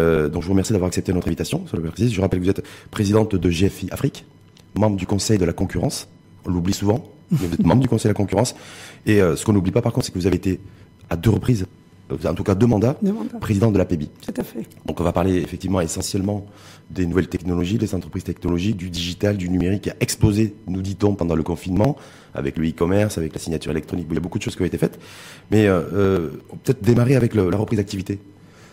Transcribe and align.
Euh, 0.00 0.28
donc 0.28 0.42
je 0.42 0.46
vous 0.46 0.52
remercie 0.52 0.72
d'avoir 0.72 0.88
accepté 0.88 1.12
notre 1.12 1.28
invitation. 1.28 1.64
Je 1.66 2.20
rappelle 2.20 2.40
que 2.40 2.44
vous 2.44 2.50
êtes 2.50 2.64
présidente 2.90 3.34
de 3.34 3.50
GFI 3.50 3.88
Afrique, 3.90 4.24
membre 4.74 4.96
du 4.96 5.06
Conseil 5.06 5.38
de 5.38 5.44
la 5.44 5.52
concurrence. 5.52 6.08
On 6.46 6.50
l'oublie 6.50 6.72
souvent, 6.72 7.04
mais 7.30 7.46
vous 7.46 7.54
êtes 7.54 7.64
membre 7.64 7.82
du 7.82 7.88
Conseil 7.88 8.08
de 8.08 8.14
la 8.14 8.16
concurrence. 8.16 8.54
Et 9.06 9.20
euh, 9.20 9.36
ce 9.36 9.44
qu'on 9.44 9.52
n'oublie 9.52 9.72
pas 9.72 9.82
par 9.82 9.92
contre, 9.92 10.06
c'est 10.06 10.12
que 10.12 10.18
vous 10.18 10.26
avez 10.26 10.36
été 10.36 10.60
à 11.10 11.16
deux 11.16 11.30
reprises 11.30 11.66
en 12.26 12.34
tout 12.34 12.42
cas 12.42 12.54
deux 12.54 12.66
mandats, 12.66 12.96
président 13.40 13.70
de 13.70 13.78
la 13.78 13.84
PEBI. 13.84 14.08
Tout 14.26 14.34
à 14.36 14.42
fait. 14.42 14.66
Donc 14.86 15.00
on 15.00 15.04
va 15.04 15.12
parler 15.12 15.36
effectivement 15.36 15.80
essentiellement 15.80 16.46
des 16.90 17.06
nouvelles 17.06 17.28
technologies, 17.28 17.78
des 17.78 17.94
entreprises 17.94 18.24
technologiques, 18.24 18.76
du 18.76 18.90
digital, 18.90 19.36
du 19.36 19.48
numérique 19.48 19.82
qui 19.82 19.90
a 19.90 19.96
explosé, 20.00 20.54
nous 20.66 20.82
dit-on, 20.82 21.14
pendant 21.14 21.34
le 21.34 21.42
confinement, 21.42 21.96
avec 22.34 22.56
le 22.56 22.68
e-commerce, 22.68 23.18
avec 23.18 23.32
la 23.32 23.40
signature 23.40 23.70
électronique. 23.70 24.06
Il 24.10 24.14
y 24.14 24.16
a 24.16 24.20
beaucoup 24.20 24.38
de 24.38 24.42
choses 24.42 24.56
qui 24.56 24.62
ont 24.62 24.66
été 24.66 24.78
faites. 24.78 24.98
Mais 25.50 25.66
euh, 25.66 25.80
euh 25.92 26.30
peut-être 26.64 26.82
démarrer 26.82 27.16
avec 27.16 27.34
la 27.34 27.44
reprise 27.44 27.78
d'activité. 27.78 28.18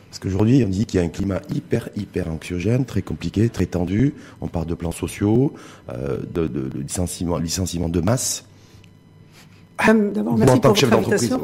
Parce 0.10 0.20
qu'aujourd'hui, 0.20 0.64
on 0.66 0.70
dit 0.70 0.86
qu'il 0.86 1.00
y 1.00 1.04
a 1.04 1.06
un 1.06 1.10
climat 1.10 1.42
hyper, 1.54 1.90
hyper 1.96 2.30
anxiogène, 2.30 2.86
très 2.86 3.02
compliqué, 3.02 3.50
très 3.50 3.66
tendu. 3.66 4.14
On 4.42 4.48
parle 4.48 4.66
de 4.66 4.74
plans 4.74 4.92
sociaux, 4.92 5.54
euh, 5.90 6.18
de, 6.34 6.48
de, 6.48 6.70
de 6.70 6.80
licenciement, 6.80 7.38
licenciement 7.38 7.90
de 7.90 8.02
masse. 8.02 8.46
D'abord, 9.86 10.38
merci 10.38 10.60
pour 10.60 10.72
votre 10.72 11.14
invitation. 11.14 11.40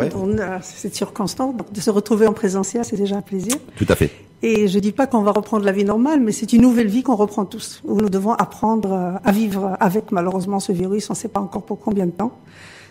cette 0.61 0.95
circonstance, 0.95 1.55
de 1.71 1.79
se 1.79 1.91
retrouver 1.91 2.25
en 2.25 2.33
présentiel, 2.33 2.83
c'est 2.83 2.97
déjà 2.97 3.17
un 3.17 3.21
plaisir. 3.21 3.55
Tout 3.75 3.85
à 3.87 3.95
fait. 3.95 4.09
Et 4.41 4.67
je 4.67 4.79
dis 4.79 4.91
pas 4.91 5.07
qu'on 5.07 5.21
va 5.21 5.31
reprendre 5.31 5.65
la 5.65 5.71
vie 5.71 5.85
normale, 5.85 6.19
mais 6.19 6.31
c'est 6.31 6.51
une 6.51 6.63
nouvelle 6.63 6.87
vie 6.87 7.03
qu'on 7.03 7.15
reprend 7.15 7.45
tous, 7.45 7.81
où 7.85 8.01
nous 8.01 8.09
devons 8.09 8.33
apprendre 8.33 8.91
euh, 8.91 9.11
à 9.23 9.31
vivre 9.31 9.77
avec 9.79 10.11
malheureusement 10.11 10.59
ce 10.59 10.71
virus. 10.71 11.09
On 11.09 11.13
ne 11.13 11.17
sait 11.17 11.27
pas 11.27 11.39
encore 11.39 11.63
pour 11.63 11.79
combien 11.79 12.07
de 12.07 12.11
temps. 12.11 12.31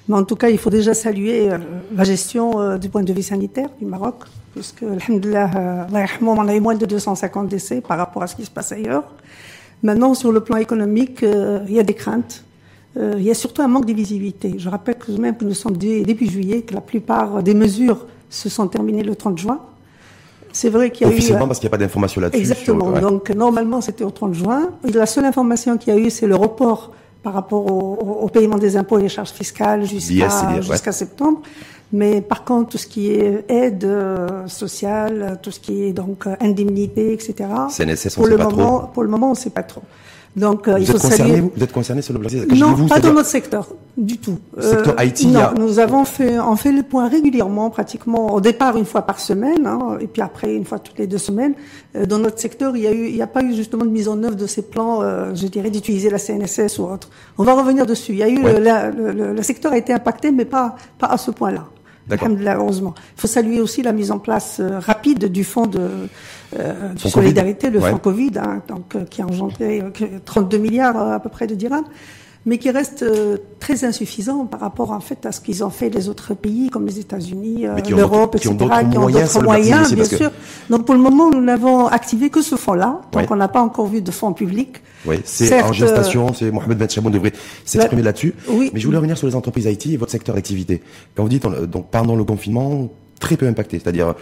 Mais 0.09 0.15
en 0.15 0.25
tout 0.25 0.37
cas, 0.37 0.49
il 0.49 0.59
faut 0.59 0.71
déjà 0.71 0.95
saluer 0.95 1.51
euh, 1.51 1.59
la 1.95 2.05
gestion 2.05 2.79
du 2.79 2.89
point 2.89 3.03
de 3.03 3.13
vue 3.13 3.23
sanitaire 3.23 3.69
du 3.81 3.87
Maroc, 3.87 4.25
puisque, 4.53 4.83
alhamdoulilah, 4.83 5.89
on 6.23 6.49
a 6.49 6.55
eu 6.55 6.61
moins 6.61 6.75
de 6.75 6.87
250 6.87 7.49
décès 7.49 7.81
par 7.81 7.99
rapport 7.99 8.23
à 8.23 8.27
ce 8.27 8.37
qui 8.37 8.45
se 8.45 8.51
passe 8.51 8.73
ailleurs. 8.73 9.05
Maintenant, 9.83 10.15
sur 10.15 10.33
le 10.33 10.41
plan 10.41 10.57
économique, 10.57 11.23
il 11.23 11.73
y 11.75 11.81
a 11.81 11.83
des 11.83 11.95
craintes 11.95 12.45
euh, 12.97 13.15
il 13.17 13.23
y 13.23 13.31
a 13.31 13.35
surtout 13.35 13.63
un 13.63 13.69
manque 13.69 13.87
de 13.87 13.93
visibilité. 13.93 14.55
Je 14.59 14.69
rappelle 14.69 14.97
que 14.97 15.11
même 15.13 15.37
que 15.37 15.45
nous 15.45 15.55
sommes 15.55 15.77
début 15.77 16.27
juillet, 16.27 16.63
que 16.63 16.75
la 16.75 16.81
plupart 16.81 17.43
des 17.43 17.55
mesures 17.55 18.07
se 18.29 18.49
sont 18.49 18.69
terminées 18.69 19.03
le 19.03 19.17
30 19.17 19.39
juin. 19.39 19.61
C'est 20.53 20.69
vrai 20.69 20.91
qu'il 20.91 21.07
y 21.07 21.11
a 21.11 21.13
Officiellement, 21.13 21.47
eu... 21.47 21.49
parce 21.49 21.61
qu'il 21.61 21.69
n'y 21.69 21.71
a 21.71 21.79
pas 21.79 21.83
d'information 21.83 22.21
là-dessus. 22.21 22.41
Exactement. 22.41 22.91
Donc, 23.01 23.31
normalement, 23.31 23.81
c'était 23.81 24.05
au 24.05 24.11
30 24.11 24.35
juin. 24.35 24.71
la 24.93 25.07
seule 25.07 25.25
information 25.25 25.79
qu'il 25.79 25.95
y 25.95 25.97
a 25.97 25.99
eu, 25.99 26.11
c'est 26.11 26.27
le 26.27 26.37
report 26.37 26.93
par 27.23 27.33
rapport 27.33 27.65
au, 27.71 28.29
paiement 28.29 28.59
des 28.59 28.77
impôts 28.77 28.99
et 28.99 29.03
des 29.03 29.09
charges 29.09 29.31
fiscales 29.31 29.85
jusqu'à 29.85 30.61
jusqu'à 30.61 30.93
septembre. 30.93 31.41
Mais 31.93 32.23
par 32.23 32.45
contre, 32.45 32.71
tout 32.71 32.79
ce 32.79 32.87
qui 32.87 33.11
est 33.11 33.45
aide 33.49 33.85
euh, 33.85 34.47
sociale, 34.47 35.39
tout 35.43 35.51
ce 35.51 35.61
qui 35.61 35.85
est 35.85 35.93
donc 35.93 36.27
euh, 36.27 36.35
indemnité, 36.41 37.13
etc. 37.13 37.49
CNSS, 37.69 38.17
on 38.17 38.21
pour 38.23 38.27
le 38.29 38.39
moment, 38.39 38.91
Pour 38.93 39.03
le 39.03 39.09
moment, 39.11 39.29
on 39.29 39.33
ne 39.33 39.37
sait 39.37 39.51
pas 39.51 39.63
trop. 39.63 39.83
Donc, 40.35 40.67
euh, 40.67 40.77
vous, 40.77 40.79
il 40.79 40.87
faut 40.87 40.97
êtes 40.97 41.03
concerné, 41.03 41.41
vous, 41.41 41.63
êtes 41.63 41.73
concerné 41.73 42.03
sur 42.03 42.15
le 42.15 42.19
Brexit 42.19 42.51
Non, 42.55 42.87
pas 42.87 43.01
dans 43.01 43.13
notre 43.13 43.29
secteur, 43.29 43.69
du 43.99 44.17
tout. 44.17 44.39
Secteur 44.59 44.95
euh, 44.99 45.05
IT 45.05 45.27
Non, 45.27 45.51
nous 45.59 45.79
avons 45.79 46.07
fait, 46.07 46.39
on 46.39 46.57
fait 46.57 46.73
le 46.73 46.83
point 46.83 47.07
régulièrement, 47.07 47.69
pratiquement 47.69 48.33
au 48.33 48.41
départ 48.41 48.79
une 48.79 48.87
fois 48.87 49.03
par 49.03 49.21
semaine, 49.21 49.67
hein, 49.67 49.99
et 50.01 50.07
puis 50.07 50.23
après 50.23 50.55
une 50.55 50.65
fois 50.65 50.79
toutes 50.79 50.99
les 50.99 51.07
deux 51.07 51.19
semaines. 51.19 51.55
Euh, 51.97 52.07
dans 52.07 52.19
notre 52.19 52.39
secteur, 52.39 52.75
il 52.77 52.83
y 52.83 52.87
a 52.87 52.93
eu, 52.93 53.09
il 53.09 53.15
n'y 53.15 53.23
a 53.23 53.27
pas 53.27 53.43
eu 53.43 53.53
justement 53.55 53.85
de 53.85 53.91
mise 53.91 54.09
en 54.09 54.23
œuvre 54.23 54.37
de 54.37 54.47
ces 54.47 54.63
plans, 54.63 55.03
euh, 55.03 55.35
je 55.35 55.47
dirais, 55.49 55.69
d'utiliser 55.69 56.09
la 56.09 56.19
CNSS 56.19 56.79
ou 56.79 56.85
autre. 56.85 57.11
On 57.37 57.45
va 57.45 57.53
revenir 57.53 57.85
dessus. 57.85 58.13
Il 58.13 58.19
y 58.19 58.23
a 58.23 58.29
eu, 58.29 58.41
le, 58.43 59.35
le, 59.35 59.43
secteur 59.43 59.73
a 59.73 59.77
été 59.77 59.93
impacté, 59.93 60.33
mais 60.33 60.47
pas, 60.47 60.77
pas 60.99 61.09
à 61.09 61.19
ce 61.19 61.31
point-là. 61.31 61.67
Heureusement. 62.11 62.95
Il 63.17 63.21
faut 63.21 63.29
saluer 63.29 63.61
aussi 63.61 63.83
la 63.83 63.93
mise 63.93 64.11
en 64.11 64.19
place 64.19 64.59
euh, 64.61 64.79
rapide 64.79 65.27
du 65.27 65.45
fonds 65.45 65.67
de, 65.67 66.09
euh, 66.59 66.97
solidarité, 66.97 67.71
le 67.71 67.81
fonds 67.81 67.99
Covid, 67.99 68.33
hein, 68.37 68.63
donc, 68.69 68.95
euh, 68.95 69.05
qui 69.05 69.23
a 69.23 69.27
engendré 69.27 69.83
32 70.25 70.59
milliards 70.59 70.97
à 70.97 71.21
peu 71.21 71.29
près 71.29 71.47
de 71.47 71.55
dirhams 71.55 71.85
mais 72.45 72.59
qui 72.59 72.71
reste 72.71 73.05
très 73.61 73.85
insuffisant 73.85 74.47
par 74.47 74.61
rapport 74.61 74.91
en 74.91 75.01
fait 75.01 75.25
à 75.27 75.33
ce 75.33 75.41
qu'ils 75.41 75.63
ont 75.65 75.71
fait 75.71 75.91
les 75.91 76.09
autres 76.09 76.35
pays 76.35 76.71
comme 76.71 76.87
les 76.87 76.99
États-Unis, 76.99 77.67
l'Europe, 77.89 78.35
etc., 78.35 78.41
qui 78.41 78.49
ont 78.49 78.55
d'autres 78.55 79.43
moyens, 79.43 79.95
bien 79.95 80.05
sûr. 80.05 80.31
Donc 80.71 80.87
pour 80.87 80.95
le 80.95 81.01
moment, 81.01 81.31
nous 81.31 81.41
n'avons 81.41 81.87
activé 81.87 82.31
que 82.31 82.43
ce 82.43 82.57
fonds-là, 82.57 83.01
donc 83.13 83.31
on 83.31 83.37
n'a 83.37 83.49
pas 83.49 83.63
encore 83.63 83.87
vu 83.87 84.03
de 84.03 84.11
fonds 84.11 84.33
publics. 84.33 84.83
Oui, 85.07 85.17
c'est 85.25 85.63
en 85.63 85.73
gestation, 85.73 86.29
euh, 86.29 86.33
c'est 86.39 86.51
Mohamed 86.51 86.79
Ben 86.79 86.89
Chamoun 86.89 87.13
devrait 87.13 87.33
s'exprimer 87.65 88.03
là-dessus. 88.03 88.35
Oui. 88.49 88.71
Mais 88.73 88.81
je 88.81 88.87
voulais 88.87 88.99
revenir 88.99 89.19
sur 89.19 89.27
les 89.27 89.35
entreprises 89.35 89.67
IT 89.67 89.87
et 89.87 89.97
votre 89.97 90.13
secteur 90.13 90.35
d'activité. 90.35 90.81
Quand 91.15 91.25
vous 91.25 91.29
dites, 91.29 91.45
donc 91.45 91.91
pendant 91.91 92.15
le 92.15 92.25
confinement, 92.25 92.89
très 93.19 93.37
peu 93.37 93.47
impacté, 93.47 93.79
c'est-à-dire 93.79 94.15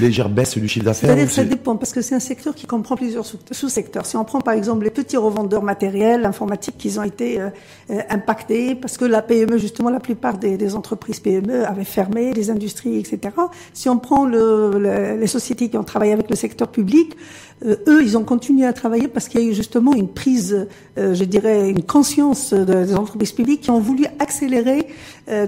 légère 0.00 0.28
baisse 0.28 0.56
du 0.56 0.68
chiffre 0.68 0.84
d'affaires 0.84 1.10
C'est-à-dire 1.10 1.30
ça 1.30 1.44
dépend, 1.44 1.76
parce 1.76 1.92
que 1.92 2.00
c'est 2.00 2.14
un 2.14 2.20
secteur 2.20 2.54
qui 2.54 2.66
comprend 2.66 2.96
plusieurs 2.96 3.24
sous-secteurs. 3.26 4.06
Si 4.06 4.16
on 4.16 4.24
prend 4.24 4.40
par 4.40 4.54
exemple 4.54 4.84
les 4.84 4.90
petits 4.90 5.16
revendeurs 5.16 5.62
matériels, 5.62 6.24
informatiques, 6.24 6.76
qui 6.78 6.98
ont 6.98 7.02
été 7.02 7.40
euh, 7.40 7.50
euh, 7.90 8.00
impactés, 8.10 8.74
parce 8.74 8.96
que 8.96 9.04
la 9.04 9.22
PME, 9.22 9.58
justement, 9.58 9.90
la 9.90 10.00
plupart 10.00 10.38
des, 10.38 10.56
des, 10.56 10.74
entreprises 10.74 11.20
PME 11.20 11.66
avaient 11.66 11.84
fermé, 11.84 12.32
les 12.32 12.50
industries, 12.50 12.98
etc. 12.98 13.34
Si 13.72 13.88
on 13.88 13.98
prend 13.98 14.24
le, 14.24 15.16
les 15.18 15.26
sociétés 15.26 15.68
qui 15.68 15.76
ont 15.76 15.84
travaillé 15.84 16.12
avec 16.12 16.30
le 16.30 16.36
secteur 16.36 16.68
public, 16.68 17.14
euh, 17.64 17.76
eux, 17.86 18.02
ils 18.02 18.16
ont 18.16 18.24
continué 18.24 18.66
à 18.66 18.72
travailler 18.72 19.08
parce 19.08 19.28
qu'il 19.28 19.40
y 19.40 19.44
a 19.44 19.46
eu 19.46 19.54
justement 19.54 19.94
une 19.94 20.08
prise, 20.08 20.66
je 20.96 21.24
dirais, 21.24 21.70
une 21.70 21.82
conscience 21.82 22.52
des 22.52 22.94
entreprises 22.94 23.32
publiques 23.32 23.62
qui 23.62 23.70
ont 23.70 23.80
voulu 23.80 24.06
accélérer 24.18 24.86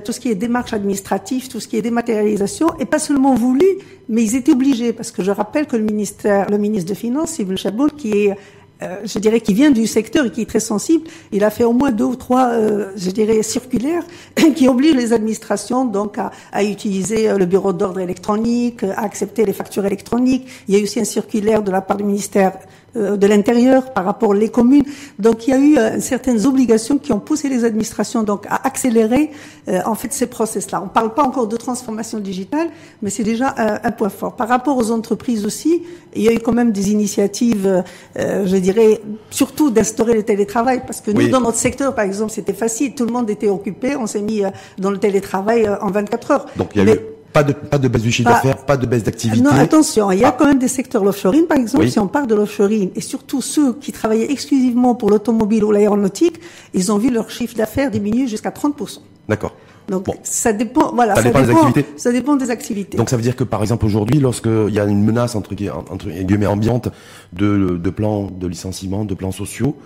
tout 0.04 0.12
ce 0.12 0.20
qui 0.20 0.30
est 0.30 0.34
démarche 0.34 0.72
administrative, 0.72 1.48
tout 1.48 1.60
ce 1.60 1.68
qui 1.68 1.76
est 1.76 1.82
dématérialisation, 1.82 2.68
et 2.78 2.86
pas 2.86 2.98
seulement 2.98 3.34
voulu, 3.34 3.66
mais 4.08 4.22
ils 4.22 4.34
étaient 4.34 4.52
obligés, 4.52 4.92
parce 4.92 5.10
que 5.10 5.22
je 5.22 5.30
rappelle 5.30 5.66
que 5.66 5.76
le 5.76 5.84
ministère, 5.84 6.48
le 6.50 6.58
ministre 6.58 6.88
de 6.88 6.94
Finances, 6.94 7.38
Yves 7.38 7.56
Chaboul, 7.56 7.92
qui 7.92 8.12
est 8.12 8.36
euh, 8.82 8.98
je 9.04 9.18
dirais, 9.18 9.40
qui 9.40 9.54
vient 9.54 9.70
du 9.70 9.86
secteur 9.86 10.26
et 10.26 10.30
qui 10.30 10.42
est 10.42 10.46
très 10.46 10.60
sensible, 10.60 11.08
il 11.32 11.44
a 11.44 11.50
fait 11.50 11.64
au 11.64 11.72
moins 11.72 11.92
deux 11.92 12.04
ou 12.04 12.16
trois, 12.16 12.48
euh, 12.48 12.92
je 12.94 13.10
dirais, 13.10 13.42
circulaires 13.42 14.04
qui 14.54 14.68
obligent 14.68 14.96
les 14.96 15.14
administrations 15.14 15.86
donc 15.86 16.18
à, 16.18 16.62
utiliser 16.62 17.30
euh, 17.30 17.38
le 17.38 17.46
bureau 17.46 17.72
d'ordre 17.72 18.00
électronique, 18.00 18.82
à 18.82 19.02
accepter 19.02 19.46
les 19.46 19.54
factures 19.54 19.86
électroniques. 19.86 20.46
Il 20.68 20.76
y 20.76 20.78
a 20.78 20.82
aussi 20.82 21.00
un 21.00 21.04
circulaire 21.04 21.62
de 21.62 21.70
la 21.70 21.80
part 21.80 21.96
du 21.96 22.04
ministère 22.04 22.52
de 22.96 23.26
l'intérieur 23.26 23.92
par 23.92 24.04
rapport 24.04 24.30
aux 24.30 24.48
communes. 24.48 24.84
Donc 25.18 25.46
il 25.46 25.50
y 25.50 25.52
a 25.52 25.58
eu 25.58 25.76
euh, 25.76 26.00
certaines 26.00 26.46
obligations 26.46 26.98
qui 26.98 27.12
ont 27.12 27.20
poussé 27.20 27.48
les 27.48 27.64
administrations 27.64 28.22
donc 28.22 28.46
à 28.48 28.66
accélérer 28.66 29.30
euh, 29.68 29.80
en 29.84 29.94
fait 29.94 30.12
ces 30.12 30.26
process-là. 30.26 30.80
On 30.80 30.86
ne 30.86 30.90
parle 30.90 31.14
pas 31.14 31.22
encore 31.22 31.46
de 31.46 31.56
transformation 31.56 32.18
digitale, 32.18 32.68
mais 33.02 33.10
c'est 33.10 33.24
déjà 33.24 33.54
un, 33.56 33.90
point 33.90 34.08
fort. 34.08 34.36
Par 34.36 34.48
rapport 34.48 34.76
aux 34.76 34.90
entreprises 34.90 35.44
aussi, 35.44 35.82
il 36.14 36.22
y 36.22 36.28
a 36.28 36.32
eu 36.32 36.38
quand 36.38 36.52
même 36.52 36.72
des 36.72 36.90
initiatives, 36.90 37.84
je 38.16 38.56
dirais, 38.56 39.00
surtout 39.30 39.70
d'instaurer 39.70 40.14
le 40.14 40.22
télétravail, 40.22 40.82
parce 40.86 41.00
que 41.00 41.10
nous 41.10 41.28
dans 41.28 41.40
notre 41.40 41.58
secteur, 41.58 41.94
par 41.94 42.04
exemple, 42.04 42.32
c'était 42.32 42.52
facile, 42.52 42.94
tout 42.94 43.06
le 43.06 43.12
monde 43.12 43.28
était 43.30 43.48
occupé, 43.48 43.96
on 43.96 44.06
s'est 44.06 44.22
mis 44.22 44.42
dans 44.78 44.90
le 44.90 44.98
télétravail 44.98 45.68
en 45.68 45.90
24 45.90 46.30
heures. 46.30 46.46
Donc 46.56 46.70
il 46.74 46.84
y 46.84 46.90
a 46.90 46.94
eu 46.94 46.98
pas 47.36 47.42
de, 47.42 47.52
pas 47.52 47.78
de 47.78 47.88
baisse 47.88 48.02
du 48.02 48.10
chiffre 48.10 48.30
d'affaires, 48.30 48.56
pas 48.64 48.78
de 48.78 48.86
baisse 48.86 49.02
d'activité. 49.02 49.42
Non, 49.42 49.50
attention, 49.50 50.10
il 50.10 50.20
y 50.20 50.24
a 50.24 50.28
ah. 50.28 50.36
quand 50.38 50.46
même 50.46 50.58
des 50.58 50.68
secteurs 50.68 51.04
l'offshoring, 51.04 51.46
par 51.46 51.58
exemple, 51.58 51.86
si 51.88 51.98
on 51.98 52.06
parle 52.06 52.26
de 52.26 52.34
l'offshoring, 52.34 52.90
et 52.96 53.02
surtout 53.02 53.42
ceux 53.42 53.74
qui 53.74 53.92
travaillaient 53.92 54.32
exclusivement 54.32 54.94
pour 54.94 55.10
l'automobile 55.10 55.62
ou 55.64 55.70
l'aéronautique, 55.70 56.40
ils 56.72 56.90
ont 56.90 56.96
vu 56.96 57.10
leur 57.10 57.28
chiffre 57.30 57.54
d'affaires 57.54 57.90
diminuer 57.90 58.26
jusqu'à 58.26 58.48
30%. 58.48 59.00
D'accord. 59.28 59.52
Donc 59.88 60.06
ça 60.22 60.52
dépend, 60.52 60.92
voilà, 60.94 61.14
ça, 61.14 61.22
dépend, 61.22 61.42
des 61.42 61.50
activités. 61.50 61.86
Ça 61.96 62.10
dépend 62.10 62.36
des 62.36 62.50
activités. 62.50 62.96
Donc 62.96 63.10
ça 63.10 63.16
veut 63.16 63.22
dire 63.22 63.36
que 63.36 63.44
par 63.44 63.60
exemple 63.60 63.84
aujourd'hui, 63.84 64.18
lorsqu'il 64.18 64.70
y 64.70 64.80
a 64.80 64.84
une 64.84 65.04
menace 65.04 65.36
entre, 65.36 65.52
entre 65.90 66.08
guillemets 66.08 66.46
ambiante 66.46 66.88
de, 67.34 67.76
de 67.76 67.90
plans 67.90 68.28
de 68.30 68.46
licenciement, 68.46 69.04
de 69.04 69.14
plans 69.14 69.30
sociaux, 69.30 69.76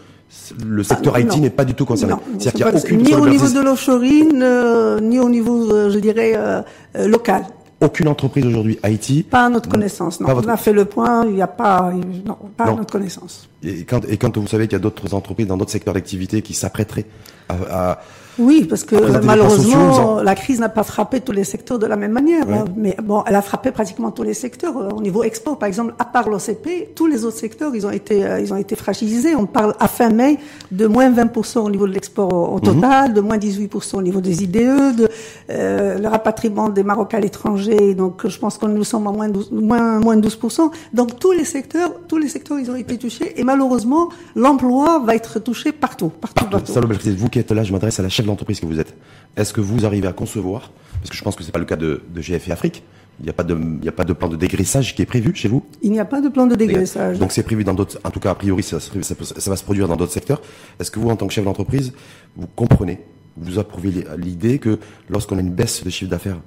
le 0.65 0.83
secteur 0.83 1.15
ah, 1.17 1.21
IT 1.21 1.37
n'est 1.39 1.51
pas 1.51 1.65
du 1.65 1.75
tout 1.75 1.85
concerné. 1.85 2.15
C'est-à-dire 2.39 2.53
qu'il 2.53 2.77
a 2.77 2.79
aucune 2.79 3.03
ni 3.03 3.15
au 3.15 3.29
niveau 3.29 3.49
de 3.49 3.61
l'offshoring, 3.61 4.41
euh, 4.43 5.01
ni 5.01 5.19
au 5.19 5.29
niveau, 5.29 5.73
euh, 5.73 5.91
je 5.91 5.99
dirais, 5.99 6.33
euh, 6.37 6.63
local. 7.07 7.45
Aucune 7.81 8.09
entreprise 8.09 8.45
aujourd'hui 8.45 8.79
IT 8.85 9.29
Pas 9.29 9.47
à 9.47 9.49
notre 9.49 9.69
connaissance, 9.69 10.21
non. 10.21 10.29
On 10.29 10.49
a 10.49 10.57
fait 10.59 10.75
le 10.75 10.85
point, 10.85 11.25
il 11.25 11.35
n'y 11.35 11.43
a 11.43 11.47
pas, 11.47 11.93
non, 12.27 12.37
pas 12.57 12.65
à 12.65 12.75
notre 12.75 12.93
connaissance. 12.93 13.49
Et 13.63 13.85
quand, 13.85 14.05
et 14.07 14.19
quand 14.19 14.37
vous 14.37 14.47
savez 14.47 14.65
qu'il 14.67 14.75
y 14.75 14.77
a 14.77 14.81
d'autres 14.81 15.15
entreprises 15.15 15.47
dans 15.47 15.57
d'autres 15.57 15.71
secteurs 15.71 15.95
d'activité 15.95 16.43
qui 16.43 16.53
s'apprêteraient 16.53 17.07
à, 17.49 17.55
à 17.93 17.99
oui, 18.41 18.67
parce 18.69 18.85
que 18.85 18.97
malheureusement, 19.25 20.21
la 20.23 20.35
crise 20.35 20.61
n'a 20.61 20.69
pas 20.69 20.83
frappé 20.83 21.21
tous 21.21 21.33
les 21.33 21.45
secteurs 21.45 21.79
de 21.79 21.87
la 21.87 21.97
même 21.97 22.13
manière. 22.13 22.45
Hein. 22.51 22.65
Mais 22.77 22.97
bon, 23.03 23.23
elle 23.27 23.35
a 23.35 23.43
frappé 23.43 23.71
pratiquement 23.71 24.11
tous 24.11 24.23
les 24.23 24.35
secteurs. 24.35 24.77
Euh, 24.77 24.89
au 24.91 25.01
niveau 25.01 25.23
export, 25.23 25.59
par 25.59 25.67
exemple, 25.67 25.95
à 25.99 26.05
part 26.05 26.29
l'OCP, 26.29 26.95
tous 26.95 27.07
les 27.07 27.25
autres 27.25 27.37
secteurs, 27.37 27.75
ils 27.75 27.87
ont 27.87 27.91
été, 27.91 28.25
euh, 28.25 28.41
ils 28.41 28.53
ont 28.53 28.57
été 28.57 28.77
fragilisés. 28.77 29.35
On 29.37 29.47
parle 29.47 29.75
à 29.79 29.89
fin 29.89 30.11
mai 30.11 30.39
de 30.71 30.87
moins 30.87 31.11
20% 31.11 31.59
au 31.59 31.71
niveau 31.71 31.87
de 31.87 31.93
l'export 31.93 32.33
au, 32.33 32.57
mhm. 32.57 32.61
total, 32.63 33.15
de 33.15 33.21
moins 33.21 33.39
18% 33.39 33.97
au 33.97 34.03
niveau 34.03 34.21
des 34.21 34.43
IDE, 34.43 34.97
de 34.97 35.09
euh, 35.51 35.99
le 35.99 36.09
rapatriement 36.09 36.69
des 36.69 36.83
Marocains 36.83 37.19
à 37.19 37.21
l'étranger. 37.21 37.95
Donc, 37.95 38.27
je 38.27 38.39
pense 38.39 38.59
qu'on 38.59 38.69
nous 38.69 38.85
sommes 38.85 39.07
à 39.07 39.13
moins 39.13 39.29
12, 39.29 39.51
moins, 39.53 40.01
moins 40.01 40.17
12%. 40.17 40.71
Donc, 40.95 41.19
tous 41.19 41.33
les 41.33 41.45
secteurs, 41.45 41.93
tous 42.09 42.19
les 42.19 42.29
secteurs, 42.29 42.59
ils 42.59 42.71
ont 42.71 42.77
été 42.77 42.97
touchés. 42.97 43.39
Et 43.39 43.45
malheureusement, 43.45 44.09
l'emploi 44.35 45.01
va 45.05 45.15
être 45.15 45.39
touché 45.41 45.73
partout, 45.73 46.09
partout, 46.09 46.47
partout. 46.47 46.73
partout. 46.73 47.11
Vous 47.17 47.29
qui 47.29 47.39
êtes 47.39 47.51
là, 47.51 47.65
je 47.65 47.73
m'adresse 47.73 47.99
à 48.01 48.03
la 48.03 48.09
chef 48.09 48.27
l'entreprise 48.31 48.61
que 48.61 48.67
vous 48.67 48.81
êtes, 48.81 48.95
est-ce 49.37 49.53
que 49.53 49.61
vous 49.61 49.85
arrivez 49.85 50.09
à 50.09 50.13
concevoir, 50.13 50.71
parce 51.01 51.11
que 51.11 51.17
je 51.17 51.23
pense 51.23 51.37
que 51.37 51.43
c'est 51.43 51.53
pas 51.53 51.59
le 51.59 51.65
cas 51.65 51.77
de, 51.77 52.03
de 52.15 52.21
GFI 52.21 52.53
Afrique, 52.53 52.83
Il 53.21 53.25
n'y 53.25 53.31
a 53.31 53.35
pas 53.35 53.45
de, 53.45 53.55
il 53.83 53.89
a 53.89 53.93
pas 53.93 54.05
de 54.05 54.15
plan 54.15 54.29
de 54.29 54.37
dégraissage 54.37 54.95
qui 54.95 55.03
est 55.03 55.07
prévu 55.07 55.35
chez 55.35 55.49
vous? 55.49 55.63
Il 55.83 55.93
n'y 55.93 56.01
a 56.01 56.07
pas 56.07 56.21
de 56.23 56.29
plan 56.29 56.47
de 56.47 56.55
dégraissage. 56.55 57.19
Donc 57.19 57.33
c'est 57.33 57.43
prévu 57.43 57.65
dans 57.65 57.75
d'autres, 57.75 57.99
en 58.03 58.11
tout 58.11 58.21
cas 58.21 58.31
a 58.31 58.35
priori 58.35 58.63
ça, 58.63 58.81
ça, 58.81 59.15
ça 59.37 59.51
va 59.51 59.57
se 59.57 59.65
produire 59.65 59.89
dans 59.89 59.97
d'autres 59.97 60.13
secteurs. 60.13 60.41
Est-ce 60.79 60.91
que 60.91 60.99
vous, 60.99 61.11
en 61.11 61.17
tant 61.17 61.27
que 61.27 61.35
chef 61.35 61.45
d'entreprise, 61.45 61.93
vous 62.37 62.49
comprenez, 62.57 63.01
vous 63.37 63.59
approuvez 63.59 64.05
l'idée 64.17 64.59
que 64.59 64.79
lorsqu'on 65.09 65.37
a 65.37 65.41
une 65.41 65.53
baisse 65.53 65.85
de 65.85 65.91
chiffre 65.91 66.11
d'affaires 66.11 66.41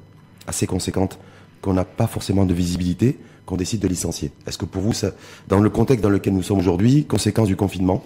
assez 0.47 0.65
conséquente, 0.65 1.19
qu'on 1.61 1.73
n'a 1.73 1.85
pas 1.85 2.07
forcément 2.07 2.45
de 2.45 2.53
visibilité, 2.53 3.17
qu'on 3.45 3.57
décide 3.57 3.79
de 3.79 3.87
licencier? 3.87 4.31
Est-ce 4.47 4.57
que 4.57 4.65
pour 4.65 4.81
vous, 4.81 4.93
ça, 4.93 5.11
dans 5.47 5.59
le 5.59 5.69
contexte 5.69 6.03
dans 6.03 6.09
lequel 6.09 6.33
nous 6.33 6.43
sommes 6.43 6.59
aujourd'hui, 6.59 7.05
conséquence 7.05 7.47
du 7.47 7.55
confinement, 7.55 8.03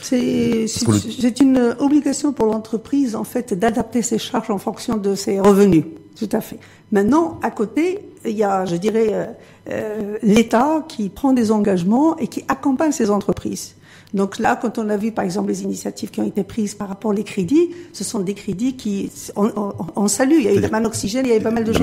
c'est 0.00 1.40
une 1.40 1.76
obligation 1.78 2.32
pour 2.32 2.46
l'entreprise, 2.46 3.16
en 3.16 3.24
fait, 3.24 3.54
d'adapter 3.54 4.02
ses 4.02 4.18
charges 4.18 4.50
en 4.50 4.58
fonction 4.58 4.96
de 4.96 5.14
ses 5.14 5.40
revenus. 5.40 5.84
Tout 6.18 6.28
à 6.32 6.40
fait. 6.40 6.58
Maintenant, 6.90 7.38
à 7.42 7.50
côté, 7.50 8.00
il 8.24 8.36
y 8.36 8.42
a, 8.42 8.64
je 8.64 8.76
dirais, 8.76 9.08
euh, 9.12 9.26
euh, 9.70 10.18
l'État 10.22 10.84
qui 10.88 11.08
prend 11.08 11.32
des 11.32 11.52
engagements 11.52 12.16
et 12.16 12.26
qui 12.26 12.44
accompagne 12.48 12.92
ces 12.92 13.10
entreprises. 13.10 13.74
Donc 14.14 14.38
là, 14.38 14.58
quand 14.60 14.78
on 14.78 14.88
a 14.88 14.96
vu 14.96 15.12
par 15.12 15.24
exemple 15.24 15.48
les 15.48 15.62
initiatives 15.62 16.10
qui 16.10 16.20
ont 16.20 16.26
été 16.26 16.42
prises 16.44 16.74
par 16.74 16.88
rapport 16.88 17.10
aux 17.10 17.22
crédits, 17.22 17.70
ce 17.92 18.04
sont 18.04 18.20
des 18.20 18.34
crédits 18.34 18.74
qui 18.76 19.10
on, 19.36 19.50
on, 19.96 20.08
salue. 20.08 20.36
Il 20.38 20.44
y 20.44 20.48
a 20.48 20.54
eu 20.54 20.60
la 20.60 20.70
main 20.70 20.84
oxygène, 20.84 21.26
il 21.26 21.28
y 21.28 21.32
avait 21.32 21.42
pas 21.42 21.50
mal 21.50 21.64
de 21.64 21.72
choses. 21.72 21.82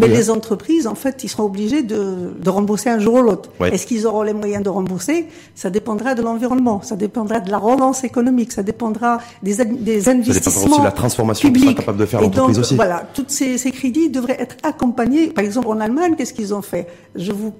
Mais 0.00 0.08
les 0.08 0.30
hein. 0.30 0.34
entreprises, 0.34 0.86
en 0.86 0.94
fait, 0.94 1.24
ils 1.24 1.28
seront 1.28 1.44
obligés 1.44 1.82
de, 1.82 2.32
de 2.38 2.50
rembourser 2.50 2.90
un 2.90 2.98
jour 2.98 3.14
ou 3.14 3.22
l'autre. 3.22 3.50
Est-ce 3.60 3.86
qu'ils 3.86 4.06
auront 4.06 4.22
les 4.22 4.34
moyens 4.34 4.62
de 4.62 4.68
rembourser? 4.68 5.26
Ça 5.54 5.70
dépendra 5.70 6.14
de 6.14 6.22
l'environnement, 6.22 6.80
ça 6.82 6.96
dépendra 6.96 7.40
de 7.40 7.50
la 7.50 7.58
relance 7.58 8.04
économique, 8.04 8.52
ça 8.52 8.62
dépendra 8.62 9.18
des, 9.42 9.64
des 9.64 10.08
investissements 10.08 10.52
ça 10.52 10.68
aussi 10.70 10.78
de 10.80 10.84
la 10.84 10.92
transformation 10.92 11.50
qu'ils 11.50 11.62
sera 11.62 11.74
capable 11.74 11.98
de 11.98 12.06
faire 12.06 12.20
l'entreprise 12.20 12.58
aussi. 12.58 12.76
Voilà, 12.76 13.04
tous 13.14 13.24
ces, 13.28 13.58
ces 13.58 13.70
crédits 13.70 14.10
devraient 14.10 14.40
être 14.40 14.56
accompagnés. 14.62 15.28
Par 15.28 15.44
exemple, 15.44 15.68
en 15.68 15.80
Allemagne, 15.80 16.14
qu'est-ce 16.16 16.34
qu'ils 16.34 16.54
ont 16.54 16.62
fait? 16.62 16.86
Je 17.16 17.32
vous, 17.32 17.52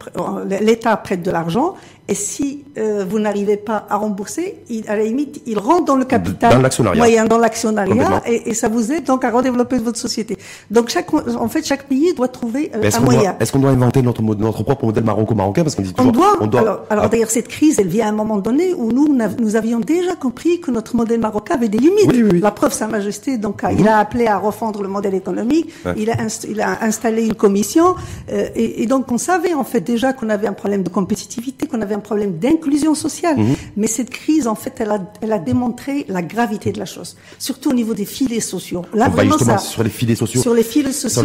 l'État 0.60 0.96
prête 0.96 1.22
de 1.22 1.30
l'argent 1.30 1.74
et 2.08 2.14
si 2.14 2.64
euh, 2.76 3.04
vous 3.08 3.18
n'arrivez 3.18 3.56
pas 3.56 3.86
à 3.88 3.96
rembourser, 4.04 4.46
il, 4.68 4.88
à 4.88 4.96
la 4.96 5.04
limite, 5.04 5.42
il 5.46 5.58
rentre 5.58 5.84
dans 5.84 5.96
le 5.96 6.04
capital 6.04 6.50
moyen, 6.94 7.24
dans 7.26 7.38
l'actionnariat, 7.38 8.22
et, 8.26 8.50
et, 8.50 8.54
ça 8.54 8.68
vous 8.68 8.92
aide 8.92 9.04
donc 9.04 9.24
à 9.24 9.30
redévelopper 9.30 9.78
votre 9.78 9.98
société. 9.98 10.36
Donc 10.70 10.88
chaque, 10.88 11.12
en 11.12 11.48
fait, 11.48 11.64
chaque 11.66 11.84
pays 11.84 12.12
doit 12.14 12.28
trouver 12.28 12.70
euh, 12.74 12.90
un 12.92 13.00
moyen. 13.00 13.36
Est-ce 13.40 13.52
qu'on 13.52 13.58
doit 13.58 13.70
inventer 13.70 14.02
notre, 14.02 14.22
notre 14.22 14.62
propre 14.62 14.84
modèle 14.86 15.04
maroco-marocain? 15.04 15.62
Parce 15.64 15.74
qu'on 15.74 15.82
dit 15.82 15.92
toujours, 15.92 16.12
on 16.12 16.12
doit. 16.12 16.36
On 16.40 16.46
doit 16.46 16.60
alors, 16.60 16.80
alors 16.90 17.04
ah. 17.06 17.08
d'ailleurs, 17.08 17.30
cette 17.30 17.48
crise, 17.48 17.78
elle 17.78 17.88
vient 17.88 18.06
à 18.06 18.08
un 18.10 18.18
moment 18.22 18.38
donné 18.38 18.74
où 18.74 18.92
nous, 18.92 19.08
nous 19.40 19.56
avions 19.56 19.80
déjà 19.80 20.14
compris 20.14 20.60
que 20.60 20.70
notre 20.70 20.96
modèle 20.96 21.20
marocain 21.20 21.54
avait 21.54 21.68
des 21.68 21.78
limites. 21.78 22.08
Oui, 22.08 22.22
oui, 22.22 22.40
La 22.40 22.50
preuve, 22.50 22.72
Sa 22.72 22.86
Majesté, 22.86 23.38
donc, 23.38 23.62
il 23.70 23.82
mhm. 23.82 23.88
a 23.88 23.98
appelé 23.98 24.26
à 24.26 24.38
refondre 24.38 24.82
le 24.82 24.88
modèle 24.88 25.14
économique. 25.14 25.70
Il 25.96 26.10
a, 26.10 26.16
il 26.48 26.60
a 26.60 26.84
installé 26.84 27.26
une 27.26 27.34
commission, 27.34 27.94
euh, 28.32 28.48
et, 28.54 28.82
et 28.82 28.86
donc 28.86 29.10
on 29.10 29.18
savait 29.18 29.54
en 29.54 29.64
fait 29.64 29.80
déjà 29.80 30.12
qu'on 30.12 30.28
avait 30.28 30.46
un 30.46 30.52
problème 30.52 30.82
de 30.82 30.88
compétitivité, 30.88 31.66
qu'on 31.66 31.80
avait 31.80 31.94
un 31.94 32.00
problème 32.00 32.38
d'inclusion 32.38 32.94
sociale. 32.94 33.38
Mhm. 33.38 33.54
Mais 33.76 33.86
cette 33.94 34.10
crise, 34.10 34.46
en 34.46 34.54
fait, 34.54 34.74
elle 34.80 34.90
a, 34.90 35.00
elle 35.22 35.32
a 35.32 35.38
démontré 35.38 36.04
la 36.08 36.22
gravité 36.22 36.72
de 36.72 36.78
la 36.78 36.84
chose, 36.84 37.16
surtout 37.38 37.70
au 37.70 37.72
niveau 37.72 37.94
des 37.94 38.04
filets 38.04 38.40
sociaux. 38.40 38.84
Là, 38.92 39.10
ça, 39.38 39.58
sur 39.58 39.82
les 39.82 39.90
filets 39.90 40.16
sociaux. 40.16 40.42
Sur 40.42 40.54
les 40.54 40.62
filets 40.62 40.92
sociaux, 40.92 41.22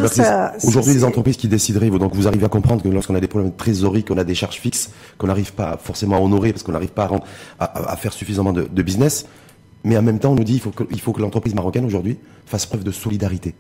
Aujourd'hui, 0.63 0.94
les 0.94 1.04
entreprises 1.04 1.38
qui 1.38 1.48
décideraient, 1.48 1.89
donc 1.89 2.16
vous 2.16 2.27
arrivez 2.27 2.45
à 2.45 2.50
comprendre 2.50 2.81
que 2.83 2.88
lorsqu'on 2.89 3.16
a 3.16 3.19
des 3.19 3.27
problèmes 3.27 3.51
de 3.51 3.57
trésorerie, 3.57 4.04
qu'on 4.04 4.18
a 4.18 4.24
des 4.24 4.36
charges 4.36 4.57
fixes, 4.57 4.92
qu'on 5.18 5.27
n'arrive 5.27 5.54
pas 5.54 5.77
forcément 5.81 6.18
à 6.18 6.19
honorer 6.19 6.54
parce 6.54 6.63
qu'on 6.63 6.71
n'arrive 6.71 6.89
pas 6.92 7.10
à, 7.60 7.66
à, 7.66 7.92
à, 7.92 7.95
faire 7.95 8.13
suffisamment 8.13 8.54
de, 8.54 8.68
de 8.71 8.81
business, 8.83 9.25
mais 9.83 9.98
en 9.98 10.01
même 10.01 10.19
temps, 10.19 10.31
on 10.31 10.36
nous 10.36 10.44
dit 10.44 10.54
il 10.54 10.62
faut 10.62 10.71
que, 10.71 10.83
il 10.92 11.00
faut 11.00 11.13
que 11.13 11.21
l'entreprise 11.21 11.56
marocaine 11.56 11.86
aujourd'hui 11.86 12.18
fasse 12.45 12.66
preuve 12.66 12.83
de 12.83 12.92
solidarité. 12.92 13.56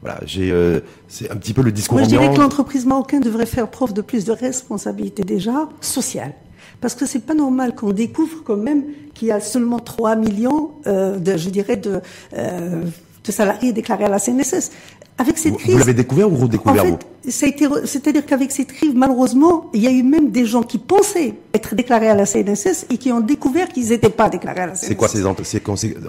Voilà, 0.00 0.18
j'ai, 0.26 0.50
euh, 0.50 0.80
c'est 1.06 1.30
un 1.30 1.36
petit 1.36 1.54
peu 1.54 1.62
le 1.62 1.70
discours. 1.70 1.98
Moi, 1.98 2.04
je 2.04 2.08
dirais 2.08 2.34
que 2.34 2.40
l'entreprise 2.40 2.86
marocaine 2.86 3.20
devrait 3.20 3.46
faire 3.46 3.70
preuve 3.70 3.92
de 3.92 4.02
plus 4.02 4.24
de 4.24 4.32
responsabilité 4.32 5.22
déjà 5.22 5.68
sociale. 5.80 6.34
Parce 6.82 6.96
que 6.96 7.06
c'est 7.06 7.24
pas 7.24 7.34
normal 7.34 7.76
qu'on 7.76 7.92
découvre 7.92 8.42
quand 8.44 8.56
même 8.56 8.82
qu'il 9.14 9.28
y 9.28 9.30
a 9.30 9.40
seulement 9.40 9.78
3 9.78 10.16
millions, 10.16 10.72
euh, 10.88 11.16
de, 11.16 11.36
je 11.36 11.48
dirais, 11.48 11.76
de, 11.76 12.00
euh, 12.36 12.82
de 13.24 13.32
salariés 13.32 13.72
déclarés 13.72 14.04
à 14.04 14.08
la 14.08 14.18
CNSS. 14.18 14.72
Avec 15.16 15.38
cette 15.38 15.56
crise, 15.58 15.72
vous 15.72 15.78
l'avez 15.78 15.94
découvert 15.94 16.30
ou 16.30 16.36
redécouvert 16.36 16.84
en 16.84 16.98
fait, 16.98 17.86
c'est-à-dire 17.86 18.26
qu'avec 18.26 18.50
cette 18.50 18.72
crise, 18.72 18.92
malheureusement, 18.96 19.70
il 19.74 19.82
y 19.82 19.86
a 19.86 19.92
eu 19.92 20.02
même 20.02 20.30
des 20.30 20.44
gens 20.44 20.62
qui 20.62 20.78
pensaient 20.78 21.34
être 21.54 21.76
déclarés 21.76 22.08
à 22.08 22.16
la 22.16 22.26
CNSS 22.26 22.86
et 22.90 22.98
qui 22.98 23.12
ont 23.12 23.20
découvert 23.20 23.68
qu'ils 23.68 23.90
n'étaient 23.90 24.08
pas 24.08 24.28
déclarés 24.28 24.62
à 24.62 24.66
la 24.66 24.74
CNSS. 24.74 24.88
C'est 24.88 24.96
quoi 24.96 25.08
ces 25.08 25.24
entreprises 25.24 25.60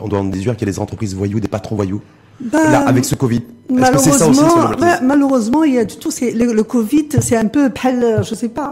On 0.02 0.08
doit 0.08 0.20
en 0.20 0.24
déduire 0.24 0.56
qu'il 0.58 0.68
y 0.68 0.72
a 0.72 0.74
des 0.74 0.80
entreprises 0.80 1.14
voyous, 1.14 1.40
des 1.40 1.48
patrons 1.48 1.76
voyous? 1.76 2.02
bah, 2.40 2.70
là, 2.70 2.88
avec 2.88 3.06
ce 3.06 3.16
Covid 3.16 3.44
Malheureusement, 3.70 4.72
malheureusement, 5.02 5.64
il 5.64 5.74
y 5.76 5.80
a 5.80 5.86
du 5.86 5.96
tout. 5.96 6.10
Le, 6.22 6.62
Covid, 6.64 7.08
c'est 7.22 7.38
un 7.38 7.48
peu, 7.48 7.70
euh, 7.86 8.24
je 8.24 8.36
sais 8.36 8.50
pas, 8.50 8.72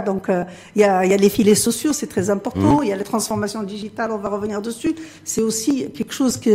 donc 0.00 0.28
euh, 0.28 0.44
il, 0.74 0.80
y 0.80 0.84
a, 0.84 1.04
il 1.04 1.10
y 1.10 1.14
a 1.14 1.16
les 1.16 1.28
filets 1.28 1.54
sociaux, 1.54 1.92
c'est 1.92 2.06
très 2.06 2.30
important. 2.30 2.80
Mmh. 2.80 2.84
Il 2.84 2.88
y 2.88 2.92
a 2.92 2.96
les 2.96 3.04
transformations 3.04 3.62
digitales, 3.62 4.10
on 4.12 4.18
va 4.18 4.30
revenir 4.30 4.62
dessus. 4.62 4.94
C'est 5.24 5.42
aussi 5.42 5.90
quelque 5.90 6.14
chose 6.14 6.38
que 6.38 6.50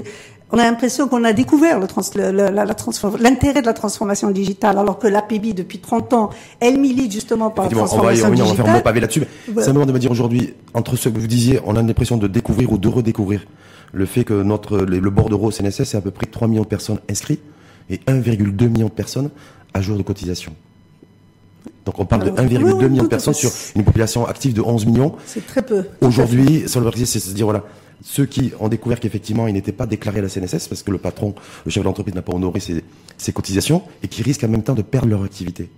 on 0.52 0.58
a 0.58 0.64
l'impression 0.64 1.08
qu'on 1.08 1.24
a 1.24 1.34
découvert 1.34 1.80
l'intérêt 1.80 3.62
de 3.62 3.66
la 3.66 3.74
transformation 3.74 4.30
digitale, 4.32 4.78
alors 4.78 5.00
que 5.00 5.08
l'APB, 5.08 5.54
depuis 5.54 5.80
30 5.80 6.14
ans, 6.14 6.30
elle 6.60 6.80
milite 6.80 7.12
justement 7.12 7.50
par 7.50 7.66
la 7.66 7.72
transformation 7.72 8.30
digitale. 8.30 8.46
On 8.46 8.54
va, 8.54 8.54
on 8.54 8.56
va 8.56 8.64
faire 8.64 8.76
un 8.76 8.82
pavé 8.82 9.00
là-dessus. 9.00 9.24
C'est 9.58 9.70
un 9.70 9.74
moment 9.74 9.86
de 9.86 9.92
me 9.92 10.00
dire 10.00 10.12
aujourd'hui, 10.12 10.54
entre 10.74 10.96
ce 10.96 11.10
que 11.10 11.20
vous 11.20 11.28
disiez, 11.28 11.60
on 11.66 11.76
a 11.76 11.82
l'impression 11.82 12.18
de 12.18 12.28
découvrir 12.28 12.72
ou 12.72 12.78
de 12.78 12.88
redécouvrir 12.88 13.42
le 13.92 14.06
fait 14.06 14.24
que 14.24 14.34
notre 14.34 14.78
le 14.80 15.10
bordereau 15.10 15.52
CNSS, 15.52 15.84
c'est 15.84 15.98
à 15.98 16.02
peu 16.02 16.12
près 16.12 16.26
3 16.26 16.48
millions 16.48 16.64
de 16.64 16.68
personnes 16.68 17.00
inscrites 17.10 17.42
et 17.90 17.98
1,2 18.08 18.68
million 18.68 18.88
de 18.88 18.92
personnes 18.92 19.30
à 19.74 19.82
jour 19.82 19.98
de 19.98 20.04
cotisation. 20.04 20.54
Donc 21.86 22.00
on 22.00 22.06
parle 22.06 22.26
de 22.26 22.32
1,2 22.32 22.90
million 22.90 23.04
de 23.04 23.08
personnes 23.08 23.34
sur 23.34 23.52
une 23.76 23.84
population 23.84 24.26
active 24.26 24.54
de 24.54 24.62
11 24.62 24.86
millions. 24.86 25.16
C'est 25.26 25.46
très 25.46 25.62
peu. 25.62 25.86
Aujourd'hui, 26.02 26.68
sur 26.68 26.82
le 26.82 26.92
c'est 27.06 27.20
se 27.20 27.32
dire 27.32 27.46
voilà, 27.46 27.64
ceux 28.04 28.26
qui 28.26 28.52
ont 28.60 28.68
découvert 28.68 29.00
qu'effectivement, 29.00 29.48
ils 29.48 29.54
n'étaient 29.54 29.72
pas 29.72 29.86
déclarés 29.86 30.20
à 30.20 30.24
la 30.24 30.30
CNSS 30.30 30.68
parce 30.68 30.84
que 30.84 30.92
le 30.92 30.98
patron, 30.98 31.36
le 31.66 31.72
chef 31.72 31.84
d'entreprise 31.84 32.16
n'a 32.16 32.22
pas 32.22 32.34
honoré 32.34 32.60
ses, 32.60 33.34
cotisations 33.34 33.84
et 34.04 34.08
qui 34.08 34.24
risquent 34.24 34.44
en 34.44 34.50
même 34.50 34.64
temps 34.64 34.74
de 34.74 34.82
perdre 34.82 35.08
leur 35.08 35.24
activité. 35.24 35.70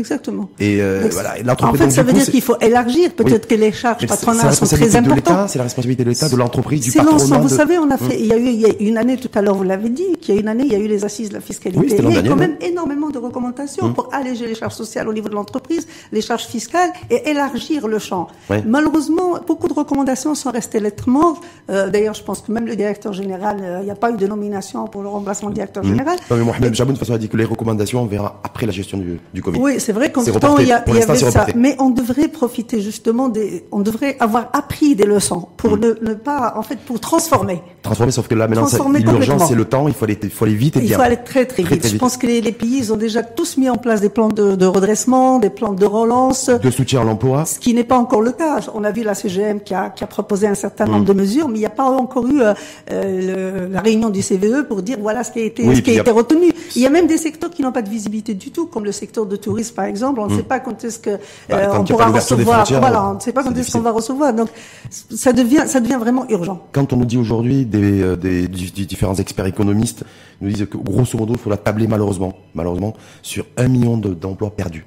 Mmh. 0.00 0.04
Exactement. 0.04 0.48
Et 0.58 0.80
euh, 0.80 1.08
voilà, 1.12 1.34
En 1.62 1.74
fait, 1.74 1.90
ça 1.90 2.02
veut 2.02 2.12
dire 2.12 2.24
qu'il 2.24 2.42
faut 2.42 2.58
élargir. 2.60 3.12
Peut-être 3.12 3.46
que 3.46 3.54
les 3.54 3.72
charges 3.72 4.06
patronales 4.06 4.54
sont 4.54 4.66
très 4.66 4.96
importantes. 4.96 5.50
C'est 5.50 5.58
la 5.58 5.64
responsabilité 5.64 6.04
de 6.04 6.10
l'État, 6.10 6.28
de 6.28 6.36
l'entreprise, 6.36 6.82
du 6.82 6.92
patronat. 6.92 7.18
C'est 7.18 7.24
l'ensemble. 7.24 7.42
Vous 7.48 7.54
savez, 7.54 7.78
on 7.78 7.90
a 7.90 7.96
fait. 7.96 8.18
Il 8.18 8.26
y 8.26 8.32
a 8.32 8.36
eu 8.36 8.46
il 8.46 8.60
y 8.60 8.66
a 8.66 8.72
une 8.80 8.98
année 8.98 9.16
tout 9.16 9.30
à 9.34 9.42
l'heure, 9.42 9.54
vous 9.54 9.62
l'avez 9.62 9.88
dit, 9.88 10.16
qu'il 10.20 10.34
y 10.34 10.38
a 10.38 10.40
une 10.40 10.48
année, 10.48 10.64
il 10.66 10.72
y 10.72 10.74
a 10.74 10.78
eu 10.78 10.88
les 10.88 11.04
assises 11.04 11.28
de 11.28 11.34
la 11.34 11.40
fiscalité. 11.40 11.80
Oui, 11.80 11.94
il 11.98 12.14
y 12.14 12.18
a 12.18 12.22
quand 12.22 12.36
même 12.36 12.56
énormément 12.60 13.10
de 13.10 13.18
recommandations 13.18 13.86
hum. 13.86 13.94
pour 13.94 14.12
alléger 14.12 14.46
les 14.46 14.54
charges 14.54 14.74
sociales 14.74 15.08
au 15.08 15.12
niveau 15.12 15.28
de 15.28 15.34
l'entreprise, 15.34 15.86
les 16.12 16.20
charges 16.20 16.46
fiscales 16.46 16.90
et 17.10 17.30
élargir 17.30 17.88
le 17.88 17.98
champ. 17.98 18.28
Malheureusement, 18.66 19.38
beaucoup 19.46 19.68
de 19.68 19.74
recommandations 19.74 20.34
sont 20.34 20.50
restées 20.50 20.80
lettres 20.80 21.08
mortes. 21.08 21.42
Euh, 21.70 21.88
D'ailleurs, 21.90 22.14
je 22.14 22.22
pense 22.22 22.40
que 22.42 22.52
même 22.52 22.66
le 22.66 22.76
directeur 22.76 23.12
général, 23.12 23.58
euh, 23.60 23.78
il 23.80 23.84
n'y 23.84 23.90
a 23.90 23.94
pas 23.94 24.10
eu 24.10 24.16
de 24.16 24.26
nomination 24.26 24.86
pour 24.86 25.02
le 25.02 25.08
remplacement 25.08 25.48
du 25.48 25.54
directeur 25.54 25.82
hum. 25.84 25.90
général. 25.90 26.18
Non, 26.30 26.36
mais 26.36 26.44
Mohamed 26.44 26.74
Jaboun, 26.74 26.94
de 26.94 26.98
toute 26.98 27.06
façon, 27.06 27.14
a 27.14 27.18
dit 27.18 27.28
que 27.28 27.36
les 27.36 27.44
recommandations, 27.44 28.02
on 28.02 28.06
verra 28.06 28.40
après 28.44 28.66
la 28.66 28.72
gestion 28.72 28.98
du, 28.98 29.20
du 29.32 29.42
Covid. 29.42 29.58
Oui, 29.60 29.80
c'est 29.90 29.94
vrai 29.94 30.12
qu'en 30.12 30.22
temps, 30.22 30.58
il 30.58 30.68
y, 30.68 30.72
a, 30.72 30.84
il 30.86 30.94
y 30.94 31.02
avait 31.02 31.16
ça. 31.16 31.46
Mais 31.56 31.74
on 31.80 31.90
devrait 31.90 32.28
profiter 32.28 32.80
justement 32.80 33.28
des, 33.28 33.64
on 33.72 33.80
devrait 33.80 34.16
avoir 34.20 34.48
appris 34.52 34.94
des 34.94 35.04
leçons 35.04 35.48
pour 35.56 35.76
mm. 35.76 35.80
ne, 35.80 35.94
ne, 36.10 36.14
pas, 36.14 36.54
en 36.56 36.62
fait, 36.62 36.78
pour 36.78 37.00
transformer. 37.00 37.60
Transformer, 37.82 38.12
sauf 38.12 38.28
que 38.28 38.36
là, 38.36 38.46
maintenant, 38.46 38.68
l'urgence, 38.92 39.48
c'est 39.48 39.56
le 39.56 39.64
temps, 39.64 39.88
il 39.88 39.94
faut 39.94 40.04
aller, 40.04 40.16
il 40.22 40.30
faut 40.30 40.44
aller 40.44 40.54
vite 40.54 40.76
et 40.76 40.80
bien. 40.80 40.90
Il 40.90 40.94
faut 40.94 41.02
aller 41.02 41.18
très, 41.24 41.44
très, 41.44 41.64
vite. 41.64 41.88
Je 41.88 41.96
pense 41.96 42.16
que 42.16 42.26
les, 42.28 42.40
les, 42.40 42.52
pays, 42.52 42.76
ils 42.78 42.92
ont 42.92 42.96
déjà 42.96 43.24
tous 43.24 43.56
mis 43.56 43.68
en 43.68 43.78
place 43.78 44.00
des 44.00 44.10
plans 44.10 44.28
de, 44.28 44.54
de 44.54 44.66
redressement, 44.66 45.40
des 45.40 45.50
plans 45.50 45.72
de 45.72 45.86
relance. 45.86 46.50
De 46.50 46.70
soutien 46.70 47.00
à 47.00 47.04
l'emploi. 47.04 47.44
Ce 47.46 47.58
qui 47.58 47.74
n'est 47.74 47.84
pas 47.84 47.98
encore 47.98 48.22
le 48.22 48.30
cas. 48.30 48.60
On 48.74 48.84
a 48.84 48.92
vu 48.92 49.02
la 49.02 49.14
CGM 49.14 49.60
qui 49.60 49.74
a, 49.74 49.90
qui 49.90 50.04
a 50.04 50.06
proposé 50.06 50.46
un 50.46 50.54
certain 50.54 50.84
nombre 50.84 51.00
mm. 51.00 51.06
de 51.06 51.12
mesures, 51.14 51.48
mais 51.48 51.56
il 51.56 51.60
n'y 51.60 51.66
a 51.66 51.70
pas 51.70 51.84
encore 51.84 52.28
eu 52.28 52.42
euh, 52.42 52.54
euh 52.92 53.68
la 53.70 53.80
réunion 53.80 54.10
du 54.10 54.22
CVE 54.22 54.66
pour 54.68 54.82
dire 54.82 54.98
voilà 55.00 55.24
ce 55.24 55.32
qui 55.32 55.40
a 55.40 55.44
été, 55.44 55.74
ce 55.74 55.80
qui 55.80 55.90
a, 55.96 56.00
été 56.00 56.10
retenu. 56.10 56.52
Il 56.76 56.82
y 56.82 56.86
a 56.86 56.90
même 56.90 57.06
des 57.06 57.18
secteurs 57.18 57.50
qui 57.50 57.62
n'ont 57.62 57.72
pas 57.72 57.82
de 57.82 57.90
visibilité 57.90 58.34
du 58.34 58.50
tout, 58.50 58.66
comme 58.66 58.84
le 58.84 58.92
secteur 58.92 59.26
de 59.26 59.36
tourisme, 59.36 59.79
par 59.80 59.88
exemple. 59.88 60.20
On 60.20 60.26
ne 60.26 60.34
mm. 60.34 60.36
sait 60.36 60.42
pas 60.42 60.60
quand 60.60 60.84
est-ce 60.84 60.98
que 60.98 61.16
bah, 61.48 61.56
euh, 61.56 61.78
on 61.78 61.84
pourra 61.84 62.06
recevoir. 62.06 62.66
Voilà, 62.66 63.06
on 63.06 63.14
ne 63.14 63.20
sait 63.20 63.32
pas 63.32 63.42
quand 63.42 63.56
est-ce 63.56 63.72
qu'on 63.72 63.80
va 63.80 63.92
recevoir. 63.92 64.34
Donc, 64.34 64.50
ça 64.90 65.32
devient, 65.32 65.64
ça 65.66 65.80
devient 65.80 65.98
vraiment 65.98 66.28
urgent. 66.28 66.66
Quand 66.72 66.92
on 66.92 66.96
nous 66.96 67.06
dit 67.06 67.16
aujourd'hui 67.16 67.64
des, 67.64 68.02
euh, 68.02 68.16
des, 68.16 68.46
des, 68.46 68.84
différents 68.84 69.14
experts 69.14 69.46
économistes 69.46 70.04
nous 70.42 70.50
disent 70.50 70.66
que 70.70 70.76
grosso 70.76 71.16
modo, 71.16 71.32
il 71.32 71.38
faudra 71.38 71.56
tabler 71.56 71.86
malheureusement, 71.86 72.34
malheureusement, 72.54 72.94
sur 73.22 73.46
un 73.56 73.68
million 73.68 73.96
d'emplois 73.96 74.50
perdus. 74.50 74.84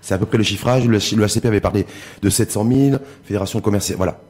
C'est 0.00 0.14
à 0.14 0.18
peu 0.18 0.24
près 0.24 0.38
le 0.38 0.44
chiffrage. 0.44 0.86
Le, 0.86 0.98
le 1.16 1.26
HCP 1.26 1.44
avait 1.44 1.60
parlé 1.60 1.84
de 2.22 2.30
700 2.30 2.66
000, 2.66 2.98
Fédération 3.24 3.60
commerciale. 3.60 3.98
Voilà. 3.98 4.20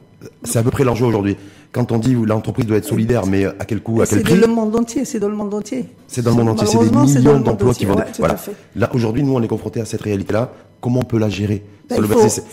C'est 0.43 0.59
à 0.59 0.63
peu 0.63 0.71
près 0.71 0.83
l'enjeu 0.83 1.05
aujourd'hui. 1.05 1.37
Quand 1.71 1.91
on 1.91 1.99
dit 1.99 2.15
l'entreprise 2.15 2.65
doit 2.65 2.77
être 2.77 2.85
solidaire, 2.85 3.27
mais 3.27 3.45
à 3.45 3.65
quel 3.67 3.81
coût, 3.81 4.01
à 4.01 4.07
quel 4.07 4.23
prix 4.23 4.33
C'est 4.33 4.39
dans 4.39 4.47
le 4.47 4.53
monde 4.53 4.75
entier. 4.75 5.05
C'est 5.05 5.19
dans 5.19 5.29
le 5.29 5.35
monde 5.35 5.53
entier. 5.53 5.85
C'est 6.07 6.21
dans 6.23 6.31
le 6.31 6.37
monde 6.37 6.49
entier. 6.49 6.67
C'est 6.67 6.79
des 6.79 6.89
millions 6.89 7.39
d'emplois 7.39 7.73
qui 7.73 7.85
vont. 7.85 7.95
voilà. 8.17 8.37
Là 8.75 8.89
aujourd'hui, 8.93 9.23
nous, 9.23 9.35
on 9.35 9.41
est 9.41 9.47
confrontés 9.47 9.81
à 9.81 9.85
cette 9.85 10.01
réalité-là. 10.01 10.51
Comment 10.81 11.01
on 11.01 11.03
peut 11.03 11.19
la 11.19 11.29
gérer 11.29 11.63
Ben, 11.89 11.97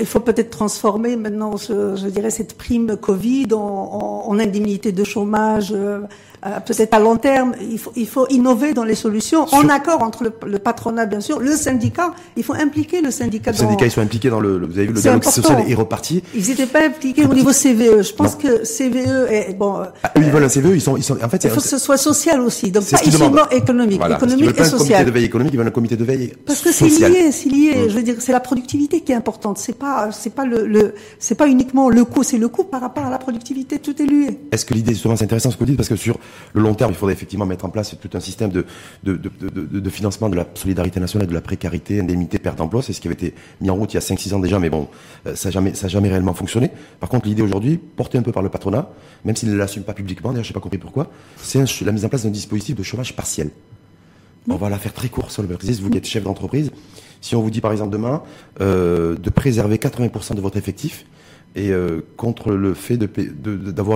il, 0.00 0.06
faut, 0.06 0.18
peut-être 0.18 0.50
transformer 0.50 1.14
maintenant, 1.14 1.56
je, 1.56 2.08
dirais, 2.08 2.30
cette 2.30 2.58
prime 2.58 2.96
Covid 2.96 3.46
en, 3.52 4.24
en 4.26 4.38
indemnité 4.40 4.90
de 4.90 5.04
chômage 5.04 5.70
euh, 5.72 6.00
euh, 6.00 6.06
peut-être 6.64 6.94
à 6.94 6.98
long 6.98 7.16
terme, 7.16 7.54
il 7.70 7.78
faut, 7.78 7.92
il 7.96 8.06
faut 8.06 8.26
innover 8.28 8.72
dans 8.72 8.84
les 8.84 8.94
solutions, 8.94 9.46
en 9.52 9.68
accord 9.68 10.02
entre 10.02 10.24
le, 10.24 10.58
patronat, 10.58 11.06
bien 11.06 11.20
sûr, 11.20 11.40
le 11.40 11.52
syndicat. 11.52 12.12
Il 12.36 12.44
faut 12.44 12.54
impliquer 12.54 13.00
le 13.00 13.10
syndicat. 13.10 13.52
Les 13.52 13.58
syndicats, 13.58 13.86
ils 13.86 13.90
sont 13.90 14.00
impliqués 14.00 14.30
dans 14.30 14.40
le. 14.40 14.58
Vous 14.58 14.78
avez 14.78 14.86
vu, 14.86 14.92
le 14.92 15.00
dialogue 15.00 15.24
social 15.24 15.64
est 15.66 15.74
reparti. 15.74 16.22
Ils 16.34 16.46
n'étaient 16.46 16.66
pas 16.66 16.86
impliqués 16.86 17.24
au 17.24 17.34
niveau 17.34 17.50
CVE. 17.50 18.02
Je 18.02 18.12
pense 18.12 18.34
que 18.34 18.64
CVE 18.64 19.30
est 19.30 19.54
bon. 19.54 19.82
Ah, 20.02 20.12
eux, 20.16 20.22
ils 20.22 20.30
veulent 20.30 20.44
un 20.44 20.48
CVE. 20.48 20.74
Ils 20.74 20.80
sont, 20.80 20.96
ils 20.96 21.02
sont. 21.02 21.16
En 21.22 21.28
fait, 21.28 21.44
il 21.44 21.50
faut 21.50 21.60
que 21.60 21.66
ce 21.66 21.78
soit 21.78 21.96
social 21.96 22.40
aussi. 22.40 22.70
Donc 22.70 22.88
pas 22.90 22.98
uniquement 23.04 23.48
économique, 23.50 24.02
économique 24.08 24.58
et 24.58 24.64
social. 24.64 24.74
Un 24.74 24.78
comité 24.78 25.04
de 25.04 25.10
veille 25.10 25.24
économique, 25.24 25.54
ils 25.54 25.58
veulent 25.58 25.68
un 25.68 25.70
comité 25.70 25.96
de 25.96 26.04
veille. 26.04 26.32
Parce 26.44 26.60
que 26.60 26.72
c'est 26.72 26.86
lié, 26.88 27.32
c'est 27.32 27.48
lié. 27.48 27.74
Mm. 27.76 27.88
Je 27.90 27.94
veux 27.94 28.02
dire, 28.02 28.16
c'est 28.18 28.32
la 28.32 28.40
productivité 28.40 29.00
qui 29.00 29.12
est 29.12 29.16
importante. 29.16 29.58
C'est 29.58 29.78
pas, 29.78 30.10
c'est 30.12 30.34
pas 30.34 30.44
le, 30.44 30.66
le 30.66 30.94
c'est 31.18 31.34
pas 31.34 31.48
uniquement 31.48 31.88
le 31.88 32.04
coût, 32.04 32.22
c'est 32.22 32.38
le 32.38 32.48
coût 32.48 32.64
par 32.64 32.80
rapport 32.80 33.04
à 33.04 33.10
la 33.10 33.18
productivité. 33.18 33.78
Tout 33.78 34.00
est 34.00 34.06
lié. 34.06 34.38
Est-ce 34.52 34.64
que 34.64 34.74
l'idée, 34.74 34.92
justement, 34.92 35.16
c'est 35.16 35.24
intéressant 35.24 35.50
ce 35.50 35.56
que 35.56 35.60
vous 35.60 35.66
dites 35.66 35.76
parce 35.76 35.88
que 35.88 35.96
sur 35.96 36.18
le 36.52 36.62
long 36.62 36.74
terme, 36.74 36.92
il 36.92 36.96
faudrait 36.96 37.14
effectivement 37.14 37.46
mettre 37.46 37.64
en 37.64 37.68
place 37.68 37.96
tout 38.00 38.10
un 38.14 38.20
système 38.20 38.50
de, 38.50 38.64
de, 39.04 39.16
de, 39.16 39.80
de, 39.80 39.90
financement 39.90 40.28
de 40.28 40.36
la 40.36 40.46
solidarité 40.54 41.00
nationale, 41.00 41.28
de 41.28 41.34
la 41.34 41.40
précarité, 41.40 42.00
indemnité, 42.00 42.38
perte 42.38 42.58
d'emploi. 42.58 42.82
C'est 42.82 42.92
ce 42.92 43.00
qui 43.00 43.08
avait 43.08 43.14
été 43.14 43.34
mis 43.60 43.70
en 43.70 43.74
route 43.74 43.92
il 43.92 43.96
y 43.96 43.98
a 43.98 44.00
5-6 44.00 44.34
ans 44.34 44.38
déjà, 44.38 44.58
mais 44.58 44.70
bon, 44.70 44.88
euh, 45.26 45.34
ça 45.34 45.48
n'a 45.48 45.52
jamais, 45.52 45.72
jamais 45.74 46.08
réellement 46.08 46.34
fonctionné. 46.34 46.70
Par 47.00 47.08
contre, 47.08 47.26
l'idée 47.26 47.42
aujourd'hui, 47.42 47.78
portée 47.78 48.18
un 48.18 48.22
peu 48.22 48.32
par 48.32 48.42
le 48.42 48.48
patronat, 48.48 48.90
même 49.24 49.36
s'il 49.36 49.50
ne 49.50 49.56
l'assume 49.56 49.82
pas 49.82 49.94
publiquement, 49.94 50.30
d'ailleurs, 50.30 50.44
je 50.44 50.50
n'ai 50.50 50.54
pas 50.54 50.60
compris 50.60 50.78
pourquoi, 50.78 51.10
c'est 51.36 51.64
la 51.84 51.92
mise 51.92 52.04
en 52.04 52.08
place 52.08 52.24
d'un 52.24 52.30
dispositif 52.30 52.76
de 52.76 52.82
chômage 52.82 53.14
partiel. 53.14 53.50
On 54.48 54.56
va 54.56 54.68
la 54.70 54.78
faire 54.78 54.92
très 54.92 55.08
court 55.08 55.30
sur 55.30 55.42
le 55.42 55.48
Vous 55.48 55.90
qui 55.90 55.98
êtes 55.98 56.06
chef 56.06 56.22
d'entreprise, 56.22 56.70
si 57.20 57.34
on 57.34 57.42
vous 57.42 57.50
dit 57.50 57.60
par 57.60 57.72
exemple 57.72 57.90
demain 57.90 58.22
euh, 58.60 59.16
de 59.16 59.30
préserver 59.30 59.76
80% 59.76 60.34
de 60.34 60.40
votre 60.40 60.56
effectif 60.56 61.04
et 61.56 61.70
euh, 61.70 62.02
contre 62.16 62.52
le 62.52 62.74
fait 62.74 62.96
de 62.96 63.08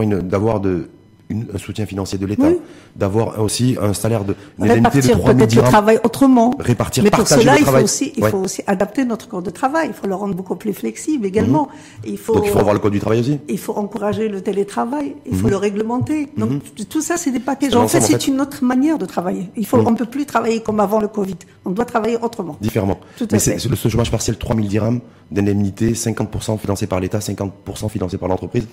une 0.02 0.20
d'avoir 0.20 0.60
de 0.60 0.88
un 1.30 1.58
soutien 1.58 1.86
financier 1.86 2.18
de 2.18 2.26
l'État, 2.26 2.50
d'avoir 2.96 3.40
aussi 3.40 3.76
un 3.80 3.94
salaire 3.94 4.24
de 4.24 4.34
une 4.58 4.70
indemnité 4.70 5.00
de 5.00 5.08
3 5.12 5.34
peut-être 5.34 5.54
le 5.54 5.62
travail 5.62 5.98
autrement. 6.02 6.54
Répartir, 6.58 7.04
Mais 7.04 7.10
pour 7.10 7.26
cela, 7.26 7.58
il 7.58 7.64
faut 7.64 7.78
aussi, 7.78 8.12
il 8.16 8.24
faut 8.24 8.38
aussi 8.38 8.62
adapter 8.66 9.04
notre 9.04 9.28
corps 9.28 9.42
de 9.42 9.50
travail. 9.50 9.88
Il 9.88 9.94
faut 9.94 10.06
le 10.06 10.14
rendre 10.14 10.34
beaucoup 10.34 10.56
plus 10.56 10.72
flexible 10.72 11.26
également. 11.26 11.68
Mhm. 12.04 12.10
Il 12.12 12.18
faut. 12.18 12.34
Donc 12.34 12.46
il 12.46 12.50
faut 12.50 12.58
avoir 12.58 12.74
le 12.74 12.80
code 12.80 12.92
du 12.92 13.00
travail 13.00 13.20
aussi. 13.20 13.38
Il 13.48 13.58
faut 13.58 13.74
encourager 13.74 14.28
le 14.28 14.40
télétravail. 14.40 15.14
Il 15.26 15.36
faut 15.36 15.46
mhm. 15.46 15.50
le 15.50 15.56
réglementer. 15.56 16.28
Donc 16.36 16.50
mhm. 16.50 16.60
tout 16.88 17.00
ça, 17.00 17.16
c'est 17.16 17.30
des 17.30 17.40
paquets. 17.40 17.74
En 17.74 17.88
fait, 17.88 18.00
c'est 18.00 18.26
une 18.26 18.40
autre 18.40 18.64
manière 18.64 18.98
de 18.98 19.06
travailler. 19.06 19.50
Il 19.56 19.66
faut, 19.66 19.78
on 19.78 19.94
peut 19.94 20.06
plus 20.06 20.26
travailler 20.26 20.60
comme 20.60 20.80
avant 20.80 21.00
le 21.00 21.08
Covid. 21.08 21.36
On 21.64 21.70
doit 21.70 21.84
travailler 21.84 22.18
autrement. 22.20 22.56
Différemment. 22.60 22.98
Tout 23.16 23.24
à 23.24 23.26
Mais 23.32 23.38
c'est 23.38 23.64
le 23.64 23.76
chômage 23.76 24.10
partiel, 24.10 24.36
3 24.36 24.56
000 24.56 24.68
dirhams 24.68 25.00
d'indemnité, 25.30 25.92
50% 25.92 26.58
financé 26.58 26.86
par 26.86 27.00
l'État, 27.00 27.18
50% 27.18 27.88
financé 27.88 28.18
par 28.18 28.28
l'entreprise 28.28 28.66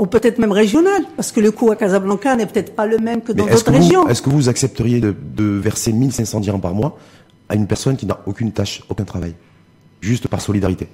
ou 0.00 0.06
peut-être 0.06 0.38
même 0.38 0.50
régional, 0.50 1.02
parce 1.14 1.30
que 1.30 1.40
le 1.40 1.50
coût 1.52 1.70
à 1.70 1.76
Casablanca 1.76 2.34
n'est 2.34 2.46
peut-être 2.46 2.74
pas 2.74 2.86
le 2.86 2.98
même 2.98 3.20
que 3.20 3.32
dans 3.32 3.46
d'autres 3.46 3.70
régions. 3.70 4.08
Est-ce 4.08 4.22
que 4.22 4.30
vous 4.30 4.48
accepteriez 4.48 4.98
de, 4.98 5.14
de 5.36 5.44
verser 5.44 5.92
1500 5.92 6.40
dirhams 6.40 6.60
par 6.60 6.74
mois 6.74 6.96
à 7.50 7.54
une 7.54 7.66
personne 7.66 7.96
qui 7.96 8.06
n'a 8.06 8.18
aucune 8.26 8.50
tâche, 8.50 8.82
aucun 8.88 9.04
travail, 9.04 9.34
juste 10.00 10.26
par 10.26 10.40
solidarité? 10.40 10.88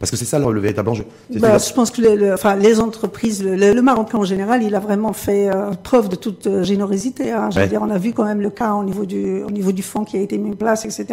Parce 0.00 0.10
que 0.10 0.16
c'est 0.16 0.24
ça 0.24 0.38
le, 0.38 0.50
le, 0.50 0.60
véritable 0.60 0.88
enjeu. 0.88 1.04
Bah, 1.36 1.58
je 1.58 1.72
pense 1.74 1.90
que 1.90 2.00
le, 2.00 2.32
enfin, 2.32 2.56
les 2.56 2.80
entreprises, 2.80 3.44
le, 3.44 3.82
Marocain 3.82 4.16
en 4.16 4.24
général, 4.24 4.62
il 4.62 4.74
a 4.74 4.80
vraiment 4.80 5.12
fait 5.12 5.50
euh, 5.50 5.72
preuve 5.72 6.08
de 6.08 6.16
toute 6.16 6.46
euh, 6.46 6.62
générosité. 6.62 7.32
Hein. 7.32 7.50
Je 7.52 7.60
veux 7.60 7.66
dire, 7.66 7.82
on 7.82 7.90
a 7.90 7.98
vu 7.98 8.14
quand 8.14 8.24
même 8.24 8.40
le 8.40 8.48
cas 8.48 8.72
au 8.72 8.82
niveau 8.82 9.04
du, 9.04 9.42
au 9.42 9.50
niveau 9.50 9.72
du 9.72 9.82
fonds 9.82 10.04
qui 10.04 10.16
a 10.16 10.20
été 10.20 10.38
mis 10.38 10.52
en 10.52 10.56
place, 10.56 10.86
etc. 10.86 11.06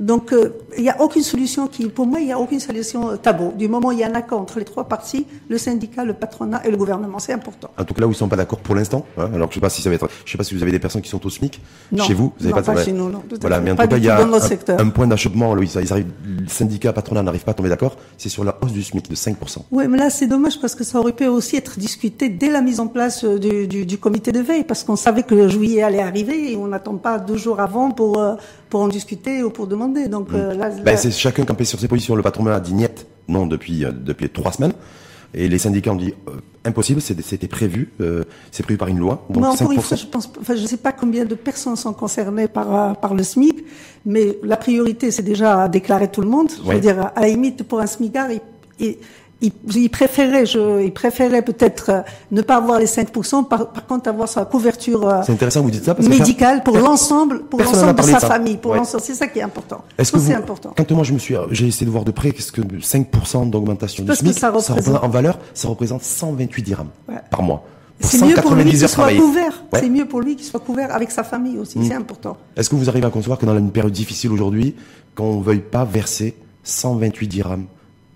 Donc, 0.00 0.32
euh, 0.32 0.50
il 0.76 0.82
n'y 0.82 0.90
a 0.90 1.00
aucune 1.00 1.22
solution 1.22 1.68
qui, 1.68 1.86
pour 1.86 2.06
moi, 2.06 2.18
il 2.18 2.26
n'y 2.26 2.32
a 2.32 2.38
aucune 2.38 2.58
solution 2.58 3.16
tabou. 3.18 3.52
Du 3.56 3.68
moment 3.68 3.88
où 3.88 3.92
il 3.92 4.00
y 4.00 4.04
a 4.04 4.08
un 4.08 4.14
accord 4.16 4.40
entre 4.40 4.58
les 4.58 4.64
trois 4.64 4.88
parties, 4.88 5.26
le 5.48 5.56
syndicat, 5.56 6.04
le 6.04 6.14
patronat 6.14 6.66
et 6.66 6.72
le 6.72 6.76
gouvernement, 6.76 7.20
c'est 7.20 7.32
important. 7.32 7.70
En 7.78 7.84
tout 7.84 7.94
cas, 7.94 8.00
là 8.00 8.08
où 8.08 8.10
ils 8.10 8.16
sont 8.16 8.26
pas 8.26 8.34
d'accord 8.34 8.58
pour 8.58 8.74
l'instant. 8.74 9.06
Hein, 9.16 9.30
alors, 9.32 9.48
je 9.50 9.54
sais 9.54 9.60
pas 9.60 9.70
si 9.70 9.80
ça 9.80 9.90
va 9.90 9.94
être, 9.94 10.08
je 10.24 10.32
sais 10.32 10.38
pas 10.38 10.44
si 10.44 10.56
vous 10.56 10.62
avez 10.62 10.72
des 10.72 10.80
personnes 10.80 11.02
qui 11.02 11.08
sont 11.08 11.24
au 11.24 11.30
SMIC 11.30 11.60
non, 11.92 12.02
chez 12.02 12.14
vous. 12.14 12.32
Vous 12.40 12.46
avez 12.46 12.54
pas, 12.54 12.62
pas 12.62 12.84
chez 12.84 12.92
nous, 12.92 13.10
non. 13.10 13.22
Voilà, 13.40 13.60
mais 13.60 13.70
en 13.70 13.76
tout 13.76 13.86
cas, 13.86 13.96
il 13.96 14.04
y 14.04 14.08
a 14.08 14.18
un, 14.18 14.32
un, 14.32 14.88
point 14.88 15.06
d'achoppement. 15.06 15.56
Ils 15.56 15.92
arrivent, 15.92 16.10
le 16.24 16.48
syndicat, 16.48 16.92
patronat 16.92 17.22
n'arrivent 17.22 17.44
pas 17.44 17.52
à 17.52 17.54
tomber 17.54 17.68
d'accord. 17.68 17.96
C'est 18.24 18.30
sur 18.30 18.42
la 18.42 18.56
hausse 18.62 18.72
du 18.72 18.82
SMIC 18.82 19.10
de 19.10 19.14
5%. 19.14 19.34
Oui, 19.70 19.86
mais 19.86 19.98
là, 19.98 20.08
c'est 20.08 20.26
dommage 20.26 20.58
parce 20.58 20.74
que 20.74 20.82
ça 20.82 20.98
aurait 20.98 21.12
pu 21.12 21.26
aussi 21.26 21.56
être 21.56 21.78
discuté 21.78 22.30
dès 22.30 22.48
la 22.48 22.62
mise 22.62 22.80
en 22.80 22.86
place 22.86 23.22
euh, 23.22 23.38
du, 23.38 23.68
du, 23.68 23.84
du 23.84 23.98
comité 23.98 24.32
de 24.32 24.40
veille, 24.40 24.64
parce 24.64 24.82
qu'on 24.82 24.96
savait 24.96 25.24
que 25.24 25.34
le 25.34 25.46
juillet 25.46 25.82
allait 25.82 26.00
arriver 26.00 26.52
et 26.52 26.56
on 26.56 26.68
n'attend 26.68 26.96
pas 26.96 27.18
deux 27.18 27.36
jours 27.36 27.60
avant 27.60 27.90
pour, 27.90 28.18
euh, 28.18 28.36
pour 28.70 28.80
en 28.80 28.88
discuter 28.88 29.42
ou 29.42 29.50
pour 29.50 29.66
demander. 29.66 30.08
Donc, 30.08 30.28
euh, 30.32 30.54
là, 30.54 30.70
ben, 30.70 30.96
c'est 30.96 31.10
chacun 31.10 31.44
campé 31.44 31.66
sur 31.66 31.78
ses 31.78 31.86
positions. 31.86 32.14
Le 32.16 32.22
patronat 32.22 32.54
a 32.54 32.60
dit 32.60 32.72
niet, 32.72 33.06
non, 33.28 33.46
depuis, 33.46 33.84
depuis 33.94 34.30
trois 34.30 34.52
semaines. 34.52 34.72
Et 35.34 35.48
les 35.48 35.58
syndicats 35.58 35.92
ont 35.92 35.96
dit 35.96 36.14
impossible, 36.64 37.00
c'était 37.00 37.48
prévu, 37.48 37.92
c'est 38.50 38.62
prévu 38.62 38.78
par 38.78 38.88
une 38.88 38.98
loi. 38.98 39.26
Donc 39.30 39.44
encore 39.44 39.72
une 39.72 39.80
fois, 39.80 39.96
je 39.96 40.06
pense, 40.06 40.30
enfin, 40.40 40.54
je 40.54 40.66
sais 40.66 40.76
pas 40.76 40.92
combien 40.92 41.24
de 41.24 41.34
personnes 41.34 41.76
sont 41.76 41.92
concernées 41.92 42.48
par 42.48 42.96
par 42.98 43.14
le 43.14 43.22
SMIC, 43.22 43.64
mais 44.06 44.38
la 44.42 44.56
priorité, 44.56 45.10
c'est 45.10 45.22
déjà 45.22 45.68
déclarer 45.68 46.08
tout 46.08 46.20
le 46.20 46.28
monde. 46.28 46.50
Je 46.64 46.72
veux 46.72 46.80
dire, 46.80 47.10
à 47.14 47.20
la 47.20 47.28
limite, 47.28 47.64
pour 47.64 47.80
un 47.80 47.86
SMICard, 47.86 48.30
il, 48.30 48.40
il, 48.78 48.96
préférait, 49.90 50.46
je, 50.46 50.82
il 50.82 50.92
préférait 50.92 51.42
peut-être 51.42 51.90
euh, 51.90 52.00
ne 52.30 52.42
pas 52.42 52.56
avoir 52.56 52.78
les 52.78 52.86
5%, 52.86 53.46
par, 53.46 53.68
par 53.68 53.86
contre 53.86 54.08
avoir 54.08 54.28
sa 54.28 54.44
couverture 54.44 55.08
euh, 55.08 55.20
intéressant, 55.28 55.62
vous 55.62 55.70
dites 55.70 55.84
ça, 55.84 55.94
parce 55.94 56.08
médicale 56.08 56.62
pour 56.62 56.78
l'ensemble, 56.78 57.44
pour 57.44 57.60
l'ensemble 57.60 57.94
de 57.94 58.02
sa 58.02 58.20
famille, 58.20 58.56
pour 58.56 58.74
l'ensemble. 58.74 59.02
C'est 59.02 59.14
ça 59.14 59.26
qui 59.26 59.38
est 59.38 59.42
important. 59.42 59.82
Est-ce 59.98 60.12
que 60.12 60.18
c'est 60.18 60.34
important 60.34 60.72
Quand 60.76 60.90
moi 60.92 61.04
je 61.04 61.12
me 61.12 61.18
suis, 61.18 61.34
j'ai 61.50 61.66
essayé 61.66 61.86
de 61.86 61.90
voir 61.90 62.04
de 62.04 62.10
près, 62.10 62.30
qu'est-ce 62.30 62.52
que 62.52 62.62
5% 62.62 63.50
d'augmentation 63.50 64.04
du 64.04 64.14
SMIC, 64.14 64.38
ça 64.38 64.50
représente... 64.50 65.02
en 65.02 65.08
valeur, 65.08 65.38
ça 65.52 65.68
représente 65.68 66.02
128 66.02 66.62
dirhams 66.62 66.90
par 67.30 67.42
mois. 67.42 67.64
C'est 68.00 68.24
mieux 68.24 68.34
pour 68.34 68.54
lui 68.54 68.64
qu'il 68.64 68.88
soit 68.88 69.12
couvert. 69.14 69.62
C'est 69.72 69.88
mieux 69.88 70.06
pour 70.06 70.20
lui 70.20 70.36
qu'il 70.36 70.44
soit 70.44 70.60
couvert 70.60 70.94
avec 70.94 71.10
sa 71.10 71.24
famille 71.24 71.58
aussi. 71.58 71.78
C'est 71.82 71.94
hmm. 71.94 72.02
important. 72.02 72.36
Est-ce 72.56 72.70
que 72.70 72.74
vous 72.74 72.88
arrivez 72.88 73.06
à 73.06 73.10
concevoir 73.10 73.38
que 73.38 73.46
dans 73.46 73.56
une 73.56 73.70
période 73.70 73.92
difficile 73.92 74.32
aujourd'hui, 74.32 74.74
qu'on 75.14 75.40
veuille 75.40 75.60
pas 75.60 75.84
verser 75.84 76.34
128 76.64 77.28
dirhams 77.28 77.66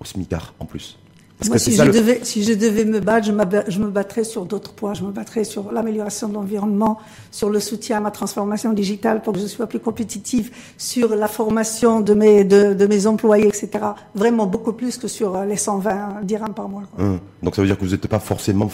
au 0.01 0.05
SMICAR 0.05 0.55
en 0.59 0.65
plus? 0.65 0.99
Moi, 1.47 1.59
si 1.59 1.73
je, 1.73 1.83
devais, 1.85 2.21
si 2.25 2.43
je 2.43 2.53
devais 2.53 2.85
me 2.85 2.99
battre, 2.99 3.27
je, 3.27 3.71
je 3.71 3.79
me 3.79 3.91
battrais 3.91 4.25
sur 4.25 4.45
d'autres 4.45 4.73
points. 4.73 4.95
Je 4.95 5.05
me 5.05 5.13
battrais 5.13 5.45
sur 5.45 5.71
l'amélioration 5.71 6.29
de 6.29 6.35
l'environnement, 6.35 6.99
sur 7.31 7.49
le 7.49 7.61
soutien 7.61 7.99
à 7.99 8.01
ma 8.01 8.11
transformation 8.11 8.73
digitale 8.73 9.23
pour 9.23 9.35
que 9.35 9.39
je 9.39 9.47
sois 9.47 9.69
plus 9.69 9.79
compétitive, 9.79 10.51
sur 10.77 11.15
la 11.15 11.29
formation 11.29 12.01
de 12.01 12.15
mes, 12.15 12.45
de, 12.45 12.75
de 12.75 12.87
mes 12.87 13.07
employés, 13.07 13.47
etc. 13.47 13.71
Vraiment 14.15 14.47
beaucoup 14.47 14.73
plus 14.73 14.97
que 14.99 15.07
sur 15.07 15.37
euh, 15.37 15.45
les 15.45 15.57
120 15.57 16.23
dirhams 16.23 16.55
par 16.55 16.69
mois. 16.69 16.83
Hum. 16.99 17.21
Donc 17.43 17.55
ça 17.55 17.63
veut 17.63 17.69
dire 17.69 17.79
que 17.79 17.85
vous 17.85 17.93
n'êtes 17.93 18.09
pas 18.09 18.19
forcément 18.19 18.69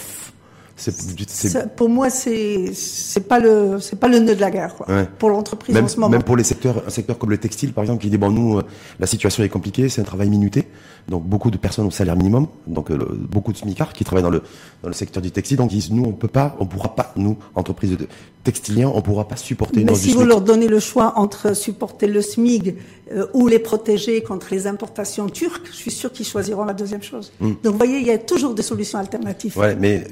pour 1.77 1.89
moi, 1.89 2.11
c'est 2.11 2.75
c'est 2.75 3.29
pas 3.29 3.39
le 3.39 3.79
c'est 3.81 3.99
pas 3.99 4.09
le 4.09 4.19
nœud 4.19 4.35
de 4.35 4.41
la 4.41 4.51
guerre 4.51 4.75
quoi, 4.75 4.87
pour 5.19 5.31
l'entreprise 5.31 5.77
en 5.77 5.87
ce 5.87 5.97
moment. 6.01 6.11
Même 6.11 6.25
pour 6.25 6.37
les 6.37 6.43
secteurs, 6.43 6.83
un 6.85 6.91
secteur 6.91 7.17
comme 7.17 7.31
le 7.31 7.39
textile 7.39 7.73
par 7.73 7.85
exemple, 7.85 8.03
qui 8.03 8.11
dit 8.11 8.19
bon 8.19 8.31
nous 8.31 8.59
euh, 8.59 8.63
la 8.99 9.07
situation 9.07 9.45
est 9.45 9.49
compliquée, 9.49 9.89
c'est 9.89 10.01
un 10.01 10.05
travail 10.05 10.29
minuté, 10.31 10.67
donc 11.09 11.25
beaucoup 11.25 11.53
de 11.53 11.59
personnes 11.59 11.87
au 11.87 11.93
salaire 11.93 12.17
minimum, 12.17 12.49
donc 12.67 12.91
euh, 12.91 12.99
beaucoup 13.31 13.53
de 13.53 13.57
smicards 13.57 13.93
qui 13.93 14.05
travaillent 14.05 14.25
dans 14.25 14.31
le 14.31 14.43
dans 14.83 14.89
le 14.89 14.95
secteur 14.95 15.23
du 15.23 15.31
textile, 15.31 15.59
donc 15.59 15.73
ils 15.73 15.77
disent 15.77 15.93
nous 15.93 16.05
on 16.05 16.13
peut 16.13 16.29
pas, 16.29 16.57
on 16.59 16.67
pourra 16.67 16.97
pas 16.97 17.13
nous 17.17 17.37
entreprises 17.55 17.97
de 17.97 18.09
textiliens, 18.45 18.93
on 18.95 19.01
pourra 19.03 19.27
pas 19.27 19.37
supporter. 19.37 19.85
Mais 19.85 19.95
si 19.95 20.13
vous 20.13 20.25
leur 20.25 20.43
donnez 20.43 20.69
le 20.69 20.79
choix 20.79 21.15
entre 21.17 21.57
supporter 21.57 22.07
le 22.07 22.21
SMIG 22.21 22.77
euh, 23.13 23.27
ou 23.33 23.49
les 23.49 23.59
protéger 23.59 24.23
contre 24.23 24.49
les 24.51 24.67
importations 24.67 25.29
turques, 25.29 25.69
je 25.71 25.77
suis 25.77 25.91
sûr 25.91 26.13
qu'ils 26.13 26.27
choisiront 26.27 26.65
la 26.65 26.75
deuxième 26.75 27.03
chose. 27.03 27.33
Hmm. 27.41 27.55
Donc 27.63 27.73
vous 27.73 27.79
voyez, 27.79 27.99
il 27.99 28.07
y 28.07 28.11
a 28.11 28.19
toujours 28.19 28.55
des 28.55 28.63
solutions 28.63 28.99
alternatives. 28.99 29.57
Ouais, 29.59 29.75
mais 29.75 30.05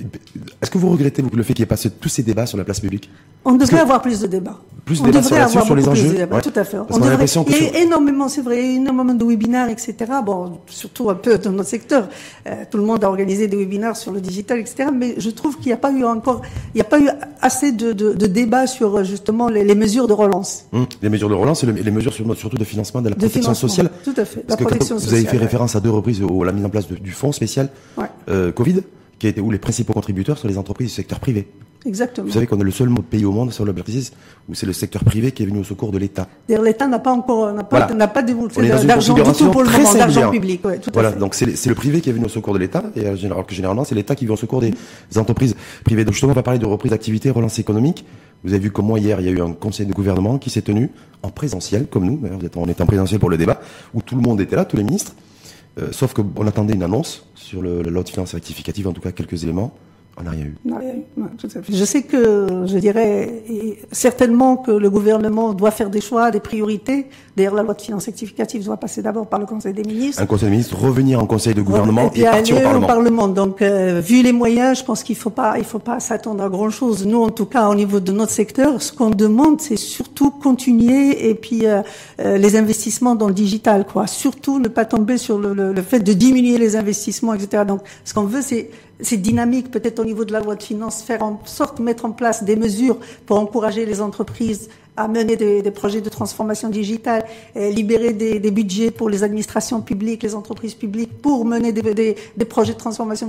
est-ce 0.60 0.70
que 0.70 0.78
vous 0.78 0.90
regrettez 0.90 1.22
le 1.22 1.42
fait 1.42 1.52
qu'il 1.52 1.62
y 1.62 1.64
ait 1.64 1.66
passé 1.66 1.90
tous 1.90 2.08
ces 2.08 2.22
débats 2.22 2.46
sur 2.46 2.58
la 2.58 2.64
place 2.64 2.80
publique? 2.80 3.08
On 3.44 3.54
devrait 3.54 3.80
avoir 3.80 4.00
plus 4.02 4.20
de 4.20 4.26
débats. 4.26 4.58
Plus 4.84 5.02
de 5.02 5.10
débats 5.10 5.48
sur, 5.48 5.64
sur 5.64 5.74
les 5.74 5.88
enjeux. 5.88 6.14
Tout 6.42 6.52
à 6.54 6.64
fait. 6.64 6.78
on 6.78 6.98
devrait... 6.98 7.26
Il 7.48 7.62
y 7.62 7.76
a 7.76 7.78
énormément, 7.80 8.28
c'est 8.28 8.42
vrai, 8.42 8.74
énormément 8.74 9.14
de 9.14 9.24
webinaires, 9.24 9.68
etc. 9.68 9.94
Bon, 10.24 10.60
surtout 10.66 11.10
un 11.10 11.14
peu 11.14 11.38
dans 11.38 11.52
notre 11.52 11.68
secteur. 11.68 12.08
Euh, 12.46 12.64
tout 12.70 12.78
le 12.78 12.84
monde 12.84 13.02
a 13.04 13.08
organisé 13.08 13.48
des 13.48 13.56
webinaires 13.56 13.96
sur 13.96 14.12
le 14.12 14.20
digital, 14.20 14.58
etc. 14.58 14.90
Mais 14.94 15.14
je 15.18 15.30
trouve 15.30 15.56
qu'il 15.56 15.66
n'y 15.66 15.72
a 15.72 15.76
pas 15.76 15.92
eu 15.92 16.04
encore, 16.04 16.42
il 16.74 16.76
n'y 16.76 16.80
a 16.80 16.84
pas 16.84 17.00
eu 17.00 17.08
assez 17.40 17.72
de, 17.72 17.92
de, 17.92 18.21
de 18.22 18.26
débats 18.26 18.66
sur 18.66 19.04
justement 19.04 19.48
les, 19.48 19.64
les, 19.64 19.74
mesures 19.74 20.08
de 20.08 20.12
relance. 20.12 20.66
Hum, 20.72 20.86
les 21.02 21.08
mesures 21.08 21.28
de 21.28 21.34
relance 21.34 21.64
et 21.64 21.66
les 21.66 21.90
mesures 21.90 22.12
sur, 22.12 22.36
surtout 22.36 22.56
de 22.56 22.64
financement 22.64 23.02
de 23.02 23.08
la 23.08 23.16
protection 23.16 23.54
sociale. 23.54 23.90
Tout 24.04 24.14
à 24.16 24.24
fait. 24.24 24.40
Parce 24.40 24.60
la 24.60 24.66
que 24.78 24.94
vous 24.94 25.14
avez 25.14 25.24
fait 25.24 25.36
référence 25.38 25.76
à 25.76 25.80
deux 25.80 25.90
reprises 25.90 26.22
à 26.22 26.44
la 26.44 26.52
mise 26.52 26.64
en 26.64 26.70
place 26.70 26.86
du 26.88 27.10
fonds 27.10 27.32
spécial 27.32 27.68
euh, 28.28 28.52
Covid 28.52 28.82
qui 29.22 29.28
a 29.28 29.30
été 29.30 29.40
où 29.40 29.52
les 29.52 29.58
principaux 29.58 29.92
contributeurs 29.92 30.36
sont 30.36 30.48
les 30.48 30.58
entreprises 30.58 30.88
du 30.88 30.94
secteur 30.94 31.20
privé. 31.20 31.46
Exactement. 31.86 32.26
Vous 32.26 32.32
savez 32.32 32.48
qu'on 32.48 32.58
est 32.58 32.64
le 32.64 32.72
seul 32.72 32.92
pays 33.08 33.24
au 33.24 33.30
monde 33.30 33.52
sur 33.52 33.64
le 33.64 33.72
où 34.48 34.54
c'est 34.54 34.66
le 34.66 34.72
secteur 34.72 35.04
privé 35.04 35.30
qui 35.30 35.44
est 35.44 35.46
venu 35.46 35.60
au 35.60 35.64
secours 35.64 35.92
de 35.92 35.98
l'État. 35.98 36.26
L'État 36.48 36.88
n'a 36.88 36.98
pas 36.98 37.12
encore, 37.12 37.52
n'a 37.52 37.62
pas, 37.62 37.94
n'a 37.94 38.08
pas 38.08 38.22
développé 38.24 38.68
d'argent 38.68 39.14
du 39.14 39.22
tout 39.22 39.50
pour 39.50 39.62
le 39.62 39.70
moment, 39.70 39.94
d'argent 39.94 40.28
public. 40.28 40.64
Ouais, 40.64 40.78
tout 40.78 40.90
voilà, 40.92 41.12
donc 41.12 41.36
c'est 41.36 41.66
le 41.66 41.74
privé 41.76 42.00
qui 42.00 42.10
est 42.10 42.12
venu 42.12 42.24
au 42.24 42.28
secours 42.28 42.52
de 42.52 42.58
l'État, 42.58 42.82
et 42.96 43.06
alors 43.06 43.46
que 43.46 43.54
généralement 43.54 43.84
c'est 43.84 43.94
l'État 43.94 44.16
qui 44.16 44.24
vient 44.24 44.34
au 44.34 44.36
secours 44.36 44.60
des, 44.60 44.74
entreprises 45.16 45.54
privées. 45.84 46.04
Donc 46.04 46.14
justement, 46.14 46.32
on 46.32 46.34
va 46.34 46.42
parler 46.42 46.58
de 46.58 46.66
reprise 46.66 46.90
d'activité, 46.90 47.30
relance 47.30 47.60
économique. 47.60 48.04
Vous 48.42 48.52
avez 48.52 48.62
vu 48.62 48.72
comment 48.72 48.96
hier 48.96 49.20
il 49.20 49.26
y 49.26 49.28
a 49.28 49.32
eu 49.32 49.40
un 49.40 49.52
conseil 49.52 49.86
de 49.86 49.92
gouvernement 49.92 50.38
qui 50.38 50.50
s'est 50.50 50.62
tenu 50.62 50.90
en 51.22 51.30
présentiel, 51.30 51.86
comme 51.86 52.06
nous, 52.06 52.20
on 52.56 52.68
était 52.68 52.82
en 52.82 52.86
présentiel 52.86 53.20
pour 53.20 53.30
le 53.30 53.36
débat, 53.36 53.60
où 53.94 54.02
tout 54.02 54.16
le 54.16 54.22
monde 54.22 54.40
était 54.40 54.56
là, 54.56 54.64
tous 54.64 54.76
les 54.76 54.82
ministres 54.82 55.12
Euh, 55.80 55.88
sauf 55.90 56.12
qu'on 56.12 56.46
attendait 56.46 56.74
une 56.74 56.82
annonce 56.82 57.24
sur 57.52 57.60
le, 57.60 57.82
la 57.82 57.90
loi 57.90 58.02
de 58.02 58.08
finances 58.08 58.32
rectificative, 58.32 58.88
en 58.88 58.94
tout 58.94 59.02
cas 59.02 59.12
quelques 59.12 59.44
éléments. 59.44 59.74
On 60.18 60.24
n'a 60.24 60.30
rien 60.30 60.44
eu. 60.44 60.54
Je 61.70 61.84
sais 61.84 62.02
que, 62.02 62.64
je 62.66 62.78
dirais, 62.78 63.42
certainement 63.92 64.56
que 64.56 64.70
le 64.70 64.90
gouvernement 64.90 65.54
doit 65.54 65.70
faire 65.70 65.88
des 65.88 66.02
choix, 66.02 66.30
des 66.30 66.40
priorités. 66.40 67.06
D'ailleurs, 67.34 67.54
la 67.54 67.62
loi 67.62 67.72
de 67.72 67.80
finances 67.80 68.04
rectificative 68.06 68.62
doit 68.64 68.76
passer 68.76 69.00
d'abord 69.00 69.26
par 69.26 69.40
le 69.40 69.46
Conseil 69.46 69.72
des 69.72 69.84
ministres. 69.84 70.20
Un 70.20 70.26
Conseil 70.26 70.48
des 70.48 70.52
ministres, 70.52 70.76
revenir 70.78 71.18
en 71.18 71.26
Conseil 71.26 71.54
de 71.54 71.62
gouvernement 71.62 72.10
et, 72.14 72.24
partir 72.24 72.56
au 72.76 72.80
Parlement. 72.80 73.26
Donc, 73.26 73.62
euh, 73.62 74.02
vu 74.04 74.22
les 74.22 74.32
moyens, 74.32 74.80
je 74.80 74.84
pense 74.84 75.02
qu'il 75.02 75.16
faut 75.16 75.30
pas, 75.30 75.54
il 75.56 75.64
faut 75.64 75.78
pas 75.78 75.98
s'attendre 75.98 76.44
à 76.44 76.50
grand 76.50 76.68
chose. 76.68 77.06
Nous, 77.06 77.22
en 77.22 77.30
tout 77.30 77.46
cas, 77.46 77.68
au 77.68 77.74
niveau 77.74 77.98
de 77.98 78.12
notre 78.12 78.32
secteur, 78.32 78.82
ce 78.82 78.92
qu'on 78.92 79.10
demande, 79.10 79.62
c'est 79.62 79.78
surtout 79.78 80.30
continuer 80.30 81.30
et 81.30 81.34
puis 81.34 81.66
euh, 81.66 81.80
euh, 82.20 82.36
les 82.36 82.56
investissements 82.56 83.14
dans 83.14 83.28
le 83.28 83.34
digital, 83.34 83.86
quoi. 83.86 84.06
Surtout 84.06 84.58
ne 84.58 84.68
pas 84.68 84.84
tomber 84.84 85.16
sur 85.16 85.38
le, 85.38 85.54
le, 85.54 85.72
le 85.72 85.82
fait 85.82 86.00
de 86.00 86.12
diminuer 86.12 86.58
les 86.58 86.76
investissements, 86.76 87.32
etc. 87.32 87.64
Donc, 87.66 87.80
ce 88.04 88.12
qu'on 88.12 88.24
veut, 88.24 88.42
c'est 88.42 88.68
c'est 89.02 89.16
dynamique, 89.16 89.70
peut-être 89.70 89.98
au 89.98 90.04
niveau 90.04 90.24
de 90.24 90.32
la 90.32 90.40
loi 90.40 90.54
de 90.54 90.62
finances, 90.62 91.02
faire 91.02 91.22
en 91.22 91.40
sorte 91.44 91.78
de 91.78 91.82
mettre 91.82 92.04
en 92.04 92.12
place 92.12 92.44
des 92.44 92.56
mesures 92.56 92.98
pour 93.26 93.38
encourager 93.38 93.84
les 93.86 94.00
entreprises 94.00 94.68
à 94.96 95.08
mener 95.08 95.36
des, 95.36 95.70
projets 95.70 96.00
de 96.00 96.08
transformation 96.10 96.68
digitale, 96.68 97.24
libérer 97.54 98.12
des, 98.12 98.50
budgets 98.50 98.90
pour 98.90 99.08
les 99.08 99.22
administrations 99.22 99.80
publiques, 99.80 100.22
les 100.22 100.34
entreprises 100.34 100.74
publiques, 100.74 101.20
pour 101.22 101.44
mener 101.44 101.72
des, 101.72 102.16
projets 102.44 102.74
de 102.74 102.78
transformation 102.78 103.26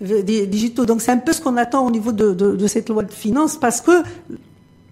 digitaux. 0.00 0.86
Donc 0.86 1.02
c'est 1.02 1.10
un 1.10 1.18
peu 1.18 1.32
ce 1.32 1.40
qu'on 1.40 1.56
attend 1.56 1.86
au 1.86 1.90
niveau 1.90 2.12
de, 2.12 2.32
de, 2.32 2.66
cette 2.66 2.88
loi 2.88 3.02
de 3.02 3.12
finances, 3.12 3.56
parce 3.56 3.80
que 3.80 4.02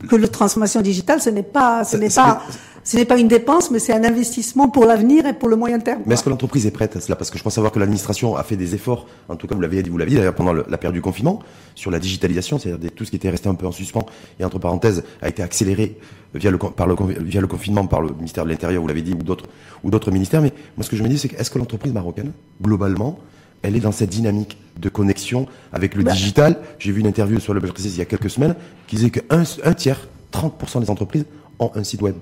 que 0.09 0.17
la 0.17 0.29
transformation 0.29 0.81
digitale, 0.81 1.21
ce 1.21 1.31
n'est 1.31 1.43
pas, 1.43 1.85
ce 1.85 1.97
n'est 1.97 2.11
pas 2.11 2.43
ce 2.83 2.97
n'est 2.97 3.05
pas 3.05 3.19
une 3.19 3.29
dépense, 3.29 3.71
mais 3.71 3.79
c'est 3.79 3.93
un 3.93 4.05
investissement 4.05 4.69
pour 4.69 4.85
l'avenir 4.85 5.27
et 5.27 5.35
pour 5.35 5.49
le 5.49 5.57
moyen 5.57 5.79
terme. 5.81 6.03
Mais 6.07 6.15
est-ce 6.15 6.25
que 6.25 6.31
l'entreprise 6.31 6.67
est 6.67 6.71
prête 6.71 6.97
à 6.97 7.01
cela? 7.01 7.17
Parce 7.17 7.31
que 7.31 7.39
je 7.39 7.43
pense 7.43 7.55
savoir 7.55 7.73
que 7.73 7.79
l'administration 7.79 8.37
a 8.37 8.43
fait 8.43 8.57
des 8.57 8.75
efforts, 8.75 9.07
en 9.29 9.37
tout 9.37 9.47
cas 9.47 9.55
vous 9.55 9.61
l'avez 9.61 9.83
dit, 9.83 9.91
vous 9.91 9.99
l'avez 9.99 10.11
dit 10.11 10.17
d'ailleurs 10.17 10.35
pendant 10.35 10.53
la 10.53 10.79
période 10.79 10.95
du 10.95 11.03
confinement, 11.03 11.41
sur 11.75 11.91
la 11.91 11.99
digitalisation, 11.99 12.59
c'est-à-dire 12.59 12.91
tout 12.93 13.05
ce 13.05 13.11
qui 13.11 13.17
était 13.17 13.31
resté 13.31 13.49
un 13.49 13.55
peu 13.55 13.67
en 13.67 13.73
suspens 13.73 14.07
et 14.39 14.45
entre 14.45 14.59
parenthèses 14.59 15.05
a 15.21 15.29
été 15.29 15.43
accéléré 15.43 15.99
via 16.35 16.51
le, 16.51 16.59
par 16.59 16.87
le, 16.87 16.97
via 17.21 17.41
le 17.41 17.47
confinement 17.47 17.87
par 17.87 18.01
le 18.01 18.13
ministère 18.15 18.45
de 18.45 18.51
l'Intérieur, 18.51 18.81
vous 18.81 18.89
l'avez 18.89 19.03
dit, 19.03 19.13
ou 19.13 19.23
d'autres, 19.23 19.47
ou 19.85 19.91
d'autres 19.91 20.11
ministères. 20.11 20.41
Mais 20.41 20.53
moi 20.77 20.85
ce 20.85 20.91
que 20.91 20.97
je 20.97 21.03
me 21.03 21.09
dis, 21.09 21.19
c'est 21.19 21.33
est-ce 21.35 21.51
que 21.51 21.59
l'entreprise 21.59 21.93
marocaine, 21.93 22.33
globalement, 22.63 23.19
elle 23.63 23.77
est 23.77 23.81
dans 23.81 23.93
cette 23.93 24.11
dynamique 24.11 24.59
de 24.79 24.89
connexion 24.89 25.47
avec 25.73 25.95
le 25.95 26.03
bah. 26.03 26.13
digital. 26.13 26.59
J'ai 26.79 26.93
vu 26.93 27.01
une 27.01 27.07
interview 27.07 27.41
sur 27.41 27.55
le 27.55 27.61
il 27.61 27.97
y 27.97 28.01
a 28.01 28.05
quelques 28.05 28.31
semaines 28.31 28.55
qui 28.87 28.97
disait 28.97 29.11
qu'un 29.11 29.45
un 29.65 29.75
tiers, 29.75 30.09
30% 30.33 30.81
des 30.81 30.91
entreprises 30.91 31.25
ont 31.61 31.71
un 31.75 31.85
site 31.85 32.03
web. 32.03 32.15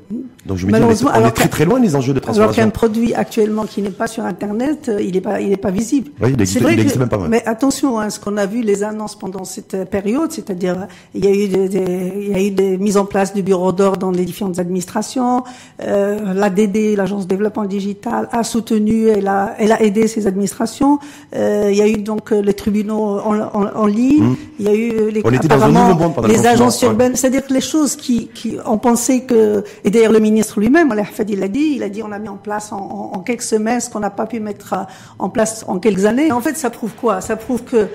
Donc 0.45 0.57
je 0.59 0.67
me 0.67 0.73
dis, 0.73 1.05
on 1.05 1.27
est 1.27 1.31
très 1.31 1.49
très 1.49 1.65
loin 1.65 1.81
des 1.81 1.95
enjeux 1.97 2.13
de 2.13 2.19
transformation. 2.21 2.43
Alors 2.43 2.57
qu'un 2.57 2.71
produit 2.71 3.15
actuellement 3.15 3.65
qui 3.65 3.81
n'est 3.83 3.91
pas 3.91 4.07
sur 4.07 4.25
Internet, 4.25 4.89
euh, 4.89 5.01
il 5.01 5.13
n'est 5.13 5.21
pas, 5.21 5.41
il 5.41 5.53
est 5.53 5.57
pas 5.57 5.71
visible. 5.71 6.11
Oui, 6.21 6.35
il 6.35 6.41
existe, 6.43 6.97
même 6.99 7.09
pas. 7.09 7.19
Mais 7.29 7.43
attention, 7.47 7.99
hein, 7.99 8.11
ce 8.11 8.19
qu'on 8.19 8.37
a 8.37 8.47
vu 8.47 8.63
les 8.63 8.83
annonces 8.83 9.17
pendant 9.17 9.45
cette 9.45 9.75
euh, 9.75 9.85
période, 9.85 10.33
c'est-à-dire 10.33 10.87
il 11.15 11.25
y 11.25 11.29
a 11.29 11.33
eu 11.33 11.49
des, 11.49 12.13
il 12.21 12.29
y 12.31 12.35
a 12.35 12.43
eu 12.43 12.51
des 12.51 12.79
mises 12.79 12.97
en 12.97 13.05
place 13.05 13.33
du 13.33 13.43
bureau 13.43 13.73
d'or 13.73 13.97
dans 13.97 14.11
les 14.11 14.25
différentes 14.25 14.59
administrations. 14.59 15.45
Euh, 15.83 16.35
L'ADD, 16.35 16.97
l'agence 16.97 17.25
de 17.25 17.29
développement 17.29 17.65
digital, 17.65 18.29
a 18.33 18.43
soutenu, 18.43 19.07
elle 19.09 19.29
a, 19.29 19.55
elle 19.59 19.73
a 19.73 19.83
aidé 19.83 20.09
ces 20.09 20.27
administrations. 20.27 20.99
Euh, 21.37 21.69
il 21.71 21.77
y 21.77 21.83
a 21.83 21.89
eu 21.89 21.99
donc 21.99 22.31
les 22.31 22.55
tribunaux 22.55 23.21
en, 23.21 23.39
en, 23.39 23.77
en 23.77 23.87
ligne. 23.87 24.25
Mmh. 24.25 24.37
Il 24.61 24.67
y 24.67 24.69
a 24.69 24.75
eu 24.75 25.11
les, 25.11 25.21
apparemment, 25.21 26.15
les 26.27 26.47
agences 26.47 26.83
urbaines. 26.83 27.15
C'est-à-dire 27.17 27.47
que 27.47 27.55
les 27.55 27.61
choses 27.61 27.95
qui, 27.95 28.29
qui 28.29 28.57
ont 28.67 28.79
pensé 28.79 29.23
que, 29.29 29.63
et 29.85 29.91
d'ailleurs 29.91 30.13
le 30.13 30.19
ministre 30.19 30.59
lui-même, 30.59 30.93
il 31.29 31.39
l'a 31.39 31.49
dit, 31.49 31.73
il 31.77 31.83
a 31.83 31.89
dit 31.89 32.03
on 32.03 32.11
a 32.11 32.19
mis 32.19 32.29
en 32.29 32.37
place 32.37 32.73
en, 32.73 33.23
quelques 33.25 33.43
semaines 33.43 33.81
ce 33.81 33.91
qu'on 33.91 34.01
n'a 34.01 34.11
pas 34.11 34.27
pu 34.27 34.41
mettre 34.41 34.73
euh, 34.73 34.83
en 35.19 35.29
place 35.29 35.65
en 35.69 35.79
quelques 35.79 36.05
années. 36.05 36.33
En 36.33 36.41
fait, 36.41 36.57
ça 36.57 36.71
prouve 36.71 36.93
quoi? 36.95 37.21
Ça 37.21 37.37
prouve 37.37 37.63
que 37.63 37.87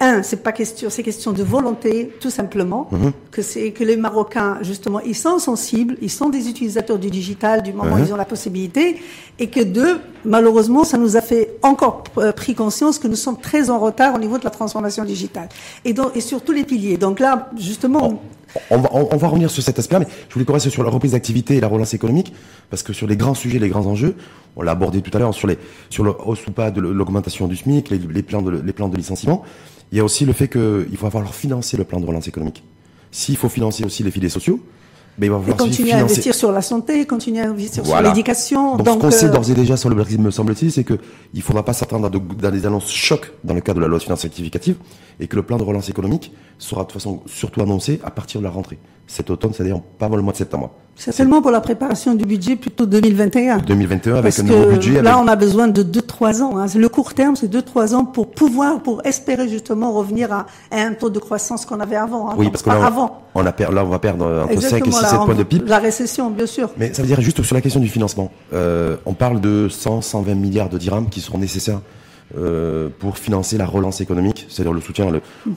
un, 0.00 0.22
c'est 0.22 0.42
pas 0.42 0.52
question, 0.52 0.88
c'est 0.88 1.02
question 1.02 1.32
de 1.32 1.42
volonté, 1.42 2.10
tout 2.20 2.30
simplement, 2.30 2.88
mhm. 2.90 3.12
que 3.30 3.42
c'est 3.42 3.70
que 3.72 3.84
les 3.84 3.96
Marocains, 3.96 4.58
justement, 4.62 5.00
ils 5.00 5.14
sont 5.14 5.38
sensibles, 5.38 5.96
ils 6.00 6.10
sont 6.10 6.30
des 6.30 6.48
utilisateurs 6.48 6.98
du 6.98 7.10
digital 7.10 7.62
du 7.62 7.74
moment 7.74 7.96
où 7.96 7.98
mhm. 7.98 8.04
ils 8.06 8.12
ont 8.14 8.16
la 8.16 8.24
possibilité, 8.24 8.96
et 9.38 9.50
que 9.50 9.60
deux, 9.60 10.00
malheureusement, 10.24 10.84
ça 10.84 10.96
nous 10.96 11.18
a 11.18 11.20
fait 11.20 11.58
encore 11.62 12.04
euh, 12.16 12.32
pris 12.32 12.54
conscience 12.54 12.98
que 12.98 13.08
nous 13.08 13.16
sommes 13.16 13.38
très 13.38 13.68
en 13.68 13.78
retard 13.78 14.14
au 14.14 14.18
niveau 14.18 14.38
de 14.38 14.44
la 14.44 14.50
transformation 14.50 15.04
digitale, 15.04 15.50
et 15.84 15.92
donc 15.92 16.16
et 16.16 16.22
sur 16.22 16.40
tous 16.40 16.52
les 16.52 16.64
piliers. 16.64 16.96
Donc 16.96 17.20
là, 17.20 17.50
justement, 17.58 18.22
on 18.70 18.78
va, 18.78 18.88
on, 18.92 19.16
va 19.16 19.28
revenir 19.28 19.50
sur 19.50 19.62
cet 19.62 19.78
aspect-là, 19.78 20.00
mais 20.00 20.06
je 20.28 20.34
voulais 20.34 20.44
commencer 20.44 20.70
sur 20.70 20.82
la 20.82 20.90
reprise 20.90 21.12
d'activité 21.12 21.56
et 21.56 21.60
la 21.60 21.68
relance 21.68 21.94
économique, 21.94 22.32
parce 22.68 22.82
que 22.82 22.92
sur 22.92 23.06
les 23.06 23.16
grands 23.16 23.34
sujets, 23.34 23.58
les 23.58 23.68
grands 23.68 23.86
enjeux, 23.86 24.16
on 24.56 24.62
l'a 24.62 24.72
abordé 24.72 25.02
tout 25.02 25.16
à 25.16 25.20
l'heure 25.20 25.34
sur 25.34 25.46
les 25.46 25.58
sur 25.88 26.04
le 26.04 26.12
hausse 26.24 26.46
ou 26.46 26.52
pas 26.52 26.70
de 26.70 26.80
l'augmentation 26.80 27.46
du 27.46 27.56
SMIC, 27.56 27.90
les, 27.90 28.22
plans 28.22 28.42
de 28.42 28.50
les 28.50 28.72
plans 28.72 28.88
de 28.88 28.96
licenciement. 28.96 29.44
Il 29.92 29.98
y 29.98 30.00
a 30.00 30.04
aussi 30.04 30.24
le 30.24 30.32
fait 30.32 30.48
qu'il 30.48 30.96
va 30.96 31.10
falloir 31.10 31.34
financer 31.34 31.76
le 31.76 31.84
plan 31.84 32.00
de 32.00 32.06
relance 32.06 32.28
économique. 32.28 32.62
S'il 33.10 33.36
faut 33.36 33.48
financer 33.48 33.84
aussi 33.84 34.02
les 34.02 34.10
filets 34.10 34.28
sociaux, 34.28 34.60
mais 35.18 35.26
il 35.26 35.30
va 35.30 35.38
falloir 35.38 35.56
continuer 35.56 35.92
à 35.92 35.98
investir 35.98 36.34
sur 36.34 36.52
la 36.52 36.62
santé, 36.62 37.06
continuer 37.06 37.40
à 37.40 37.48
investir 37.48 37.84
sur 37.84 38.00
l'éducation. 38.00 38.76
Donc, 38.76 38.88
ce 38.88 38.98
qu'on 38.98 39.10
sait 39.10 39.26
euh, 39.26 39.32
d'ores 39.32 39.50
et 39.50 39.54
déjà 39.54 39.76
sur 39.76 39.88
le 39.88 39.94
Brexit, 39.94 40.20
me 40.20 40.30
semble-t-il, 40.30 40.72
c'est 40.72 40.84
qu'il 40.84 40.98
ne 41.34 41.40
faudra 41.40 41.64
pas 41.64 41.72
s'attendre 41.72 42.06
à, 42.06 42.50
des 42.50 42.66
annonces 42.66 42.90
chocs 42.90 43.32
dans 43.44 43.54
le 43.54 43.60
cadre 43.60 43.76
de 43.76 43.82
la 43.82 43.88
loi 43.88 43.98
de 43.98 44.02
finances 44.02 44.22
rectificative 44.22 44.76
et 45.18 45.26
que 45.26 45.36
le 45.36 45.42
plan 45.42 45.58
de 45.58 45.62
relance 45.62 45.88
économique 45.88 46.32
sera 46.58 46.82
de 46.82 46.86
toute 46.86 46.94
façon 46.94 47.22
surtout 47.26 47.60
annoncé 47.60 48.00
à 48.04 48.10
partir 48.10 48.40
de 48.40 48.44
la 48.44 48.50
rentrée. 48.50 48.78
Cet 49.06 49.30
automne, 49.30 49.52
c'est-à-dire 49.52 49.80
pas 49.98 50.06
avant 50.06 50.16
le 50.16 50.22
mois 50.22 50.32
de 50.32 50.38
septembre. 50.38 50.70
C'est 50.96 51.12
seulement 51.12 51.40
pour 51.40 51.50
la 51.50 51.62
préparation 51.62 52.14
du 52.14 52.26
budget 52.26 52.56
plutôt 52.56 52.84
2021. 52.84 53.58
2021 53.58 54.16
avec 54.16 54.38
un 54.38 54.42
nouveau 54.42 54.70
budget. 54.70 55.00
Là, 55.00 55.18
on 55.18 55.26
a 55.28 55.36
besoin 55.36 55.68
de 55.68 55.82
2-3 55.82 56.42
ans. 56.42 56.58
Hein. 56.58 56.66
Le 56.76 56.88
court 56.90 57.14
terme, 57.14 57.36
c'est 57.36 57.50
2-3 57.50 57.94
ans 57.94 58.04
pour 58.04 58.30
pouvoir, 58.30 58.82
pour 58.82 59.04
espérer 59.06 59.48
justement 59.48 59.92
revenir 59.92 60.30
à, 60.32 60.46
un 60.70 60.92
taux 60.92 61.08
de 61.08 61.18
croissance 61.18 61.64
qu'on 61.64 61.80
avait 61.80 61.96
avant. 61.96 62.30
Hein. 62.30 62.34
Oui, 62.36 62.50
parce 62.50 62.62
que 62.62 62.68
là, 62.68 62.84
avant. 62.84 63.22
On, 63.34 63.46
a 63.46 63.54
là, 63.70 63.84
on 63.84 63.88
va 63.88 63.98
perdre 63.98 64.44
entre 64.44 64.60
5 64.60 64.86
et 64.86 64.90
6, 64.90 64.98
7 64.98 65.18
points 65.24 65.34
de 65.34 65.42
PIB. 65.42 65.64
La 65.66 65.78
récession, 65.78 66.30
bien 66.30 66.46
sûr. 66.46 66.70
Mais 66.76 66.92
ça 66.92 67.00
veut 67.02 67.08
dire 67.08 67.20
juste 67.20 67.42
sur 67.42 67.54
la 67.54 67.62
question 67.62 67.80
du 67.80 67.88
financement. 67.88 68.30
Euh, 68.52 68.96
on 69.06 69.14
parle 69.14 69.40
de 69.40 69.68
100, 69.70 70.02
120 70.02 70.34
milliards 70.34 70.68
de 70.68 70.76
dirhams 70.76 71.08
qui 71.08 71.20
seront 71.20 71.38
nécessaires 71.38 71.80
euh, 72.38 72.88
pour 73.00 73.18
financer 73.18 73.58
la 73.58 73.66
relance 73.66 74.00
économique, 74.00 74.46
c'est-à-dire 74.48 74.72
le 74.72 74.80
soutien 74.80 75.10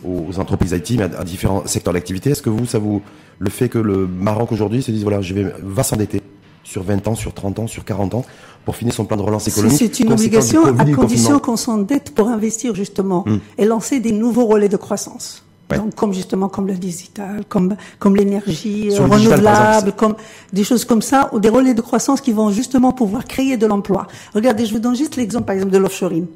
aux 0.04 0.39
entreprises 0.39 0.72
IT, 0.72 0.98
mais 0.98 1.04
à, 1.04 1.24
différents 1.24 1.67
secteurs 1.67 1.93
d'activité. 1.93 2.32
Est-ce 2.32 2.41
que 2.41 2.50
vous, 2.50 2.65
ça 2.65 2.80
vous, 2.80 3.04
le 3.39 3.50
fait 3.50 3.69
que 3.69 3.80
le 3.80 4.08
Maroc 4.08 4.52
aujourd'hui 4.52 4.82
se 4.82 4.91
dise 4.91 5.04
voilà, 5.04 5.22
je 5.22 5.34
vais 5.34 5.54
va 5.62 5.84
s'endetter 5.84 6.22
sur 6.63 6.84
20 6.84 7.08
ans, 7.08 7.15
sur 7.15 7.34
30 7.34 7.60
ans, 7.60 7.67
sur 7.67 7.86
40 7.86 8.15
ans 8.15 8.26
pour 8.65 8.76
finir 8.76 8.93
son 8.93 9.06
plan 9.06 9.17
de 9.17 9.22
relance 9.22 9.48
économique. 9.48 9.78
C'est 9.78 10.00
une 10.00 10.13
obligation 10.13 10.65
à 10.65 10.86
condition 10.86 11.39
qu'on 11.39 11.58
s'endette 11.58 12.15
pour 12.15 12.30
investir 12.30 12.74
justement 12.74 13.24
hmm. 13.28 13.38
et 13.58 13.65
lancer 13.65 14.00
des 14.00 14.12
nouveaux 14.12 14.46
relais 14.46 14.69
de 14.69 14.78
croissance. 14.78 15.43
Donc, 15.69 15.96
comme 15.96 16.13
justement 16.13 16.50
comme 16.50 16.67
le 16.67 16.76
digital, 16.76 17.43
comme 17.50 17.76
comme 17.98 18.15
l'énergie 18.15 18.96
renouvelable, 18.96 19.93
comme 19.93 20.15
des 20.52 20.63
choses 20.63 20.86
comme 20.86 21.02
ça, 21.02 21.30
ou 21.34 21.39
des 21.39 21.50
relais 21.50 21.74
de 21.74 21.82
croissance 21.82 22.22
qui 22.22 22.32
vont 22.32 22.52
justement 22.52 22.91
pouvoir 22.91 23.26
créer 23.26 23.58
de 23.58 23.65
l'emploi. 23.65 24.08
Regardez, 24.36 24.65
je 24.67 24.74
vous 24.74 24.80
donne 24.80 24.96
juste 24.96 25.15
l'exemple 25.15 25.46
par 25.46 25.56
exemple 25.56 25.72
de 25.72 25.80
l'offshoring. 25.80 26.28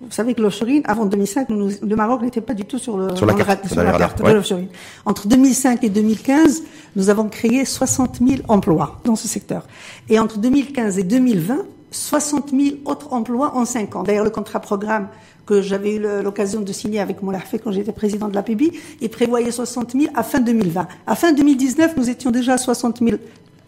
Vous 0.00 0.12
savez 0.12 0.34
que 0.34 0.40
l'offshoring, 0.40 0.82
avant 0.84 1.06
2005, 1.06 1.48
le 1.50 1.96
Maroc 1.96 2.22
n'était 2.22 2.40
pas 2.40 2.54
du 2.54 2.64
tout 2.64 2.78
sur, 2.78 2.96
le, 2.96 3.16
sur 3.16 3.26
la 3.26 3.34
carte, 3.34 3.66
sur 3.66 3.82
la 3.82 3.98
carte 3.98 4.22
de 4.22 4.32
l'offshoring. 4.32 4.68
Entre 5.04 5.26
2005 5.26 5.82
et 5.82 5.88
2015, 5.88 6.62
nous 6.94 7.10
avons 7.10 7.28
créé 7.28 7.64
60 7.64 8.20
000 8.24 8.42
emplois 8.48 9.00
dans 9.04 9.16
ce 9.16 9.26
secteur. 9.26 9.66
Et 10.08 10.18
entre 10.18 10.38
2015 10.38 10.98
et 10.98 11.02
2020, 11.02 11.58
60 11.90 12.50
000 12.50 12.76
autres 12.84 13.12
emplois 13.12 13.56
en 13.56 13.64
5 13.64 13.96
ans. 13.96 14.02
D'ailleurs, 14.02 14.24
le 14.24 14.30
contrat 14.30 14.60
programme 14.60 15.08
que 15.46 15.62
j'avais 15.62 15.96
eu 15.96 16.02
l'occasion 16.22 16.60
de 16.60 16.72
signer 16.72 17.00
avec 17.00 17.22
Moulay 17.22 17.38
quand 17.64 17.72
j'étais 17.72 17.92
président 17.92 18.28
de 18.28 18.34
la 18.34 18.42
PBI, 18.42 18.72
il 19.00 19.08
prévoyait 19.08 19.50
60 19.50 19.92
000 19.92 20.04
à 20.14 20.22
fin 20.22 20.40
2020. 20.40 20.86
À 21.06 21.14
fin 21.14 21.32
2019, 21.32 21.96
nous 21.96 22.10
étions 22.10 22.30
déjà 22.30 22.54
à 22.54 22.58
60 22.58 22.98
000 22.98 23.16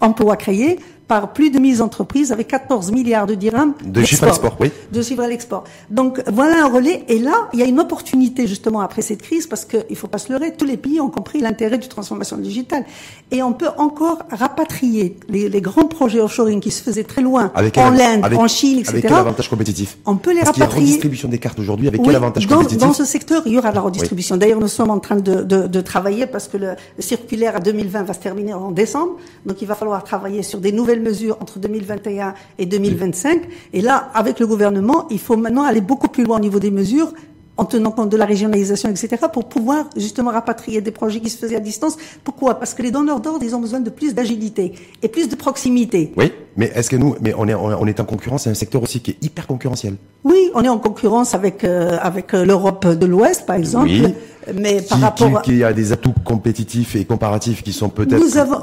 emplois 0.01 0.37
créés 0.37 0.79
par 1.11 1.33
plus 1.33 1.51
de 1.51 1.59
1000 1.59 1.83
entreprises 1.83 2.31
avec 2.31 2.46
14 2.46 2.92
milliards 2.92 3.27
de 3.27 3.35
dirhams 3.35 3.75
de 3.85 4.01
chiffre 4.05 4.23
à 4.23 4.27
l'export, 4.27 4.57
oui. 4.61 4.70
De 4.92 5.03
chiffre 5.03 5.23
à 5.23 5.27
l'export. 5.27 5.64
Donc 5.90 6.23
voilà 6.33 6.64
un 6.64 6.68
relais. 6.68 7.05
Et 7.09 7.18
là, 7.18 7.49
il 7.53 7.59
y 7.59 7.64
a 7.64 7.66
une 7.66 7.81
opportunité 7.81 8.46
justement 8.46 8.81
après 8.81 9.03
cette 9.03 9.20
crise 9.20 9.49
parce 9.49 9.64
qu'il 9.64 9.96
faut 9.96 10.07
pas 10.07 10.18
se 10.18 10.33
leurrer, 10.33 10.55
tous 10.57 10.66
les 10.66 10.77
pays 10.77 11.01
ont 11.01 11.11
compris 11.11 11.40
l'intérêt 11.40 11.79
du 11.79 11.88
transformation 11.88 12.37
digitale. 12.37 12.85
Et 13.33 13.42
on 13.42 13.53
peut 13.53 13.70
encore 13.77 14.20
rapatrier 14.31 15.16
les, 15.29 15.49
les 15.49 15.61
grands 15.61 15.87
projets 15.87 16.20
offshoring 16.20 16.61
qui 16.61 16.70
se 16.70 16.81
faisaient 16.81 17.03
très 17.03 17.23
loin, 17.23 17.51
en 17.57 17.99
Inde, 17.99 18.33
en 18.35 18.46
Chine, 18.46 18.79
etc. 18.79 18.92
Avec 18.92 19.03
quel 19.03 19.14
avantage 19.14 19.49
compétitif? 19.51 19.99
On 20.07 20.14
peut 20.14 20.33
les 20.33 20.42
parce 20.42 20.57
rapatrier. 20.57 20.83
Il 20.83 20.85
y 20.85 20.85
a 20.85 20.90
redistribution 20.90 21.29
des 21.29 21.38
cartes 21.38 21.59
aujourd'hui. 21.59 21.88
Avec 21.88 22.03
quel 22.05 22.14
avantage 22.14 22.46
dans, 22.46 22.59
compétitif? 22.59 22.87
Dans 22.87 22.92
ce 22.92 23.05
secteur, 23.05 23.42
il 23.46 23.53
y 23.55 23.59
aura 23.59 23.70
de 23.70 23.75
la 23.75 23.81
redistribution. 23.81 24.37
D'ailleurs, 24.37 24.61
nous 24.61 24.68
sommes 24.68 24.90
en 24.90 25.01
train 25.01 25.16
de, 25.16 25.42
de, 25.42 25.66
de 25.66 25.81
travailler 25.81 26.29
parce 26.29 26.46
que 26.46 26.57
le 26.57 26.77
circulaire 27.01 27.57
à 27.57 27.59
2020 27.59 28.05
va 28.05 28.14
se 28.14 28.20
terminer 28.20 28.55
en 28.55 28.70
décembre. 28.70 29.16
Donc 29.44 29.61
il 29.61 29.66
va 29.66 29.75
falloir 29.75 30.05
travailler 30.05 30.44
sur 30.44 30.61
des 30.61 30.70
nouvelles 30.70 31.00
mesures 31.01 31.37
entre 31.41 31.59
2020 31.59 31.81
2021 31.81 32.35
et 32.59 32.67
2025. 32.67 33.43
Et 33.73 33.81
là, 33.81 34.11
avec 34.15 34.41
le 34.41 34.47
gouvernement, 34.47 35.07
il 35.11 35.19
faut 35.19 35.37
maintenant 35.37 35.65
aller 35.65 35.81
beaucoup 35.81 36.09
plus 36.09 36.25
loin 36.25 36.37
au 36.37 36.41
niveau 36.41 36.59
des 36.59 36.71
mesures 36.71 37.13
en 37.57 37.67
tenant 37.67 37.91
compte 37.91 38.09
de 38.09 38.17
la 38.17 38.25
régionalisation, 38.25 38.89
etc., 38.89 39.27
pour 39.31 39.47
pouvoir 39.47 39.91
justement 39.95 40.31
rapatrier 40.31 40.81
des 40.81 40.93
projets 40.93 41.21
qui 41.21 41.29
se 41.29 41.37
faisaient 41.37 41.57
à 41.57 41.61
distance. 41.61 41.99
Pourquoi? 42.25 42.55
Parce 42.55 42.73
que 42.73 42.83
les 42.83 42.91
donneurs 42.91 43.21
d'ordre, 43.21 43.45
ils 43.45 43.55
ont 43.55 43.61
besoin 43.61 43.81
de 43.81 43.91
plus 43.91 44.15
d'agilité 44.15 44.73
et 45.03 45.09
plus 45.09 45.29
de 45.29 45.37
proximité. 45.37 46.11
Oui, 46.17 46.33
mais 46.57 46.73
est-ce 46.75 46.89
que 46.89 46.97
nous, 46.97 47.17
mais 47.21 47.35
on 47.37 47.47
est, 47.49 47.55
on 47.55 47.87
est 47.87 48.01
en 48.01 48.07
concurrence, 48.07 48.45
c'est 48.45 48.51
un 48.51 48.55
secteur 48.55 48.83
aussi 48.83 49.01
qui 49.01 49.11
est 49.11 49.23
hyper 49.23 49.47
concurrentiel. 49.47 49.97
Oui, 50.25 50.51
on 50.55 50.63
est 50.63 50.71
en 50.71 50.79
concurrence 50.79 51.35
avec 51.35 51.63
euh, 51.65 51.99
avec 52.01 52.33
euh, 52.33 52.47
l'Europe 52.47 52.87
de 52.87 53.07
l'Ouest, 53.07 53.45
par 53.45 53.57
exemple. 53.57 53.89
Oui. 53.91 54.15
Mais 54.55 54.83
par 54.83 55.01
rapport, 55.01 55.43
qui, 55.43 55.57
qui, 55.57 55.65
a 55.65 55.73
des 55.73 55.93
atouts 55.93 56.15
compétitifs 56.25 56.97
et 56.97 57.05
comparatifs 57.05 57.63
qui 57.63 57.73
sont 57.73 57.89
peut-être. 57.89 58.21
Nous 58.21 58.39
avons, 58.39 58.63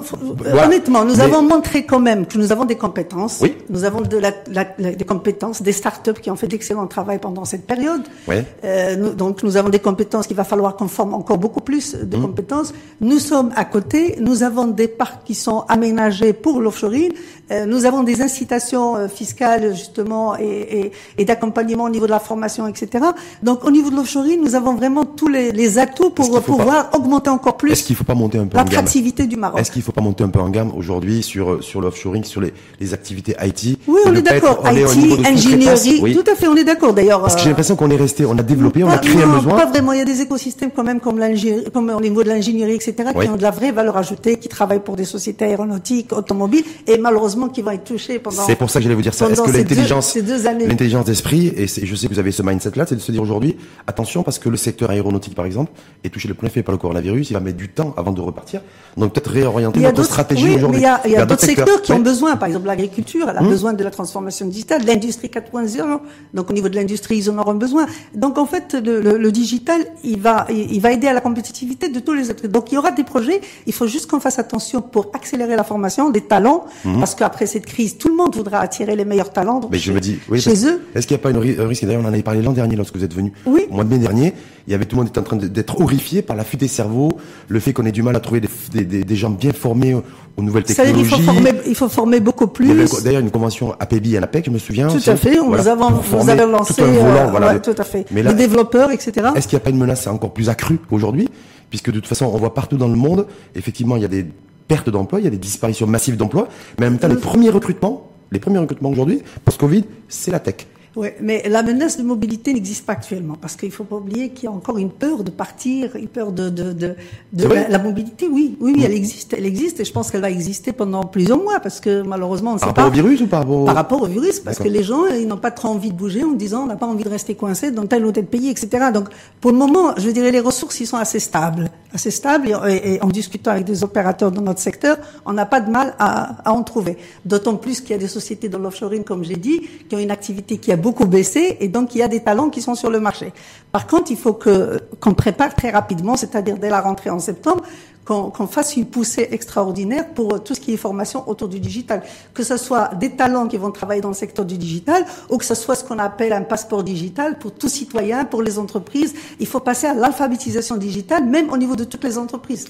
honnêtement, 0.64 1.06
nous 1.06 1.20
avons 1.20 1.42
montré 1.42 1.86
quand 1.86 2.00
même 2.00 2.26
que 2.26 2.38
nous 2.38 2.52
avons 2.52 2.66
des 2.66 2.76
compétences. 2.76 3.40
Oui. 3.42 3.56
Nous 3.70 3.84
avons 3.84 4.02
de 4.02 4.18
la, 4.18 4.32
la, 4.52 4.64
des 4.64 5.06
compétences, 5.06 5.62
des 5.62 5.72
startups 5.72 6.20
qui 6.22 6.32
ont 6.32 6.36
fait 6.36 6.48
d'excellent 6.48 6.88
travail 6.88 7.20
pendant 7.20 7.46
cette 7.46 7.66
période. 7.66 8.02
Oui. 8.28 8.36
Euh, 8.64 8.96
nous, 8.96 9.14
donc 9.14 9.44
nous 9.44 9.58
avons 9.58 9.70
des 9.70 9.80
compétences 9.80 10.28
qu'il 10.28 10.38
va 10.38 10.44
falloir 10.44 10.76
qu'on 10.76 10.88
forme 10.88 11.14
encore 11.14 11.38
beaucoup 11.38 11.62
plus 11.62 11.96
de 11.96 12.18
mmh. 12.18 12.22
compétences. 12.22 12.74
Nous 13.02 13.20
sommes 13.20 13.52
à 13.56 13.66
côté. 13.66 14.18
Nous 14.20 14.44
avons 14.44 14.68
des 14.68 14.88
parcs 14.88 15.24
qui 15.26 15.36
sont 15.36 15.66
aménagés 15.68 16.34
pour 16.34 16.62
l'offshoring. 16.62 17.14
Euh, 17.50 17.66
nous 17.66 17.86
avons 17.86 18.04
des 18.04 18.22
incitations 18.22 18.98
euh, 18.98 19.08
fiscales 19.08 19.74
justement 19.74 20.38
et, 20.38 20.44
et, 20.46 20.92
et 21.18 21.26
d'accompagnement 21.26 21.86
au 21.86 21.90
niveau 21.90 22.06
de 22.06 22.12
la 22.12 22.20
formation, 22.20 22.68
etc. 22.68 23.06
Donc 23.42 23.64
au 23.64 23.72
niveau 23.72 23.90
de 23.90 23.96
l'offshoring, 23.96 24.42
nous 24.44 24.56
avons 24.56 24.76
vraiment 24.76 25.06
tous 25.06 25.30
les, 25.30 25.52
les 25.52 25.77
atouts 25.80 26.10
pour 26.10 26.42
pouvoir 26.42 26.90
augmenter 26.94 27.30
encore 27.30 27.58
plus. 27.58 27.72
Est-ce 27.72 27.84
qu'il 27.84 27.96
faut 27.96 28.04
pas 28.04 28.16
monter 28.16 28.38
un 28.38 28.48
peu 28.48 28.58
l'attractivité 28.58 29.26
du 29.28 29.36
Maroc? 29.38 29.60
Est-ce 29.60 29.72
qu'il 29.72 29.82
faut 29.82 29.92
pas 29.92 30.02
monter 30.02 30.24
un 30.24 30.30
peu 30.30 30.40
en 30.40 30.50
gamme 30.50 30.72
aujourd'hui 30.76 31.24
sur 31.24 31.64
sur 31.64 31.82
l'offshoring, 31.82 32.24
sur 32.24 32.42
les, 32.42 32.54
les 32.80 32.94
activités 32.94 33.36
IT 33.42 33.80
Oui, 33.88 34.00
on 34.06 34.16
est 34.16 34.22
d'accord. 34.22 34.64
IT, 34.66 35.26
ingénierie, 35.26 36.00
oui. 36.02 36.16
tout 36.16 36.30
à 36.30 36.36
fait, 36.36 36.48
on 36.48 36.56
est 36.56 36.64
d'accord. 36.64 36.94
D'ailleurs, 36.94 37.22
parce 37.22 37.36
que 37.36 37.42
j'ai 37.42 37.50
l'impression 37.50 37.76
qu'on 37.76 37.90
est 37.90 37.96
resté, 37.96 38.26
on 38.26 38.38
a 38.38 38.44
développé, 38.44 38.84
on 38.84 38.90
a 38.90 38.98
créé 38.98 39.16
non, 39.16 39.34
un 39.34 39.36
besoin. 39.38 39.56
Pas 39.58 39.66
vraiment. 39.66 39.94
Il 39.94 40.00
y 40.00 40.02
a 40.02 40.06
des 40.06 40.22
écosystèmes 40.22 40.72
quand 40.76 40.84
même 40.84 41.00
comme 41.00 41.18
l'ingénierie, 41.20 41.66
comme 41.74 41.90
au 41.90 42.02
niveau 42.02 42.24
de 42.24 42.30
l'ingénierie, 42.30 42.76
etc., 42.76 42.96
qui 43.20 43.30
ont 43.30 43.38
de 43.38 43.42
la 43.42 43.52
vraie 43.52 43.72
valeur 43.72 43.98
ajoutée, 43.98 44.38
qui 44.38 44.50
travaillent 44.50 44.84
pour 44.84 44.96
des 44.96 45.06
sociétés 45.06 45.46
aéronautiques, 45.46 46.14
automobiles, 46.14 46.64
et 46.86 46.98
malheureusement 46.98 47.48
qui 47.48 47.62
vont 47.62 47.72
être 47.72 47.84
touchés 47.84 48.22
c'est 48.32 48.56
pour 48.56 48.70
ça 48.70 48.80
que 48.80 48.84
j'allais 48.84 48.96
vous 48.96 49.02
dire 49.02 49.14
ça. 49.14 49.30
Est-ce 49.30 49.42
que 49.42 49.52
l'intelligence, 49.52 50.16
l'intelligence 50.16 51.06
d'esprit, 51.06 51.48
et 51.56 51.68
je 51.68 51.96
sais 51.96 52.08
que 52.08 52.14
vous 52.14 52.20
avez 52.20 52.32
ce 52.32 52.44
mindset-là, 52.44 52.86
c'est 52.88 52.96
de 52.96 53.02
se 53.02 53.12
dire 53.12 53.22
aujourd'hui, 53.22 53.58
attention, 53.86 54.24
parce 54.24 54.40
que 54.40 54.50
le 54.50 54.58
secteur 54.58 54.90
aéronautique, 54.90 55.36
par 55.36 55.46
exemple, 55.46 55.57
est 56.04 56.10
touché 56.10 56.28
le 56.28 56.34
plein 56.34 56.50
fait 56.50 56.64
par 56.64 56.74
le 56.74 56.78
coronavirus, 56.78 57.30
il 57.30 57.34
va 57.34 57.40
mettre 57.40 57.58
du 57.58 57.70
temps 57.70 57.94
avant 57.98 58.12
de 58.12 58.22
repartir. 58.22 58.62
Donc 58.96 59.14
peut-être 59.14 59.32
réorienter 59.32 59.80
notre 59.80 60.04
stratégie 60.04 60.56
aujourd'hui. 60.56 60.82
Il 61.06 61.12
y 61.12 61.16
a, 61.16 61.26
d'autres 61.26 61.46
secteurs, 61.46 61.82
qui 61.82 61.92
ont 61.94 62.00
besoin, 62.00 62.36
par 62.36 62.48
exemple 62.48 62.68
l'agriculture, 62.68 63.28
elle 63.30 63.38
a 63.38 63.42
hum. 63.42 63.50
besoin 63.50 63.74
de 63.74 63.84
la 63.84 63.92
transformation 63.92 64.46
digitale, 64.48 64.84
l'industrie 64.86 65.28
4.0. 65.28 66.00
Donc 66.34 66.50
au 66.50 66.54
niveau 66.54 66.70
de 66.70 66.76
l'industrie, 66.76 67.18
ils 67.18 67.30
en 67.30 67.38
auront 67.38 67.56
besoin. 67.56 67.86
Donc 68.16 68.38
en 68.38 68.46
fait, 68.46 68.76
le, 68.84 69.32
digital, 69.32 69.82
il 70.04 70.20
va, 70.20 70.48
il 70.50 70.82
va 70.82 70.92
aider 70.92 71.08
à 71.08 71.14
la 71.14 71.22
compétitivité 71.22 71.90
de 71.90 72.00
tous 72.00 72.14
les 72.14 72.30
autres. 72.30 72.48
Donc 72.48 72.72
il 72.72 72.76
y 72.76 72.78
aura 72.78 72.92
des 72.92 73.04
projets. 73.04 73.42
Il 73.66 73.74
faut 73.74 73.88
juste 73.88 74.10
qu'on 74.10 74.20
fasse 74.20 74.40
attention 74.40 74.82
pour 74.82 75.12
accélérer 75.14 75.56
la 75.56 75.64
formation 75.64 76.10
des 76.10 76.22
talents, 76.22 76.66
hum. 76.86 77.00
parce 77.00 77.16
qu'après 77.16 77.46
cette 77.46 77.66
crise, 77.66 77.98
tout 77.98 78.10
le 78.10 78.16
monde 78.16 78.36
voudra 78.36 78.60
attirer 78.60 78.96
les 78.96 79.06
meilleurs 79.06 79.32
talents 79.32 79.62
Mais 79.72 79.78
je 79.78 79.92
me 79.92 80.00
dis, 80.00 80.20
oui, 80.30 80.42
chez 80.42 80.66
eux. 80.68 80.82
Est-ce 80.96 81.08
qu'il 81.08 81.18
n'y 81.18 81.22
a 81.22 81.24
pas 81.24 81.38
un 81.38 81.68
risque 81.68 81.86
D'ailleurs, 81.86 82.02
on 82.04 82.06
en 82.06 82.14
avait 82.14 82.24
parlé 82.24 82.42
l'an 82.42 82.54
dernier 82.54 82.76
lorsque 82.76 82.96
vous 82.96 83.04
êtes 83.04 83.14
venu. 83.14 83.32
Oui. 83.46 83.66
Au 83.70 83.76
mois 83.76 83.84
de 83.84 83.90
mai 83.90 84.00
dernier, 84.00 84.34
il 84.68 84.72
y 84.72 84.74
avait 84.74 84.86
tout 84.86 84.96
le 84.96 85.02
monde 85.02 85.10
était 85.10 85.20
en 85.20 85.24
train 85.24 85.38
d'être 85.38 85.80
horrifié 85.80 86.22
par 86.22 86.36
la 86.36 86.44
fuite 86.44 86.60
des 86.60 86.68
cerveaux, 86.68 87.12
le 87.48 87.60
fait 87.60 87.74
qu'on 87.74 87.86
ait 87.86 87.92
du 87.92 88.04
mal 88.04 88.16
à 88.16 88.20
trouver 88.20 88.42
des, 88.42 88.84
des, 88.84 89.04
des 89.04 89.16
gens 89.16 89.30
bien 89.30 89.54
formés 89.54 89.96
aux 89.96 90.42
nouvelles 90.42 90.64
technologies. 90.64 91.00
il, 91.00 91.06
faut 91.06 91.18
former, 91.18 91.52
il 91.66 91.76
faut 91.76 91.90
former 91.90 92.20
beaucoup 92.20 92.48
plus. 92.48 93.02
D'ailleurs, 93.04 93.22
une 93.22 93.32
convention 93.32 93.74
APB 93.80 94.08
et 94.08 94.18
APEC, 94.18 94.46
je 94.46 94.52
me 94.52 94.60
souviens. 94.60 94.88
Tout 94.88 95.10
à 95.10 95.16
fait. 95.16 95.40
On 95.40 95.50
nous 95.50 95.68
avons, 95.68 95.90
lancé, 95.90 96.74
tout, 96.76 96.82
euh, 96.82 97.28
voilà, 97.30 97.54
ouais, 97.54 97.62
tout 97.62 97.76
à 97.78 97.84
fait. 97.84 98.06
Mais 98.12 98.24
les 98.24 98.34
développeurs, 98.34 98.92
etc. 98.92 99.30
Est-ce 99.36 99.48
qu'il 99.48 99.58
n'y 99.58 99.62
a 99.62 99.64
pas 99.64 99.70
une 99.70 99.78
menace 99.78 100.06
encore 100.08 100.34
plus 100.34 100.50
accrue 100.50 100.80
aujourd'hui, 100.92 101.30
puisque 101.70 101.92
de 101.92 102.00
toute 102.00 102.08
façon, 102.08 102.26
on 102.26 102.38
voit 102.38 102.54
partout 102.54 102.78
dans 102.78 102.90
le 102.90 102.96
monde, 102.96 103.26
effectivement, 103.56 103.96
il 103.96 104.02
y 104.02 104.06
a 104.06 104.10
des 104.10 104.26
pertes 104.68 104.90
d'emplois, 104.90 105.20
il 105.20 105.24
y 105.24 105.28
a 105.28 105.32
des 105.32 105.38
disparitions 105.38 105.88
massives 105.88 106.18
d'emplois, 106.18 106.50
mais 106.80 106.88
en 106.88 106.92
même 106.92 107.00
temps, 107.00 107.08
les 107.08 107.16
premiers 107.16 107.50
recrutements 107.50 108.08
les 108.32 108.40
premiers 108.40 108.60
recrutements 108.60 108.90
aujourd'hui, 108.90 109.22
post-Covid, 109.46 109.86
c'est 110.08 110.32
la 110.32 110.40
tech. 110.40 110.68
Oui, 110.98 111.10
mais 111.22 111.44
la 111.48 111.62
menace 111.62 112.00
de 112.00 112.02
mobilité 112.02 112.52
n'existe 112.54 112.84
pas 112.84 112.94
actuellement 112.94 113.36
parce 113.40 113.56
qu'il 113.56 113.70
faut 113.72 113.84
pas 113.84 113.98
oublier 113.98 114.30
qu'il 114.30 114.46
y 114.46 114.48
a 114.48 114.52
encore 114.52 114.80
une 114.80 114.90
peur 114.90 115.24
de 115.24 115.30
partir, 115.30 115.96
une 115.96 116.08
peur 116.08 116.32
de 116.32 116.50
de 116.50 116.74
de, 116.74 116.96
de 117.34 117.48
la, 117.48 117.78
mobilité. 117.78 118.28
Oui, 118.28 118.58
oui, 118.60 118.74
oui, 118.76 118.84
elle 118.84 118.94
existe, 118.94 119.36
elle 119.38 119.46
existe 119.46 119.80
et 119.80 119.86
je 119.86 119.94
pense 119.94 120.10
qu'elle 120.10 120.22
va 120.22 120.32
exister 120.32 120.74
pendant 120.74 121.04
plusieurs 121.04 121.38
mois 121.38 121.60
parce 121.60 121.80
que 121.80 122.02
malheureusement 122.02 122.52
on 122.52 122.54
ne 122.56 122.60
sait 122.60 122.66
pas. 122.66 122.74
Par 122.74 122.86
rapport 122.86 123.00
au 123.00 123.04
virus 123.04 123.22
ou 123.22 123.28
par 123.28 123.42
rapport 123.42 123.66
Par 123.66 123.76
rapport 123.76 124.02
au 124.02 124.08
virus, 124.08 124.40
parce 124.40 124.58
que 124.58 124.68
les 124.68 124.82
gens 124.82 125.06
ils 125.06 125.28
n'ont 125.28 125.38
pas 125.38 125.52
trop 125.52 125.68
envie 125.68 125.92
de 125.92 125.96
bouger 125.96 126.24
en 126.24 126.32
disant 126.32 126.64
on 126.64 126.66
n'a 126.66 126.78
pas 126.78 126.88
envie 126.88 127.04
de 127.04 127.10
rester 127.10 127.36
coincé 127.36 127.70
dans 127.70 127.86
tel 127.86 128.04
ou 128.04 128.12
tel 128.12 128.26
pays, 128.26 128.50
etc. 128.50 128.88
Donc 128.92 129.10
pour 129.40 129.52
le 129.52 129.58
moment, 129.58 129.94
je 129.98 130.10
dirais 130.10 130.32
les 130.32 130.40
ressources 130.40 130.80
ils 130.80 130.88
sont 130.88 130.98
assez 130.98 131.20
stables, 131.20 131.70
assez 131.94 132.10
stables 132.10 132.50
et, 132.68 132.96
et 132.96 133.04
en 133.04 133.10
discutant 133.10 133.52
avec 133.52 133.66
des 133.66 133.84
opérateurs 133.84 134.32
dans 134.32 134.42
notre 134.42 134.62
secteur, 134.62 134.98
on 135.28 135.34
n'a 135.34 135.46
pas 135.46 135.62
de 135.62 135.70
mal 135.70 135.94
à, 136.00 136.50
à 136.50 136.54
en 136.54 136.64
trouver. 136.64 136.98
D'autant 137.24 137.56
plus 137.56 137.82
qu'il 137.82 137.92
y 137.92 137.94
a 137.94 138.00
des 138.00 138.08
sociétés 138.08 138.50
dans 138.50 138.58
l'offshoring, 138.58 139.04
comme 139.04 139.24
j'ai 139.24 139.36
dit, 139.36 139.62
qui 139.88 139.96
ont 139.96 140.00
une 140.00 140.10
activité 140.10 140.58
qui 140.58 140.72
a 140.72 140.76
beaucoup 140.76 140.87
baissé 140.92 141.58
et 141.60 141.68
donc 141.68 141.96
il 141.96 142.00
y 142.00 142.04
a 142.04 142.08
des 142.08 142.22
talents 142.22 142.50
qui 142.50 142.62
sont 142.62 142.76
sur 142.76 142.90
le 142.90 143.00
marché. 143.00 143.34
Par 143.72 143.88
contre, 143.88 144.12
il 144.12 144.18
faut 144.18 144.34
qu'on 144.34 145.14
prépare 145.14 145.56
très 145.56 145.72
rapidement, 145.72 146.16
c'est-à-dire 146.16 146.58
dès 146.58 146.70
la 146.70 146.82
rentrée 146.82 147.10
en 147.10 147.20
septembre, 147.20 147.64
qu'on 148.06 148.48
fasse 148.48 148.78
une 148.78 148.86
poussée 148.86 149.28
extraordinaire 149.32 150.08
pour 150.14 150.42
tout 150.42 150.56
ce 150.56 150.62
qui 150.62 150.74
est 150.74 150.78
formation 150.78 151.28
autour 151.30 151.50
du 151.50 151.60
digital. 151.60 152.02
Que 152.34 152.42
ce 152.42 152.56
soit 152.56 152.96
des 152.96 153.12
talents 153.12 153.48
qui 153.48 153.58
vont 153.58 153.70
travailler 153.70 154.00
dans 154.00 154.08
le 154.08 154.16
secteur 154.16 154.46
du 154.46 154.58
digital 154.58 155.06
ou 155.30 155.38
que 155.38 155.44
ce 155.44 155.56
soit 155.56 155.76
ce 155.76 155.84
qu'on 155.84 156.00
appelle 156.00 156.32
un 156.32 156.44
passeport 156.44 156.84
digital 156.84 157.38
pour 157.38 157.52
tout 157.52 157.68
citoyen, 157.68 158.24
pour 158.24 158.42
les 158.42 158.60
entreprises. 158.60 159.14
Il 159.42 159.48
faut 159.48 159.60
passer 159.60 159.88
à 159.88 159.94
l'alphabétisation 159.94 160.78
digitale, 160.78 161.26
même 161.26 161.50
au 161.50 161.58
niveau 161.58 161.76
de 161.76 161.84
toutes 161.84 162.06
les 162.06 162.18
entreprises. 162.18 162.68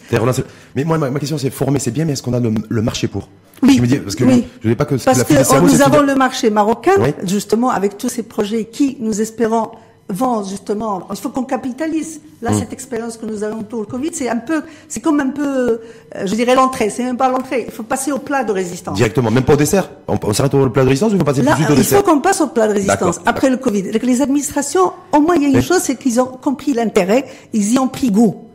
Mais 0.75 0.83
moi, 0.83 0.97
ma, 0.97 1.19
question, 1.19 1.37
c'est 1.37 1.51
former, 1.51 1.77
c'est 1.77 1.91
bien, 1.91 2.05
mais 2.05 2.13
est-ce 2.13 2.23
qu'on 2.23 2.33
a 2.33 2.39
le 2.39 2.81
marché 2.81 3.07
pour? 3.07 3.29
Oui, 3.63 3.75
je 3.77 3.81
me 3.81 3.87
dis, 3.87 3.97
parce 3.97 4.15
que 4.15 4.23
oui. 4.23 4.47
je 4.63 4.73
pas 4.73 4.85
que 4.85 4.95
parce 5.03 5.23
que 5.23 5.59
nous 5.61 5.81
avons 5.81 6.01
le 6.01 6.15
marché 6.15 6.49
marocain, 6.49 6.91
justement, 7.23 7.69
avec 7.69 7.97
tous 7.97 8.09
ces 8.09 8.23
projets 8.23 8.65
qui, 8.65 8.97
nous 8.99 9.21
espérons, 9.21 9.71
vont 10.09 10.43
justement. 10.43 11.07
Il 11.11 11.17
faut 11.17 11.29
qu'on 11.29 11.43
capitalise. 11.43 12.21
Là, 12.41 12.51
mm. 12.51 12.59
cette 12.59 12.73
expérience 12.73 13.17
que 13.17 13.25
nous 13.25 13.43
avons 13.43 13.63
pour 13.63 13.79
le 13.79 13.85
Covid, 13.85 14.11
c'est 14.13 14.29
un 14.29 14.37
peu, 14.37 14.61
c'est 14.87 15.01
comme 15.01 15.19
un 15.19 15.29
peu, 15.29 15.43
euh, 15.43 15.77
je 16.23 16.35
dirais 16.35 16.55
l'entrée. 16.55 16.89
C'est 16.89 17.03
même 17.03 17.17
pas 17.17 17.29
l'entrée. 17.29 17.65
Il 17.67 17.73
faut 17.73 17.83
passer 17.83 18.11
au 18.11 18.19
plat 18.19 18.43
de 18.43 18.51
résistance. 18.51 18.95
Directement, 18.95 19.31
même 19.31 19.43
pas 19.43 19.53
au 19.53 19.57
dessert. 19.57 19.89
On, 20.07 20.17
on 20.21 20.33
s'arrête 20.33 20.53
au 20.53 20.69
plat 20.69 20.83
de 20.83 20.89
résistance 20.89 21.11
ou 21.11 21.15
il 21.15 21.19
faut 21.19 21.25
passer 21.25 21.41
Là, 21.41 21.51
tout 21.51 21.57
de 21.57 21.63
suite 21.63 21.71
au 21.71 21.75
dessert 21.75 21.99
Il 21.99 22.05
faut 22.05 22.11
qu'on 22.11 22.21
passe 22.21 22.41
au 22.41 22.47
plat 22.47 22.67
de 22.67 22.73
résistance 22.73 23.19
après 23.25 23.49
le 23.49 23.57
Covid. 23.57 23.91
Les 23.91 24.21
administrations, 24.21 24.93
au 25.11 25.19
moins, 25.19 25.35
il 25.35 25.43
y 25.43 25.45
a 25.45 25.49
une 25.49 25.63
chose, 25.63 25.79
c'est 25.81 25.95
qu'ils 25.95 26.21
ont 26.21 26.25
compris 26.25 26.73
l'intérêt. 26.73 27.25
Ils 27.53 27.73
y 27.73 27.79
ont 27.79 27.87
pris 27.87 28.11
goût. 28.11 28.46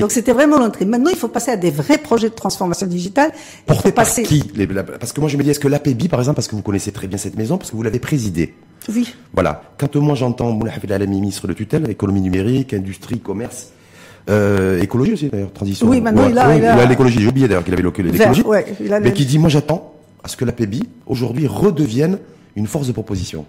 Donc 0.00 0.10
c'était 0.10 0.32
vraiment 0.32 0.58
l'entrée. 0.58 0.84
Maintenant, 0.84 1.10
il 1.10 1.16
faut 1.16 1.28
passer 1.28 1.50
à 1.50 1.56
des 1.56 1.70
vrais 1.70 1.98
projets 1.98 2.28
de 2.28 2.34
transformation 2.34 2.86
digitale. 2.86 3.32
Porté 3.66 3.92
par 3.92 4.06
qui 4.06 4.42
Parce 5.00 5.12
que 5.12 5.20
moi, 5.20 5.28
je 5.28 5.36
me 5.36 5.42
dis, 5.42 5.50
est-ce 5.50 5.60
que 5.60 5.68
l'APB, 5.68 6.08
par 6.08 6.20
exemple, 6.20 6.36
parce 6.36 6.48
que 6.48 6.56
vous 6.56 6.62
connaissez 6.62 6.92
très 6.92 7.06
bien 7.06 7.18
cette 7.18 7.36
maison, 7.36 7.58
parce 7.58 7.70
que 7.70 7.76
vous 7.76 7.82
l'avez 7.82 7.98
présidée? 7.98 8.54
Oui. 8.88 9.14
Voilà. 9.32 9.62
Quand 9.78 9.94
moi 9.96 10.14
j'entends 10.14 10.52
Moulay 10.52 10.70
Hafid 10.70 11.08
ministre 11.08 11.48
de 11.48 11.52
tutelle, 11.52 11.90
économie 11.90 12.20
numérique, 12.20 12.72
industrie, 12.72 13.18
commerce, 13.18 13.70
euh, 14.28 14.80
écologie 14.80 15.12
aussi 15.12 15.28
d'ailleurs, 15.28 15.52
transition. 15.52 15.88
Oui, 15.88 16.00
maintenant 16.00 16.28
il 16.28 16.38
a, 16.38 16.56
il 16.56 16.64
a, 16.64 16.86
l'écologie. 16.86 17.20
J'ai 17.20 17.28
oublié 17.28 17.48
d'ailleurs 17.48 17.64
qu'il 17.64 17.74
avait 17.74 17.82
l'écologie. 17.82 18.42
Ouais, 18.42 18.64
mais 19.00 19.12
qui 19.12 19.24
dit, 19.24 19.38
moi 19.38 19.48
j'attends 19.48 19.94
à 20.22 20.28
ce 20.28 20.36
que 20.36 20.44
l'APB 20.44 20.84
aujourd'hui 21.06 21.46
redevienne 21.46 22.18
une 22.56 22.66
force 22.66 22.86
de 22.86 22.92
proposition. 22.92 23.44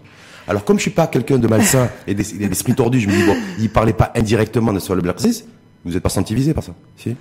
Alors 0.47 0.63
comme 0.63 0.77
je 0.77 0.83
suis 0.83 0.91
pas 0.91 1.07
quelqu'un 1.07 1.37
de 1.37 1.47
malsain 1.47 1.89
et 2.07 2.13
d'esprit 2.13 2.73
tordu, 2.73 2.99
je 2.99 3.07
me 3.07 3.13
dis 3.13 3.23
bon, 3.25 3.35
il 3.59 3.69
parlait 3.69 3.93
pas 3.93 4.11
indirectement 4.15 4.71
de 4.71 4.79
le 4.93 5.01
Blacksis, 5.01 5.43
vous 5.87 5.93
n'êtes 5.93 6.03
pas 6.03 6.09
senti 6.09 6.35
visé 6.35 6.53
par 6.53 6.63
ça 6.63 6.73
si 6.97 7.15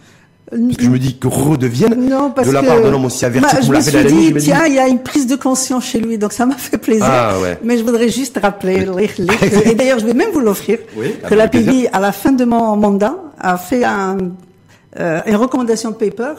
parce 0.49 0.77
que 0.77 0.85
je 0.85 0.91
me 0.91 0.99
dis 0.99 1.19
que 1.19 1.27
redevienne 1.27 2.09
non, 2.09 2.29
de 2.29 2.51
la 2.53 2.63
part 2.63 2.81
d'un 2.81 2.93
homme 2.93 3.07
aussi 3.07 3.25
averti 3.25 3.53
bah, 3.53 3.61
je 3.61 3.73
me 3.73 3.81
suis 3.81 4.05
dit, 4.05 4.35
tiens, 4.39 4.65
il 4.67 4.75
y 4.75 4.79
a 4.79 4.87
une 4.87 5.03
prise 5.03 5.27
de 5.27 5.35
conscience 5.35 5.85
chez 5.85 5.99
lui, 5.99 6.19
donc 6.19 6.33
ça 6.33 6.47
m'a 6.47 6.55
fait 6.55 6.79
plaisir. 6.79 7.05
Ah, 7.09 7.41
ouais. 7.41 7.59
Mais 7.65 7.77
je 7.77 7.83
voudrais 7.83 8.09
juste 8.09 8.39
rappeler, 8.41 8.87
et 9.65 9.75
d'ailleurs 9.75 9.99
je 9.99 10.07
vais 10.07 10.15
même 10.15 10.31
vous 10.33 10.39
l'offrir, 10.39 10.79
que 11.29 11.35
la 11.35 11.49
PIB, 11.49 11.89
à 11.93 11.99
la 11.99 12.13
fin 12.13 12.31
de 12.31 12.45
mon 12.45 12.77
mandat, 12.77 13.17
a 13.41 13.59
fait 13.59 13.83
un, 13.85 14.19
euh, 15.01 15.21
une 15.27 15.37
recommandation 15.37 15.93
paper 15.93 16.35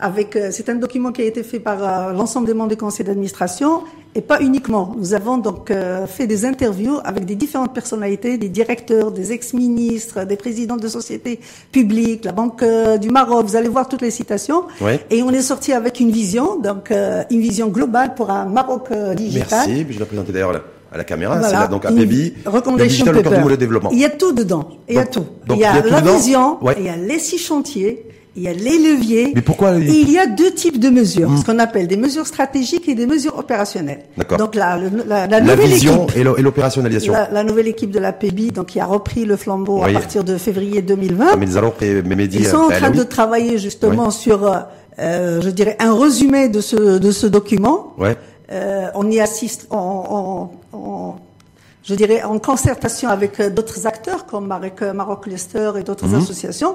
avec, 0.00 0.36
euh, 0.36 0.48
c'est 0.52 0.68
un 0.68 0.76
document 0.76 1.10
qui 1.12 1.22
a 1.22 1.24
été 1.24 1.42
fait 1.42 1.58
par 1.58 1.82
euh, 1.82 2.12
l'ensemble 2.12 2.46
des 2.46 2.54
membres 2.54 2.70
du 2.70 2.76
conseil 2.76 3.04
d'administration 3.04 3.82
et 4.14 4.20
pas 4.20 4.40
uniquement. 4.40 4.94
Nous 4.96 5.12
avons 5.12 5.38
donc 5.38 5.70
euh, 5.70 6.06
fait 6.06 6.26
des 6.26 6.44
interviews 6.44 6.98
avec 7.04 7.24
des 7.24 7.34
différentes 7.34 7.74
personnalités, 7.74 8.38
des 8.38 8.48
directeurs, 8.48 9.10
des 9.10 9.32
ex-ministres, 9.32 10.24
des 10.24 10.36
présidents 10.36 10.76
de 10.76 10.88
sociétés 10.88 11.40
publiques, 11.72 12.24
la 12.24 12.32
Banque 12.32 12.64
du 13.00 13.10
Maroc. 13.10 13.46
Vous 13.46 13.56
allez 13.56 13.68
voir 13.68 13.88
toutes 13.88 14.02
les 14.02 14.10
citations. 14.10 14.64
Et 15.10 15.22
on 15.22 15.30
est 15.30 15.42
sorti 15.42 15.72
avec 15.72 16.00
une 16.00 16.10
vision, 16.10 16.58
donc 16.58 16.90
une 16.90 17.40
vision 17.40 17.68
globale 17.68 18.14
pour 18.14 18.30
un 18.30 18.46
Maroc 18.46 18.88
digital. 19.16 19.66
Merci. 19.68 19.86
Je 19.90 19.98
l'ai 19.98 20.04
présenté 20.04 20.32
d'ailleurs 20.32 20.52
à 20.90 20.96
la 20.96 21.04
caméra. 21.04 21.42
C'est 21.42 21.52
là 21.52 21.66
donc 21.66 21.84
APBI, 21.84 22.34
le 22.46 22.82
digital 22.82 23.14
le 23.14 23.56
développement. 23.56 23.90
Il 23.92 23.98
y 23.98 24.04
a 24.04 24.10
tout 24.10 24.32
dedans. 24.32 24.68
Il 24.88 24.94
y 24.94 24.98
a 24.98 25.06
tout. 25.06 25.26
il 25.50 25.58
y 25.58 25.64
a, 25.64 25.82
la 25.82 26.00
vision, 26.00 26.58
il 26.78 26.84
y 26.84 26.88
a 26.88 26.96
les 26.96 27.18
six 27.18 27.38
chantiers 27.38 28.07
il 28.38 28.44
y 28.44 28.48
a 28.48 28.52
les 28.52 28.78
leviers. 28.78 29.32
Mais 29.34 29.42
pourquoi 29.42 29.76
Et 29.78 29.82
il 29.88 30.10
y 30.10 30.18
a 30.18 30.26
deux 30.26 30.52
types 30.52 30.78
de 30.80 30.88
mesures, 30.88 31.30
ce 31.38 31.44
qu'on 31.44 31.58
appelle 31.58 31.86
des 31.86 31.96
mesures 31.96 32.26
stratégiques 32.26 32.88
et 32.88 32.94
des 32.94 33.06
mesures 33.06 33.36
opérationnelles. 33.38 34.04
D'accord. 34.16 34.38
Donc 34.38 34.54
la, 34.54 34.78
la, 34.78 35.26
La 35.26 35.26
la 35.26 35.40
nouvelle 35.40 35.66
vision 35.68 36.04
équipe, 36.04 36.16
et 36.16 36.24
l'o- 36.24 36.36
et 36.36 36.42
l'opérationnalisation. 36.42 37.12
la, 37.12 37.28
la 37.30 37.44
nouvelle 37.44 37.68
équipe 37.68 37.90
de 37.90 37.98
la 37.98 38.12
PEBI, 38.12 38.52
donc 38.52 38.66
qui 38.66 38.80
a 38.80 38.86
repris 38.86 39.24
le 39.24 39.36
flambeau 39.36 39.82
Oui. 39.84 39.90
à 39.90 39.98
partir 40.00 40.24
de 40.24 40.36
février 40.38 40.80
2020. 40.82 41.26
Ah, 41.32 41.36
mais 41.36 41.46
nous 41.46 41.56
allons 41.56 41.72
Ils 41.80 42.46
sont 42.46 42.56
en 42.56 42.70
euh, 42.70 42.76
train 42.76 42.90
de 42.90 43.02
travailler 43.02 43.58
justement 43.58 44.10
sur, 44.10 44.46
euh, 44.46 44.58
euh, 44.98 45.40
je 45.42 45.50
dirais, 45.50 45.76
un 45.80 45.94
résumé 45.98 46.48
de 46.48 46.60
ce 46.60 46.98
de 46.98 47.10
ce 47.10 47.26
document. 47.26 47.92
Ouais. 47.98 48.16
Euh, 48.50 48.86
on 48.94 49.10
y 49.10 49.20
assiste 49.20 49.66
en- 49.70 50.50
je 51.84 51.94
dirais, 51.94 52.22
en 52.22 52.38
concertation 52.38 53.08
avec 53.08 53.40
d'autres 53.54 53.86
acteurs 53.86 54.26
comme 54.26 54.46
Maroc, 54.46 54.82
Maroc 54.94 55.26
Lester 55.26 55.72
et 55.78 55.82
d'autres 55.82 56.06
Mhm. 56.06 56.16
associations 56.22 56.74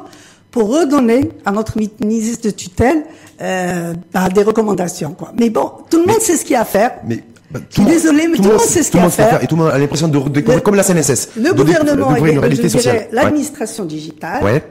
pour 0.53 0.69
redonner 0.69 1.31
à 1.45 1.51
notre 1.51 1.77
mi- 1.77 1.89
ministre 1.99 2.45
de 2.45 2.51
tutelle 2.51 3.03
euh, 3.41 3.93
bah, 4.13 4.29
des 4.29 4.43
recommandations. 4.43 5.11
Quoi. 5.17 5.33
Mais 5.37 5.49
bon, 5.49 5.69
tout 5.89 5.99
le 5.99 6.05
monde 6.05 6.21
sait 6.21 6.37
ce 6.37 6.43
qu'il 6.45 6.53
y 6.53 6.55
a 6.55 6.61
à 6.61 6.65
faire. 6.65 6.91
Mais 7.07 7.23
bah, 7.51 7.59
Je 7.69 7.73
suis 7.81 7.83
désolée, 7.85 8.27
mais 8.27 8.37
tout 8.37 8.43
le 8.43 8.49
monde 8.51 8.59
sait 8.61 8.83
ce 8.83 8.91
qu'il 8.91 8.99
y 8.99 9.03
a 9.03 9.07
à 9.07 9.09
faire. 9.09 9.43
Et 9.43 9.47
tout 9.47 9.55
le 9.55 9.63
monde 9.63 9.71
a 9.71 9.77
l'impression 9.79 10.07
de, 10.07 10.19
comme 10.59 10.75
la 10.75 10.83
CNSS. 10.83 11.29
Le 11.37 11.51
de- 11.51 11.57
gouvernement 11.57 12.15
et 12.15 12.69
sociale. 12.69 12.95
Ouais. 12.97 13.09
l'administration 13.11 13.83
digitale, 13.85 14.43
Ouais. 14.43 14.63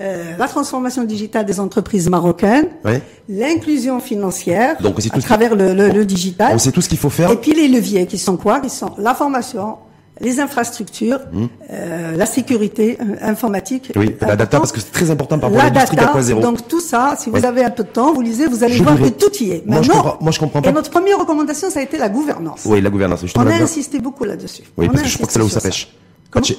euh, 0.00 0.32
la 0.36 0.48
transformation 0.48 1.04
digitale 1.04 1.46
des 1.46 1.60
entreprises 1.60 2.08
marocaines, 2.10 2.66
Ouais. 2.84 3.00
l'inclusion 3.28 4.00
financière 4.00 4.76
Donc, 4.82 4.96
c'est 4.98 5.12
à 5.12 5.14
tout 5.14 5.20
travers 5.22 5.54
le, 5.54 5.72
le, 5.72 5.88
le 5.90 6.04
digital. 6.04 6.50
On 6.54 6.58
sait 6.58 6.72
tout 6.72 6.80
ce 6.82 6.88
qu'il 6.88 6.98
faut 6.98 7.10
faire. 7.10 7.30
Et 7.30 7.36
puis 7.36 7.54
les 7.54 7.68
leviers 7.68 8.06
qui 8.06 8.18
sont 8.18 8.36
quoi? 8.36 8.58
Qui 8.58 8.70
sont 8.70 8.90
la 8.98 9.14
formation, 9.14 9.76
les 10.22 10.40
infrastructures, 10.40 11.18
euh, 11.70 12.16
la 12.16 12.26
sécurité 12.26 12.96
euh, 13.00 13.16
informatique. 13.22 13.92
Mmh. 13.94 13.98
Oui, 14.00 14.16
la 14.20 14.36
data, 14.36 14.58
parce 14.58 14.72
que 14.72 14.80
c'est 14.80 14.92
très 14.92 15.10
important 15.10 15.38
par 15.38 15.50
rapport 15.50 15.64
à 15.64 15.68
La 15.68 15.74
l'industrie 15.74 15.96
data, 15.96 16.12
4.0. 16.18 16.40
donc 16.40 16.68
tout 16.68 16.80
ça, 16.80 17.16
si 17.18 17.28
vous 17.28 17.44
avez 17.44 17.64
un 17.64 17.70
peu 17.70 17.82
de 17.82 17.88
temps, 17.88 18.12
vous 18.14 18.20
lisez, 18.22 18.46
vous 18.46 18.62
allez 18.64 18.74
Je 18.74 18.82
voir 18.82 18.96
que 18.96 19.08
tout 19.08 19.32
y 19.42 19.50
est. 19.50 19.66
Moi, 19.66 19.82
je 19.82 19.88
Maintenant, 19.88 20.02
comprends- 20.02 20.18
moi, 20.22 20.32
je 20.32 20.38
comprends 20.38 20.62
pas. 20.62 20.70
Et 20.70 20.72
notre 20.72 20.90
première 20.90 21.18
recommandation, 21.18 21.70
ça 21.70 21.80
a 21.80 21.82
été 21.82 21.98
la 21.98 22.08
gouvernance. 22.08 22.62
Oui, 22.66 22.80
la 22.80 22.90
gouvernance. 22.90 23.26
Je 23.26 23.32
On 23.36 23.46
a 23.46 23.54
insisté 23.54 23.98
beaucoup 23.98 24.24
là-dessus. 24.24 24.62
Oui, 24.76 24.86
On 24.88 24.92
parce 24.92 25.02
que 25.02 25.08
je 25.08 25.14
crois 25.16 25.26
que 25.26 25.32
c'est 25.32 25.38
là 25.40 25.44
où 25.44 25.48
ça 25.48 25.60
pêche. 25.60 25.92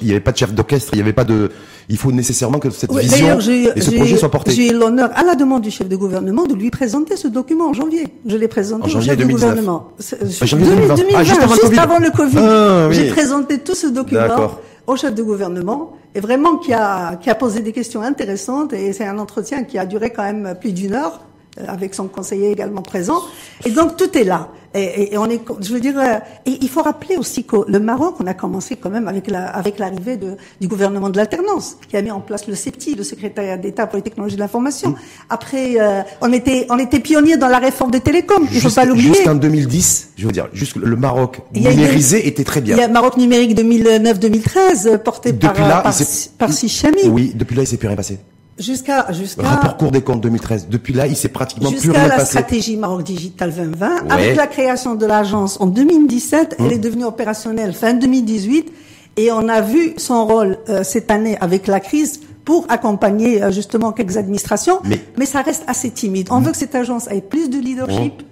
Il 0.00 0.06
n'y 0.06 0.10
avait 0.12 0.20
pas 0.20 0.32
de 0.32 0.36
chef 0.36 0.54
d'orchestre, 0.54 0.90
il 0.92 0.96
n'y 0.96 1.02
avait 1.02 1.12
pas 1.12 1.24
de. 1.24 1.50
Il 1.88 1.96
faut 1.98 2.12
nécessairement 2.12 2.58
que 2.58 2.70
cette 2.70 2.90
Oui, 2.92 3.02
vision 3.02 3.38
et 3.40 3.80
ce 3.80 3.90
projet 3.90 4.16
soient 4.16 4.30
portés. 4.30 4.52
j'ai 4.52 4.70
eu 4.70 4.74
l'honneur, 4.74 5.10
à 5.14 5.22
la 5.24 5.34
demande 5.34 5.62
du 5.62 5.70
chef 5.70 5.88
de 5.88 5.96
gouvernement, 5.96 6.44
de 6.46 6.54
lui 6.54 6.70
présenter 6.70 7.16
ce 7.16 7.28
document 7.28 7.68
en 7.68 7.72
janvier. 7.72 8.06
Je 8.26 8.36
l'ai 8.36 8.48
présenté 8.48 8.84
En 8.84 8.88
janvier 8.88 9.12
au 9.12 9.16
chef 9.16 9.18
2019. 9.18 9.50
de 9.50 9.56
gouvernement. 9.60 9.88
Ah, 9.98 10.46
janvier 10.46 10.66
2020, 10.66 10.94
2020. 10.94 11.18
Ah, 11.18 11.24
juste 11.24 11.40
avant 11.42 11.54
le 11.54 11.60
Covid. 11.60 11.78
avant 11.78 11.98
le 11.98 12.10
Covid. 12.10 12.38
Ah, 12.38 12.86
oui. 12.88 12.94
J'ai 12.94 13.08
présenté 13.10 13.58
tout 13.58 13.74
ce 13.74 13.86
document 13.88 14.50
au 14.86 14.96
chef 14.96 15.14
de 15.14 15.22
gouvernement 15.22 15.92
et 16.14 16.20
vraiment 16.20 16.56
qui 16.56 16.72
a, 16.72 17.16
qui 17.16 17.28
a 17.30 17.34
posé 17.34 17.60
des 17.60 17.72
questions 17.72 18.02
intéressantes 18.02 18.72
et 18.72 18.92
c'est 18.92 19.06
un 19.06 19.18
entretien 19.18 19.64
qui 19.64 19.78
a 19.78 19.86
duré 19.86 20.10
quand 20.10 20.22
même 20.22 20.54
plus 20.60 20.72
d'une 20.72 20.94
heure 20.94 21.20
euh, 21.20 21.20
avec 21.68 21.94
son 21.94 22.08
conseiller 22.08 22.50
également 22.50 22.82
présent. 22.82 23.20
Et 23.64 23.70
donc 23.70 23.96
tout 23.96 24.16
est 24.18 24.24
là. 24.24 24.48
Et, 24.76 24.82
et- 24.82 25.14
et 25.14 25.18
on 25.18 25.26
est, 25.26 25.40
je 25.60 25.72
veux 25.72 25.78
dire, 25.78 25.96
euh, 25.96 26.18
et 26.46 26.58
il 26.60 26.68
faut 26.68 26.82
rappeler 26.82 27.16
aussi 27.16 27.44
que 27.44 27.58
le 27.68 27.78
Maroc, 27.78 28.16
on 28.18 28.26
a 28.26 28.34
commencé 28.34 28.74
quand 28.74 28.90
même 28.90 29.06
avec 29.06 29.30
la, 29.30 29.46
avec 29.46 29.78
l'arrivée 29.78 30.16
de, 30.16 30.36
du 30.60 30.66
gouvernement 30.66 31.10
de 31.10 31.16
l'alternance, 31.16 31.76
qui 31.88 31.96
a 31.96 32.02
mis 32.02 32.10
en 32.10 32.20
place 32.20 32.48
le 32.48 32.56
CEPTI, 32.56 32.96
le 32.96 33.04
secrétariat 33.04 33.56
d'État 33.56 33.86
pour 33.86 33.98
les 33.98 34.02
technologies 34.02 34.34
de 34.34 34.40
l'information. 34.40 34.96
Après, 35.30 35.76
euh, 35.80 36.02
on 36.22 36.32
était, 36.32 36.66
on 36.70 36.78
était 36.80 36.98
pionniers 36.98 37.36
dans 37.36 37.46
la 37.46 37.60
réforme 37.60 37.92
des 37.92 38.00
télécoms. 38.00 38.42
Il 38.50 38.56
faut 38.56 38.62
Juste- 38.62 38.74
pas 38.74 38.84
l'oublier. 38.84 39.14
Jusqu'en 39.14 39.36
2010, 39.36 40.08
je 40.16 40.26
veux 40.26 40.32
dire, 40.32 40.48
juste 40.52 40.74
le 40.74 40.96
Maroc 40.96 41.40
eu- 41.54 41.60
numérisé 41.60 42.26
était 42.26 42.42
très 42.42 42.60
bien. 42.60 42.74
Il 42.74 42.80
y 42.80 42.82
a 42.82 42.88
Maroc 42.88 43.16
numérique 43.16 43.54
2009-2013 43.56 44.86
euh, 44.88 44.98
porté 44.98 45.32
par, 45.32 45.54
là, 45.54 45.82
par, 45.82 45.94
par 46.38 46.52
Sichami. 46.52 47.04
Oui, 47.08 47.32
depuis 47.36 47.54
là, 47.54 47.62
il 47.62 47.66
s'est 47.68 47.76
plus 47.76 47.86
rien 47.86 47.96
passé. 47.96 48.18
Jusqu'à, 48.58 49.12
jusqu'à, 49.12 49.42
Rapport 49.42 49.76
Cour 49.76 49.90
des 49.90 50.00
comptes 50.02 50.20
2013. 50.20 50.68
Depuis 50.70 50.92
là, 50.92 51.08
il 51.08 51.16
s'est 51.16 51.28
pratiquement 51.28 51.70
plus 51.70 51.80
Jusqu'à 51.80 51.98
rien 51.98 52.08
la 52.08 52.14
passé. 52.16 52.26
stratégie 52.38 52.76
Maroc 52.76 53.02
Digital 53.02 53.52
2020. 53.52 53.88
Ouais. 54.04 54.12
Avec 54.12 54.36
la 54.36 54.46
création 54.46 54.94
de 54.94 55.04
l'agence 55.06 55.60
en 55.60 55.66
2017, 55.66 56.56
Hum. 56.58 56.66
elle 56.66 56.72
est 56.74 56.78
devenue 56.78 57.04
opérationnelle 57.04 57.72
fin 57.72 57.94
2018 57.94 58.72
et 59.16 59.32
on 59.32 59.48
a 59.48 59.60
vu 59.60 59.94
son 59.96 60.24
rôle 60.26 60.58
euh, 60.68 60.84
cette 60.84 61.10
année 61.10 61.36
avec 61.40 61.66
la 61.66 61.80
crise 61.80 62.20
pour 62.44 62.64
accompagner 62.68 63.42
euh, 63.42 63.50
justement 63.50 63.90
quelques 63.90 64.16
administrations. 64.18 64.78
Mais- 64.84 65.26
ça 65.26 65.40
reste 65.42 65.64
assez 65.66 65.90
timide. 65.90 66.28
On 66.30 66.38
veut 66.40 66.52
que 66.52 66.56
cette 66.58 66.74
agence 66.76 67.08
ait 67.10 67.22
plus 67.22 67.50
de 67.50 67.58
leadership. 67.58 68.22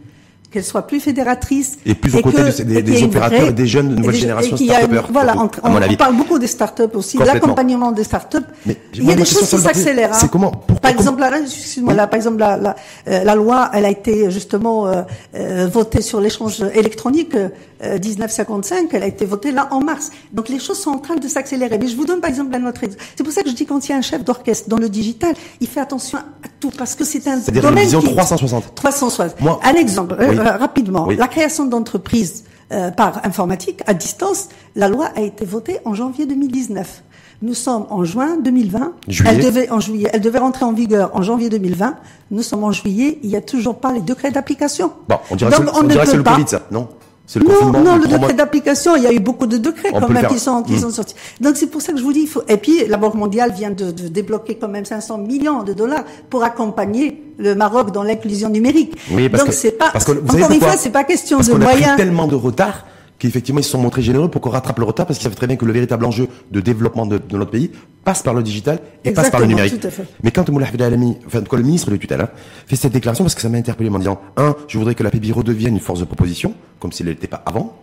Qu'elle 0.52 0.64
soit 0.64 0.86
plus 0.86 1.00
fédératrice 1.00 1.78
Et 1.86 1.94
plus 1.94 2.14
aux 2.14 2.20
côtés 2.20 2.42
que- 2.42 2.62
des- 2.62 3.02
opérateurs 3.04 3.48
et 3.48 3.52
des 3.52 3.66
jeunes 3.66 3.88
de 3.88 3.94
nouvelle 3.96 4.14
génération 4.14 4.56
start-upers, 4.56 5.08
Voilà, 5.10 5.34
on, 5.38 5.48
on 5.64 5.76
avis. 5.76 5.96
parle 5.96 6.14
beaucoup 6.14 6.38
des 6.38 6.46
startups 6.46 6.82
aussi, 6.94 7.16
l'accompagnement 7.18 7.90
des 7.92 8.04
startups. 8.04 8.36
Mais 8.66 8.76
il 8.94 9.04
y 9.04 9.12
a 9.12 9.14
des 9.14 9.24
choses 9.24 9.48
qui 9.48 9.58
s'accélèrent. 9.58 10.12
hein. 10.12 10.18
c'est 10.20 10.30
comment- 10.30 10.50
pourquoi- 10.50 10.80
Par 10.80 10.90
exemple, 10.90 11.20
la, 11.20 11.38
excuse-moi, 11.40 11.94
là, 11.94 12.06
par 12.06 12.16
exemple, 12.18 12.36
la, 12.38 12.56
la, 12.58 12.76
euh, 13.08 13.24
la 13.24 13.34
loi, 13.34 13.70
elle 13.72 13.86
a 13.86 13.90
été 13.90 14.30
justement 14.30 14.86
euh, 14.88 15.02
euh, 15.34 15.68
votée 15.72 16.02
sur 16.02 16.20
l'échange 16.20 16.62
électronique 16.74 17.34
euh, 17.34 17.98
1955. 17.98 18.88
Elle 18.92 19.02
a 19.02 19.06
été 19.06 19.24
votée 19.24 19.52
là 19.52 19.68
en 19.70 19.80
mars. 19.80 20.10
Donc 20.32 20.48
les 20.48 20.58
choses 20.58 20.78
sont 20.78 20.90
en 20.90 20.98
train 20.98 21.16
de 21.16 21.28
s'accélérer. 21.28 21.78
Mais 21.78 21.88
je 21.88 21.96
vous 21.96 22.04
donne 22.04 22.20
par 22.20 22.30
exemple 22.30 22.54
un 22.54 22.66
autre 22.66 22.84
exemple. 22.84 23.02
C'est 23.16 23.24
pour 23.24 23.32
ça 23.32 23.42
que 23.42 23.48
je 23.50 23.54
dis 23.54 23.64
quand 23.66 23.88
il 23.88 23.92
y 23.92 23.94
a 23.94 23.98
un 23.98 24.02
chef 24.02 24.22
d'orchestre 24.24 24.68
dans 24.68 24.76
le 24.76 24.88
digital, 24.88 25.34
il 25.60 25.66
fait 25.66 25.80
attention 25.80 26.18
à 26.18 26.22
tout 26.60 26.70
parce 26.76 26.94
que 26.94 27.04
c'est 27.04 27.26
un 27.26 27.40
C'est-à-dire 27.40 27.62
une 27.64 27.68
domaine 27.70 27.84
vision 27.84 28.00
qui 28.00 28.12
360. 28.14 28.74
360. 28.74 29.40
Moi- 29.40 29.58
un 29.64 29.74
exemple, 29.74 30.16
euh, 30.20 30.28
Oui. 30.30 30.36
Euh, 30.42 30.56
rapidement. 30.56 31.06
Oui. 31.06 31.16
La 31.16 31.28
création 31.28 31.64
d'entreprises 31.66 32.44
euh, 32.72 32.90
par 32.90 33.24
informatique 33.26 33.80
à 33.86 33.94
distance, 33.94 34.48
la 34.76 34.88
loi 34.88 35.08
a 35.16 35.20
été 35.20 35.44
votée 35.44 35.78
en 35.84 35.94
janvier 35.94 36.26
2019. 36.26 37.02
Nous 37.42 37.54
sommes 37.54 37.86
en 37.90 38.04
juin 38.04 38.36
2020. 38.42 38.92
Juillet. 39.08 39.30
Elle 39.34 39.44
devait 39.44 39.70
en 39.70 39.80
juillet. 39.80 40.08
Elle 40.12 40.20
devait 40.20 40.38
rentrer 40.38 40.64
en 40.64 40.72
vigueur 40.72 41.10
en 41.14 41.22
janvier 41.22 41.48
2020. 41.48 41.96
Nous 42.30 42.42
sommes 42.42 42.62
en 42.62 42.70
juillet. 42.72 43.18
Il 43.24 43.30
n'y 43.30 43.36
a 43.36 43.40
toujours 43.40 43.78
pas 43.80 43.92
les 43.92 44.00
décrets 44.00 44.30
d'application. 44.30 44.92
Bon, 45.08 45.16
on 45.30 45.34
dirait 45.36 45.50
Donc, 45.50 45.60
que 45.60 45.66
c'est- 45.66 45.76
on 45.76 45.80
on 45.80 45.82
ne 45.82 45.88
dirait 45.88 46.04
que 46.04 46.10
c'est 46.10 46.16
peut 46.18 46.22
le 46.30 46.36
Covid, 46.36 46.48
ça. 46.48 46.62
Non? 46.70 46.88
C'est 47.32 47.38
le 47.38 47.46
non, 47.48 47.80
non, 47.82 47.96
le 47.96 48.06
décret 48.06 48.34
d'application, 48.34 48.94
il 48.96 49.04
y 49.04 49.06
a 49.06 49.12
eu 49.12 49.18
beaucoup 49.20 49.46
de 49.46 49.56
décrets 49.56 49.88
On 49.94 50.00
quand 50.00 50.08
même 50.10 50.26
qui 50.26 50.38
sont 50.38 50.62
qui 50.62 50.74
Mm. 50.74 50.78
sont 50.80 50.90
sortis. 50.90 51.14
Donc 51.40 51.56
c'est 51.56 51.66
pour 51.68 51.80
ça 51.80 51.92
que 51.92 51.98
je 51.98 52.04
vous 52.04 52.12
dis, 52.12 52.20
il 52.20 52.26
faut. 52.28 52.42
Et 52.46 52.58
puis 52.58 52.86
la 52.86 52.98
Banque 52.98 53.14
mondiale 53.14 53.52
vient 53.56 53.70
de, 53.70 53.90
de 53.90 54.08
débloquer 54.08 54.56
quand 54.56 54.68
même 54.68 54.84
500 54.84 55.16
millions 55.18 55.62
de 55.62 55.72
dollars 55.72 56.04
pour 56.28 56.44
accompagner 56.44 57.22
le 57.38 57.54
Maroc 57.54 57.90
dans 57.90 58.02
l'inclusion 58.02 58.50
numérique. 58.50 58.92
Oui, 59.12 59.28
parce 59.30 59.42
Donc 59.44 59.50
que- 59.50 59.56
c'est 59.56 59.72
pas. 59.72 59.90
parce 59.92 60.04
que 60.04 60.12
vous 60.12 60.36
encore 60.36 60.50
une 60.50 60.60
fois, 60.60 60.76
c'est 60.76 60.90
pas 60.90 61.04
question 61.04 61.38
Parce 61.38 61.48
de 61.48 61.54
qu'on 61.54 61.60
a 61.60 61.64
moyens. 61.64 61.86
pris 61.88 61.96
tellement 61.96 62.26
de 62.26 62.34
retard 62.34 62.84
qu'effectivement 63.22 63.60
ils 63.60 63.64
se 63.64 63.70
sont 63.70 63.80
montrés 63.80 64.02
généreux 64.02 64.28
pour 64.28 64.40
qu'on 64.40 64.50
rattrape 64.50 64.78
le 64.80 64.84
retard 64.84 65.06
parce 65.06 65.18
qu'ils 65.18 65.24
savent 65.24 65.36
très 65.36 65.46
bien 65.46 65.54
que 65.54 65.64
le 65.64 65.72
véritable 65.72 66.04
enjeu 66.04 66.26
de 66.50 66.60
développement 66.60 67.06
de, 67.06 67.18
de 67.18 67.38
notre 67.38 67.52
pays 67.52 67.70
passe 68.02 68.22
par 68.22 68.34
le 68.34 68.42
digital 68.42 68.80
et 69.04 69.12
passe 69.12 69.30
par 69.30 69.38
le 69.38 69.46
numérique. 69.46 69.78
tout 69.80 69.86
à 69.86 69.90
fait. 69.90 70.04
Mais 70.24 70.32
quand 70.32 70.48
Moulay 70.50 70.66
Alami, 70.82 71.18
enfin 71.26 71.40
cas 71.40 71.56
le 71.56 71.62
ministre 71.62 71.90
de 71.92 71.96
tutelle, 71.96 72.22
hein, 72.22 72.28
fait 72.66 72.74
cette 72.74 72.92
déclaration 72.92 73.22
parce 73.22 73.36
que 73.36 73.40
ça 73.40 73.48
m'a 73.48 73.58
interpellé 73.58 73.90
en 73.90 73.98
disant 73.98 74.20
un, 74.36 74.56
je 74.66 74.76
voudrais 74.76 74.96
que 74.96 75.04
la 75.04 75.10
PBI 75.10 75.30
redevienne 75.30 75.74
une 75.74 75.80
force 75.80 76.00
de 76.00 76.04
proposition 76.04 76.54
comme 76.80 76.90
s'il 76.90 77.06
n'était 77.06 77.28
pas 77.28 77.42
avant. 77.46 77.78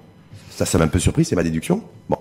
Ça, 0.49 0.65
ça 0.65 0.77
m'a 0.77 0.83
un 0.83 0.89
peu 0.89 0.99
surpris, 0.99 1.23
c'est 1.23 1.37
ma 1.37 1.43
déduction. 1.43 1.81
Bon. 2.09 2.17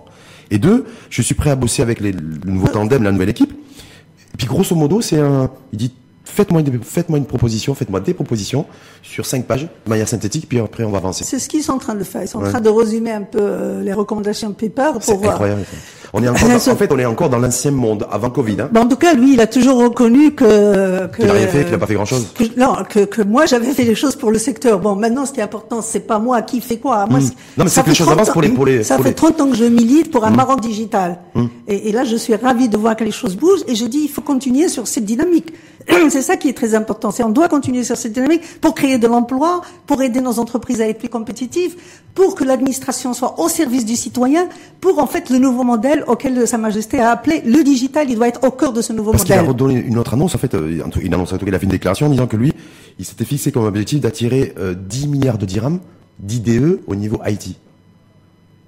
Et 0.49 0.57
deux, 0.57 0.85
je 1.09 1.21
suis 1.21 1.35
prêt 1.35 1.49
à 1.49 1.57
bosser 1.57 1.81
avec 1.81 1.99
les, 1.99 2.13
le 2.13 2.39
nouveau 2.45 2.69
tandem, 2.69 3.03
la 3.03 3.11
nouvelle 3.11 3.29
équipe. 3.29 3.51
Et 3.51 4.37
puis 4.37 4.47
grosso 4.47 4.75
modo, 4.75 5.01
c'est 5.01 5.19
un, 5.19 5.51
il 5.73 5.77
dit 5.77 5.93
faites-moi 6.29 6.61
une, 6.61 6.81
faites-moi 6.83 7.17
une 7.17 7.25
proposition, 7.25 7.73
faites-moi 7.75 7.99
des 7.99 8.13
propositions 8.13 8.65
sur 9.01 9.25
cinq 9.25 9.45
pages 9.45 9.63
de 9.63 9.89
manière 9.89 10.07
synthétique, 10.07 10.47
puis 10.47 10.59
après 10.59 10.83
on 10.83 10.91
va 10.91 10.97
avancer. 10.97 11.23
C'est 11.23 11.39
ce 11.39 11.49
qu'ils 11.49 11.63
sont 11.63 11.73
en 11.73 11.77
train 11.79 11.95
de 11.95 12.03
faire. 12.03 12.21
Ils 12.23 12.27
sont 12.27 12.39
en 12.39 12.49
train 12.49 12.61
de 12.61 12.69
résumer 12.69 13.11
un 13.11 13.23
peu 13.23 13.39
euh, 13.41 13.81
les 13.81 13.93
recommandations 13.93 14.49
de 14.49 14.55
C'est 14.59 15.13
pour. 15.13 15.25
euh, 15.25 15.29
incroyable. 15.29 15.65
On 16.13 16.23
est 16.23 16.27
encore, 16.27 16.47
dans- 16.49 16.55
en 16.71 16.75
fait, 16.75 16.91
on 16.91 16.97
est 16.99 17.05
encore 17.05 17.29
dans 17.29 17.37
l'ancien 17.37 17.71
monde 17.71 18.07
avant 18.11 18.29
Covid. 18.29 18.57
Hein. 18.61 18.69
Ben, 18.71 18.81
en 18.81 18.87
tout 18.87 18.95
cas, 18.95 19.13
lui, 19.13 19.33
il 19.33 19.41
a 19.41 19.47
toujours 19.47 19.77
reconnu 19.81 20.31
que. 20.33 21.05
que 21.07 21.17
Qu'il 21.17 21.25
n'a 21.27 21.33
rien 21.33 21.47
fait, 21.47 21.63
qu'il 21.63 21.71
n'a 21.71 21.77
pas 21.77 21.85
fait 21.85 21.93
grand-chose. 21.93 22.27
que- 22.33 22.59
non, 22.59 22.75
que, 22.89 23.01
que 23.05 23.21
moi 23.21 23.45
j'avais 23.45 23.71
fait 23.73 23.83
les 23.83 23.95
choses 23.95 24.15
pour 24.15 24.31
le 24.31 24.39
secteur. 24.39 24.79
Bon, 24.79 24.95
maintenant, 24.95 25.25
ce 25.25 25.31
qui 25.33 25.39
est 25.39 25.43
important, 25.43 25.81
c'est 25.81 25.99
pas 26.01 26.17
moi 26.19 26.41
qui 26.41 26.61
fait 26.61 26.77
quoi. 26.77 27.05
Moi, 27.07 27.19
Hmm. 27.19 27.23
Non, 27.57 27.63
mais 27.65 27.69
c'est 27.69 27.83
que 27.83 27.89
les 27.89 27.95
choses 27.95 28.07
30 28.07 28.19
avancent 28.19 28.33
pour 28.33 28.41
les- 28.41 28.49
pour 28.49 28.65
les- 28.65 28.83
Ça 28.83 28.95
pour 28.95 29.03
fait 29.03 29.09
les- 29.11 29.13
Hmm. 29.13 29.17
30 29.17 29.41
ans 29.41 29.49
que 29.49 29.55
je 29.57 29.65
milite 29.65 30.09
pour 30.11 30.25
un 30.25 30.31
Maroc 30.31 30.61
digital. 30.61 31.19
Et, 31.67 31.89
et 31.89 31.91
là, 31.91 32.03
je 32.05 32.15
suis 32.15 32.33
ravi 32.35 32.69
de 32.69 32.77
voir 32.77 32.95
que 32.95 33.03
les 33.03 33.11
choses 33.11 33.35
bougent. 33.35 33.63
Et 33.67 33.75
je 33.75 33.85
dis, 33.85 33.99
il 34.05 34.09
faut 34.09 34.21
continuer 34.21 34.67
sur 34.67 34.87
cette 34.87 35.05
dynamique. 35.05 35.53
c'est 36.09 36.21
ça 36.21 36.37
qui 36.37 36.49
est 36.49 36.53
très 36.53 36.73
important. 36.75 37.11
C'est 37.11 37.23
on 37.23 37.29
doit 37.29 37.47
continuer 37.49 37.83
sur 37.83 37.97
cette 37.97 38.13
dynamique 38.13 38.41
pour 38.61 38.73
créer 38.73 38.97
de 38.97 39.07
l'emploi, 39.07 39.61
pour 39.87 40.01
aider 40.01 40.21
nos 40.21 40.39
entreprises 40.39 40.81
à 40.81 40.87
être 40.87 40.99
plus 40.99 41.09
compétitives, 41.09 41.75
pour 42.15 42.35
que 42.35 42.43
l'administration 42.43 43.13
soit 43.13 43.39
au 43.39 43.47
service 43.49 43.85
du 43.85 43.95
citoyen, 43.95 44.47
pour 44.81 44.99
en 44.99 45.07
fait 45.07 45.29
le 45.29 45.37
nouveau 45.37 45.63
modèle 45.63 45.98
auquel 46.07 46.47
Sa 46.47 46.57
Majesté 46.57 46.99
a 46.99 47.11
appelé 47.11 47.41
le 47.45 47.63
digital. 47.63 48.09
Il 48.09 48.15
doit 48.15 48.27
être 48.27 48.43
au 48.43 48.51
cœur 48.51 48.73
de 48.73 48.81
ce 48.81 48.93
nouveau 48.93 49.11
Parce 49.11 49.23
qu'il 49.23 49.33
a 49.33 49.37
modèle. 49.43 49.49
redonné 49.51 49.79
une 49.79 49.97
autre 49.97 50.13
annonce, 50.13 50.35
en 50.35 50.37
fait, 50.37 50.53
euh, 50.55 50.81
en 50.85 50.89
tout- 50.89 50.99
une 50.99 51.13
annonce, 51.13 51.33
en 51.33 51.37
tout 51.37 51.45
cas, 51.45 51.51
il 51.51 51.55
a 51.55 51.59
fait 51.59 51.65
une 51.65 51.71
déclaration 51.71 52.07
en 52.07 52.09
disant 52.09 52.27
que 52.27 52.37
lui, 52.37 52.53
il 52.97 53.05
s'était 53.05 53.25
fixé 53.25 53.51
comme 53.51 53.63
objectif 53.65 53.99
d'attirer 53.99 54.53
euh, 54.57 54.73
10 54.73 55.07
milliards 55.07 55.37
de 55.37 55.45
dirhams 55.45 55.79
d'IDE 56.19 56.79
au 56.87 56.95
niveau 56.95 57.19
Haïti. 57.23 57.57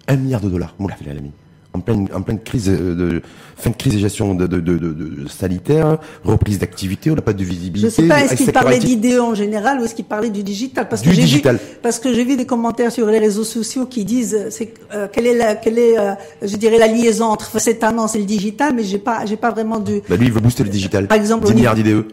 1 0.08 0.16
milliard 0.18 0.42
de 0.42 0.50
dollars. 0.50 0.74
Moula 0.80 0.94
Hafid 0.96 1.08
Alami. 1.10 1.32
En 1.74 1.80
pleine, 1.80 2.10
en 2.14 2.22
pleine 2.22 2.40
crise 2.44 2.68
euh, 2.70 2.96
de, 2.96 3.22
fin 3.56 3.70
de 3.70 3.76
crise 3.78 3.94
de 3.94 4.00
gestion 4.00 4.36
de, 4.36 4.46
de, 4.46 4.60
de, 4.60 4.78
de- 4.78 4.92
de- 4.94 5.28
sanitaire, 5.30 5.98
reprise 6.26 6.60
d'activité, 6.60 7.10
on 7.12 7.16
n'a 7.16 7.22
pas 7.22 7.32
de 7.32 7.46
visibilité. 7.46 7.88
Je 7.88 7.94
sais 7.94 8.08
pas, 8.10 8.26
est-ce 8.26 8.36
qu'il 8.36 8.52
parlait 8.52 8.78
IT. 8.78 9.00
d'IDE 9.00 9.20
en 9.22 9.34
général 9.36 9.80
ou 9.80 9.86
est-ce 9.86 9.96
qu'il 9.96 10.04
parlait 10.04 10.30
du 10.30 10.44
digital? 10.44 10.90
Parce 10.90 11.02
Du 11.02 11.10
que 11.10 11.16
j'ai 11.16 11.22
vu, 11.26 11.42
parce 11.82 12.00
que 12.00 12.14
j'ai 12.14 12.26
vu 12.26 12.36
des 12.36 12.46
commentaires 12.46 12.92
sur 12.92 13.08
les 13.08 13.20
réseaux 13.20 13.46
sociaux 13.46 13.86
qui 13.86 14.04
disent, 14.04 14.48
c'est 14.50 14.74
euh, 14.94 15.08
quelle 15.10 15.28
est 15.28 15.38
la, 15.38 15.56
quelle 15.56 15.80
est, 15.80 15.98
euh, 15.98 16.12
je 16.42 16.58
dirais 16.58 16.78
la 16.78 16.88
liaison 16.88 17.28
entre 17.28 17.58
cette 17.62 17.84
annonce 17.86 18.16
et 18.16 18.20
le 18.20 18.26
digital, 18.26 18.74
mais 18.76 18.84
j'ai 18.84 18.98
pas, 19.00 19.26
j'ai 19.26 19.38
pas 19.38 19.52
vraiment 19.52 19.80
du. 19.80 20.02
Bah, 20.10 20.18
lui, 20.18 20.26
il 20.26 20.34
veut 20.34 20.42
booster 20.42 20.64
le 20.66 20.70
digital. 20.70 21.08
Par 21.08 21.18
exemple, 21.18 21.46
10 21.46 21.52
au 21.54 21.56
milliards 21.56 21.76
d'IDE. 21.76 22.04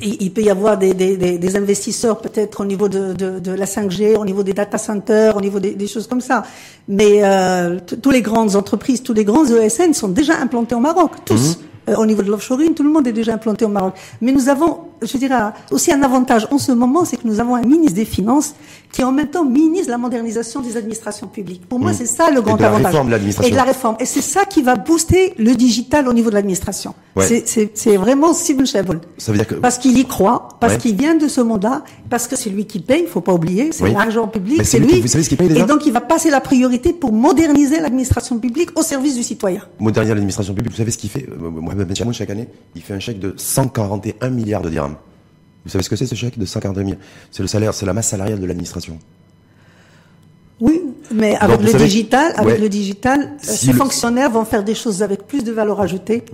Il 0.00 0.32
peut 0.32 0.42
y 0.42 0.50
avoir 0.50 0.76
des, 0.78 0.94
des, 0.94 1.16
des 1.16 1.56
investisseurs 1.56 2.18
peut-être 2.18 2.60
au 2.60 2.64
niveau 2.64 2.88
de, 2.88 3.12
de, 3.12 3.38
de, 3.38 3.52
la 3.52 3.66
5G, 3.66 4.16
au 4.16 4.24
niveau 4.24 4.42
des 4.42 4.52
data 4.52 4.78
centers, 4.78 5.36
au 5.36 5.40
niveau 5.40 5.60
des, 5.60 5.74
des 5.74 5.86
choses 5.86 6.06
comme 6.06 6.20
ça. 6.20 6.44
Mais 6.88 7.20
euh, 7.22 7.78
tous 8.02 8.10
les 8.10 8.22
grandes 8.22 8.56
entreprises, 8.56 9.02
tous 9.02 9.14
les 9.14 9.24
grands 9.24 9.44
ESN 9.44 9.94
sont 9.94 10.08
déjà 10.08 10.36
implantés 10.38 10.74
au 10.74 10.80
Maroc, 10.80 11.12
tous. 11.24 11.58
Mhm. 11.58 11.64
Euh, 11.90 11.96
au 11.96 12.06
niveau 12.06 12.22
de 12.22 12.30
l'offshoring, 12.30 12.74
tout 12.74 12.82
le 12.82 12.90
monde 12.90 13.06
est 13.06 13.12
déjà 13.12 13.34
implanté 13.34 13.64
au 13.64 13.68
Maroc. 13.68 13.94
Mais 14.20 14.32
nous 14.32 14.48
avons, 14.48 14.80
je 15.02 15.16
dirais, 15.18 15.36
aussi 15.70 15.92
un 15.92 16.02
avantage 16.02 16.46
en 16.50 16.58
ce 16.58 16.72
moment, 16.72 17.04
c'est 17.04 17.16
que 17.16 17.26
nous 17.26 17.40
avons 17.40 17.54
un 17.54 17.62
ministre 17.62 17.94
des 17.94 18.04
Finances 18.04 18.54
qui 18.92 19.02
en 19.02 19.10
même 19.10 19.26
temps 19.26 19.44
ministre 19.44 19.86
de 19.86 19.90
la 19.90 19.98
modernisation 19.98 20.60
des 20.60 20.76
administrations 20.76 21.26
publiques. 21.26 21.66
Pour 21.68 21.80
moi, 21.80 21.90
mmh. 21.90 21.94
c'est 21.94 22.06
ça 22.06 22.30
le 22.30 22.40
grand 22.40 22.56
et 22.56 22.60
de 22.60 22.64
avantage. 22.64 22.82
La 22.82 22.88
réforme 22.90 23.06
de 23.08 23.12
l'administration. 23.12 23.48
Et 23.48 23.50
de 23.50 23.56
la 23.56 23.64
réforme. 23.64 23.96
Et 23.98 24.04
c'est 24.04 24.20
ça 24.20 24.44
qui 24.44 24.62
va 24.62 24.76
booster 24.76 25.34
le 25.36 25.54
digital 25.54 26.06
au 26.06 26.12
niveau 26.12 26.30
de 26.30 26.36
l'administration. 26.36 26.94
Ouais. 27.16 27.44
C'est 27.44 27.96
vraiment 27.96 28.32
Stephen 28.32 28.66
Chevron. 28.66 29.00
Ça 29.18 29.32
veut 29.32 29.38
dire 29.38 29.46
que... 29.46 29.54
Parce 29.56 29.78
qu'il 29.78 29.98
y 29.98 30.04
croit, 30.04 30.48
parce 30.60 30.76
qu'il 30.76 30.94
vient 30.96 31.16
de 31.16 31.26
ce 31.26 31.40
monde-là, 31.40 31.82
parce 32.08 32.28
que 32.28 32.36
c'est 32.36 32.50
lui 32.50 32.66
qui 32.66 32.78
paye, 32.80 33.02
il 33.02 33.08
faut 33.08 33.20
pas 33.20 33.32
oublier, 33.32 33.70
c'est 33.72 33.90
l'argent 33.90 34.28
public, 34.28 34.64
c'est 34.64 34.78
lui. 34.78 35.00
Vous 35.00 35.08
savez 35.08 35.24
ce 35.24 35.28
qu'il 35.28 35.38
paye 35.38 35.48
déjà 35.48 35.64
Et 35.64 35.66
donc 35.66 35.86
il 35.86 35.92
va 35.92 36.00
passer 36.00 36.30
la 36.30 36.40
priorité 36.40 36.92
pour 36.92 37.12
moderniser 37.12 37.80
l'administration 37.80 38.38
publique 38.38 38.70
au 38.78 38.82
service 38.82 39.16
du 39.16 39.22
citoyen. 39.22 39.62
Moderniser 39.80 40.14
l'administration 40.14 40.54
publique, 40.54 40.72
vous 40.72 40.78
savez 40.78 40.90
ce 40.90 40.98
qu'il 40.98 41.10
fait? 41.10 41.26
Euh, 41.28 41.50
Mohamed 41.50 41.88
Ben 41.88 42.12
chaque 42.12 42.30
année, 42.30 42.48
il 42.76 42.82
fait 42.82 42.94
un 42.94 43.00
chèque 43.00 43.18
de 43.18 43.34
141 43.36 44.30
milliards 44.30 44.62
de 44.62 44.70
dirhams. 44.70 44.93
Vous 45.64 45.70
savez 45.70 45.82
ce 45.82 45.88
que 45.88 45.96
c'est 45.96 46.06
ce 46.06 46.14
chèque 46.14 46.38
de 46.38 46.44
141 46.44 46.82
milliards 46.84 47.00
C'est 47.30 47.42
le 47.42 47.48
salaire, 47.48 47.74
c'est 47.74 47.86
la 47.86 47.92
masse 47.94 48.08
salariale 48.08 48.40
de 48.40 48.46
l'administration. 48.46 48.98
Oui, 50.60 50.82
mais 51.12 51.36
avec 51.36 51.60
le 51.60 51.72
digital, 51.72 52.32
avec 52.36 52.60
le 52.60 52.68
digital, 52.68 53.32
ces 53.38 53.72
fonctionnaires 53.72 54.30
vont 54.30 54.44
faire 54.44 54.62
des 54.62 54.74
choses 54.74 55.02
avec 55.02 55.26
plus 55.26 55.42
de 55.42 55.52
valeur 55.52 55.80
ajoutée 55.80 56.24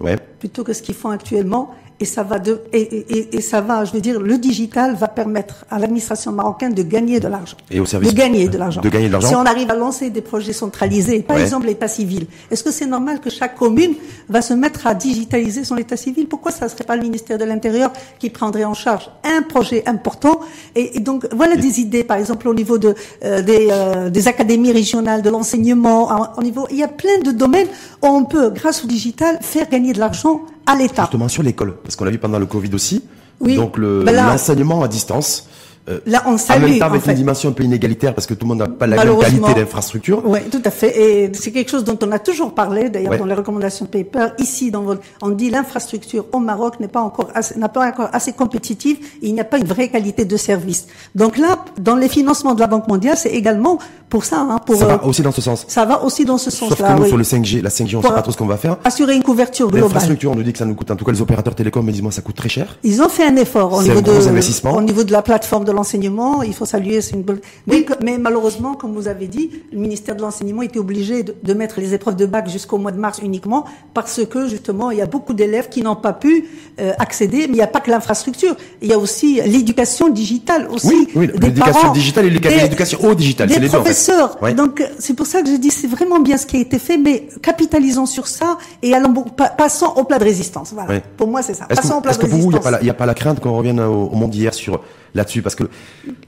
plutôt 0.40 0.64
que 0.64 0.72
ce 0.72 0.82
qu'ils 0.82 0.96
font 0.96 1.10
actuellement 1.10 1.70
et 2.00 2.06
ça 2.06 2.22
va 2.22 2.38
de 2.38 2.62
et, 2.72 2.80
et, 2.80 3.36
et, 3.36 3.40
ça 3.42 3.60
va, 3.60 3.84
je 3.84 3.92
veux 3.92 4.00
dire, 4.00 4.18
le 4.20 4.38
digital 4.38 4.94
va 4.94 5.06
permettre 5.06 5.66
à 5.70 5.78
l'administration 5.78 6.32
marocaine 6.32 6.72
de 6.72 6.82
gagner 6.82 7.20
de 7.20 7.28
l'argent. 7.28 7.58
Et 7.70 7.78
au 7.78 7.84
service 7.84 8.14
de 8.14 8.16
gagner 8.16 8.48
de 8.48 8.56
l'argent. 8.56 8.80
De 8.80 8.88
gagner 8.88 9.08
de 9.08 9.12
l'argent. 9.12 9.28
Si 9.28 9.34
on 9.34 9.44
arrive 9.44 9.70
à 9.70 9.74
lancer 9.74 10.08
des 10.08 10.22
projets 10.22 10.54
centralisés, 10.54 11.20
par 11.20 11.36
exemple 11.36 11.66
l'état 11.66 11.88
civil, 11.88 12.26
est-ce 12.50 12.64
que 12.64 12.70
c'est 12.72 12.86
normal 12.86 13.20
que 13.20 13.28
chaque 13.28 13.54
commune 13.54 13.94
va 14.30 14.40
se 14.40 14.54
mettre 14.54 14.86
à 14.86 14.94
digitaliser 14.94 15.62
son 15.62 15.76
état 15.76 15.98
civil? 15.98 16.26
Pourquoi 16.26 16.52
ça 16.52 16.64
ne 16.64 16.70
serait 16.70 16.84
pas 16.84 16.96
le 16.96 17.02
ministère 17.02 17.36
de 17.36 17.44
l'Intérieur 17.44 17.92
qui 18.18 18.30
prendrait 18.30 18.64
en 18.64 18.74
charge 18.74 19.10
un 19.22 19.42
projet 19.42 19.86
important? 19.86 20.40
Et, 20.74 21.00
donc 21.00 21.26
voilà 21.32 21.56
des 21.56 21.80
idées, 21.80 22.04
par 22.04 22.16
exemple 22.16 22.48
au 22.48 22.54
niveau 22.54 22.78
de 22.78 22.94
euh, 23.24 23.42
des, 23.42 23.68
euh, 23.70 24.08
des 24.08 24.26
académies 24.26 24.72
régionales, 24.72 25.20
de 25.20 25.28
l'enseignement, 25.28 26.08
au 26.38 26.42
niveau, 26.42 26.66
il 26.70 26.78
y 26.78 26.82
a 26.82 26.88
plein 26.88 27.18
de 27.22 27.30
domaines 27.30 27.68
où 28.02 28.06
on 28.06 28.24
peut, 28.24 28.48
grâce 28.48 28.84
au 28.84 28.86
digital, 28.86 29.38
faire 29.42 29.68
gagner 29.68 29.92
de 29.92 29.98
l'argent 29.98 30.29
à 30.66 30.76
l'État. 30.76 31.02
Justement 31.02 31.28
sur 31.28 31.42
l'école, 31.42 31.74
parce 31.82 31.96
qu'on 31.96 32.04
l'a 32.04 32.10
vu 32.10 32.18
pendant 32.18 32.38
le 32.38 32.46
Covid 32.46 32.74
aussi. 32.74 33.04
Oui. 33.40 33.56
Donc 33.56 33.78
ben 33.78 34.14
l'enseignement 34.14 34.82
à 34.82 34.88
distance. 34.88 35.48
Euh, 35.88 35.98
là, 36.06 36.22
on 36.26 36.36
salue, 36.36 36.64
en 36.64 36.68
même 36.68 36.78
temps, 36.78 36.86
avec 36.86 37.06
une 37.06 37.14
dimension 37.14 37.48
un 37.48 37.52
peu 37.52 37.64
inégalitaire, 37.64 38.14
parce 38.14 38.26
que 38.26 38.34
tout 38.34 38.44
le 38.44 38.50
monde 38.50 38.58
n'a 38.58 38.68
pas 38.68 38.86
la 38.86 39.04
même 39.04 39.18
qualité 39.18 39.54
d'infrastructure. 39.54 40.22
Oui, 40.24 40.40
tout 40.50 40.62
à 40.64 40.70
fait. 40.70 40.98
Et 40.98 41.32
c'est 41.34 41.52
quelque 41.52 41.70
chose 41.70 41.84
dont 41.84 41.98
on 42.02 42.12
a 42.12 42.18
toujours 42.18 42.54
parlé, 42.54 42.90
d'ailleurs, 42.90 43.16
dans 43.16 43.26
les 43.26 43.34
recommandations 43.34 43.86
paper. 43.86 44.28
Ici, 44.38 44.70
dans 44.70 44.84
on 45.22 45.30
dit 45.30 45.50
l'infrastructure 45.50 46.26
au 46.32 46.38
Maroc 46.38 46.80
n'est 46.80 46.88
pas 46.88 47.00
encore 47.00 47.30
n'a 47.56 47.68
pas 47.68 47.88
encore 47.88 48.08
assez 48.12 48.32
compétitive. 48.32 48.98
Et 49.22 49.28
il 49.28 49.34
n'y 49.34 49.40
a 49.40 49.44
pas 49.44 49.58
une 49.58 49.66
vraie 49.66 49.88
qualité 49.88 50.24
de 50.24 50.36
service. 50.36 50.86
Donc 51.14 51.38
là, 51.38 51.64
dans 51.78 51.96
les 51.96 52.08
financements 52.08 52.54
de 52.54 52.60
la 52.60 52.66
Banque 52.66 52.88
mondiale, 52.88 53.16
c'est 53.16 53.30
également 53.30 53.78
pour 54.08 54.24
ça. 54.24 54.40
Hein, 54.40 54.58
pour, 54.64 54.76
ça 54.76 54.86
va 54.86 54.94
euh, 54.94 55.08
aussi 55.08 55.22
dans 55.22 55.32
ce 55.32 55.40
sens. 55.40 55.64
Ça 55.68 55.84
va 55.84 56.02
aussi 56.02 56.24
dans 56.24 56.38
ce 56.38 56.50
sens-là. 56.50 56.76
Sauf 56.76 56.86
que 56.86 57.00
nous, 57.00 57.06
sur 57.06 57.16
le 57.16 57.24
5G, 57.24 57.62
la 57.62 57.70
5G, 57.70 57.96
on 57.96 57.98
ne 57.98 58.02
sait 58.02 58.08
pas 58.08 58.22
trop 58.22 58.32
ce 58.32 58.36
qu'on 58.36 58.46
va 58.46 58.56
faire. 58.56 58.76
Assurer 58.84 59.14
une 59.14 59.22
couverture 59.22 59.68
globale. 59.68 59.84
L'infrastructure, 59.84 60.32
on 60.32 60.34
nous 60.34 60.42
dit 60.42 60.52
que 60.52 60.58
ça 60.58 60.64
nous 60.64 60.74
coûte. 60.74 60.90
En 60.90 60.96
tout 60.96 61.04
cas, 61.04 61.12
les 61.12 61.22
opérateurs 61.22 61.54
télécoms 61.54 61.84
me 61.84 61.92
disent 61.92 62.02
moi, 62.02 62.12
ça 62.12 62.22
coûte 62.22 62.36
très 62.36 62.48
cher. 62.48 62.76
Ils 62.82 63.00
ont 63.02 63.08
fait 63.08 63.24
un 63.24 63.36
effort 63.36 63.72
au 63.72 63.82
niveau 63.82 64.00
de, 64.00 64.68
au 64.68 64.82
niveau 64.82 65.04
de 65.04 65.12
la 65.12 65.22
plateforme 65.22 65.64
de 65.64 65.69
l'enseignement. 65.72 66.42
Il 66.42 66.54
faut 66.54 66.66
saluer, 66.66 67.00
c'est 67.00 67.14
une 67.14 67.22
bonne. 67.22 67.40
Mais, 67.66 68.18
malheureusement, 68.18 68.74
comme 68.74 68.94
vous 68.94 69.08
avez 69.08 69.26
dit, 69.26 69.50
le 69.72 69.78
ministère 69.78 70.16
de 70.16 70.22
l'enseignement 70.22 70.62
était 70.62 70.78
obligé 70.78 71.22
de, 71.22 71.34
de, 71.42 71.54
mettre 71.54 71.80
les 71.80 71.94
épreuves 71.94 72.16
de 72.16 72.26
bac 72.26 72.48
jusqu'au 72.48 72.78
mois 72.78 72.92
de 72.92 72.98
mars 72.98 73.20
uniquement 73.22 73.64
parce 73.94 74.24
que 74.26 74.48
justement, 74.48 74.90
il 74.90 74.98
y 74.98 75.02
a 75.02 75.06
beaucoup 75.06 75.34
d'élèves 75.34 75.68
qui 75.68 75.82
n'ont 75.82 75.96
pas 75.96 76.12
pu 76.12 76.46
euh, 76.80 76.92
accéder. 76.98 77.46
Mais 77.46 77.54
il 77.54 77.54
n'y 77.54 77.62
a 77.62 77.66
pas 77.66 77.80
que 77.80 77.90
l'infrastructure. 77.90 78.56
Il 78.80 78.88
y 78.88 78.92
a 78.92 78.98
aussi 78.98 79.40
l'éducation 79.44 80.08
digitale 80.08 80.68
aussi. 80.70 80.88
Oui, 80.88 81.08
oui 81.14 81.30
l'éducation 81.40 81.92
digitale 81.92 82.26
et 82.26 82.30
l'éducation 82.30 83.02
au 83.02 83.14
digital. 83.14 83.48
Des 83.48 83.68
professeurs. 83.68 84.38
Donc 84.56 84.82
c'est 84.98 85.14
pour 85.14 85.26
ça 85.26 85.42
que 85.42 85.48
je 85.48 85.56
dis 85.56 85.70
c'est 85.70 85.86
vraiment 85.86 86.20
bien 86.20 86.36
ce 86.36 86.46
qui 86.46 86.56
a 86.56 86.60
été 86.60 86.78
fait, 86.78 86.98
mais 86.98 87.28
capitalisons 87.42 88.06
sur 88.06 88.26
ça 88.26 88.58
et 88.82 88.94
allons 88.94 89.14
passons 89.56 89.92
au 89.96 90.04
plat 90.04 90.18
de 90.18 90.24
résistance. 90.24 90.72
Voilà. 90.74 91.00
Pour 91.16 91.28
moi 91.28 91.42
c'est 91.42 91.54
ça. 91.54 91.66
Passons 91.66 91.96
au 91.96 92.00
plat 92.00 92.12
de 92.12 92.18
résistance. 92.18 92.20
Que 92.20 92.26
pour 92.26 92.38
vous 92.38 92.76
il 92.80 92.84
n'y 92.84 92.90
a, 92.90 92.94
pas 92.94 93.06
la 93.06 93.14
crainte 93.14 93.40
qu'on 93.40 93.56
revienne 93.56 93.80
au, 93.80 94.06
au 94.06 94.14
monde 94.14 94.30
d'hier 94.30 94.54
sur 94.54 94.80
là-dessus? 95.14 95.42
Parce 95.42 95.54
que 95.54 95.59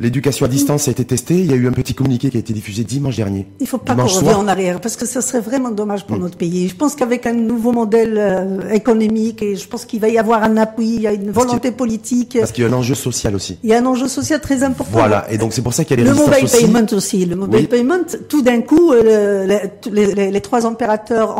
l'éducation 0.01 0.47
à 0.47 0.49
distance 0.49 0.88
a 0.88 0.90
été 0.90 1.05
testée. 1.05 1.38
Il 1.38 1.51
y 1.51 1.53
a 1.53 1.57
eu 1.57 1.66
un 1.66 1.73
petit 1.73 1.95
communiqué 1.95 2.31
qui 2.31 2.37
a 2.37 2.40
été 2.40 2.53
diffusé 2.53 2.85
dimanche 2.85 3.16
dernier. 3.16 3.47
Il 3.61 3.66
faut 3.66 3.79
pas 3.79 3.95
qu'on 3.95 4.07
revienne 4.07 4.35
en 4.35 4.49
arrière 4.49 4.81
parce 4.81 4.97
que 4.97 5.07
ça 5.07 5.23
serait 5.23 5.40
vraiment 5.40 5.71
dommage 5.71 6.07
pour 6.07 6.16
mm. 6.16 6.21
notre 6.21 6.37
pays. 6.37 6.68
Je 6.68 6.75
pense 6.75 6.95
qu'avec 6.95 7.27
un 7.27 7.33
nouveau 7.33 7.73
modèle 7.73 8.16
euh, 8.18 8.71
économique 8.71 9.42
et 9.42 9.57
je 9.57 9.68
pense 9.68 9.85
qu'il 9.85 10.01
va 10.01 10.09
y 10.09 10.18
avoir 10.18 10.42
un 10.42 10.57
appui, 10.57 10.95
il 10.95 11.03
y 11.03 11.07
a 11.07 11.12
une 11.12 11.31
volonté 11.31 11.71
politique. 11.71 12.37
Parce 12.38 12.53
qu'il 12.53 12.64
y 12.64 12.66
a 12.66 12.71
un 12.71 12.75
enjeu 12.75 12.95
social 12.95 13.35
aussi. 13.35 13.59
Il 13.62 13.71
y 13.71 13.75
a 13.75 13.79
un 13.79 13.87
enjeu 13.87 14.09
social 14.09 14.40
très 14.40 14.62
important. 14.62 14.92
Voilà. 14.92 15.31
Et 15.31 15.38
donc 15.38 15.53
c'est 15.53 15.62
pour 15.62 15.75
ça 15.75 15.85
qu'il 15.85 15.99
y 15.99 16.03
a 16.03 16.05
les 16.05 16.11
le 16.11 16.16
mobile 16.16 16.49
payment 16.51 16.87
aussi. 16.92 17.25
Le 17.27 17.37
mobile 17.37 17.68
payment, 17.68 18.07
tout 18.29 18.42
d'un 18.42 18.61
coup, 18.61 18.92
euh, 18.92 19.47
les, 19.90 20.14
les, 20.14 20.31
les, 20.31 20.40
trois 20.40 20.66
opérateurs 20.66 21.37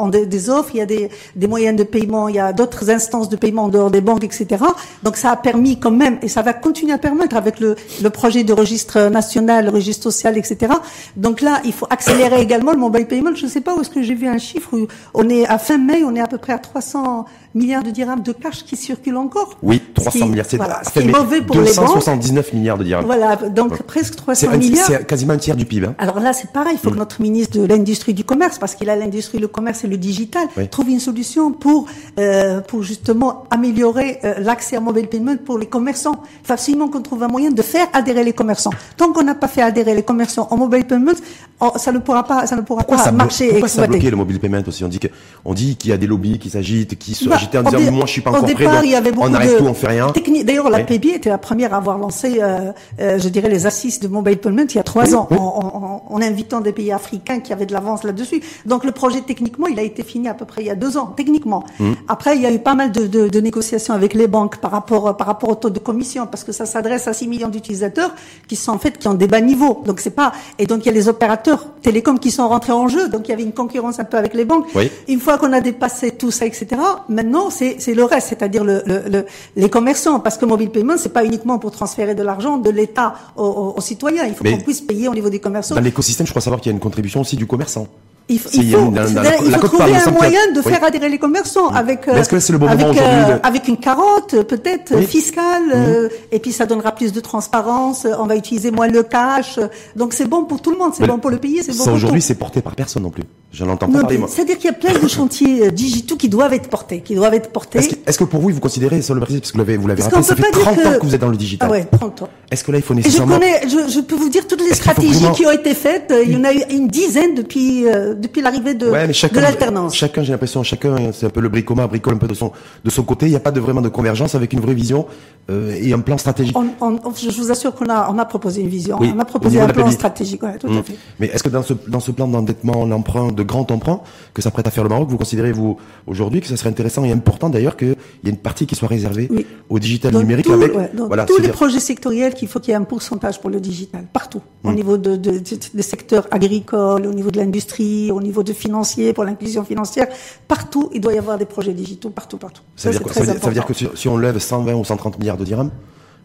ont, 0.00 0.08
des, 0.08 0.26
des, 0.26 0.50
offres. 0.50 0.70
Il 0.74 0.78
y 0.78 0.82
a 0.82 0.86
des, 0.86 1.10
des 1.36 1.46
moyens 1.46 1.76
de 1.76 1.84
paiement. 1.84 2.28
Il 2.28 2.36
y 2.36 2.40
a 2.40 2.52
d'autres 2.52 2.90
instances 2.90 3.28
de 3.28 3.36
paiement 3.36 3.64
en 3.64 3.68
dehors 3.68 3.90
des 3.90 4.00
banques, 4.00 4.24
etc. 4.24 4.62
Donc 5.02 5.16
ça 5.16 5.30
a 5.30 5.36
permis 5.36 5.78
quand 5.78 5.90
même 5.90 6.18
et 6.22 6.28
ça 6.28 6.42
va 6.42 6.52
continuer 6.52 6.92
à 6.92 6.98
permettre 6.98 7.33
avec 7.36 7.60
le, 7.60 7.76
projet 8.10 8.44
de 8.44 8.52
registre 8.52 9.08
national, 9.08 9.66
le 9.66 9.70
registre 9.70 10.04
social, 10.04 10.38
etc. 10.38 10.72
Donc 11.16 11.40
là, 11.40 11.60
il 11.64 11.72
faut 11.72 11.86
accélérer 11.90 12.40
également 12.40 12.72
le 12.72 12.78
mobile 12.78 13.06
payment. 13.06 13.34
Je 13.34 13.44
ne 13.44 13.50
sais 13.50 13.60
pas 13.60 13.74
où 13.74 13.80
est-ce 13.80 13.90
que 13.90 14.02
j'ai 14.02 14.14
vu 14.14 14.26
un 14.26 14.38
chiffre. 14.38 14.70
On 15.14 15.28
est 15.28 15.46
à 15.46 15.58
fin 15.58 15.78
mai, 15.78 16.04
on 16.04 16.14
est 16.14 16.20
à 16.20 16.26
peu 16.26 16.38
près 16.38 16.52
à 16.52 16.58
300 16.58 17.26
milliards 17.54 17.82
de 17.82 17.90
dirhams 17.90 18.22
de 18.22 18.32
cash 18.32 18.64
qui 18.64 18.76
circulent 18.76 19.16
encore. 19.16 19.58
Oui, 19.62 19.80
300 19.94 20.26
milliards. 20.26 20.46
C'est 20.48 20.56
voilà, 20.56 20.82
mauvais 21.06 21.40
pour 21.40 21.56
279 21.56 22.52
milliards 22.52 22.78
de 22.78 22.84
dirhams. 22.84 23.04
Voilà, 23.04 23.36
donc 23.36 23.82
presque 23.82 24.16
300 24.16 24.56
milliards. 24.58 24.86
C'est 24.86 25.06
quasiment 25.06 25.34
un 25.34 25.38
tiers 25.38 25.56
du 25.56 25.64
PIB. 25.64 25.86
Hein. 25.86 25.94
Alors 25.98 26.20
là, 26.20 26.32
c'est 26.32 26.50
pareil. 26.50 26.74
Il 26.74 26.78
faut 26.78 26.90
que 26.90 26.96
mm. 26.96 26.98
notre 26.98 27.22
ministre 27.22 27.58
de 27.58 27.64
l'industrie 27.64 28.14
du 28.14 28.24
commerce, 28.24 28.58
parce 28.58 28.74
qu'il 28.74 28.90
a 28.90 28.96
l'industrie, 28.96 29.38
le 29.38 29.48
commerce 29.48 29.84
et 29.84 29.88
le 29.88 29.96
digital, 29.96 30.48
trouve 30.70 30.90
une 30.90 31.00
solution 31.00 31.52
pour 31.52 31.86
euh, 32.18 32.60
pour 32.60 32.82
justement 32.82 33.44
améliorer 33.50 34.18
euh, 34.24 34.34
l'accès 34.38 34.76
à 34.76 34.80
mobile 34.80 35.08
payment 35.08 35.36
pour 35.36 35.58
les 35.58 35.66
commerçants. 35.66 36.22
Il 36.42 36.46
faut 36.46 36.52
absolument 36.52 36.88
qu'on 36.88 37.02
trouve 37.02 37.22
un 37.22 37.28
moyen 37.28 37.50
de 37.50 37.62
faire 37.62 37.86
adhérer 37.92 38.24
les 38.24 38.32
commerçants. 38.32 38.70
Tant 38.96 39.12
qu'on 39.12 39.22
n'a 39.22 39.34
pas 39.34 39.48
fait 39.48 39.62
adhérer 39.62 39.94
les 39.94 40.02
commerçants 40.02 40.48
au 40.50 40.56
mobile 40.56 40.84
payment, 40.84 41.14
oh, 41.60 41.72
ça 41.76 41.92
ne 41.92 41.98
pourra 41.98 42.24
pas, 42.24 42.46
ça 42.46 42.56
ne 42.56 42.62
pourra 42.62 42.84
pas 42.84 43.12
marcher. 43.12 43.48
Pourquoi 43.50 43.68
ça 43.68 43.86
bloqué 43.86 44.10
le 44.10 44.16
mobile 44.16 44.40
payment 44.40 44.62
aussi? 44.66 44.84
On 44.84 44.88
dit 44.88 44.98
que, 44.98 45.08
on 45.44 45.54
dit 45.54 45.76
qu'il 45.76 45.90
y 45.90 45.92
a 45.92 45.96
des 45.96 46.06
lobbies 46.06 46.38
qui 46.38 46.50
s'agitent, 46.50 46.98
qui 46.98 47.14
se 47.14 47.28
bah, 47.28 47.38
en 47.54 47.62
disant 47.62 47.92
moi 47.92 48.06
je 48.06 48.12
suis 48.12 48.20
pas 48.20 48.30
encore 48.30 48.42
prêt, 48.42 48.64
donc 48.64 48.80
il 48.84 48.90
y 48.90 48.94
avait 48.94 49.12
beaucoup 49.12 49.28
on 49.28 49.34
arrête 49.34 49.58
tout, 49.58 49.64
on 49.64 49.74
fait 49.74 49.88
rien. 49.88 50.12
D'ailleurs, 50.44 50.70
la 50.70 50.80
PB 50.80 51.06
était 51.14 51.30
la 51.30 51.38
première 51.38 51.74
à 51.74 51.78
avoir 51.78 51.98
lancé, 51.98 52.38
euh, 52.40 52.72
euh, 53.00 53.18
je 53.18 53.28
dirais, 53.28 53.48
les 53.48 53.66
assises 53.66 54.00
de 54.00 54.08
mobile 54.08 54.38
payment 54.38 54.66
il 54.68 54.76
y 54.76 54.78
a 54.78 54.82
trois 54.82 55.14
ans, 55.14 55.28
En, 55.30 56.02
en, 56.08 56.20
invitant 56.22 56.60
des 56.60 56.72
pays 56.72 56.92
africains 56.92 57.40
qui 57.40 57.52
avaient 57.52 57.66
de 57.66 57.72
l'avance 57.72 58.04
là-dessus. 58.04 58.40
Donc 58.66 58.84
le 58.84 58.92
projet 58.92 59.20
techniquement, 59.20 59.66
il 59.66 59.78
a 59.78 59.82
été 59.82 60.02
fini 60.02 60.28
à 60.28 60.34
peu 60.34 60.44
près 60.44 60.62
il 60.62 60.66
y 60.66 60.70
a 60.70 60.74
deux 60.74 60.96
ans, 60.96 61.12
techniquement. 61.16 61.64
Hum. 61.80 61.96
Après, 62.08 62.36
il 62.36 62.42
y 62.42 62.46
a 62.46 62.52
eu 62.52 62.58
pas 62.58 62.74
mal 62.74 62.92
de, 62.92 63.06
de, 63.06 63.28
de, 63.28 63.40
négociations 63.40 63.94
avec 63.94 64.14
les 64.14 64.26
banques 64.26 64.58
par 64.58 64.70
rapport 64.70 65.16
par 65.16 65.26
rapport 65.26 65.50
au 65.50 65.54
taux 65.54 65.70
de 65.70 65.78
commission, 65.78 66.26
parce 66.26 66.44
que 66.44 66.52
ça 66.52 66.66
s'adresse 66.66 67.08
à 67.08 67.12
6 67.12 67.28
millions 67.28 67.48
d'utilisateurs 67.48 68.14
qui 68.48 68.56
sont 68.56 68.72
en 68.72 68.78
fait 68.78 68.98
qui 68.98 69.08
ont 69.08 69.14
des 69.14 69.26
bas 69.26 69.40
niveaux. 69.40 69.82
Donc 69.84 70.00
c'est 70.00 70.10
pas 70.10 70.32
et 70.58 70.66
donc 70.66 70.80
il 70.84 70.86
y 70.86 70.90
a 70.90 70.94
les 70.94 71.08
opérateurs 71.08 71.66
télécoms 71.82 72.18
qui 72.18 72.30
sont 72.30 72.48
rentrés 72.48 72.72
en 72.72 72.88
jeu. 72.88 73.08
Donc 73.08 73.28
il 73.28 73.30
y 73.30 73.34
avait 73.34 73.42
une 73.42 73.52
concurrence 73.52 73.98
un 73.98 74.04
peu 74.04 74.16
avec 74.16 74.34
les 74.34 74.44
banques. 74.44 74.66
Une 75.08 75.20
fois 75.20 75.38
qu'on 75.38 75.52
a 75.52 75.60
dépassé 75.60 76.12
tout 76.12 76.30
ça, 76.30 76.46
etc. 76.46 76.66
Maintenant 77.08 77.33
c'est 77.50 77.76
c'est 77.78 77.94
le 77.94 78.04
reste, 78.04 78.28
c'est-à-dire 78.28 78.64
le, 78.64 78.82
le, 78.86 79.26
les 79.56 79.70
commerçants, 79.70 80.20
parce 80.20 80.36
que 80.38 80.44
mobile 80.44 80.70
paiement 80.70 80.96
c'est 80.96 81.12
pas 81.12 81.24
uniquement 81.24 81.58
pour 81.58 81.70
transférer 81.70 82.14
de 82.14 82.22
l'argent 82.22 82.58
de 82.58 82.70
l'État 82.70 83.14
aux, 83.36 83.74
aux, 83.76 83.80
citoyens. 83.80 84.24
Il 84.26 84.34
faut 84.34 84.44
qu'on 84.44 84.58
puisse 84.58 84.80
payer 84.80 85.08
au 85.08 85.14
niveau 85.14 85.30
des 85.30 85.40
commerçants. 85.40 85.74
Dans 85.74 85.80
l'écosystème, 85.80 86.26
je 86.26 86.32
crois 86.32 86.42
savoir 86.42 86.60
qu'il 86.60 86.70
y 86.70 86.72
a 86.72 86.76
une 86.76 86.80
contribution 86.80 87.20
aussi 87.20 87.36
du 87.36 87.46
commerçant. 87.46 87.86
Il, 88.26 88.38
faut, 88.38 88.48
il 88.54 88.72
faut, 88.72 89.68
trouver 89.68 89.96
un 89.96 90.10
moyen 90.10 90.52
de 90.54 90.62
faire 90.62 90.82
adhérer 90.82 91.10
les 91.10 91.18
commerçants 91.18 91.68
avec 91.68 92.08
avec, 92.08 92.32
euh, 92.32 93.38
avec 93.42 93.68
une 93.68 93.76
carotte 93.76 94.42
peut-être 94.44 94.98
fiscale 95.02 95.62
euh, 95.74 96.08
et 96.32 96.38
puis 96.38 96.52
ça 96.52 96.64
donnera 96.64 96.92
plus 96.92 97.12
de 97.12 97.20
transparence. 97.20 98.06
On 98.18 98.26
va 98.26 98.36
utiliser 98.36 98.70
moins 98.70 98.88
le 98.88 99.02
cash, 99.02 99.58
donc 99.94 100.14
c'est 100.14 100.26
bon 100.26 100.44
pour 100.44 100.62
tout 100.62 100.70
le 100.70 100.78
monde, 100.78 100.92
c'est 100.96 101.06
bon 101.06 101.18
pour 101.18 101.30
le 101.30 101.36
pays, 101.36 101.60
c'est 101.62 101.76
bon. 101.76 101.84
Ça 101.84 101.92
aujourd'hui 101.92 102.22
c'est 102.22 102.36
porté 102.36 102.62
par 102.62 102.74
personne 102.74 103.02
non 103.02 103.10
plus. 103.10 103.24
Je 103.52 103.64
l'entends 103.64 103.88
pas 103.88 104.00
parler. 104.00 104.20
C'est-à-dire 104.26 104.56
qu'il 104.56 104.70
y 104.70 104.74
a 104.74 104.76
plein 104.76 104.98
de 104.98 105.06
chantiers 105.06 105.66
euh, 105.66 105.70
digitaux 105.70 106.16
qui 106.16 106.28
doivent 106.28 106.54
être 106.54 106.68
portés, 106.68 107.02
qui 107.02 107.14
doivent 107.14 107.34
être 107.34 107.50
portés. 107.50 107.78
Est-ce 108.06 108.18
que, 108.18 108.24
pour 108.24 108.40
vous 108.40 108.48
vous 108.48 108.60
considérez 108.60 109.00
sur 109.00 109.14
le 109.14 109.20
parce 109.20 109.32
que 109.32 109.52
vous 109.52 109.58
l'avez 109.58 109.76
vous 109.76 109.86
l'avez 109.86 110.02
rappelé, 110.02 110.22
ça 110.22 110.34
fait 110.34 110.50
30 110.50 110.78
ans 110.78 110.98
que 110.98 111.06
vous 111.06 111.14
êtes 111.14 111.20
dans 111.20 111.28
le 111.28 111.36
digital. 111.36 111.68
Ah 111.70 111.72
ouais, 111.72 111.84
30 111.84 112.22
ans. 112.22 112.28
Est-ce 112.50 112.64
que 112.64 112.72
là 112.72 112.78
il 112.78 112.84
faut 112.84 112.94
nécessairement 112.94 113.34
Je 113.34 113.40
connais, 113.40 113.62
je, 113.68 113.92
je 113.92 114.00
peux 114.00 114.16
vous 114.16 114.28
dire 114.28 114.46
toutes 114.46 114.66
les 114.66 114.74
stratégies 114.74 115.30
qui 115.34 115.46
ont 115.46 115.52
été 115.52 115.74
faites. 115.74 116.12
Il 116.24 116.32
y 116.32 116.36
en 116.36 116.44
a 116.44 116.52
eu 116.52 116.62
une 116.70 116.88
dizaine 116.88 117.34
depuis 117.34 117.84
depuis 118.18 118.42
l'arrivée 118.42 118.74
de, 118.74 118.86
de 118.86 119.40
l'alternance. 119.40 119.94
Chacun, 119.94 120.22
j'ai 120.22 120.32
l'impression, 120.32 120.62
chacun, 120.62 121.12
c'est 121.12 121.26
un 121.26 121.30
peu 121.30 121.40
le 121.40 121.48
bricoma, 121.48 121.86
bricole 121.86 122.14
un 122.14 122.18
peu 122.18 122.28
de 122.28 122.34
son, 122.34 122.52
de 122.84 122.90
son 122.90 123.02
côté. 123.02 123.26
Il 123.26 123.30
n'y 123.30 123.36
a 123.36 123.40
pas 123.40 123.50
de 123.50 123.60
vraiment 123.60 123.80
de 123.80 123.88
convergence 123.88 124.34
avec 124.34 124.52
une 124.52 124.60
vraie 124.60 124.74
vision 124.74 125.06
euh, 125.50 125.76
et 125.80 125.92
un 125.92 126.00
plan 126.00 126.16
stratégique. 126.16 126.56
je 126.56 127.40
vous 127.40 127.50
assure 127.50 127.74
qu'on 127.74 127.88
a, 127.90 128.10
on 128.10 128.18
a 128.18 128.24
proposé 128.24 128.62
une 128.62 128.68
vision, 128.68 128.98
on 129.00 129.18
a 129.18 129.24
proposé 129.24 129.60
un 129.60 129.68
plan 129.68 129.90
stratégique. 129.90 130.42
Ouais, 130.42 130.56
tout 130.58 130.68
à 130.68 130.70
mmh. 130.70 130.82
fait. 130.84 130.96
Mais 131.20 131.26
est-ce 131.26 131.42
que 131.42 131.48
dans 131.48 131.62
ce, 131.62 131.74
dans 131.86 132.00
ce 132.00 132.10
plan 132.10 132.28
d'endettement, 132.28 132.86
l'emprunt, 132.86 133.30
de 133.30 133.42
grand 133.42 133.70
emprunt 133.70 134.00
que 134.32 134.42
ça 134.42 134.50
prête 134.50 134.66
à 134.66 134.70
faire 134.70 134.84
le 134.84 134.88
Maroc, 134.88 135.08
vous 135.08 135.18
considérez 135.18 135.52
vous 135.52 135.76
aujourd'hui 136.06 136.40
que 136.40 136.46
ça 136.46 136.56
serait 136.56 136.70
intéressant 136.70 137.04
et 137.04 137.12
important 137.12 137.50
d'ailleurs 137.50 137.76
qu'il 137.76 137.88
y 137.88 138.28
ait 138.28 138.30
une 138.30 138.36
partie 138.38 138.66
qui 138.66 138.74
soit 138.74 138.88
réservée 138.88 139.28
au 139.68 139.78
digital 139.78 140.16
numérique 140.16 140.48
avec 140.48 140.72
voilà, 140.96 141.24
tous 141.24 141.40
les 141.40 141.48
projets 141.48 141.80
sectoriels 141.80 142.34
qu'il 142.34 142.48
faut 142.48 142.60
qu'il 142.60 142.70
y 142.70 142.72
ait 142.72 142.78
un 142.78 142.84
pourcentage 142.84 143.40
pour 143.40 143.50
le 143.50 143.60
digital 143.60 144.04
partout, 144.12 144.40
au 144.62 144.70
mmh. 144.70 144.74
niveau 144.74 144.96
de, 144.96 145.16
de, 145.16 145.40
des 145.74 145.82
secteurs 145.82 146.26
agricoles, 146.30 147.06
au 147.06 147.12
niveau 147.12 147.30
de 147.30 147.38
l'industrie, 147.38 148.03
au 148.10 148.20
niveau 148.20 148.42
de 148.42 148.52
financier 148.52 149.12
pour 149.12 149.24
l'inclusion 149.24 149.64
financière, 149.64 150.08
partout 150.48 150.90
il 150.92 151.00
doit 151.00 151.14
y 151.14 151.18
avoir 151.18 151.38
des 151.38 151.44
projets 151.44 151.72
digitaux 151.72 152.10
partout 152.10 152.38
partout. 152.38 152.62
Ça, 152.76 152.90
veut, 152.90 152.98
dire, 152.98 153.12
ça, 153.12 153.20
veut, 153.20 153.52
dire, 153.52 153.66
que 153.66 153.74
si, 153.74 154.08
on 154.08 154.16
lève 154.16 154.38
120 154.38 154.74
ou 154.74 154.84
130 154.84 155.18
milliards 155.18 155.36
de 155.36 155.44
dirhams, 155.44 155.70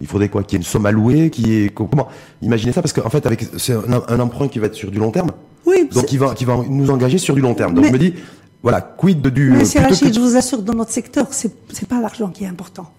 il 0.01 0.07
faudrait 0.07 0.29
quoi 0.29 0.43
Qu'il 0.43 0.53
y 0.53 0.55
ait 0.55 0.63
une 0.63 0.69
somme 0.69 0.85
allouée, 0.85 1.29
qui 1.29 1.53
est 1.53 1.73
comment 1.73 2.07
Imaginez 2.41 2.71
ça 2.71 2.81
parce 2.81 2.93
qu'en 2.93 3.09
fait 3.09 3.25
avec 3.25 3.45
c'est 3.57 3.73
un, 3.73 4.19
emprunt 4.19 4.47
qui 4.47 4.59
va 4.59 4.67
être 4.67 4.75
sur 4.75 4.91
du 4.91 4.99
long 4.99 5.11
terme. 5.11 5.31
Oui. 5.65 5.89
Donc 5.91 6.11
il 6.11 6.19
va 6.19 6.33
qui 6.33 6.45
va 6.45 6.57
nous 6.67 6.89
engager 6.89 7.17
sur 7.17 7.35
du 7.35 7.41
long 7.41 7.53
terme. 7.53 7.73
Donc 7.73 7.85
je 7.85 7.91
me 7.91 7.99
dis 7.99 8.13
voilà, 8.61 8.81
quid 8.81 9.21
de 9.21 9.29
du. 9.29 9.51
Monsieur 9.51 9.79
Rachid, 9.81 10.13
je 10.13 10.19
vous 10.19 10.35
assure, 10.35 10.61
dans 10.61 10.73
notre 10.73 10.91
secteur, 10.91 11.27
c'est 11.31 11.51
c'est 11.71 11.87
pas 11.87 12.01
l'argent 12.01 12.29
qui 12.29 12.43
est 12.43 12.47
important. 12.47 12.91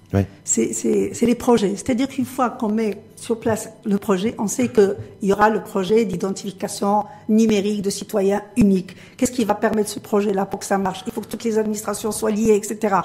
C'est 0.44 1.22
les 1.22 1.34
projets. 1.34 1.72
C'est-à-dire 1.76 2.08
qu'une 2.08 2.24
fois 2.24 2.50
qu'on 2.50 2.68
met 2.68 3.02
sur 3.16 3.38
place 3.38 3.70
le 3.84 3.98
projet, 3.98 4.34
on 4.38 4.48
sait 4.48 4.68
qu'il 4.68 4.96
y 5.22 5.32
aura 5.32 5.50
le 5.50 5.62
projet 5.62 6.04
d'identification 6.04 7.04
numérique 7.28 7.82
de 7.82 7.90
citoyens 7.90 8.42
unique. 8.56 8.96
Qu'est-ce 9.16 9.30
qui 9.30 9.44
va 9.44 9.54
permettre 9.54 9.90
ce 9.90 10.00
projet-là 10.00 10.46
pour 10.46 10.60
que 10.60 10.66
ça 10.66 10.78
marche? 10.78 11.02
Il 11.06 11.12
faut 11.12 11.20
que 11.20 11.26
toutes 11.26 11.44
les 11.44 11.58
administrations 11.58 12.12
soient 12.12 12.30
liées, 12.30 12.54
etc. 12.54 12.96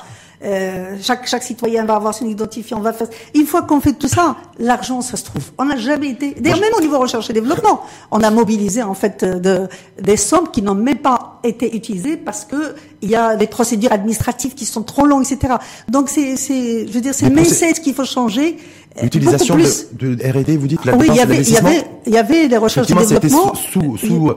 Euh, 0.43 0.95
chaque 1.01 1.27
chaque 1.27 1.43
citoyen 1.43 1.85
va 1.85 1.95
avoir 1.95 2.13
son 2.13 2.25
identifiant. 2.27 2.79
Va 2.79 2.93
faire. 2.93 3.07
Une 3.33 3.45
fois 3.45 3.63
qu'on 3.63 3.81
fait 3.81 3.93
tout 3.93 4.07
ça, 4.07 4.37
l'argent, 4.57 5.01
ça 5.01 5.17
se 5.17 5.25
trouve. 5.25 5.51
On 5.57 5.65
n'a 5.65 5.77
jamais 5.77 6.09
été. 6.09 6.33
D'ailleurs, 6.39 6.59
même 6.59 6.73
au 6.77 6.81
niveau 6.81 6.97
recherche 6.97 7.29
et 7.29 7.33
développement, 7.33 7.81
on 8.11 8.21
a 8.21 8.31
mobilisé 8.31 8.81
en 8.81 8.93
fait 8.93 9.23
de, 9.23 9.67
des 10.01 10.17
sommes 10.17 10.49
qui 10.49 10.61
n'ont 10.61 10.75
même 10.75 10.99
pas 10.99 11.39
été 11.43 11.75
utilisées 11.75 12.17
parce 12.17 12.45
que 12.45 12.75
il 13.05 13.11
y 13.11 13.15
a 13.15 13.35
des 13.35 13.45
procédures 13.45 13.93
administratives 13.93 14.55
qui 14.55 14.65
sont 14.65 14.81
trop 14.81 15.05
longues, 15.05 15.23
etc. 15.29 15.53
Donc 15.87 16.09
c'est, 16.09 16.35
c'est, 16.37 16.87
je 16.87 16.91
veux 16.91 17.01
dire, 17.01 17.13
c'est 17.13 17.29
le 17.29 17.35
mindset 17.35 17.73
qu'il 17.73 17.93
faut 17.93 18.03
changer. 18.03 18.57
L'utilisation 19.01 19.55
de, 19.55 20.15
de 20.15 20.23
R&D, 20.23 20.57
vous 20.57 20.67
dites, 20.67 20.83
la 20.85 20.95
oui, 20.95 21.07
il 21.09 21.15
y 21.15 21.19
avait, 21.19 21.41
il 21.41 21.51
y 21.51 21.57
avait, 21.57 21.83
il 22.07 22.13
y 22.13 22.17
avait 22.17 22.47
des 22.47 22.57
recherches 22.57 22.89
et 22.89 22.93
développement. 22.95 23.53
Sous, 23.53 23.97
sous, 23.97 24.07
sous, 24.07 24.33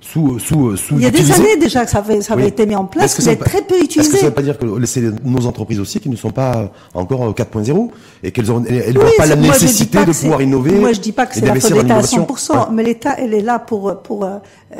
sous, 0.00 0.38
sous 0.38 0.76
Il 0.92 1.02
y 1.02 1.06
a 1.06 1.10
des 1.10 1.32
années 1.32 1.56
déjà 1.56 1.84
que 1.84 1.90
ça 1.90 1.98
avait, 1.98 2.20
ça 2.20 2.34
avait 2.34 2.48
été 2.48 2.66
mis 2.66 2.76
en 2.76 2.84
place, 2.84 3.24
mais 3.26 3.36
très 3.36 3.62
peu 3.62 3.76
utilisé. 3.76 4.00
Est-ce 4.00 4.10
que 4.10 4.16
ça 4.18 4.26
veut 4.26 4.34
pas 4.34 4.42
dire 4.42 4.58
que 4.58 4.86
c'est 4.86 5.02
nos 5.24 5.46
entreprises 5.46 5.80
aussi 5.80 6.00
qui 6.00 6.08
ne 6.08 6.16
sont 6.16 6.30
pas 6.30 6.72
encore 6.94 7.32
4.0 7.32 7.90
et 8.22 8.30
qu'elles 8.30 8.46
n'ont 8.46 8.64
elles 8.64 8.96
oui, 8.96 9.10
pas 9.16 9.26
la 9.26 9.36
nécessité 9.36 10.04
de 10.04 10.12
pouvoir 10.12 10.42
innover 10.42 10.72
Moi, 10.72 10.92
je 10.92 11.00
dis 11.00 11.12
pas 11.12 11.26
que 11.26 11.34
c'est 11.34 11.46
la 11.46 11.54
faute 11.54 11.70
l'État 11.72 11.96
à 11.96 12.02
100%, 12.02 12.72
mais 12.72 12.82
l'État, 12.82 13.16
elle 13.18 13.34
est 13.34 13.42
là 13.42 13.58
pour, 13.58 14.02
pour 14.02 14.24
euh, 14.24 14.38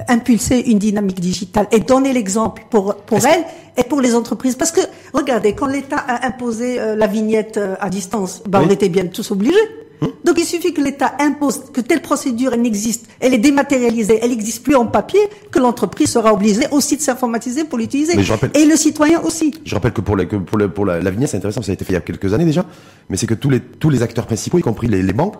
impulser 0.08 0.60
une 0.70 0.78
dynamique 0.78 1.20
digitale 1.20 1.66
et 1.72 1.80
donner 1.80 2.12
l'exemple 2.12 2.62
pour, 2.70 2.94
pour 2.94 3.24
elle 3.26 3.44
et 3.76 3.84
pour 3.84 4.00
les 4.00 4.14
entreprises. 4.14 4.56
Parce 4.56 4.72
que, 4.72 4.80
regardez, 5.12 5.54
quand 5.54 5.66
l'État 5.66 5.96
a 5.96 6.26
imposé 6.26 6.78
euh, 6.80 6.96
la 6.96 7.06
vignette 7.06 7.56
euh, 7.56 7.74
à 7.80 7.88
distance, 7.90 8.42
bah, 8.48 8.60
on 8.64 8.70
était 8.70 8.88
bien 8.88 9.06
tous 9.06 9.30
obligés. 9.30 9.54
Donc 10.00 10.38
il 10.38 10.44
suffit 10.44 10.72
que 10.72 10.80
l'État 10.80 11.14
impose 11.18 11.64
que 11.72 11.80
telle 11.80 12.02
procédure 12.02 12.52
elle 12.52 12.62
n'existe, 12.62 13.06
elle 13.20 13.34
est 13.34 13.38
dématérialisée, 13.38 14.18
elle 14.22 14.30
n'existe 14.30 14.62
plus 14.62 14.76
en 14.76 14.86
papier, 14.86 15.20
que 15.50 15.58
l'entreprise 15.58 16.10
sera 16.10 16.32
obligée 16.32 16.66
aussi 16.70 16.96
de 16.96 17.02
s'informatiser 17.02 17.64
pour 17.64 17.78
l'utiliser. 17.78 18.14
Et 18.54 18.64
le 18.64 18.76
citoyen 18.76 19.20
aussi. 19.22 19.54
Je 19.64 19.74
rappelle 19.74 19.92
que 19.92 20.00
pour 20.00 20.16
la, 20.16 20.24
que 20.26 20.36
pour, 20.36 20.58
pour 20.72 20.86
la, 20.86 21.00
la 21.00 21.10
vignette, 21.10 21.30
c'est 21.30 21.36
intéressant, 21.36 21.62
ça 21.62 21.72
a 21.72 21.74
été 21.74 21.84
fait 21.84 21.92
il 21.92 21.94
y 21.94 21.98
a 21.98 22.00
quelques 22.00 22.32
années 22.32 22.44
déjà, 22.44 22.64
mais 23.08 23.16
c'est 23.16 23.26
que 23.26 23.34
tous 23.34 23.50
les, 23.50 23.60
tous 23.60 23.90
les 23.90 24.02
acteurs 24.02 24.26
principaux, 24.26 24.58
y 24.58 24.62
compris 24.62 24.86
les, 24.86 25.02
les 25.02 25.12
banques, 25.12 25.34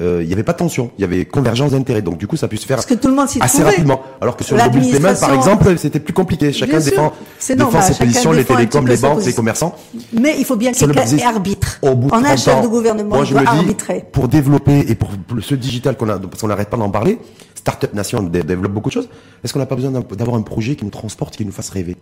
euh, 0.00 0.22
il 0.22 0.26
n'y 0.26 0.32
avait 0.32 0.42
pas 0.42 0.52
de 0.52 0.58
tension, 0.58 0.90
il 0.98 1.02
y 1.02 1.04
avait 1.04 1.24
convergence 1.24 1.72
d'intérêts. 1.72 2.02
Donc 2.02 2.18
du 2.18 2.26
coup, 2.26 2.36
ça 2.36 2.46
a 2.46 2.48
pu 2.48 2.56
se 2.56 2.66
faire 2.66 2.84
que 2.84 2.94
tout 2.94 3.08
le 3.08 3.14
monde 3.14 3.28
assez 3.40 3.62
rapidement. 3.62 4.02
Alors 4.20 4.36
que 4.36 4.44
sur 4.44 4.56
le 4.56 4.62
mobile 4.62 4.90
paiement, 4.90 5.14
par 5.18 5.34
exemple, 5.34 5.78
c'était 5.78 6.00
plus 6.00 6.14
compliqué. 6.14 6.52
Chacun 6.52 6.80
défend, 6.80 7.12
défend 7.48 7.82
ses 7.82 7.94
positions, 7.94 8.32
les 8.32 8.44
télécoms, 8.44 8.86
les 8.86 8.96
banques, 8.96 9.24
les 9.24 9.34
commerçants. 9.34 9.74
Mais 10.12 10.36
il 10.38 10.44
faut 10.44 10.56
bien 10.56 10.72
que 10.72 10.78
quelqu'un 10.78 11.26
arbitre. 11.26 11.78
Au 11.82 11.94
bout 11.94 12.08
de 12.08 12.14
On 12.14 12.24
a 12.24 12.30
un 12.30 12.36
chef 12.36 12.62
de 12.62 12.68
gouvernement 12.68 13.16
moi, 13.16 13.24
je 13.24 13.32
doit 13.34 13.48
arbitrer. 13.48 14.04
Pour 14.12 14.28
développer 14.28 14.84
et 14.88 14.94
pour 14.94 15.10
ce 15.40 15.54
digital 15.54 15.96
qu'on 15.96 16.08
a, 16.08 16.18
parce 16.18 16.40
qu'on 16.40 16.48
n'arrête 16.48 16.70
pas 16.70 16.76
d'en 16.76 16.90
parler, 16.90 17.18
Startup 17.54 17.92
Nation 17.92 18.22
développe 18.22 18.72
beaucoup 18.72 18.88
de 18.88 18.94
choses. 18.94 19.08
Est-ce 19.44 19.52
qu'on 19.52 19.58
n'a 19.58 19.66
pas 19.66 19.76
besoin 19.76 19.90
d'avoir 19.90 20.36
un 20.36 20.42
projet 20.42 20.76
qui 20.76 20.84
nous 20.84 20.90
transporte, 20.90 21.36
qui 21.36 21.44
nous 21.44 21.52
fasse 21.52 21.70
rêver? 21.70 21.96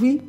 Oui. 0.00 0.20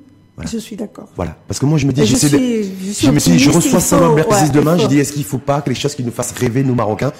Je 0.45 0.57
suis 0.57 0.75
d'accord. 0.75 1.09
Voilà. 1.15 1.35
Parce 1.47 1.59
que 1.59 1.65
moi, 1.65 1.77
je 1.77 1.87
me 1.87 1.91
dis, 1.91 2.05
je, 2.05 2.15
suis, 2.15 2.29
je, 2.29 3.11
me 3.11 3.19
suis 3.19 3.39
je 3.39 3.49
reçois 3.49 3.79
ça 3.79 3.99
Mercedes 4.09 4.51
demain, 4.51 4.77
je 4.77 4.85
dis, 4.85 4.99
est-ce 4.99 5.13
qu'il 5.13 5.23
faut 5.23 5.39
pas 5.39 5.61
que 5.61 5.69
les 5.69 5.75
choses 5.75 5.95
qui 5.95 6.03
nous 6.03 6.11
fassent 6.11 6.33
rêver, 6.33 6.63
nous, 6.63 6.75
Marocains, 6.75 7.11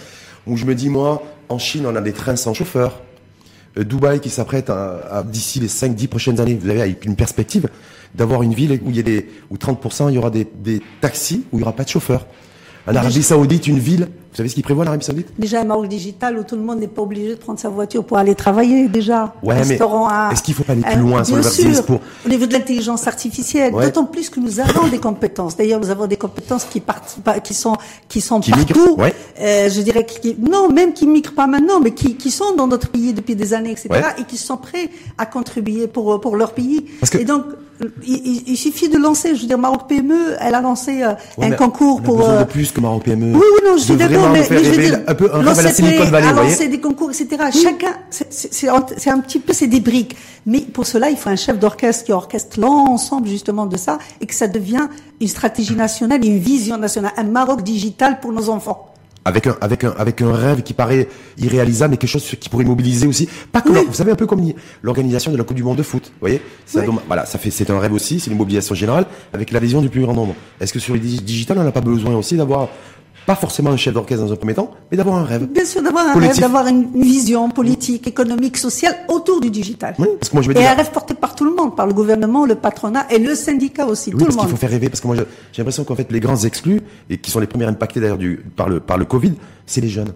où 0.46 0.56
je 0.56 0.66
me 0.66 0.76
dis, 0.76 0.90
moi, 0.90 1.24
en 1.50 1.58
Chine, 1.58 1.86
on 1.88 1.96
a 1.96 2.02
des 2.02 2.14
trains 2.14 2.36
sans 2.36 2.54
chauffeur. 2.54 3.02
Euh, 3.78 3.84
Dubaï 3.84 4.20
qui 4.20 4.30
s'apprête 4.30 4.70
à, 4.70 5.24
d'ici 5.26 5.60
les 5.60 5.68
5-10 5.68 6.08
prochaines 6.08 6.40
années, 6.40 6.58
vous 6.62 6.70
avez 6.70 6.96
une 7.04 7.16
perspective 7.16 7.70
d'avoir 8.14 8.44
une 8.44 8.54
ville 8.54 8.80
où 8.84 8.90
il 8.90 8.96
y 8.96 9.00
a 9.00 9.04
des, 9.04 9.28
où 9.50 9.56
30% 9.58 10.10
il 10.10 10.16
y 10.16 10.18
aura 10.18 10.30
des, 10.30 10.48
des 10.56 10.82
taxis 11.02 11.44
où 11.52 11.58
il 11.58 11.58
n'y 11.58 11.64
aura 11.64 11.74
pas 11.74 11.84
de 11.84 11.90
chauffeur. 11.90 12.26
En 12.88 12.96
Arabie 12.96 13.22
Saoudite, 13.22 13.68
une 13.68 13.80
ville, 13.80 14.08
vous 14.32 14.38
savez 14.38 14.48
ce 14.48 14.54
qu'ils 14.54 14.64
prévoit 14.64 14.86
l'Arabie 14.86 15.04
Saoudite? 15.04 15.28
Déjà 15.38 15.60
un 15.60 15.66
Maroc 15.66 15.90
digital 15.90 16.38
où 16.38 16.44
tout 16.44 16.56
le 16.56 16.62
monde 16.62 16.80
n'est 16.80 16.88
pas 16.88 17.02
obligé 17.02 17.30
de 17.32 17.36
prendre 17.36 17.60
sa 17.60 17.68
voiture 17.68 18.06
pour 18.06 18.18
aller 18.18 18.34
travailler 18.34 18.88
déjà. 18.88 19.34
Ouais, 19.44 19.56
mais 19.68 19.76
est-ce 19.76 20.42
qu'il 20.42 20.54
faut 20.54 20.64
pas 20.64 20.72
aller 20.74 20.84
plus 20.84 21.00
loin 21.02 21.24
sur 21.24 21.36
le 21.36 21.82
pour... 21.82 22.00
Au 22.26 22.30
niveau 22.30 22.46
de 22.46 22.54
l'intelligence 22.54 23.08
artificielle, 23.08 23.74
d'autant 23.74 24.06
plus 24.06 24.30
que 24.30 24.40
nous 24.40 24.60
avons 24.60 24.88
des 24.88 25.00
compétences. 25.00 25.58
D'ailleurs, 25.58 25.80
nous 25.82 25.90
avons 25.90 26.08
des 26.08 26.18
compétences 26.18 26.66
qui 26.66 26.80
partent, 26.80 27.18
qui 27.44 27.54
sont, 27.54 27.76
qui 28.08 28.22
sont 28.22 28.40
partout. 28.40 28.96
ouais. 28.98 29.14
euh, 29.42 29.70
je 29.70 29.82
dirais 29.82 30.06
qui, 30.06 30.38
non, 30.40 30.70
même 30.70 30.94
qui 30.94 31.08
migrent 31.08 31.34
pas 31.34 31.48
maintenant, 31.48 31.80
mais 31.82 31.92
qui, 31.92 32.16
qui 32.16 32.32
sont 32.32 32.56
dans 32.56 32.68
notre 32.68 32.90
pays 32.90 33.14
depuis 33.14 33.36
des 33.36 33.54
années, 33.54 33.72
etc. 33.72 33.90
Et 34.18 34.24
qui 34.24 34.38
sont 34.38 34.58
prêts 34.58 34.90
à 35.18 35.26
contribuer 35.26 35.88
pour 35.88 36.22
pour 36.22 36.38
leur 36.38 36.54
pays. 36.54 36.86
Parce 37.00 37.10
que... 37.10 37.18
Et 37.18 37.26
donc 37.26 37.44
il, 38.06 38.44
il, 38.48 38.58
suffit 38.58 38.90
de 38.90 38.98
lancer, 38.98 39.36
je 39.36 39.42
veux 39.42 39.48
dire, 39.48 39.58
Maroc 39.58 39.88
PME, 39.88 40.36
elle 40.40 40.56
a 40.56 40.62
lancé 40.62 41.04
euh, 41.04 41.14
un 41.42 41.52
concours 41.52 42.02
pour. 42.02 42.18
Besoin 42.18 42.36
de 42.36 42.42
euh, 42.42 42.46
plus 42.46 42.72
que 42.72 42.82
Maroc 42.82 43.04
PME. 43.04 43.34
Oui, 43.34 43.42
oui, 43.42 43.70
non, 43.70 43.78
je 43.78 43.84
suis 43.84 43.96
d'accord, 43.96 44.30
mais, 44.30 44.48
mais 44.50 44.64
je 44.64 44.70
veux 44.72 44.78
dire, 44.78 45.00
un 45.08 45.16
peu 45.16 45.30
un 45.34 45.40
rêve 45.40 45.60
à 45.60 45.62
la 45.62 45.74
Silicon 45.74 46.06
Valley, 46.06 46.28
a 46.28 46.34
lancé 46.34 46.68
des 46.68 46.80
concours, 46.80 47.12
etc. 47.12 47.44
Chacun, 47.52 47.94
c'est 48.10 49.10
un 49.10 49.20
petit 49.20 49.40
peu, 49.40 49.54
c'est 49.54 49.68
des 49.68 49.80
briques. 49.80 50.16
Mais 50.46 50.62
pour 50.62 50.88
cela, 50.88 51.10
il 51.10 51.18
faut 51.18 51.30
un 51.30 51.36
chef 51.36 51.60
d'orchestre 51.60 52.06
qui 52.06 52.12
orchestre 52.12 52.60
l'ensemble 52.60 53.28
justement 53.28 53.66
de 53.66 53.78
ça 53.78 54.00
et 54.22 54.26
que 54.26 54.34
ça 54.34 54.48
devient 54.48 54.88
une 55.20 55.28
stratégie 55.28 55.76
nationale, 55.76 56.24
une 56.26 56.40
vision 56.40 56.78
nationale, 56.78 57.12
un 57.18 57.24
Maroc 57.24 57.62
digital 57.64 58.20
pour 58.20 58.32
nos 58.32 58.50
enfants 58.50 58.94
avec 59.28 59.48
un 59.48 59.56
avec 59.62 59.84
un 59.84 59.94
avec 59.98 60.22
un 60.22 60.34
rêve 60.34 60.62
qui 60.64 60.74
paraît 60.74 61.08
irréalisable 61.38 61.92
mais 61.92 61.98
quelque 61.98 62.10
chose 62.10 62.36
qui 62.40 62.50
pourrait 62.50 62.66
mobiliser 62.66 63.08
aussi. 63.08 63.28
Pas 63.52 63.62
que 63.62 63.70
vous 63.70 63.94
savez 63.94 64.12
un 64.12 64.16
peu 64.16 64.26
comme 64.26 64.42
l'organisation 64.82 65.32
de 65.32 65.38
la 65.38 65.44
Coupe 65.44 65.58
du 65.58 65.64
monde 65.64 65.78
de 65.78 65.84
foot 65.84 66.06
vous 66.06 66.20
voyez? 66.22 66.42
Voilà 67.08 67.26
ça 67.26 67.38
fait 67.38 67.52
c'est 67.52 67.70
un 67.70 67.80
rêve 67.80 67.94
aussi 67.94 68.20
c'est 68.20 68.32
une 68.32 68.38
mobilisation 68.38 68.74
générale 68.74 69.06
avec 69.34 69.52
la 69.52 69.60
vision 69.60 69.82
du 69.82 69.90
plus 69.90 70.02
grand 70.02 70.14
nombre. 70.14 70.36
Est-ce 70.62 70.74
que 70.74 70.80
sur 70.80 70.94
les 70.94 71.00
digital 71.00 71.58
on 71.60 71.64
n'a 71.64 71.72
pas 71.72 71.82
besoin 71.82 72.16
aussi 72.16 72.38
d'avoir 72.38 72.70
pas 73.28 73.36
forcément 73.36 73.72
un 73.72 73.78
chef 73.78 73.94
d'orchestre 73.94 74.24
dans 74.24 74.32
un 74.32 74.38
premier 74.38 74.54
temps, 74.54 74.72
mais 74.90 74.96
d'avoir 74.96 75.18
un 75.18 75.26
rêve. 75.26 75.48
Bien 75.48 75.66
sûr, 75.66 75.84
d'avoir 75.84 76.08
un 76.08 76.18
rêve, 76.18 76.40
d'avoir 76.40 76.66
une 76.68 76.90
vision 76.96 77.50
politique, 77.50 78.08
économique, 78.08 78.56
sociale 78.56 78.96
autour 79.10 79.42
du 79.42 79.50
digital. 79.50 79.96
Oui, 80.00 80.08
parce 80.18 80.30
que 80.30 80.36
moi 80.38 80.44
je 80.44 80.52
et 80.52 80.66
un 80.66 80.74
rêve 80.74 80.92
porté 80.92 81.14
par 81.14 81.36
tout 81.36 81.44
le 81.44 81.54
monde, 81.54 81.76
par 81.76 81.88
le 81.88 81.94
gouvernement, 81.94 82.46
le 82.46 82.56
patronat 82.56 83.06
et 83.12 83.20
le 83.20 83.36
syndicat 83.36 83.86
aussi. 83.86 84.12
Oui, 84.12 84.20
tout 84.20 84.24
parce 84.24 84.36
le 84.38 84.42
monde. 84.42 84.50
faut 84.50 84.56
faire 84.56 84.70
rêver, 84.70 84.88
parce 84.88 85.02
que 85.02 85.08
moi 85.08 85.18
j'ai 85.18 85.26
l'impression 85.58 85.84
qu'en 85.84 85.96
fait 85.96 86.10
les 86.10 86.22
grands 86.22 86.38
exclus 86.38 86.80
et 87.10 87.18
qui 87.18 87.30
sont 87.30 87.42
les 87.42 87.48
premiers 87.48 87.66
impactés 87.66 88.00
d'ailleurs 88.00 88.18
par 88.56 88.70
le 88.70 88.80
par 88.80 88.98
le 88.98 89.04
Covid, 89.04 89.34
c'est 89.66 89.82
les 89.82 89.90
jeunes. 89.90 90.14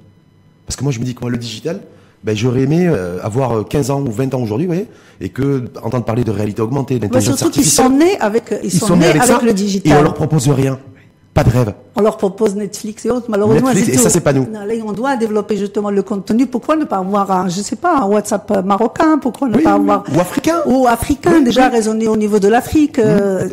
Parce 0.65 0.77
que 0.77 0.83
moi 0.83 0.93
je 0.93 0.99
me 0.99 1.03
dis 1.03 1.13
que 1.13 1.25
le 1.25 1.37
digital, 1.37 1.81
ben, 2.23 2.33
j'aurais 2.33 2.61
aimé 2.61 2.87
euh, 2.87 3.19
avoir 3.21 3.67
15 3.67 3.91
ans 3.91 4.01
ou 4.01 4.11
20 4.11 4.35
ans 4.35 4.41
aujourd'hui, 4.41 4.67
vous 4.67 4.73
voyez, 4.73 4.87
et 5.19 5.27
que 5.27 5.65
entendre 5.83 6.05
parler 6.05 6.23
de 6.23 6.31
réalité 6.31 6.61
augmentée, 6.61 6.97
d'intelligence 6.97 7.41
artificielle. 7.41 7.65
Surtout 7.75 7.97
qu'ils 7.97 8.01
sont 8.05 8.13
nés 8.13 8.17
avec, 8.21 8.53
ils, 8.63 8.71
sont, 8.71 8.95
nés 8.95 9.07
avec, 9.07 9.41
le 9.41 9.53
digital. 9.53 9.91
Et 9.91 9.99
on 9.99 10.03
leur 10.03 10.13
propose 10.13 10.47
rien. 10.47 10.79
Pas 11.33 11.45
de 11.45 11.49
rêve. 11.49 11.73
On 11.95 12.01
leur 12.01 12.17
propose 12.17 12.55
Netflix 12.55 13.05
et 13.05 13.09
autres, 13.09 13.27
malheureusement. 13.29 13.69
Netflix, 13.69 13.97
et 13.97 13.97
ça, 13.97 14.09
c'est 14.09 14.19
pas 14.19 14.33
nous. 14.33 14.45
Non, 14.51 14.65
là, 14.65 14.73
on 14.85 14.91
doit 14.91 15.15
développer 15.15 15.55
justement 15.55 15.89
le 15.89 16.03
contenu. 16.03 16.45
Pourquoi 16.45 16.75
ne 16.75 16.83
pas 16.83 16.97
avoir 16.97 17.31
un, 17.31 17.47
je 17.47 17.61
sais 17.61 17.77
pas, 17.77 17.99
un 17.99 18.05
WhatsApp 18.05 18.65
marocain? 18.65 19.17
Pourquoi 19.17 19.47
ne 19.47 19.57
pas 19.57 19.73
avoir... 19.73 20.03
Ou 20.13 20.19
africain. 20.19 20.57
Ou 20.65 20.87
africain, 20.87 21.39
déjà 21.39 21.69
raisonner 21.69 22.09
au 22.09 22.17
niveau 22.17 22.39
de 22.39 22.49
l'Afrique. 22.49 22.99
Euh, 22.99 23.47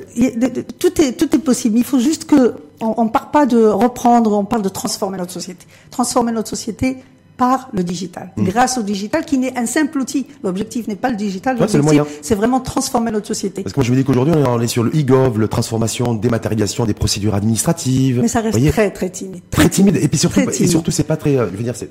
tout 0.80 1.00
est, 1.00 1.12
tout 1.12 1.32
est 1.36 1.38
possible. 1.38 1.78
Il 1.78 1.84
faut 1.84 2.00
juste 2.00 2.24
que, 2.24 2.54
on, 2.80 2.94
on 2.96 3.08
part 3.08 3.30
pas 3.30 3.46
de 3.46 3.64
reprendre, 3.64 4.32
on 4.32 4.44
parle 4.44 4.62
de 4.62 4.68
transformer 4.70 5.18
notre 5.18 5.32
société. 5.32 5.64
Transformer 5.92 6.32
notre 6.32 6.48
société 6.48 6.98
par 7.38 7.70
le 7.72 7.84
digital, 7.84 8.32
mmh. 8.36 8.44
grâce 8.44 8.76
au 8.76 8.82
digital 8.82 9.24
qui 9.24 9.38
n'est 9.38 9.56
un 9.56 9.64
simple 9.64 9.98
outil. 9.98 10.26
L'objectif 10.44 10.88
n'est 10.88 10.96
pas 10.96 11.08
le 11.08 11.16
digital, 11.16 11.56
l'objectif 11.58 12.02
c'est 12.20 12.34
vraiment 12.34 12.60
transformer 12.60 13.10
notre 13.10 13.28
société. 13.28 13.62
Parce 13.62 13.72
que 13.72 13.80
moi 13.80 13.84
je 13.84 13.92
me 13.92 13.96
dis 13.96 14.04
qu'aujourd'hui 14.04 14.34
on 14.34 14.60
est 14.60 14.66
sur 14.66 14.82
le 14.82 14.90
e-gov, 14.90 15.38
le 15.38 15.48
transformation, 15.48 16.12
dématérialisation 16.14 16.84
des 16.84 16.94
procédures 16.94 17.34
administratives. 17.34 18.20
Mais 18.20 18.28
ça 18.28 18.40
reste 18.40 18.58
très 18.70 18.90
très 18.90 19.08
timide. 19.08 19.42
Très, 19.50 19.68
timide 19.68 19.96
et 19.96 20.08
puis 20.08 20.18
surtout 20.18 20.40
et 20.40 20.66
surtout 20.66 20.90
c'est 20.90 21.04
pas 21.04 21.16
très, 21.16 21.36
euh, 21.36 21.46
je 21.50 21.56
veux 21.56 21.62
dire 21.62 21.76
c'est 21.76 21.90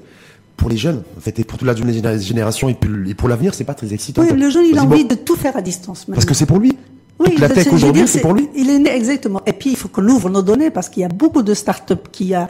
pour 0.57 0.69
les 0.69 0.77
jeunes, 0.77 1.03
en 1.15 1.21
fait, 1.21 1.39
et 1.39 1.43
pour 1.43 1.59
toute 1.59 1.67
la 1.67 1.75
jeune 1.75 2.19
génération 2.19 2.67
et 2.67 2.75
pour 3.13 3.29
l'avenir, 3.29 3.53
c'est 3.53 3.63
pas 3.63 3.75
très 3.75 3.93
excitant. 3.93 4.23
Oui, 4.23 4.33
le 4.35 4.49
jeune, 4.49 4.65
il 4.65 4.77
a 4.77 4.83
envie 4.83 5.05
de 5.05 5.13
tout 5.13 5.35
faire 5.35 5.55
à 5.55 5.61
distance. 5.61 6.05
Parce 6.05 6.25
que 6.25 6.33
c'est 6.33 6.47
pour 6.47 6.57
lui. 6.57 6.75
Oui, 7.19 7.35
la 7.37 7.49
tech 7.49 7.71
aujourd'hui, 7.71 8.07
c'est 8.07 8.21
pour 8.21 8.33
lui. 8.33 8.49
Il 8.55 8.69
est 8.69 8.79
né 8.79 8.91
exactement. 8.95 9.41
Et 9.45 9.53
puis 9.53 9.71
il 9.71 9.75
faut 9.75 9.87
qu'on 9.87 10.07
ouvre 10.07 10.29
nos 10.29 10.41
données 10.41 10.69
parce 10.69 10.89
qu'il 10.89 11.01
y 11.01 11.05
a 11.05 11.09
beaucoup 11.09 11.41
de 11.41 11.53
startups 11.53 11.95
qui 12.11 12.33
a 12.33 12.47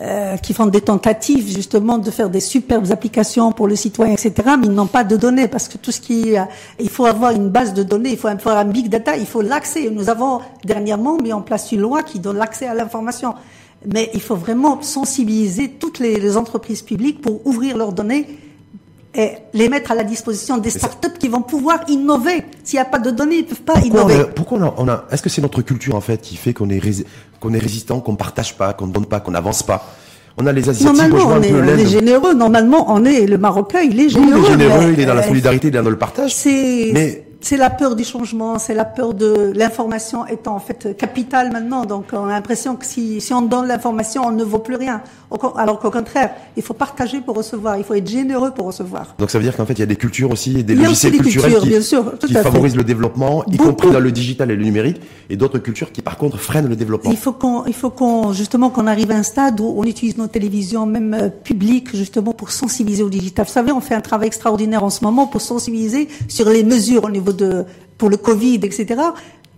euh, 0.00 0.36
qui 0.36 0.54
font 0.54 0.66
des 0.66 0.80
tentatives 0.80 1.48
justement 1.48 1.98
de 1.98 2.10
faire 2.10 2.30
des 2.30 2.40
superbes 2.40 2.90
applications 2.90 3.52
pour 3.52 3.68
le 3.68 3.76
citoyen, 3.76 4.12
etc. 4.12 4.32
Mais 4.58 4.66
ils 4.66 4.72
n'ont 4.72 4.86
pas 4.86 5.04
de 5.04 5.16
données 5.16 5.48
parce 5.48 5.68
que 5.68 5.78
tout 5.78 5.92
ce 5.92 6.00
qui, 6.00 6.34
il 6.80 6.88
faut 6.88 7.06
avoir 7.06 7.32
une 7.32 7.48
base 7.48 7.74
de 7.74 7.82
données, 7.82 8.10
il 8.10 8.16
faut 8.16 8.28
avoir 8.28 8.58
un 8.58 8.64
big 8.64 8.88
data, 8.88 9.16
il 9.16 9.26
faut 9.26 9.42
l'accès. 9.42 9.90
Nous 9.90 10.10
avons 10.10 10.40
dernièrement 10.64 11.16
mis 11.18 11.32
en 11.32 11.42
place 11.42 11.70
une 11.72 11.80
loi 11.80 12.02
qui 12.02 12.18
donne 12.18 12.38
l'accès 12.38 12.66
à 12.66 12.74
l'information. 12.74 13.34
Mais 13.86 14.10
il 14.14 14.20
faut 14.20 14.36
vraiment 14.36 14.80
sensibiliser 14.82 15.70
toutes 15.70 15.98
les 15.98 16.36
entreprises 16.36 16.82
publiques 16.82 17.20
pour 17.20 17.46
ouvrir 17.46 17.76
leurs 17.76 17.92
données 17.92 18.26
et 19.14 19.32
les 19.52 19.68
mettre 19.68 19.92
à 19.92 19.94
la 19.94 20.04
disposition 20.04 20.58
des 20.58 20.70
startups 20.70 21.18
qui 21.18 21.28
vont 21.28 21.42
pouvoir 21.42 21.80
innover. 21.88 22.44
S'il 22.64 22.78
n'y 22.78 22.82
a 22.82 22.84
pas 22.84 22.98
de 22.98 23.10
données, 23.10 23.36
ils 23.36 23.44
ne 23.44 23.48
peuvent 23.48 23.62
pas 23.62 23.80
innover. 23.80 24.24
pourquoi 24.34 24.74
on 24.76 24.88
a, 24.88 25.04
est-ce 25.10 25.22
que 25.22 25.28
c'est 25.28 25.42
notre 25.42 25.62
culture 25.62 25.94
en 25.94 26.00
fait 26.00 26.20
qui 26.20 26.36
fait 26.36 26.52
qu'on 26.52 26.68
est, 26.70 26.80
qu'on 27.40 27.54
est 27.54 27.58
résistant, 27.58 28.00
qu'on 28.00 28.16
partage 28.16 28.56
pas, 28.56 28.72
qu'on 28.72 28.86
ne 28.88 28.92
donne 28.92 29.06
pas, 29.06 29.20
qu'on 29.20 29.32
n'avance 29.32 29.62
pas? 29.62 29.86
On 30.36 30.46
a 30.46 30.52
les 30.52 30.68
Asiatiques, 30.68 30.86
Normalement, 30.86 31.28
on, 31.28 31.42
est, 31.42 31.52
on 31.52 31.64
est, 31.64 31.86
généreux. 31.86 32.34
Normalement, 32.34 32.86
on 32.88 33.04
est 33.04 33.26
le 33.26 33.38
Marocain, 33.38 33.82
il 33.82 34.00
est 34.00 34.08
généreux. 34.08 34.40
il 34.40 34.44
est 34.44 34.50
généreux, 34.50 34.92
il 34.92 35.00
est 35.00 35.06
dans 35.06 35.14
la 35.14 35.22
solidarité, 35.22 35.68
il 35.68 35.76
est 35.76 35.82
dans 35.82 35.88
le 35.88 35.96
partage. 35.96 36.34
C'est, 36.34 36.90
mais 36.92 37.23
c'est 37.44 37.58
la 37.58 37.68
peur 37.68 37.94
du 37.94 38.04
changement, 38.04 38.58
c'est 38.58 38.72
la 38.72 38.86
peur 38.86 39.12
de 39.12 39.52
l'information 39.54 40.26
étant 40.26 40.56
en 40.56 40.60
fait 40.60 40.96
capitale 40.96 41.52
maintenant. 41.52 41.84
Donc 41.84 42.06
on 42.12 42.24
a 42.24 42.30
l'impression 42.30 42.74
que 42.74 42.86
si, 42.86 43.20
si 43.20 43.34
on 43.34 43.42
donne 43.42 43.66
l'information, 43.68 44.22
on 44.26 44.30
ne 44.30 44.42
vaut 44.42 44.60
plus 44.60 44.76
rien. 44.76 45.02
Alors 45.56 45.78
qu'au 45.78 45.90
contraire, 45.90 46.30
il 46.56 46.62
faut 46.62 46.74
partager 46.74 47.20
pour 47.20 47.36
recevoir, 47.36 47.76
il 47.76 47.84
faut 47.84 47.94
être 47.94 48.08
généreux 48.08 48.52
pour 48.52 48.66
recevoir. 48.66 49.14
Donc 49.18 49.30
ça 49.30 49.38
veut 49.38 49.44
dire 49.44 49.54
qu'en 49.54 49.66
fait 49.66 49.74
il 49.74 49.80
y 49.80 49.82
a 49.82 49.86
des 49.86 49.96
cultures 49.96 50.30
aussi, 50.30 50.64
des 50.64 50.74
logiciels 50.74 51.18
culturels 51.18 51.58
qui, 51.58 51.68
bien 51.68 51.82
sûr, 51.82 52.18
qui 52.18 52.32
favorisent 52.32 52.76
le 52.76 52.84
développement, 52.84 53.44
y 53.46 53.58
compris 53.58 53.90
dans 53.90 54.00
le 54.00 54.12
digital 54.12 54.50
et 54.50 54.56
le 54.56 54.64
numérique, 54.64 55.02
et 55.28 55.36
d'autres 55.36 55.58
cultures 55.58 55.92
qui 55.92 56.00
par 56.00 56.16
contre 56.16 56.38
freinent 56.38 56.68
le 56.68 56.76
développement. 56.76 57.10
Il 57.10 57.18
faut 57.18 57.32
qu'on, 57.32 57.66
il 57.66 57.74
faut 57.74 57.90
qu'on 57.90 58.32
justement 58.32 58.70
qu'on 58.70 58.86
arrive 58.86 59.10
à 59.10 59.16
un 59.16 59.22
stade 59.22 59.60
où 59.60 59.74
on 59.76 59.84
utilise 59.84 60.16
nos 60.16 60.28
télévisions 60.28 60.86
même 60.86 61.12
euh, 61.12 61.28
publiques 61.28 61.94
justement 61.94 62.32
pour 62.32 62.52
sensibiliser 62.52 63.02
au 63.02 63.10
digital. 63.10 63.44
Vous 63.44 63.52
savez, 63.52 63.72
on 63.72 63.80
fait 63.80 63.94
un 63.94 64.00
travail 64.00 64.28
extraordinaire 64.28 64.82
en 64.82 64.90
ce 64.90 65.04
moment 65.04 65.26
pour 65.26 65.42
sensibiliser 65.42 66.08
sur 66.28 66.48
les 66.48 66.64
mesures 66.64 67.04
au 67.04 67.10
niveau 67.10 67.33
pour 67.98 68.10
le 68.10 68.16
Covid, 68.16 68.60
etc 68.62 68.96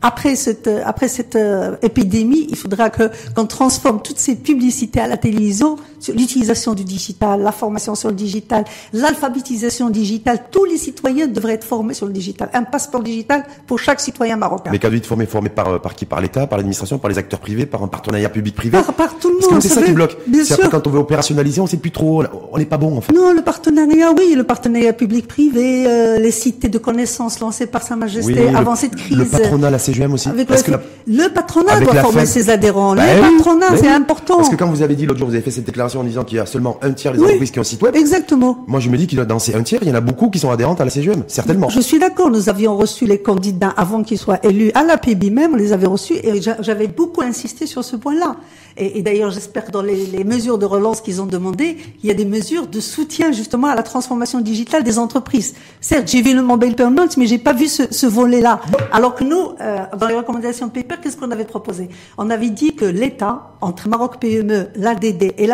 après 0.03 0.37
cette 0.37 0.69
après 0.85 1.09
cette 1.09 1.37
euh, 1.37 1.77
épidémie, 1.83 2.47
il 2.51 2.57
faudra 2.57 2.91
que 2.91 3.11
qu'on 3.35 3.47
transforme 3.47 4.03
toutes 4.03 4.19
ces 4.19 4.37
publicités 4.37 5.01
à 5.01 5.09
la 5.09 5.17
télévision 5.17 5.77
sur 5.99 6.15
l'utilisation 6.15 6.75
du 6.75 6.85
digital, 6.85 7.43
la 7.43 7.53
formation 7.53 7.95
sur 7.95 8.09
le 8.09 8.15
digital, 8.15 8.65
l'alphabétisation 8.93 9.91
digitale. 9.91 10.45
Tous 10.51 10.65
les 10.65 10.77
citoyens 10.77 11.27
devraient 11.27 11.55
être 11.55 11.65
formés 11.65 11.95
sur 11.95 12.07
le 12.07 12.13
digital. 12.13 12.49
Un 12.53 12.65
passeport 12.65 13.03
digital 13.03 13.45
pour 13.67 13.79
chaque 13.79 14.01
citoyen 14.01 14.37
marocain. 14.37 14.71
Mais 14.71 14.79
qu'à-dit 14.79 15.01
formé 15.01 15.27
formé 15.27 15.49
par 15.49 15.69
euh, 15.69 15.79
par 15.79 15.95
qui? 15.95 16.07
Par 16.07 16.21
l'État, 16.21 16.47
par 16.47 16.59
l'administration, 16.59 16.99
par 16.99 17.11
les 17.11 17.19
acteurs 17.19 17.41
privés, 17.41 17.67
par 17.67 17.83
un 17.83 17.89
partenariat 17.89 18.29
public-privé 18.29 18.79
par, 18.79 18.93
par, 18.95 19.19
tout 19.19 19.29
le 19.29 19.35
monde. 19.35 19.43
Parce 19.51 19.65
que 19.65 19.69
c'est 19.69 19.75
ça 19.75 19.83
qui 19.83 19.93
bloque. 19.93 20.17
Bien 20.27 20.45
sûr. 20.45 20.57
Après, 20.57 20.69
quand 20.69 20.87
on 20.87 20.91
veut 20.91 20.99
opérationnaliser, 20.99 21.61
on 21.61 21.67
sait 21.67 21.77
plus 21.77 21.91
trop. 21.91 22.23
On 22.53 22.59
n'est 22.59 22.67
pas 22.67 22.79
bon 22.79 22.97
en 22.97 23.01
fait. 23.01 23.13
Non, 23.13 23.33
le 23.33 23.43
partenariat, 23.43 24.13
oui, 24.17 24.35
le 24.37 24.45
partenariat 24.45 24.93
public-privé, 24.93 25.87
euh, 25.87 26.19
les 26.19 26.31
cités 26.31 26.69
de 26.69 26.79
connaissances 26.79 27.41
lancées 27.41 27.67
par 27.67 27.83
Sa 27.83 27.97
Majesté 27.97 28.49
avant 28.49 28.77
cette 28.77 28.97
crise. 28.97 29.17
Le 29.17 29.25
patronat, 29.25 29.71
la 29.71 29.79
CGM 29.79 30.13
aussi. 30.13 30.29
le, 30.29 31.29
patronat 31.29 31.81
doit 31.81 31.95
former 31.95 32.27
ses 32.27 32.51
adhérents. 32.51 32.95
le 32.95 33.01
bah 33.01 33.29
patronat, 33.37 33.77
c'est 33.77 33.89
important. 33.89 34.37
Parce 34.37 34.49
que 34.49 34.57
quand 34.57 34.69
vous 34.69 34.83
avez 34.83 34.95
dit 34.95 35.07
l'autre 35.07 35.19
jour, 35.19 35.29
vous 35.29 35.35
avez 35.35 35.43
fait 35.43 35.51
cette 35.51 35.65
déclaration 35.65 35.96
en 35.97 36.05
disant 36.05 36.25
qu'il 36.25 36.39
y 36.39 36.41
a 36.41 36.47
seulement 36.47 36.79
un 36.83 36.93
tiers 36.93 37.13
des 37.13 37.21
entreprises 37.21 37.51
qui 37.51 37.59
ont 37.59 37.63
un 37.63 37.65
site 37.65 37.83
web. 37.83 37.97
Exactement. 37.97 38.65
Moi, 38.67 38.81
je 38.81 38.91
me 38.91 38.97
dis 38.97 39.07
qu'il 39.07 39.19
dans 39.27 39.39
ces 39.39 39.55
un 39.55 39.63
tiers, 39.63 39.81
il 39.83 39.89
y 39.89 39.91
en 39.91 39.95
a 39.95 40.01
beaucoup 40.01 40.31
qui 40.31 40.39
sont 40.39 40.51
adhérentes 40.51 40.81
à 40.81 40.85
la 40.85 40.91
CGM, 40.91 41.25
certainement. 41.27 41.69
Je 41.69 41.81
suis 41.81 41.99
d'accord. 41.99 42.31
Nous 42.31 42.49
avions 42.49 42.77
reçu 42.77 43.07
les 43.07 43.19
candidats 43.19 43.73
avant 43.77 44.03
qu'ils 44.03 44.19
soient 44.19 44.45
élus 44.45 44.71
à 44.75 44.85
la 44.85 44.97
PB 44.97 45.31
même, 45.31 45.55
on 45.55 45.57
les 45.57 45.73
avait 45.73 45.87
reçus 45.87 46.15
et 46.15 46.41
j'avais 46.41 46.87
beaucoup 46.87 47.23
insisté 47.23 47.67
sur 47.67 47.85
ce 47.85 47.97
point-là. 47.97 48.37
Et, 48.79 49.01
d'ailleurs, 49.01 49.31
j'espère 49.31 49.65
que 49.65 49.71
dans 49.71 49.81
les, 49.81 50.23
mesures 50.25 50.59
de 50.59 50.67
relance 50.67 51.01
qu'ils 51.01 51.23
ont 51.23 51.27
demandées, 51.27 51.79
il 52.03 52.09
y 52.09 52.11
a 52.11 52.15
des 52.15 52.27
mesures 52.27 52.67
de 52.67 52.81
soutien 52.81 53.33
justement 53.33 53.69
à 53.69 53.75
la 53.75 53.83
transformation 53.83 54.41
digitale 54.41 54.83
des 54.83 54.99
entreprises. 54.99 55.55
Certes, 55.81 56.09
j'ai 56.09 56.21
vu 56.21 56.35
le 56.35 56.43
mobile 56.43 56.75
payment, 56.75 57.09
mais 57.17 57.27
j'ai 57.27 57.39
pas 57.39 57.55
vu 57.55 57.69
ce, 57.69 57.85
ce 57.91 58.07
volet-là. 58.07 58.61
Alors 58.93 59.15
que 59.15 59.25
nous, 59.25 59.53
euh, 59.61 59.79
dans 59.99 60.09
les 60.09 60.15
recommandations 60.15 60.67
de 60.67 60.73
paper, 60.73 60.97
qu'est-ce 61.03 61.17
qu'on 61.17 61.31
avait 61.31 61.45
proposé? 61.45 61.89
On 62.19 62.29
avait 62.29 62.51
dit 62.51 62.75
que 62.75 62.85
l'État, 62.85 63.53
entre 63.63 63.89
Maroc 63.89 64.19
PME, 64.21 64.69
l'ADD 64.75 65.33
et 65.39 65.47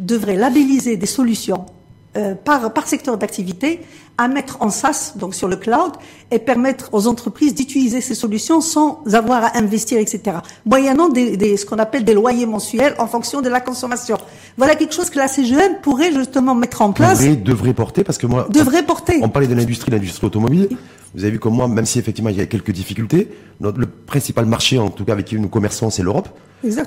devrait 0.00 0.36
labelliser 0.36 0.96
des 0.96 1.06
solutions 1.06 1.66
euh, 2.16 2.34
par, 2.34 2.74
par 2.74 2.86
secteur 2.88 3.16
d'activité 3.16 3.80
à 4.18 4.28
mettre 4.28 4.58
en 4.60 4.68
SaaS, 4.68 5.14
donc 5.16 5.34
sur 5.34 5.48
le 5.48 5.56
cloud, 5.56 5.92
et 6.30 6.38
permettre 6.38 6.90
aux 6.92 7.06
entreprises 7.06 7.54
d'utiliser 7.54 8.02
ces 8.02 8.14
solutions 8.14 8.60
sans 8.60 9.02
avoir 9.14 9.44
à 9.44 9.56
investir, 9.56 9.98
etc. 9.98 10.36
Moyennant 10.66 11.08
des, 11.08 11.38
des, 11.38 11.56
ce 11.56 11.64
qu'on 11.64 11.78
appelle 11.78 12.04
des 12.04 12.12
loyers 12.12 12.44
mensuels 12.44 12.94
en 12.98 13.06
fonction 13.06 13.40
de 13.40 13.48
la 13.48 13.60
consommation. 13.60 14.18
Voilà 14.58 14.74
quelque 14.74 14.94
chose 14.94 15.08
que 15.08 15.18
la 15.18 15.28
CGM 15.28 15.76
pourrait 15.82 16.12
justement 16.12 16.54
mettre 16.54 16.82
en 16.82 16.92
place. 16.92 17.20
Devrait, 17.20 17.36
devrait 17.36 17.74
porter, 17.74 18.04
parce 18.04 18.18
que 18.18 18.26
moi... 18.26 18.46
Devrait 18.50 18.82
porter. 18.82 19.20
On 19.22 19.30
parlait 19.30 19.48
de 19.48 19.54
l'industrie, 19.54 19.90
l'industrie 19.90 20.26
automobile. 20.26 20.68
Vous 21.14 21.22
avez 21.22 21.32
vu 21.32 21.38
comme 21.38 21.54
moi, 21.54 21.66
même 21.66 21.86
si 21.86 21.98
effectivement 21.98 22.30
il 22.30 22.36
y 22.36 22.42
a 22.42 22.46
quelques 22.46 22.72
difficultés, 22.72 23.30
notre, 23.60 23.78
le 23.78 23.86
principal 23.86 24.44
marché, 24.44 24.78
en 24.78 24.90
tout 24.90 25.06
cas 25.06 25.12
avec 25.12 25.26
qui 25.26 25.38
nous 25.38 25.48
commerçons, 25.48 25.88
c'est 25.88 26.02
l'Europe. 26.02 26.28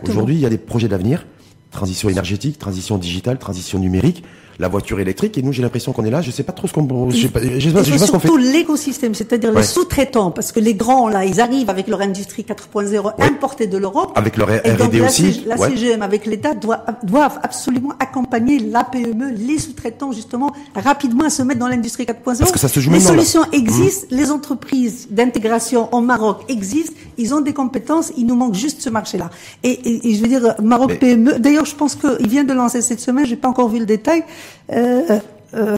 Aujourd'hui, 0.07 0.35
il 0.35 0.41
y 0.41 0.45
a 0.45 0.49
des 0.49 0.59
projets 0.59 0.87
d'avenir 0.87 1.25
transition 1.72 2.09
énergétique, 2.09 2.57
transition 2.57 2.97
digitale, 2.97 3.38
transition 3.38 3.80
numérique 3.80 4.24
la 4.59 4.67
voiture 4.67 4.99
électrique. 4.99 5.37
Et 5.37 5.41
nous, 5.41 5.51
j'ai 5.51 5.61
l'impression 5.61 5.91
qu'on 5.91 6.05
est 6.05 6.09
là. 6.09 6.21
Je 6.21 6.31
sais 6.31 6.43
pas 6.43 6.53
trop 6.53 6.67
ce 6.67 6.73
qu'on, 6.73 7.09
je 7.09 7.23
sais 7.23 7.27
pas, 7.29 7.39
je 7.41 7.69
sais 7.69 7.73
pas, 7.73 7.83
ce 7.83 8.11
qu'on 8.11 8.19
fait. 8.19 8.27
Surtout 8.27 8.37
l'écosystème, 8.37 9.13
c'est-à-dire 9.13 9.51
les 9.51 9.63
sous-traitants, 9.63 10.31
parce 10.31 10.51
que 10.51 10.59
les 10.59 10.73
grands 10.73 11.07
là, 11.09 11.25
ils 11.25 11.41
arrivent 11.41 11.69
avec 11.69 11.87
leur 11.87 12.01
industrie 12.01 12.43
4.0 12.43 13.13
importée 13.19 13.67
de 13.67 13.77
l'Europe. 13.77 14.11
Avec 14.15 14.37
leur 14.37 14.49
R&D 14.49 15.01
aussi. 15.01 15.43
La, 15.45 15.57
CGM 15.57 16.01
avec 16.01 16.25
l'État 16.25 16.53
doivent 16.53 17.39
absolument 17.43 17.93
accompagner 17.99 18.59
la 18.59 18.83
PME, 18.83 19.31
les 19.31 19.59
sous-traitants 19.59 20.11
justement 20.11 20.51
rapidement 20.75 21.25
à 21.25 21.29
se 21.29 21.41
mettre 21.43 21.59
dans 21.59 21.67
l'industrie 21.67 22.03
4.0. 22.03 22.39
Parce 22.39 22.51
que 22.51 22.59
ça 22.59 22.67
se 22.67 22.79
joue 22.79 22.91
Les 22.91 22.99
solutions 22.99 23.43
existent, 23.51 24.07
mmh. 24.11 24.15
les 24.15 24.31
entreprises 24.31 25.07
d'intégration 25.09 25.93
au 25.93 26.01
Maroc 26.01 26.43
existent, 26.49 26.93
ils 27.17 27.33
ont 27.33 27.41
des 27.41 27.53
compétences, 27.53 28.11
il 28.17 28.25
nous 28.25 28.35
manque 28.35 28.55
juste 28.55 28.81
ce 28.81 28.89
marché-là. 28.89 29.29
Et, 29.63 30.09
et, 30.09 30.15
je 30.15 30.21
veux 30.21 30.27
dire, 30.27 30.55
Maroc 30.61 30.99
PME. 30.99 31.39
D'ailleurs, 31.39 31.65
je 31.65 31.75
pense 31.75 31.95
qu'il 31.95 32.27
vient 32.27 32.43
de 32.43 32.53
lancer 32.53 32.81
cette 32.81 32.99
semaine, 32.99 33.25
j'ai 33.25 33.35
pas 33.35 33.47
encore 33.47 33.69
vu 33.69 33.79
le 33.79 33.85
détail 33.85 34.23
euh, 34.71 35.19
euh. 35.53 35.77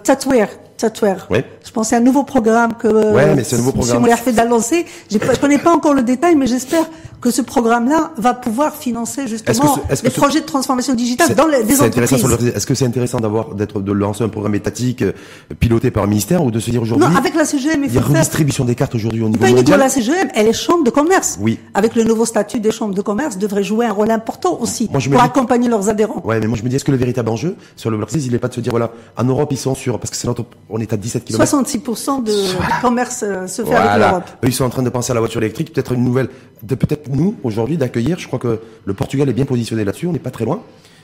Oui. 1.29 1.39
Je 1.65 1.71
pense 1.71 1.89
c'est 1.89 1.95
un 1.95 2.01
nouveau 2.01 2.23
programme 2.23 2.73
que 2.77 2.87
ouais, 2.87 3.35
mais 3.35 3.53
un 3.53 3.57
nouveau 3.57 3.71
programme. 3.71 4.07
M. 4.07 4.17
fait 4.17 4.31
d'annoncer. 4.31 4.85
Je 5.09 5.17
ne 5.17 5.35
connais 5.35 5.57
pas 5.57 5.71
encore 5.71 5.93
le 5.93 6.03
détail, 6.03 6.35
mais 6.35 6.47
j'espère 6.47 6.85
que 7.19 7.31
ce 7.31 7.41
programme-là 7.41 8.11
va 8.17 8.33
pouvoir 8.33 8.75
financer 8.75 9.27
justement 9.27 9.79
les 10.03 10.09
projets 10.09 10.41
de 10.41 10.45
transformation 10.45 10.93
digitale 10.93 11.33
dans 11.35 11.47
les 11.47 11.63
des 11.63 11.81
entreprises. 11.81 12.53
Est-ce 12.55 12.67
que 12.67 12.75
c'est 12.75 12.85
intéressant 12.85 13.19
d'avoir 13.19 13.55
d'être 13.55 13.81
de 13.81 13.91
lancer 13.91 14.23
un 14.23 14.29
programme 14.29 14.55
étatique 14.55 15.01
euh, 15.01 15.13
piloté 15.59 15.89
par 15.89 16.03
un 16.03 16.07
ministère 16.07 16.43
ou 16.43 16.51
de 16.51 16.59
se 16.59 16.69
dire 16.69 16.81
aujourd'hui 16.81 17.07
Non, 17.07 17.15
avec 17.15 17.33
la 17.33 17.45
CGM, 17.45 17.83
il, 17.83 17.93
y 17.93 17.97
a 17.97 18.01
redistribution 18.01 18.65
des 18.65 18.75
cartes 18.75 18.93
aujourd'hui 18.95 19.23
au 19.23 19.29
niveau 19.29 19.43
pas 19.43 19.49
mondial. 19.49 19.79
la 19.79 19.89
CGM, 19.89 20.29
elle 20.35 20.47
est 20.47 20.53
chambre 20.53 20.83
de 20.83 20.89
commerce. 20.89 21.37
Oui. 21.41 21.59
Avec 21.73 21.95
le 21.95 22.03
nouveau 22.03 22.25
statut 22.25 22.59
des 22.59 22.71
chambres 22.71 22.93
de 22.93 23.01
commerce, 23.01 23.37
devrait 23.37 23.63
jouer 23.63 23.87
un 23.87 23.93
rôle 23.93 24.11
important 24.11 24.59
aussi 24.61 24.87
pour 24.87 25.21
accompagner 25.21 25.69
leurs 25.69 25.89
adhérents. 25.89 26.21
Ouais, 26.23 26.39
mais 26.39 26.47
moi 26.47 26.57
je 26.57 26.63
me 26.63 26.69
dis 26.69 26.75
est-ce 26.75 26.85
que 26.85 26.91
le 26.91 26.97
véritable 26.97 27.29
enjeu 27.29 27.55
sur 27.75 27.89
le 27.89 27.97
Brexit, 27.97 28.25
il 28.25 28.31
n'est 28.31 28.39
pas 28.39 28.47
de 28.47 28.53
se 28.53 28.61
dire 28.61 28.71
voilà, 28.71 28.91
en 29.17 29.23
Europe 29.23 29.49
ils 29.51 29.57
sont 29.57 29.75
sur 29.75 29.99
parce 29.99 30.11
que 30.11 30.17
c'est 30.17 30.27
notre 30.27 30.45
on 30.69 30.79
est 30.79 30.91
à 30.93 30.97
17 30.97 31.25
km 31.25 31.43
66% 31.43 32.23
de, 32.23 32.33
commerce 32.81 33.23
euh, 33.23 33.47
se 33.47 33.63
fait 33.63 33.73
avec 33.73 33.99
l'Europe. 34.01 34.29
Eux, 34.43 34.47
ils 34.47 34.53
sont 34.53 34.65
en 34.65 34.69
train 34.69 34.83
de 34.83 34.89
penser 34.89 35.11
à 35.11 35.13
la 35.13 35.21
voiture 35.21 35.41
électrique. 35.41 35.73
Peut-être 35.73 35.93
une 35.93 36.03
nouvelle, 36.03 36.29
de 36.63 36.75
peut-être 36.75 37.09
nous 37.09 37.35
aujourd'hui 37.43 37.77
d'accueillir. 37.77 38.19
Je 38.19 38.27
crois 38.27 38.39
que 38.39 38.59
le 38.83 38.93
Portugal 38.93 39.29
est 39.29 39.33
bien 39.33 39.45
positionné 39.45 39.85
là-dessus. 39.85 40.07
On 40.07 40.13
n'est 40.13 40.19
pas 40.19 40.31
très 40.31 40.45
loin. 40.45 40.61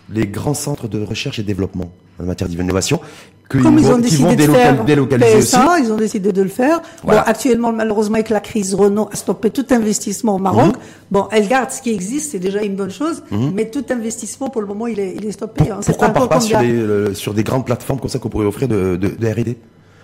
Les 0.10 0.28
grands 0.28 0.54
centres 0.54 0.88
de 0.88 1.02
recherche 1.02 1.40
et 1.40 1.44
développement 1.44 1.92
en 2.20 2.26
matière 2.26 2.50
d'innovation 2.50 3.00
que 3.50 3.58
Comme 3.58 3.78
ils, 3.78 3.88
ont 3.88 3.98
décidé 3.98 4.36
de 4.36 4.44
faire 4.44 4.84
délocaliser 4.84 5.40
PSA, 5.40 5.80
ils 5.80 5.92
ont 5.92 5.98
décidé 5.98 6.32
de 6.32 6.42
le 6.42 6.50
faire. 6.50 6.82
Bon, 7.04 7.12
actuellement, 7.12 7.72
malheureusement, 7.72 8.16
avec 8.16 8.30
la 8.30 8.40
crise, 8.40 8.74
Renault 8.74 9.10
a 9.12 9.16
stoppé 9.16 9.50
tout 9.50 9.66
investissement 9.70 10.36
au 10.36 10.40
Maroc. 10.40 10.68
Mhm. 10.68 10.82
Bon, 11.12 11.28
elle 11.32 11.48
garde 11.48 11.70
ce 11.72 11.82
qui 11.82 11.92
existe, 11.92 12.32
c'est 12.32 12.40
déjà 12.40 12.64
une 12.64 12.76
bonne 12.76 12.90
chose, 12.90 13.24
mhm. 13.32 13.52
mais 13.54 13.70
tout 13.70 13.86
investissement, 13.90 14.50
pour 14.50 14.62
le 14.62 14.68
moment, 14.68 14.88
il 14.88 15.00
est, 15.00 15.16
il 15.18 15.26
est 15.26 15.32
stoppé. 15.34 15.70
Hein. 15.70 15.80
Pourquoi 15.86 16.08
on 16.08 16.10
ne 16.10 16.16
part 16.16 16.30
pas 16.30 16.40
sur, 16.40 16.60
sur, 17.14 17.34
des 17.34 17.44
grandes 17.44 17.66
plateformes 17.66 18.00
comme 18.00 18.10
ça 18.10 18.20
qu'on 18.20 18.30
pourrait 18.30 18.46
offrir 18.46 18.68
de, 18.68 18.96
de, 18.96 19.10
de 19.10 19.28
R&D 19.28 19.58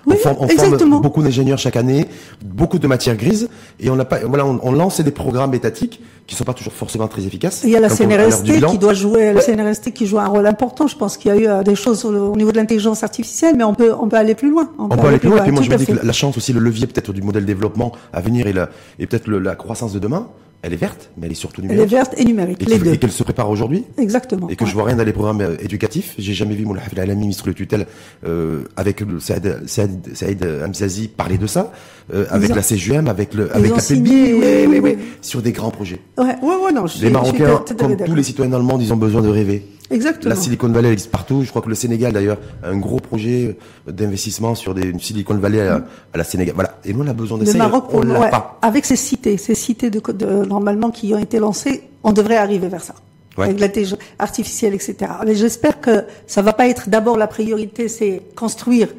oui, 0.06 0.16
on, 0.26 0.48
forme, 0.48 1.02
beaucoup 1.02 1.22
d'ingénieurs 1.22 1.58
chaque 1.58 1.76
année, 1.76 2.08
beaucoup 2.44 2.80
de 2.80 2.88
matières 2.88 3.18
grises, 3.18 3.50
et 3.80 3.90
on 3.90 4.00
a 4.00 4.06
pas, 4.06 4.20
voilà, 4.20 4.46
on, 4.46 4.72
lance 4.72 5.02
des 5.02 5.12
programmes 5.12 5.54
étatiques 5.54 6.02
qui 6.26 6.36
sont 6.36 6.44
pas 6.44 6.54
toujours 6.54 6.74
forcément 6.74 7.08
très 7.08 7.26
efficaces. 7.26 7.62
Il 7.64 7.72
y 7.72 7.76
a 7.76 7.80
la 7.80 7.90
CNRST 7.90 8.44
qui 8.44 8.78
doit 8.78 8.94
jouer, 8.94 9.34
la 9.34 9.42
CNRST 9.42 9.92
qui 9.92 10.06
joue 10.06 10.20
un 10.20 10.28
rôle 10.28 10.46
important. 10.46 10.88
Je 10.88 10.96
pense 10.96 11.18
qu'il 11.18 11.32
y 11.32 11.34
a 11.34 11.38
eu 11.38 11.48
euh, 11.48 11.64
des 11.64 11.76
choses 11.76 12.06
au, 12.06 12.36
niveau 12.36 12.52
de 12.52 12.58
l'intelligence 12.58 13.04
artificielle, 13.04 13.56
mais 13.58 13.64
on 13.64 13.74
peut, 13.74 13.94
on 14.00 14.08
peut 14.08 14.18
aller 14.18 14.36
plus 14.36 14.50
loin. 14.50 14.70
On, 14.78 14.88
peut, 14.88 15.08
aller 15.08 15.18
plus 15.18 15.30
loin. 15.30 15.40
Et 15.40 15.44
puis 15.44 15.52
moi, 15.52 15.64
je 15.64 15.70
me 15.72 15.78
dis 15.78 15.86
que 15.86 16.06
la 16.06 16.14
chance 16.14 16.38
aussi, 16.38 16.54
le 16.54 16.60
levier 16.60 16.88
peut-être 16.88 17.14
du 17.14 17.22
modèle 17.22 17.46
développement 17.46 17.92
à 18.14 18.22
venir 18.22 18.48
et, 18.48 18.54
la, 18.54 18.70
et 19.00 19.08
peut-être 19.08 19.30
la 19.30 19.56
croissance 19.56 19.94
de 19.94 20.00
demain, 20.00 20.28
elle 20.62 20.74
est 20.74 20.78
verte, 20.78 21.10
mais 21.18 21.26
elle 21.28 21.32
est 21.32 21.36
surtout 21.36 21.62
Elle 21.62 21.68
est 21.68 21.74
numérique. 21.74 21.92
verte 21.92 22.14
et 22.18 22.26
numérique, 22.26 22.62
Et 22.62 22.66
les 22.66 22.76
qu'il- 22.76 22.84
deux. 22.84 22.94
et 22.94 22.98
qu'elle 22.98 23.12
se 23.12 23.24
prépare 23.24 23.50
aujourd'hui. 23.50 23.86
Exactement. 23.98 24.50
Et 24.50 24.56
que 24.56 24.66
je 24.66 24.74
vois 24.74 24.84
rien 24.86 24.96
dans 24.98 25.04
les 25.06 25.14
programmes 25.14 25.42
euh, 25.42 25.56
éducatifs. 25.62 26.16
J'ai 26.18 26.34
jamais 26.34 26.56
vu 26.56 26.66
Hafid 26.78 27.00
Alami, 27.00 27.22
ministre 27.22 27.48
de 27.48 27.54
tutelle, 27.54 27.86
euh, 28.26 28.64
avec 28.76 29.00
le 29.02 29.20
Saïd, 29.20 29.64
Saïd, 29.68 30.16
Saïd 30.16 30.44
Hamzazi 30.66 31.08
parler 31.08 31.38
de 31.38 31.48
ça, 31.48 31.72
euh, 32.14 32.26
avec 32.30 32.52
ont- 32.52 32.56
la 32.56 32.62
CGM, 32.62 33.08
avec 33.08 33.34
le, 33.34 33.56
avec 33.56 33.72
la 33.72 33.80
signé, 33.80 34.34
oui, 34.34 34.66
oui, 34.68 34.80
oui, 34.80 34.98
sur 35.22 35.42
des 35.42 35.52
grands 35.52 35.72
projets. 35.72 36.00
Ouais, 36.18 36.26
ouais, 36.42 36.56
ouais, 36.66 36.72
non, 36.72 36.88
je 36.88 36.94
Les 36.96 37.00
je 37.00 37.06
suis 37.06 37.10
Marocains, 37.12 37.64
comme 37.78 37.96
tous 37.98 38.16
les 38.16 38.24
citoyens 38.24 38.52
dans 38.52 38.58
le 38.60 38.64
monde, 38.66 38.82
ils 38.82 38.92
ont 38.94 38.98
besoin 38.98 39.22
de 39.22 39.30
rêver. 39.30 39.66
Exactement. 39.92 40.30
La 40.36 40.40
Silicon 40.40 40.68
Valley 40.70 40.90
elle 40.90 40.94
existe 40.94 41.10
partout. 41.12 41.42
Je 41.44 41.50
crois 41.50 41.64
que 41.64 41.70
le 41.70 41.74
Sénégal, 41.74 42.14
d'ailleurs, 42.14 42.38
a 42.64 42.70
un 42.70 42.78
gros 42.78 43.00
projet 43.00 43.58
d'investissement 43.88 44.54
sur 44.54 44.74
des 44.76 44.84
une 44.88 45.00
Silicon 45.00 45.34
Valley 45.36 45.62
à, 45.62 45.84
à 46.14 46.18
la 46.18 46.24
Sénégal. 46.24 46.54
Voilà. 46.54 46.78
Et 46.86 46.94
nous, 46.94 47.04
on 47.04 47.08
a 47.08 47.14
besoin 47.14 47.38
de 47.40 47.46
Le 47.46 47.52
ça. 47.52 47.58
Maroc, 47.58 47.86
on 47.92 48.02
l'a 48.02 48.20
ouais, 48.20 48.30
pas. 48.30 48.60
avec 48.62 48.86
ces 48.86 48.96
cités, 48.96 49.38
ces 49.38 49.56
cités 49.56 49.90
de, 49.90 50.00
de- 50.14 50.46
normalement 50.46 50.92
qui 50.92 51.12
ont 51.16 51.18
été 51.18 51.40
lancées, 51.40 51.84
on 52.04 52.12
devrait 52.12 52.38
arriver 52.38 52.68
vers 52.68 52.84
ça. 52.84 52.94
Ouais. 53.38 53.46
Avec 53.46 53.60
l'intelligence 53.60 54.00
artificielle, 54.20 54.74
etc. 54.76 54.96
J'espère 55.34 55.80
que 55.82 56.04
ça 56.28 56.42
va 56.42 56.54
pas 56.54 56.68
être 56.68 56.90
d'abord 56.90 57.18
la 57.18 57.28
priorité, 57.28 57.88
c'est 57.88 58.22
construire 58.36 58.90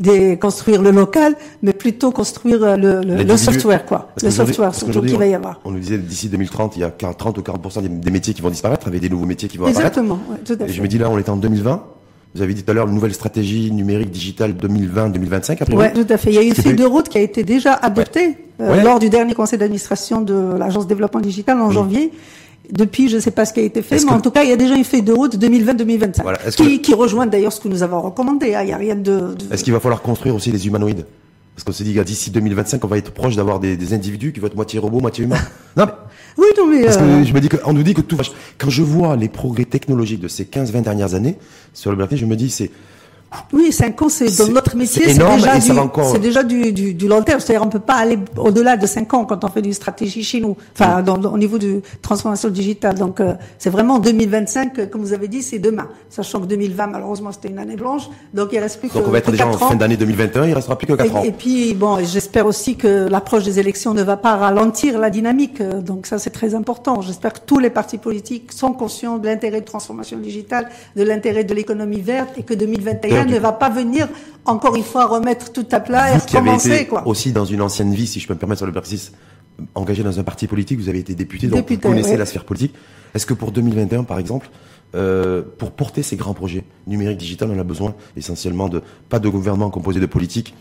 des, 0.00 0.38
construire 0.38 0.82
le 0.82 0.90
local, 0.90 1.36
mais 1.62 1.72
plutôt 1.72 2.10
construire 2.10 2.62
euh, 2.64 2.76
le, 2.76 3.00
le, 3.02 3.22
le 3.22 3.36
software, 3.36 3.84
quoi. 3.84 4.08
Le 4.22 4.30
software, 4.30 4.74
surtout 4.74 5.02
qu'il 5.02 5.16
va 5.16 5.26
y 5.26 5.34
avoir. 5.34 5.60
On 5.64 5.70
nous 5.70 5.78
disait 5.78 5.98
d'ici 5.98 6.28
2030, 6.28 6.76
il 6.76 6.80
y 6.80 6.84
a 6.84 6.90
40, 6.90 7.16
30 7.18 7.38
ou 7.38 7.40
40% 7.42 7.82
des, 8.00 8.10
métiers 8.10 8.34
qui 8.34 8.42
vont 8.42 8.50
disparaître, 8.50 8.88
avec 8.88 9.00
des 9.00 9.08
nouveaux 9.10 9.26
métiers 9.26 9.48
qui 9.48 9.58
vont 9.58 9.66
apparaître. 9.66 9.86
Exactement, 9.88 10.18
ouais, 10.30 10.38
tout 10.44 10.56
à 10.58 10.64
Et 10.64 10.68
fait. 10.68 10.72
je 10.74 10.82
me 10.82 10.88
dis 10.88 10.98
là, 10.98 11.10
on 11.10 11.18
est 11.18 11.28
en 11.28 11.36
2020. 11.36 11.84
Vous 12.34 12.42
avez 12.42 12.54
dit 12.54 12.62
tout 12.62 12.70
à 12.70 12.74
l'heure, 12.74 12.86
une 12.86 12.94
nouvelle 12.94 13.12
stratégie 13.12 13.72
numérique 13.72 14.10
digitale 14.10 14.52
2020-2025, 14.52 15.52
après 15.62 15.74
Ouais, 15.74 15.92
tout 15.92 16.06
à 16.08 16.16
fait. 16.16 16.30
Il 16.30 16.36
y 16.36 16.38
a 16.38 16.42
une 16.42 16.54
feuille 16.54 16.74
de 16.76 16.84
route 16.84 17.08
qui 17.08 17.18
a 17.18 17.20
été 17.20 17.42
déjà 17.44 17.74
adoptée 17.74 18.36
euh, 18.60 18.70
Ouais. 18.76 18.82
lors 18.84 18.98
du 19.00 19.10
dernier 19.10 19.34
conseil 19.34 19.58
d'administration 19.58 20.20
de 20.20 20.54
l'agence 20.58 20.84
de 20.84 20.88
développement 20.90 21.20
digital 21.20 21.60
en 21.60 21.70
janvier. 21.70 22.12
Depuis, 22.72 23.08
je 23.08 23.16
ne 23.16 23.20
sais 23.20 23.30
pas 23.30 23.44
ce 23.44 23.52
qui 23.52 23.60
a 23.60 23.62
été 23.62 23.82
fait, 23.82 23.96
mais 23.96 24.04
que- 24.04 24.10
en 24.12 24.20
tout 24.20 24.30
cas, 24.30 24.42
il 24.44 24.50
y 24.50 24.52
a 24.52 24.56
déjà 24.56 24.74
une 24.76 24.84
feuille 24.84 25.02
de 25.02 25.12
route 25.12 25.36
2020-2025 25.36 26.22
Voilà. 26.22 26.38
Est-ce 26.46 26.56
que 26.56 26.76
qui, 26.78 26.94
rejoint 26.94 27.26
d'ailleurs 27.26 27.52
ce 27.52 27.60
que 27.60 27.68
nous 27.68 27.82
avons 27.82 28.00
recommandé. 28.00 28.54
hein. 28.54 28.62
Il 28.62 28.66
n'y 28.66 28.72
a 28.72 28.76
rien 28.76 28.94
de. 28.94 29.34
de- 29.34 29.52
Est-ce 29.52 29.64
qu'il 29.64 29.72
va 29.72 29.80
falloir 29.80 30.02
construire 30.02 30.34
aussi 30.34 30.50
des 30.50 30.66
humanoïdes? 30.66 31.06
Parce 31.54 31.64
qu'on 31.64 31.72
s'est 31.72 31.84
dit 31.84 31.98
d'ici 32.04 32.30
2025, 32.30 32.82
on 32.84 32.88
va 32.88 32.96
être 32.96 33.10
proche 33.10 33.36
d'avoir 33.36 33.60
des, 33.60 33.76
des 33.76 33.92
individus 33.92 34.32
qui 34.32 34.40
vont 34.40 34.46
être 34.46 34.56
moitié 34.56 34.78
robots, 34.78 35.00
moitié 35.00 35.24
humains. 35.24 35.36
Non, 35.76 35.84
mais- 35.86 35.92
Oui, 36.38 36.46
non, 36.56 36.66
mais 36.66 36.84
parce 36.84 36.96
euh, 36.96 37.20
que 37.20 37.24
je 37.28 37.34
me 37.34 37.40
dis 37.40 37.48
que, 37.48 37.56
on 37.66 37.72
nous 37.72 37.82
dit 37.82 37.92
que 37.94 38.00
tout 38.00 38.16
va. 38.16 38.24
Quand 38.56 38.70
je 38.70 38.82
vois 38.82 39.16
les 39.16 39.28
progrès 39.28 39.64
technologiques 39.64 40.20
de 40.20 40.28
ces 40.28 40.44
15-20 40.44 40.82
dernières 40.82 41.14
années 41.14 41.36
sur 41.74 41.90
le 41.90 41.96
marché, 41.96 42.16
je 42.16 42.24
me 42.24 42.34
dis 42.36 42.48
c'est 42.50 42.70
oui, 43.52 43.70
cinq 43.72 44.00
ans, 44.02 44.08
c'est 44.08 44.36
dans 44.38 44.48
notre 44.48 44.76
métier, 44.76 45.04
c'est 45.08 45.18
déjà 45.36 45.58
du, 45.58 45.70
encore- 45.78 46.18
déjà 46.18 46.42
du, 46.42 46.72
du, 46.72 46.94
du 46.94 47.06
long 47.08 47.22
terme. 47.22 47.38
C'est-à-dire, 47.40 47.64
on 47.64 47.68
peut 47.70 47.78
pas 47.78 47.94
aller 47.94 48.18
au-delà 48.36 48.76
de 48.76 48.86
cinq 48.86 49.14
ans 49.14 49.24
quand 49.24 49.44
on 49.44 49.48
fait 49.48 49.60
une 49.60 49.72
stratégie 49.72 50.22
chez 50.24 50.40
nous. 50.40 50.56
Enfin, 50.74 51.02
dans, 51.02 51.16
dans- 51.16 51.32
au 51.32 51.38
niveau 51.38 51.58
de 51.58 51.80
transformation 52.02 52.48
digitale. 52.48 52.96
Donc, 52.96 53.20
euh, 53.20 53.34
c'est 53.58 53.70
vraiment 53.70 53.98
2025, 54.00 54.78
euh, 54.78 54.86
comme 54.86 55.02
vous 55.02 55.12
avez 55.12 55.28
dit, 55.28 55.42
c'est 55.42 55.58
demain. 55.60 55.88
Sachant 56.08 56.40
que 56.40 56.46
2020, 56.46 56.88
malheureusement, 56.88 57.30
c'était 57.32 57.48
une 57.48 57.58
année 57.58 57.76
blanche. 57.76 58.08
Donc, 58.34 58.48
il 58.52 58.58
reste 58.58 58.80
plus 58.80 58.88
que 58.88 58.94
donc 58.94 59.04
on 59.06 59.10
va 59.10 59.18
être 59.18 59.30
déjà 59.30 59.46
en 59.46 59.52
ans. 59.54 59.58
fin 59.58 59.74
d'année 59.76 59.96
2021, 59.96 60.46
il 60.46 60.54
restera 60.54 60.76
plus 60.76 60.86
que 60.88 60.94
4 60.94 61.16
ans. 61.16 61.22
Et, 61.24 61.28
et 61.28 61.32
puis, 61.32 61.74
bon, 61.74 61.98
j'espère 62.04 62.46
aussi 62.46 62.76
que 62.76 63.08
l'approche 63.08 63.44
des 63.44 63.58
élections 63.60 63.94
ne 63.94 64.02
va 64.02 64.16
pas 64.16 64.36
ralentir 64.36 64.98
la 64.98 65.10
dynamique. 65.10 65.60
Euh, 65.60 65.80
Donc 65.80 66.06
ça, 66.06 66.18
c'est 66.18 66.30
très 66.30 66.54
important. 66.54 67.00
J'espère 67.00 67.32
que 67.34 67.40
tous 67.46 67.58
les 67.60 67.70
partis 67.70 67.98
politiques 67.98 68.50
sont 68.52 68.72
conscients 68.72 69.18
de 69.18 69.26
l'intérêt 69.26 69.60
de 69.60 69.66
transformation 69.66 70.18
digitale, 70.18 70.68
de 70.96 71.02
l'intérêt 71.04 71.44
de 71.44 71.54
l'économie 71.54 72.00
verte, 72.00 72.30
et 72.38 72.42
que 72.42 72.54
2021 72.54 73.19
Donc, 73.24 73.32
ne 73.34 73.38
va 73.38 73.52
pas 73.52 73.70
venir, 73.70 74.08
encore 74.44 74.76
une 74.76 74.82
fois, 74.84 75.06
remettre 75.06 75.52
tout 75.52 75.66
à 75.72 75.80
plat 75.80 76.08
et 76.14 76.16
Vous 76.18 76.22
avez 76.22 76.38
recommencer, 76.38 76.74
été 76.74 76.86
quoi. 76.86 77.06
aussi 77.06 77.32
dans 77.32 77.44
une 77.44 77.62
ancienne 77.62 77.92
vie, 77.94 78.06
si 78.06 78.20
je 78.20 78.26
peux 78.26 78.34
me 78.34 78.38
permettre 78.38 78.58
sur 78.58 78.66
le 78.66 78.70
exercice, 78.72 79.12
engagé 79.74 80.02
dans 80.02 80.18
un 80.18 80.22
parti 80.22 80.46
politique, 80.46 80.78
vous 80.78 80.88
avez 80.88 81.00
été 81.00 81.14
député, 81.14 81.46
donc 81.46 81.58
Député, 81.60 81.86
vous 81.88 81.94
connaissez 81.94 82.16
la 82.16 82.26
sphère 82.26 82.44
politique. 82.44 82.74
Est-ce 83.14 83.26
que 83.26 83.34
pour 83.34 83.52
2021, 83.52 84.04
par 84.04 84.18
exemple, 84.18 84.48
euh, 84.94 85.42
pour 85.58 85.70
porter 85.72 86.02
ces 86.02 86.16
grands 86.16 86.34
projets 86.34 86.64
numériques, 86.86 87.18
digital, 87.18 87.50
on 87.50 87.58
a 87.58 87.64
besoin 87.64 87.94
essentiellement 88.16 88.68
de 88.68 88.82
pas 89.08 89.18
de 89.18 89.28
gouvernement 89.28 89.70
composé 89.70 90.00
de 90.00 90.06
politiques 90.06 90.54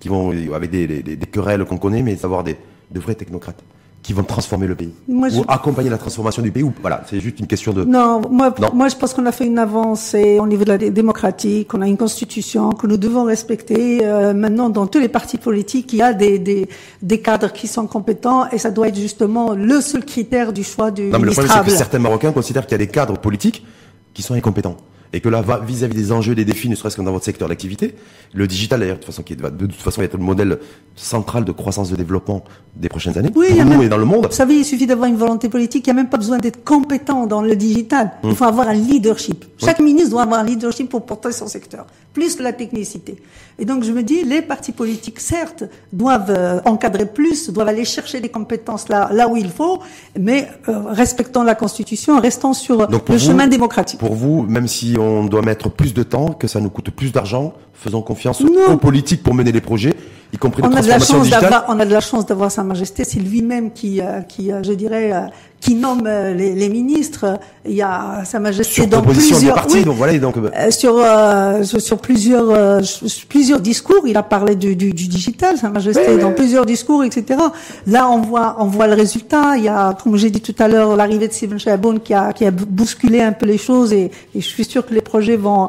qui 0.00 0.08
vont 0.08 0.30
avec 0.54 0.70
des, 0.70 0.86
des- 0.86 1.02
des- 1.02 1.16
des 1.16 1.26
querelles 1.26 1.64
qu'on 1.64 1.78
connaît, 1.78 2.02
mais 2.02 2.14
d'avoir 2.16 2.44
des 2.44 2.56
de 2.90 3.00
vrais 3.00 3.14
technocrates? 3.14 3.62
Qui 4.02 4.12
vont 4.12 4.24
transformer 4.24 4.66
le 4.66 4.74
pays 4.74 4.92
Moi, 5.06 5.28
je- 5.28 5.38
ou 5.38 5.44
accompagner 5.46 5.88
la 5.88 5.96
transformation 5.96 6.42
du 6.42 6.50
pays. 6.50 6.64
Ou 6.64 6.72
voilà, 6.80 7.04
c'est 7.08 7.20
juste 7.20 7.38
une 7.38 7.46
question 7.46 7.72
de. 7.72 7.84
Non, 7.84 8.20
moi, 8.30 8.52
Non. 8.60 8.70
moi, 8.74 8.88
je 8.88 8.96
pense 8.96 9.14
qu'on 9.14 9.26
a 9.26 9.32
fait 9.32 9.46
une 9.46 9.58
avancée 9.58 10.38
au 10.40 10.46
niveau 10.48 10.64
de 10.64 10.70
la 10.70 10.78
dé- 10.78 10.90
démocratique, 10.90 11.68
qu'on 11.68 11.82
a 11.82 11.86
une 11.86 11.96
constitution 11.96 12.70
que 12.70 12.88
nous 12.88 12.96
devons 12.96 13.22
respecter. 13.24 14.00
Euh, 14.04 14.34
maintenant, 14.34 14.70
dans 14.70 14.88
tous 14.88 14.98
les 14.98 15.08
partis 15.08 15.38
politiques, 15.38 15.92
il 15.92 16.00
y 16.00 16.02
a 16.02 16.14
des, 16.14 16.40
des, 16.40 16.68
des 17.00 17.20
cadres 17.20 17.52
qui 17.52 17.68
sont 17.68 17.86
compétents 17.86 18.48
et 18.50 18.58
ça 18.58 18.72
doit 18.72 18.88
être 18.88 18.96
justement 18.98 19.52
le 19.54 19.80
seul 19.80 20.04
critère 20.04 20.52
du 20.52 20.64
choix 20.64 20.90
du 20.90 21.02
Non, 21.04 21.20
mais 21.20 21.26
le 21.26 21.30
problème, 21.32 21.52
c'est 21.56 21.64
que 21.70 21.76
certains 21.76 22.00
Marocains 22.00 22.32
considèrent 22.32 22.66
qu'il 22.66 22.72
y 22.72 22.80
a 22.82 22.84
des 22.84 22.88
cadres 22.88 23.18
politiques 23.18 23.64
qui 24.14 24.22
sont 24.22 24.34
incompétents. 24.34 24.76
Et 25.14 25.20
que 25.20 25.28
là, 25.28 25.42
va- 25.42 25.58
vis-à-vis 25.60 25.94
des 25.94 26.10
enjeux, 26.12 26.34
des 26.34 26.44
défis, 26.46 26.68
ne 26.70 26.74
serait-ce 26.74 26.96
que 26.96 27.02
dans 27.02 27.12
votre 27.12 27.24
secteur 27.24 27.48
d'activité, 27.48 27.94
le 28.32 28.46
digital, 28.46 28.80
d'ailleurs, 28.80 28.96
de 28.96 29.00
toute 29.00 29.10
façon, 29.12 29.22
qui 29.22 29.34
va 29.34 29.50
de 29.50 29.66
toute 29.66 29.74
façon 29.80 30.00
être 30.02 30.16
le 30.16 30.24
modèle 30.24 30.58
central 30.96 31.44
de 31.44 31.52
croissance 31.52 31.90
de 31.90 31.96
développement 31.96 32.44
des 32.76 32.88
prochaines 32.88 33.16
années, 33.18 33.30
Oui, 33.34 33.48
pour 33.48 33.64
nous 33.64 33.70
même- 33.70 33.82
et 33.82 33.88
dans 33.88 33.98
le 33.98 34.04
monde. 34.06 34.26
Vous 34.26 34.32
savez, 34.32 34.54
il 34.56 34.64
suffit 34.64 34.86
d'avoir 34.86 35.08
une 35.08 35.16
volonté 35.16 35.48
politique. 35.50 35.86
Il 35.86 35.90
n'y 35.92 35.98
a 35.98 36.02
même 36.02 36.08
pas 36.10 36.16
besoin 36.16 36.38
d'être 36.38 36.64
compétent 36.64 37.26
dans 37.26 37.42
le 37.42 37.54
digital. 37.56 38.12
Hum. 38.22 38.30
Il 38.30 38.36
faut 38.36 38.44
avoir 38.44 38.68
un 38.68 38.72
leadership. 38.74 39.44
Chaque 39.58 39.80
ministre 39.80 40.10
doit 40.10 40.22
avoir 40.22 40.40
un 40.40 40.44
leadership 40.44 40.88
pour 40.88 41.04
porter 41.04 41.32
son 41.32 41.46
secteur, 41.46 41.86
plus 42.14 42.38
la 42.40 42.52
technicité. 42.52 43.16
Et 43.58 43.64
donc, 43.66 43.84
je 43.84 43.92
me 43.92 44.02
dis, 44.02 44.24
les 44.24 44.40
partis 44.40 44.72
politiques, 44.72 45.20
certes, 45.20 45.64
doivent 45.92 46.30
euh, 46.30 46.60
encadrer 46.64 47.04
plus, 47.06 47.50
doivent 47.50 47.68
aller 47.68 47.84
chercher 47.84 48.20
des 48.20 48.30
compétences 48.30 48.88
là, 48.88 49.10
là 49.12 49.28
où 49.28 49.36
il 49.36 49.50
faut, 49.50 49.80
mais 50.18 50.48
euh, 50.68 50.80
respectant 50.88 51.42
la 51.42 51.54
Constitution, 51.54 52.18
restant 52.18 52.54
sur 52.54 52.86
Donc, 52.88 53.08
le 53.10 53.16
vous- 53.16 53.20
chemin 53.26 53.46
démocratique. 53.46 54.00
Pour 54.00 54.14
vous, 54.14 54.42
même 54.42 54.68
si 54.68 54.96
on 55.02 55.24
doit 55.24 55.42
mettre 55.42 55.70
plus 55.70 55.94
de 55.94 56.02
temps, 56.02 56.28
que 56.28 56.46
ça 56.46 56.60
nous 56.60 56.70
coûte 56.70 56.90
plus 56.90 57.12
d'argent, 57.12 57.54
faisons 57.74 58.02
confiance 58.02 58.40
Non. 58.40 58.74
aux 58.74 58.76
politiques 58.76 59.22
pour 59.22 59.34
mener 59.34 59.52
les 59.52 59.60
projets, 59.60 59.94
y 60.32 60.38
compris 60.38 60.62
les 60.62 60.68
On 60.68 60.72
a 60.72 60.82
de 60.82 60.88
la 60.88 60.98
chance 60.98 61.28
d'avoir, 61.28 61.64
on 61.68 61.78
a 61.80 61.84
de 61.84 61.92
la 61.92 62.00
chance 62.00 62.26
d'avoir 62.26 62.50
Sa 62.50 62.62
Majesté. 62.64 63.04
C'est 63.04 63.20
lui-même 63.20 63.72
qui, 63.72 64.00
euh, 64.00 64.20
qui, 64.22 64.50
euh, 64.52 64.62
je 64.62 64.72
dirais, 64.72 65.12
euh, 65.12 65.20
qui 65.60 65.74
nomme 65.76 66.04
les, 66.08 66.54
les 66.54 66.68
ministres. 66.68 67.38
Il 67.64 67.74
y 67.74 67.82
a 67.82 68.24
Sa 68.24 68.40
Majesté 68.40 68.72
Sur 68.74 68.86
dans 68.88 69.02
plusieurs. 69.02 69.54
partis, 69.54 69.76
oui, 69.78 69.84
donc 69.84 69.96
voilà, 69.96 70.12
et 70.14 70.18
donc, 70.18 70.36
euh, 70.36 70.50
Euh, 70.56 70.70
sur, 70.70 70.96
euh, 70.98 71.96
plusieurs 72.02 72.50
euh, 72.50 72.82
sur 72.82 73.26
plusieurs 73.28 73.60
discours, 73.60 74.02
il 74.06 74.16
a 74.16 74.22
parlé 74.22 74.56
du, 74.56 74.74
du, 74.74 74.92
du 74.92 75.06
digital, 75.06 75.56
Sa 75.58 75.68
Majesté, 75.70 76.02
Oui, 76.08 76.14
oui, 76.16 76.20
dans 76.22 76.32
plusieurs 76.32 76.66
discours, 76.66 77.04
etc. 77.04 77.38
Là, 77.86 78.08
on 78.10 78.20
voit 78.22 78.56
on 78.58 78.66
voit 78.66 78.88
le 78.88 78.94
résultat. 78.94 79.56
Il 79.56 79.64
y 79.64 79.68
a, 79.68 79.94
comme 80.02 80.16
j'ai 80.16 80.30
dit 80.30 80.40
tout 80.40 80.54
à 80.58 80.66
l'heure, 80.66 80.96
l'arrivée 80.96 81.28
de 81.28 81.32
Stephen 81.32 81.58
Chaboun 81.58 82.00
qui 82.00 82.14
a 82.14 82.32
qui 82.32 82.44
a 82.44 82.50
bousculé 82.50 83.20
un 83.20 83.32
peu 83.32 83.46
les 83.46 83.58
choses 83.58 83.92
et, 83.92 84.10
et 84.34 84.40
je 84.40 84.48
suis 84.48 84.64
sûr 84.64 84.84
que 84.84 84.94
les 84.94 85.02
projets 85.02 85.36
vont. 85.36 85.68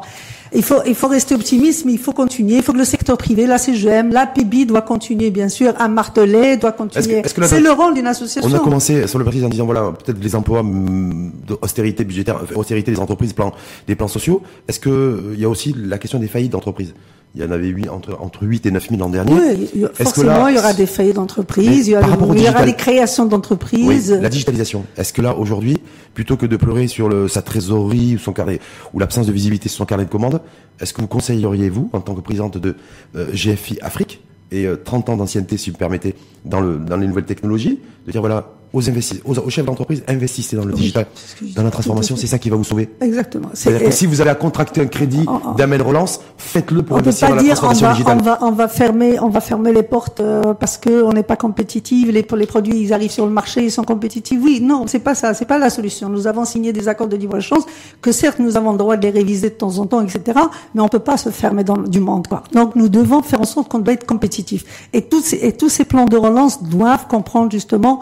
Il 0.54 0.62
faut, 0.62 0.80
il 0.86 0.94
faut 0.94 1.08
rester 1.08 1.34
optimiste, 1.34 1.84
mais 1.84 1.92
il 1.92 1.98
faut 1.98 2.12
continuer. 2.12 2.56
Il 2.56 2.62
faut 2.62 2.72
que 2.72 2.78
le 2.78 2.84
secteur 2.84 3.18
privé, 3.18 3.46
la 3.46 3.58
CGM, 3.58 4.12
la 4.12 4.26
PIB 4.26 4.66
doit 4.66 4.82
continuer, 4.82 5.30
bien 5.30 5.48
sûr, 5.48 5.74
à 5.78 5.88
marteler, 5.88 6.56
doit 6.56 6.72
continuer. 6.72 7.22
C'est 7.24 7.60
le 7.60 7.72
rôle 7.72 7.94
d'une 7.94 8.06
association. 8.06 8.48
On 8.50 8.54
a 8.54 8.60
commencé 8.60 9.06
sur 9.08 9.18
le 9.18 9.24
parti 9.24 9.44
en 9.44 9.48
disant 9.48 9.64
voilà 9.64 9.92
peut-être 9.92 10.22
les 10.22 10.34
emplois 10.36 10.60
hum, 10.60 11.32
d'austérité 11.46 12.04
budgétaire, 12.04 12.40
austérité 12.54 12.92
des 12.92 13.00
entreprises, 13.00 13.32
plans, 13.32 13.52
des 13.86 13.96
plans 13.96 14.08
sociaux. 14.08 14.42
Est-ce 14.68 14.78
que 14.78 14.90
euh, 14.90 15.34
il 15.34 15.40
y 15.40 15.44
a 15.44 15.48
aussi 15.48 15.74
la 15.76 15.98
question 15.98 16.18
des 16.18 16.28
faillites 16.28 16.52
d'entreprises? 16.52 16.94
Il 17.36 17.42
y 17.42 17.44
en 17.44 17.50
avait 17.50 17.66
huit, 17.66 17.88
entre 17.88 18.16
entre 18.20 18.44
8 18.46 18.66
et 18.66 18.70
9 18.70 18.88
000 18.90 19.00
l'an 19.00 19.08
dernier. 19.08 19.32
Oui, 19.32 19.84
forcément, 19.92 20.44
là- 20.44 20.50
il 20.50 20.54
y 20.56 20.58
aura 20.58 20.72
des 20.72 20.86
faillites 20.86 21.16
d'entreprise, 21.16 21.68
Mais 21.68 21.76
il 21.78 21.88
y, 21.88 21.96
aura 21.96 22.06
il 22.36 22.62
y 22.62 22.64
des 22.66 22.76
créations 22.76 23.24
Oui, 23.24 23.30
d'entreprises. 23.30 24.12
la 24.12 24.28
digitalisation. 24.28 24.84
Est-ce 24.96 25.12
que 25.12 25.20
là 25.20 25.36
aujourd'hui, 25.36 25.78
plutôt 26.14 26.36
que 26.36 26.46
de 26.46 26.56
pleurer 26.56 26.86
sur 26.86 27.08
le, 27.08 27.26
sa 27.26 27.42
trésorerie 27.42 28.14
ou 28.14 28.18
son 28.18 28.32
carnet 28.32 28.60
ou 28.92 29.00
l'absence 29.00 29.26
de 29.26 29.32
visibilité 29.32 29.68
sur 29.68 29.78
son 29.78 29.84
carnet 29.84 30.04
de 30.04 30.10
commande, 30.10 30.40
est-ce 30.80 30.92
que 30.94 31.00
vous 31.00 31.08
conseilleriez 31.08 31.70
vous, 31.70 31.90
en 31.92 32.00
tant 32.00 32.14
que 32.14 32.20
présidente 32.20 32.56
de 32.58 32.76
euh, 33.16 33.26
GFI 33.32 33.78
Afrique 33.82 34.22
et 34.52 34.66
euh, 34.66 34.76
30 34.76 35.08
ans 35.08 35.16
d'ancienneté, 35.16 35.56
si 35.56 35.70
vous 35.70 35.74
me 35.74 35.78
permettez, 35.78 36.14
dans 36.44 36.60
le 36.60 36.76
dans 36.78 36.96
les 36.96 37.08
nouvelles 37.08 37.24
technologies, 37.24 37.80
de 38.06 38.12
dire 38.12 38.20
voilà 38.20 38.52
aux 38.74 38.90
investis, 38.90 39.20
aux, 39.24 39.38
aux 39.38 39.50
chefs 39.50 39.64
d'entreprise, 39.64 40.02
investissez 40.08 40.56
dans 40.56 40.64
le 40.64 40.74
Oui, 40.74 40.80
digital, 40.80 41.06
dans 41.54 41.62
la 41.62 41.70
transformation, 41.70 42.16
c'est 42.16 42.26
ça 42.26 42.38
qui 42.38 42.50
va 42.50 42.56
vous 42.56 42.64
sauver. 42.64 42.90
Exactement. 43.00 43.48
C'est-à-dire 43.54 43.88
que 43.88 43.94
si 43.94 44.06
vous 44.06 44.20
à 44.20 44.34
contracter 44.34 44.80
un 44.80 44.86
crédit 44.86 45.26
d'Amel 45.56 45.82
Relance, 45.82 46.20
faites-le 46.38 46.82
pour 46.82 46.96
on 46.96 47.00
investir 47.00 47.28
dans 47.28 47.34
la 47.36 47.42
dire 47.42 47.52
on 47.52 47.56
transformation 47.56 48.04
va, 48.04 48.14
digitale. 48.14 48.18
on 48.18 48.22
va 48.22 48.38
on 48.42 48.52
va 48.52 48.68
fermer 48.68 49.20
on 49.20 49.28
va 49.28 49.40
fermer 49.40 49.72
les 49.72 49.82
portes 49.82 50.20
euh, 50.20 50.54
parce 50.54 50.76
que 50.76 51.02
on 51.02 51.12
n'est 51.12 51.22
pas 51.22 51.36
compétitif 51.36 52.08
les 52.10 52.26
les 52.36 52.46
produits 52.46 52.78
ils 52.80 52.92
arrivent 52.92 53.10
sur 53.10 53.26
le 53.26 53.32
marché 53.32 53.62
ils 53.64 53.70
sont 53.70 53.84
compétitifs 53.84 54.38
oui 54.42 54.60
non 54.60 54.86
c'est 54.86 54.98
pas 54.98 55.14
ça 55.14 55.34
c'est 55.34 55.44
pas 55.44 55.58
la 55.58 55.70
solution 55.70 56.08
nous 56.08 56.26
avons 56.26 56.44
signé 56.44 56.72
des 56.72 56.88
accords 56.88 57.08
de 57.08 57.16
libre 57.16 57.36
échange 57.36 57.62
que 58.00 58.12
certes 58.12 58.38
nous 58.38 58.56
avons 58.56 58.72
le 58.72 58.78
droit 58.78 58.96
de 58.96 59.02
les 59.02 59.10
réviser 59.10 59.50
de 59.50 59.54
temps 59.54 59.78
en 59.78 59.86
temps 59.86 60.02
etc 60.02 60.38
mais 60.74 60.80
on 60.80 60.88
peut 60.88 60.98
pas 60.98 61.16
se 61.16 61.30
fermer 61.30 61.64
dans 61.64 61.76
du 61.76 62.00
monde 62.00 62.26
quoi 62.26 62.42
donc 62.52 62.74
nous 62.76 62.88
devons 62.88 63.22
faire 63.22 63.40
en 63.40 63.44
sorte 63.44 63.68
qu'on 63.70 63.78
doit 63.78 63.94
être 63.94 64.06
compétitif 64.06 64.88
et 64.92 65.02
tous 65.02 65.20
ces, 65.20 65.36
et 65.36 65.52
tous 65.52 65.68
ces 65.68 65.84
plans 65.84 66.06
de 66.06 66.16
relance 66.16 66.62
doivent 66.62 67.06
comprendre 67.06 67.50
justement 67.50 68.00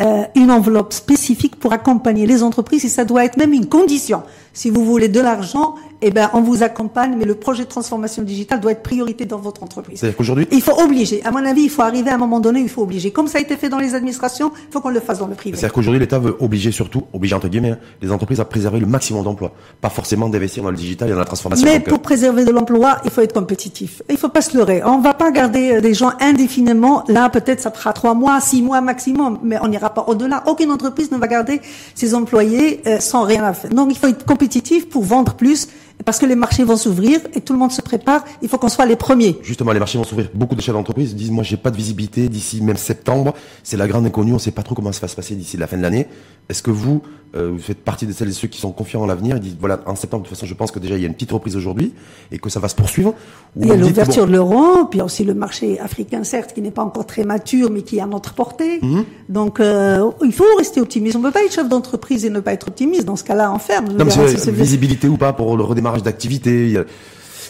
euh, 0.00 0.24
une 0.34 0.50
enveloppe 0.50 0.92
spécifique 0.92 1.56
pour 1.56 1.72
accompagner 1.72 2.26
les 2.26 2.42
entreprises 2.42 2.84
et 2.84 2.88
ça 2.88 3.04
doit 3.04 3.24
être 3.24 3.36
même 3.36 3.52
une 3.52 3.68
condition. 3.68 4.22
Si 4.52 4.70
vous 4.70 4.84
voulez 4.84 5.08
de 5.08 5.20
l'argent, 5.20 5.76
eh 6.02 6.10
ben, 6.10 6.28
on 6.34 6.40
vous 6.40 6.62
accompagne, 6.62 7.14
mais 7.16 7.24
le 7.24 7.36
projet 7.36 7.62
de 7.64 7.68
transformation 7.68 8.22
digitale 8.22 8.60
doit 8.60 8.72
être 8.72 8.82
priorité 8.82 9.24
dans 9.24 9.38
votre 9.38 9.62
entreprise. 9.62 10.00
C'est-à-dire 10.00 10.16
qu'aujourd'hui, 10.16 10.48
Il 10.50 10.60
faut 10.60 10.78
obliger. 10.80 11.24
À 11.24 11.30
mon 11.30 11.44
avis, 11.44 11.62
il 11.62 11.70
faut 11.70 11.82
arriver 11.82 12.10
à 12.10 12.16
un 12.16 12.18
moment 12.18 12.40
donné, 12.40 12.60
il 12.60 12.68
faut 12.68 12.82
obliger. 12.82 13.12
Comme 13.12 13.28
ça 13.28 13.38
a 13.38 13.40
été 13.40 13.56
fait 13.56 13.68
dans 13.68 13.78
les 13.78 13.94
administrations, 13.94 14.50
il 14.68 14.72
faut 14.72 14.80
qu'on 14.80 14.90
le 14.90 15.00
fasse 15.00 15.20
dans 15.20 15.28
le 15.28 15.34
privé. 15.34 15.56
c'est-à-dire 15.56 15.72
qu'aujourd'hui, 15.72 16.00
l'État 16.00 16.18
veut 16.18 16.36
obliger 16.40 16.72
surtout, 16.72 17.04
obliger 17.12 17.36
entre 17.36 17.48
guillemets, 17.48 17.70
hein, 17.70 17.78
les 18.02 18.10
entreprises 18.10 18.40
à 18.40 18.44
préserver 18.44 18.80
le 18.80 18.86
maximum 18.86 19.22
d'emplois, 19.22 19.52
pas 19.80 19.90
forcément 19.90 20.28
d'investir 20.28 20.64
dans 20.64 20.70
le 20.70 20.76
digital 20.76 21.08
et 21.08 21.12
dans 21.12 21.18
la 21.18 21.24
transformation. 21.24 21.64
Mais 21.64 21.78
Donc, 21.78 21.86
euh, 21.88 21.90
pour 21.90 22.00
préserver 22.00 22.44
de 22.44 22.50
l'emploi, 22.50 22.98
il 23.04 23.10
faut 23.10 23.20
être 23.20 23.32
compétitif. 23.32 24.02
Il 24.10 24.16
faut 24.18 24.28
pas 24.28 24.42
se 24.42 24.56
leurrer. 24.56 24.82
On 24.84 24.98
va 24.98 25.14
pas 25.14 25.30
garder 25.30 25.74
euh, 25.76 25.80
des 25.80 25.94
gens 25.94 26.12
indéfiniment. 26.20 27.04
Là, 27.06 27.30
peut-être, 27.30 27.60
ça 27.60 27.70
fera 27.70 27.92
trois 27.92 28.14
mois, 28.14 28.40
six 28.40 28.60
mois 28.60 28.80
maximum, 28.80 29.38
mais 29.44 29.56
on 29.62 29.68
n'ira 29.68 29.90
pas 29.90 30.04
au-delà. 30.08 30.42
Aucune 30.46 30.72
entreprise 30.72 31.12
ne 31.12 31.16
va 31.16 31.28
garder 31.28 31.60
ses 31.94 32.14
employés 32.14 32.82
euh, 32.88 32.98
sans 32.98 33.22
rien 33.22 33.44
à 33.44 33.52
faire. 33.52 33.70
Donc, 33.70 33.88
il 33.90 33.96
faut 33.96 34.08
être 34.08 34.24
compétitif 34.24 34.41
pour 34.88 35.04
vendre 35.04 35.34
plus, 35.34 35.68
parce 36.04 36.18
que 36.18 36.26
les 36.26 36.34
marchés 36.34 36.64
vont 36.64 36.76
s'ouvrir 36.76 37.20
et 37.34 37.40
tout 37.40 37.52
le 37.52 37.58
monde 37.58 37.72
se 37.72 37.82
prépare. 37.82 38.24
Il 38.42 38.48
faut 38.48 38.58
qu'on 38.58 38.68
soit 38.68 38.86
les 38.86 38.96
premiers. 38.96 39.38
Justement, 39.42 39.72
les 39.72 39.78
marchés 39.78 39.98
vont 39.98 40.04
s'ouvrir. 40.04 40.30
Beaucoup 40.34 40.54
de 40.54 40.60
chefs 40.60 40.74
d'entreprise 40.74 41.14
disent, 41.14 41.30
moi, 41.30 41.44
j'ai 41.44 41.56
pas 41.56 41.70
de 41.70 41.76
visibilité 41.76 42.28
d'ici 42.28 42.60
même 42.62 42.76
septembre. 42.76 43.34
C'est 43.62 43.76
la 43.76 43.86
grande 43.86 44.06
inconnue. 44.06 44.34
On 44.34 44.38
sait 44.38 44.50
pas 44.50 44.62
trop 44.62 44.74
comment 44.74 44.92
ça 44.92 45.00
va 45.00 45.08
se 45.08 45.16
passer 45.16 45.34
d'ici 45.34 45.56
la 45.56 45.66
fin 45.66 45.76
de 45.76 45.82
l'année. 45.82 46.06
Est-ce 46.48 46.62
que 46.62 46.70
vous, 46.70 47.02
euh, 47.36 47.50
vous 47.52 47.60
faites 47.60 47.78
partie 47.78 48.06
de 48.06 48.12
celles 48.12 48.28
et 48.28 48.32
ceux 48.32 48.48
qui 48.48 48.58
sont 48.60 48.72
confiants 48.72 49.02
en 49.02 49.06
l'avenir 49.06 49.36
et 49.36 49.40
disent, 49.40 49.56
voilà, 49.58 49.80
en 49.86 49.94
septembre, 49.94 50.24
de 50.24 50.28
toute 50.28 50.36
façon, 50.36 50.46
je 50.46 50.54
pense 50.54 50.70
que 50.70 50.80
déjà, 50.80 50.96
il 50.96 51.02
y 51.02 51.04
a 51.04 51.08
une 51.08 51.14
petite 51.14 51.32
reprise 51.32 51.56
aujourd'hui 51.56 51.94
et 52.32 52.38
que 52.38 52.50
ça 52.50 52.58
va 52.58 52.68
se 52.68 52.74
poursuivre? 52.74 53.14
Ou 53.56 53.62
Il 53.62 53.68
y 53.68 53.70
a 53.70 53.76
l'ouverture 53.76 54.24
bon, 54.24 54.32
de 54.32 54.36
l'euro, 54.36 54.84
puis 54.86 54.96
il 54.96 54.98
y 54.98 55.02
a 55.02 55.04
aussi 55.04 55.24
le 55.24 55.34
marché 55.34 55.78
africain, 55.78 56.24
certes, 56.24 56.52
qui 56.52 56.60
n'est 56.60 56.72
pas 56.72 56.82
encore 56.82 57.06
très 57.06 57.24
mature, 57.24 57.70
mais 57.70 57.82
qui 57.82 57.98
est 57.98 58.00
à 58.00 58.06
notre 58.06 58.34
portée. 58.34 58.80
Mhm. 58.82 59.04
Donc, 59.28 59.60
euh, 59.60 60.10
il 60.24 60.32
faut 60.32 60.44
rester 60.58 60.80
optimiste. 60.80 61.16
On 61.16 61.20
ne 61.20 61.24
peut 61.24 61.30
pas 61.30 61.44
être 61.44 61.52
chef 61.52 61.68
d'entreprise 61.68 62.24
et 62.24 62.30
ne 62.30 62.40
pas 62.40 62.52
être 62.52 62.68
optimiste. 62.68 63.04
Dans 63.04 63.16
ce 63.16 63.24
cas-là, 63.24 63.52
on 63.52 63.58
ferme. 63.58 63.86
non, 63.96 64.04
mais 64.04 64.50
visibilité 64.52 65.08
ou 65.08 65.16
pas 65.16 65.32
pour 65.32 65.56
le 65.56 65.62
redémarrage 65.64 65.81
d'activité. 66.02 66.66
Il 66.66 66.72
y 66.72 66.78
a 66.78 66.84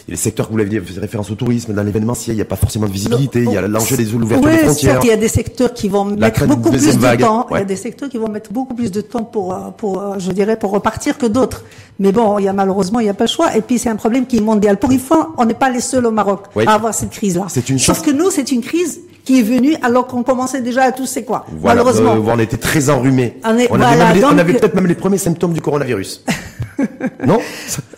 les 0.09 0.17
secteurs 0.17 0.47
que 0.47 0.51
vous 0.51 0.57
l'aviez 0.57 0.81
fait 0.81 0.99
référence 0.99 1.31
au 1.31 1.35
tourisme, 1.35 1.71
dans 1.73 1.81
l'événementiel, 1.81 2.33
il 2.35 2.37
n'y 2.39 2.41
a 2.41 2.45
pas 2.45 2.57
forcément 2.57 2.87
de 2.87 2.91
visibilité. 2.91 3.43
Il 3.43 3.51
y 3.53 3.57
a 3.57 3.61
l'enjeu 3.61 3.95
des 3.95 4.03
l'ouverture 4.03 4.45
Ouais, 4.49 4.57
des 4.57 4.63
frontières. 4.65 4.99
il 5.01 5.07
y 5.07 5.11
a 5.11 5.15
des 5.15 5.27
secteurs 5.29 5.73
qui 5.73 5.87
vont 5.87 6.03
mettre 6.03 6.45
beaucoup 6.45 6.71
plus 6.71 6.97
de 6.97 7.15
temps. 7.21 7.47
Il 7.51 7.57
y 7.57 7.61
a 7.61 7.63
des 7.63 7.77
secteurs 7.77 8.09
qui 8.09 8.17
vont 8.17 8.27
mettre 8.27 8.51
beaucoup 8.51 8.73
plus 8.73 8.91
de 8.91 8.99
temps 8.99 9.23
pour, 9.23 9.53
euh, 9.53 9.57
pour, 9.77 10.01
euh, 10.01 10.15
je 10.19 10.31
dirais, 10.33 10.57
pour 10.57 10.71
repartir 10.71 11.17
que 11.17 11.25
d'autres. 11.25 11.63
Mais 11.99 12.11
bon, 12.11 12.37
il 12.37 12.43
y 12.43 12.47
a 12.49 12.53
malheureusement, 12.53 12.99
il 12.99 13.03
n'y 13.03 13.09
a 13.09 13.13
pas 13.13 13.23
le 13.25 13.29
choix. 13.29 13.55
Et 13.55 13.61
puis, 13.61 13.79
c'est 13.79 13.87
un 13.89 13.95
problème 13.95 14.25
qui 14.25 14.37
est 14.37 14.41
mondial. 14.41 14.77
Pour 14.77 14.91
une 14.91 14.99
fois, 14.99 15.31
on 15.37 15.45
n'est 15.45 15.53
pas 15.53 15.69
les 15.69 15.79
seuls 15.79 16.05
au 16.05 16.11
Maroc 16.11 16.47
à 16.67 16.73
avoir 16.73 16.93
cette 16.93 17.11
crise-là. 17.11 17.45
C'est 17.47 17.69
une 17.69 17.79
chance. 17.79 17.99
que 18.01 18.11
nous, 18.11 18.29
c'est 18.29 18.51
une 18.51 18.61
crise 18.61 18.99
qui 19.23 19.39
est 19.39 19.43
venue 19.43 19.77
alors 19.81 20.05
qu'on 20.07 20.21
commençait 20.23 20.61
déjà 20.61 20.81
à 20.83 20.91
tous 20.91 21.05
c'est 21.05 21.23
quoi? 21.23 21.45
Voilà, 21.49 21.81
malheureusement. 21.81 22.15
euh, 22.15 22.33
on 22.35 22.39
était 22.39 22.57
très 22.57 22.89
enrhumés. 22.89 23.37
On 23.45 23.51
est- 23.51 23.51
avait, 23.51 23.67
voilà, 23.69 23.95
même 23.95 24.17
les- 24.17 24.23
on 24.25 24.31
donc- 24.31 24.39
avait 24.41 24.53
peut-être 24.55 24.75
même 24.75 24.87
les 24.87 24.95
premiers 24.95 25.17
symptômes 25.17 25.53
du 25.53 25.61
coronavirus. 25.61 26.25
non 27.25 27.39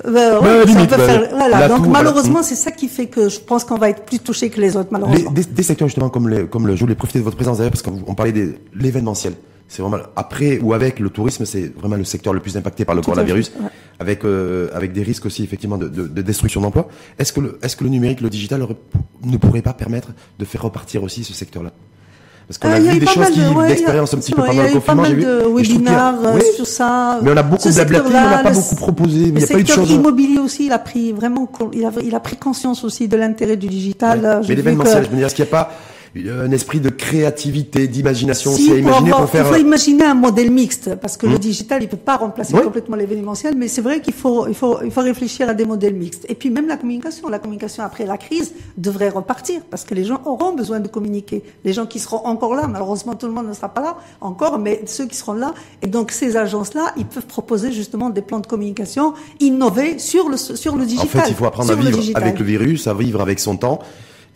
Euh, 0.06 0.12
Bah, 0.12 0.40
ouais, 0.42 0.60
ça 0.60 0.66
limite, 0.66 0.90
peut 0.90 0.98
bah, 0.98 1.06
faire- 1.08 1.30
voilà. 1.32 1.60
là, 1.62 1.68
Donc 1.68 1.88
malheureusement, 1.88 2.44
c'est 2.44 2.56
ça 2.56 2.72
qui 2.72 2.88
fait 2.88 3.08
que 3.08 3.30
je 3.30 3.40
pense 3.40 3.64
qu'on 3.64 3.78
va 3.78 3.90
être 3.90 4.04
plus 4.04 4.20
touché 4.20 4.50
que 4.50 4.60
les 4.62 4.76
autres, 4.78 4.90
les, 4.92 5.00
malheureusement. 5.00 5.32
des, 5.32 5.44
des 5.44 5.64
secteurs 5.64 5.88
justement 5.88 6.10
comme, 6.10 6.30
les, 6.30 6.46
comme 6.46 6.68
le, 6.68 6.76
je 6.76 6.82
voulais 6.82 6.96
profiter 6.96 7.20
de 7.20 7.24
votre 7.24 7.38
présence 7.38 7.58
d'ailleurs 7.58 7.72
parce 7.72 7.82
qu'on 7.84 8.16
parlait 8.16 8.32
de 8.32 8.56
l'événementiel. 8.76 9.34
C'est 9.68 9.82
vraiment 9.82 9.98
après 10.16 10.60
ou 10.60 10.74
avec 10.74 11.00
le 11.00 11.10
tourisme, 11.10 11.44
c'est 11.46 11.74
vraiment 11.76 11.96
le 11.96 12.04
secteur 12.04 12.34
le 12.34 12.40
plus 12.40 12.56
impacté 12.56 12.86
par 12.86 12.94
le 12.94 13.02
Tout 13.02 13.06
coronavirus, 13.10 13.50
fait, 13.50 13.60
ouais. 13.64 13.70
avec 14.00 14.24
euh, 14.24 14.70
avec 14.76 14.94
des 14.94 15.02
risques 15.02 15.26
aussi 15.26 15.44
effectivement 15.44 15.80
de, 15.80 15.88
de, 15.88 16.06
de 16.08 16.22
destruction 16.22 16.62
d'emplois. 16.62 16.88
Est-ce 17.18 17.34
que 17.34 17.40
le 17.42 17.58
est-ce 17.64 17.76
que 17.76 17.84
le 17.84 17.90
numérique, 17.90 18.22
le 18.22 18.30
digital 18.30 18.64
ne 19.24 19.38
pourrait 19.38 19.64
pas 19.64 19.74
permettre 19.74 20.10
de 20.38 20.46
faire 20.46 20.62
repartir 20.62 21.02
aussi 21.02 21.24
ce 21.24 21.34
secteur-là? 21.34 21.72
Parce 22.48 22.60
qu'on 22.60 22.68
Ah, 22.70 22.76
a 22.76 22.80
y 22.80 22.90
vu 22.90 23.00
des 23.00 23.08
choses 23.08 23.36
de- 23.36 23.56
ouais, 23.56 23.66
y 23.66 23.68
d'expérience 23.70 24.14
un 24.14 24.18
petit 24.18 24.32
peu 24.32 24.44
pendant 24.44 24.54
il 24.54 24.56
y 24.58 24.60
le 24.62 24.66
a 24.66 24.70
eu 24.70 24.74
pas 24.74 24.80
confinement. 24.94 25.02
mal 25.02 25.10
j'ai 25.12 25.16
vu. 25.16 25.22
de 25.24 25.28
Et 25.28 25.34
je 25.34 25.40
trouve 25.42 25.62
qu'il 25.64 25.72
y 25.72 25.74
a- 25.74 25.78
webinars 25.80 26.16
euh, 26.26 26.34
oui. 26.36 26.42
sur 26.56 26.68
ça. 26.68 27.20
Mais 27.24 27.32
on 27.32 27.38
a 27.38 27.44
beaucoup 27.44 27.70
blablaté, 27.74 28.06
on 28.06 28.10
n'a 28.12 28.38
pas 28.38 28.50
le- 28.50 28.56
beaucoup 28.56 28.76
proposé, 28.76 29.18
mais 29.20 29.26
il 29.26 29.34
Le 29.34 29.38
n'y 29.40 29.44
a 29.44 29.48
pas 29.48 29.54
eu 29.54 29.64
de 29.64 29.68
secteur 29.68 29.76
choses. 29.86 29.92
immobilier 29.96 30.38
aussi, 30.40 30.66
il 30.68 30.72
a 30.72 30.78
pris 30.80 31.12
vraiment, 31.12 31.50
il 31.74 31.86
a, 31.86 31.92
il 32.04 32.14
a 32.14 32.20
pris 32.20 32.36
conscience 32.38 32.84
aussi 32.84 33.08
de 33.08 33.18
l'intérêt 33.18 33.58
du 33.58 33.68
digital. 33.68 34.20
Ouais. 34.20 34.26
Euh, 34.28 34.42
Mais 34.48 34.56
l'événementiel, 34.56 35.06
je 35.06 35.10
veux 35.10 35.18
dire, 35.18 35.26
est-ce 35.26 35.34
qu'il 35.36 35.44
n'y 35.46 35.50
a 35.50 35.52
pas 35.52 35.72
euh, 35.72 35.95
un 36.18 36.52
esprit 36.52 36.80
de 36.80 36.90
créativité, 36.90 37.88
d'imagination 37.88 38.52
Si, 38.54 38.68
pour 38.68 38.78
imaginer 38.78 39.10
avoir- 39.12 39.22
pour 39.24 39.30
faire. 39.30 39.46
Il 39.48 39.54
faut 39.54 39.60
imaginer 39.60 40.06
un 40.06 40.14
modèle 40.14 40.50
mixte, 40.50 40.96
parce 40.96 41.18
que 41.18 41.28
le 41.28 41.38
digital, 41.38 41.84
il 41.84 41.90
peut 41.90 41.98
pas 41.98 42.16
remplacer 42.16 42.54
complètement 42.54 42.96
l'événementiel, 42.96 43.56
mais 43.58 43.68
c'est 43.68 43.82
vrai 43.82 44.02
qu'il 44.02 44.14
faut, 44.14 44.48
il 44.48 44.56
faut, 44.56 44.78
il 44.84 44.92
faut 44.92 45.02
réfléchir 45.02 45.50
à 45.50 45.54
des 45.54 45.66
modèles 45.66 45.96
mixtes. 45.96 46.26
Et 46.30 46.36
puis 46.36 46.50
même 46.50 46.68
la 46.68 46.78
communication, 46.78 47.28
la 47.28 47.40
communication 47.40 47.84
après 47.84 48.06
la 48.06 48.18
crise 48.18 48.54
devrait 48.78 49.10
repartir, 49.10 49.62
parce 49.70 49.84
que 49.84 49.94
les 49.94 50.06
gens 50.06 50.22
auront 50.26 50.54
besoin 50.56 50.80
de 50.80 50.88
communiquer. 50.88 51.44
Les 51.66 51.74
gens 51.74 51.86
qui 51.86 52.00
seront 52.00 52.26
encore 52.26 52.56
là, 52.56 52.68
malheureusement 52.68 53.16
tout 53.16 53.28
le 53.28 53.34
monde 53.34 53.48
ne 53.48 53.54
sera 53.54 53.70
pas 53.70 53.82
là 53.82 53.98
encore, 54.22 54.58
mais 54.58 54.84
ceux 54.86 55.08
qui 55.08 55.18
seront 55.18 55.34
là, 55.34 55.54
et 55.82 55.88
donc 55.88 56.12
ces 56.12 56.38
agences-là, 56.38 56.94
ils 56.98 57.06
peuvent 57.06 57.26
proposer 57.26 57.74
justement 57.74 58.10
des 58.10 58.22
plans 58.22 58.40
de 58.40 58.48
communication 58.48 59.14
innovés 59.42 60.00
sur 60.00 60.30
le, 60.30 60.38
sur 60.38 60.78
le 60.78 60.86
digital. 60.86 61.22
En 61.22 61.24
fait, 61.26 61.30
il 61.30 61.36
faut 61.36 61.46
apprendre 61.46 61.72
à 61.72 61.76
le 61.76 61.82
vivre 61.82 62.12
avec 62.18 62.40
le 62.40 62.46
virus, 62.46 62.88
à 62.88 62.94
vivre 62.94 63.22
avec 63.22 63.40
son 63.40 63.58
temps 63.58 63.80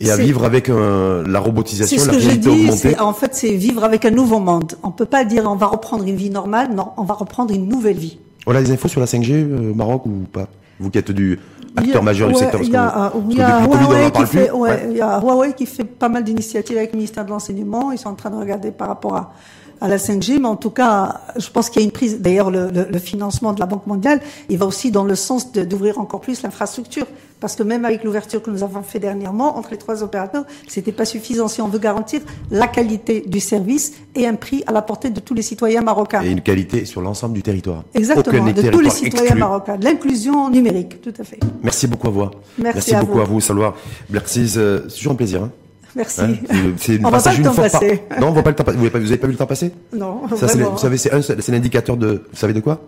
et 0.00 0.10
à 0.10 0.16
vivre 0.16 0.44
avec 0.44 0.68
euh, 0.68 1.24
la 1.26 1.40
robotisation, 1.40 1.98
ce 1.98 2.06
la 2.06 2.12
que 2.14 2.18
je 2.18 2.26
réalité 2.26 2.50
dis, 2.50 2.62
augmentée. 2.68 2.98
en 2.98 3.12
fait, 3.12 3.34
c'est 3.34 3.54
vivre 3.54 3.84
avec 3.84 4.04
un 4.04 4.10
nouveau 4.10 4.38
monde. 4.38 4.72
On 4.82 4.90
peut 4.90 5.04
pas 5.06 5.24
dire 5.24 5.44
on 5.46 5.56
va 5.56 5.66
reprendre 5.66 6.04
une 6.06 6.16
vie 6.16 6.30
normale, 6.30 6.74
non, 6.74 6.88
on 6.96 7.04
va 7.04 7.14
reprendre 7.14 7.52
une 7.54 7.68
nouvelle 7.68 7.98
vie. 7.98 8.18
On 8.46 8.54
a 8.54 8.62
des 8.62 8.70
infos 8.72 8.88
sur 8.88 9.00
la 9.00 9.06
5G 9.06 9.32
euh, 9.32 9.70
au 9.72 9.74
Maroc 9.74 10.06
ou 10.06 10.24
pas? 10.32 10.48
Vous 10.78 10.88
qui 10.90 10.96
êtes 10.96 11.10
du 11.10 11.38
acteur 11.76 12.00
a- 12.00 12.04
majeur 12.04 12.28
du 12.30 12.34
secteur, 12.34 12.62
il 12.62 12.70
y 12.70 12.76
a, 12.76 13.06
euh, 13.14 13.20
il 13.30 13.36
y 13.36 13.42
a 13.42 13.60
Huawei 13.66 14.10
qui 14.10 14.24
fait, 14.26 14.50
ouais, 14.50 14.88
y 14.94 15.00
a 15.02 15.20
Huawei 15.20 15.52
qui 15.52 15.66
fait 15.66 15.84
pas 15.84 16.08
mal 16.08 16.24
d'initiatives 16.24 16.78
avec 16.78 16.92
le 16.92 16.96
ministère 16.96 17.24
de 17.26 17.30
l'enseignement. 17.30 17.92
Ils 17.92 17.98
sont 17.98 18.08
en 18.08 18.14
train 18.14 18.30
de 18.30 18.36
regarder 18.36 18.70
par 18.70 18.88
rapport 18.88 19.14
à, 19.14 19.32
à 19.80 19.88
la 19.88 19.96
5G, 19.96 20.38
mais 20.40 20.48
en 20.48 20.56
tout 20.56 20.70
cas, 20.70 21.20
je 21.36 21.48
pense 21.50 21.70
qu'il 21.70 21.80
y 21.80 21.84
a 21.84 21.86
une 21.86 21.92
prise. 21.92 22.20
D'ailleurs, 22.20 22.50
le, 22.50 22.70
le- 22.70 22.86
le 22.90 22.98
financement 22.98 23.52
de 23.52 23.60
la 23.60 23.66
Banque 23.66 23.86
mondiale, 23.86 24.20
il 24.48 24.58
va 24.58 24.66
aussi 24.66 24.90
dans 24.90 25.04
le 25.04 25.14
sens 25.14 25.52
d'ouvrir 25.52 25.98
encore 25.98 26.20
plus 26.20 26.42
l'infrastructure, 26.42 27.06
parce 27.40 27.56
que 27.56 27.62
même 27.62 27.84
avec 27.86 28.04
l'ouverture 28.04 28.42
que 28.42 28.50
nous 28.50 28.62
avons 28.62 28.82
fait 28.82 28.98
dernièrement 28.98 29.56
entre 29.56 29.70
les 29.70 29.78
trois 29.78 30.02
opérateurs, 30.02 30.44
c'était 30.68 30.92
pas 30.92 31.06
suffisant 31.06 31.48
si 31.48 31.62
on 31.62 31.68
veut 31.68 31.78
garantir 31.78 32.20
la 32.50 32.66
qualité 32.66 33.24
du 33.26 33.40
service 33.40 33.94
et 34.14 34.26
un 34.26 34.34
prix 34.34 34.62
à 34.66 34.72
la 34.72 34.82
portée 34.82 35.08
de 35.10 35.20
tous 35.20 35.32
les 35.34 35.42
citoyens 35.42 35.80
marocains. 35.80 36.22
Et 36.22 36.30
une 36.30 36.42
qualité 36.42 36.84
sur 36.84 37.00
l'ensemble 37.00 37.34
du 37.34 37.42
territoire. 37.42 37.84
Exactement, 37.94 38.42
Aucun 38.42 38.52
de 38.52 38.68
tous 38.70 38.80
les 38.80 38.90
citoyens 38.90 39.34
marocains, 39.36 39.78
l'inclusion 39.80 40.50
numérique, 40.50 41.00
tout 41.00 41.14
à 41.18 41.24
fait. 41.24 41.40
Merci 41.62 41.86
beaucoup 41.86 42.08
à 42.08 42.10
vous. 42.10 42.24
Merci 42.58 42.94
à 42.94 43.00
beaucoup 43.00 43.14
vous. 43.14 43.20
à 43.20 43.24
vous, 43.24 43.40
Salwa. 43.40 43.74
Merci, 44.10 44.52
euh, 44.58 44.82
c'est 44.88 44.96
toujours 44.96 45.12
un 45.12 45.16
plaisir. 45.16 45.42
Hein. 45.44 45.50
Merci. 45.96 46.20
Hein, 46.20 46.34
c'est- 46.76 46.96
une 46.96 47.06
On 47.06 47.10
passage 47.10 47.34
le 47.34 47.38
une 47.40 47.44
temps 47.46 47.52
fois 47.52 47.68
par-. 47.68 47.82
Non, 48.20 48.28
on 48.28 48.32
voit 48.32 48.42
pas 48.42 48.50
le 48.50 48.56
temps 48.56 48.64
passer. 48.64 48.76
Vous 48.78 48.84
n'avez 48.84 49.16
pas, 49.16 49.16
pas 49.16 49.26
vu 49.26 49.32
le 49.32 49.38
temps 49.38 49.46
passer? 49.46 49.72
Non, 49.92 50.22
Ça, 50.36 50.46
vraiment. 50.46 50.70
vous 50.70 50.78
savez, 50.78 50.96
c'est 50.96 51.12
un, 51.12 51.20
c'est 51.22 51.48
l'indicateur 51.48 51.96
de. 51.96 52.22
Vous 52.32 52.38
savez 52.38 52.52
de 52.52 52.60
quoi? 52.60 52.80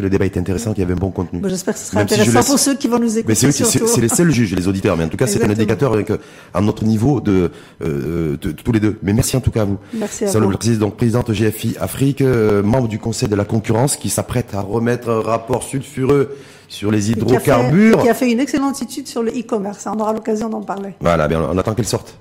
Que 0.00 0.04
le 0.04 0.10
débat 0.10 0.24
était 0.24 0.40
intéressant, 0.40 0.72
qu'il 0.72 0.80
y 0.82 0.84
avait 0.84 0.94
un 0.94 0.96
bon 0.96 1.10
contenu. 1.10 1.40
Bon, 1.40 1.48
J'espère 1.50 1.74
que 1.74 1.80
ce 1.80 1.86
sera 1.86 1.98
Même 2.00 2.08
si 2.08 2.14
je 2.14 2.20
intéressant 2.22 2.38
laisse- 2.40 2.48
pour 2.48 2.58
ceux 2.58 2.74
qui 2.74 2.88
vont 2.88 2.98
nous 2.98 3.18
écouter. 3.18 3.24
Mais 3.28 3.34
c'est 3.34 4.00
les 4.00 4.08
seuls 4.08 4.30
juges, 4.30 4.54
les 4.54 4.66
auditeurs. 4.66 4.96
Mais 4.96 5.04
en 5.04 5.08
tout 5.08 5.18
cas, 5.18 5.26
c'est 5.26 5.44
un 5.44 5.50
indicateur 5.50 5.92
avec, 5.92 6.10
euh, 6.10 6.16
à 6.54 6.60
notre 6.62 6.84
niveau 6.84 7.20
de, 7.20 7.50
euh, 7.82 8.36
de, 8.40 8.48
de 8.48 8.52
tous 8.52 8.72
les 8.72 8.80
deux. 8.80 8.98
Mais 9.02 9.12
merci 9.12 9.36
en 9.36 9.40
tout 9.40 9.50
cas 9.50 9.62
à 9.62 9.64
vous. 9.66 9.76
Merci 9.92 10.24
à 10.24 10.30
vous. 10.38 10.76
Donc 10.78 10.96
présidente 10.96 11.30
GFI 11.30 11.76
Afrique, 11.78 12.22
euh, 12.22 12.62
membre 12.62 12.88
du 12.88 12.98
Conseil 12.98 13.28
de 13.28 13.36
la 13.36 13.44
concurrence, 13.44 13.96
qui 13.96 14.08
s'apprête 14.08 14.54
à 14.54 14.60
remettre 14.62 15.10
un 15.10 15.20
rapport 15.20 15.62
sulfureux 15.62 16.34
sur 16.68 16.90
les 16.90 17.10
Et 17.10 17.14
qui 17.14 17.20
a 17.20 17.24
fait- 17.40 17.50
hydrocarbures. 17.50 18.02
Qui 18.02 18.08
a 18.08 18.14
fait 18.14 18.30
une 18.30 18.40
excellente 18.40 18.80
étude 18.80 19.06
sur 19.06 19.22
le 19.22 19.30
e-commerce. 19.32 19.86
On 19.86 19.98
aura 20.00 20.12
l'occasion 20.14 20.48
d'en 20.48 20.62
parler. 20.62 20.94
Voilà, 21.00 21.28
bien, 21.28 21.42
on 21.52 21.58
attend 21.58 21.74
qu'elle 21.74 21.86
sorte. 21.86 22.14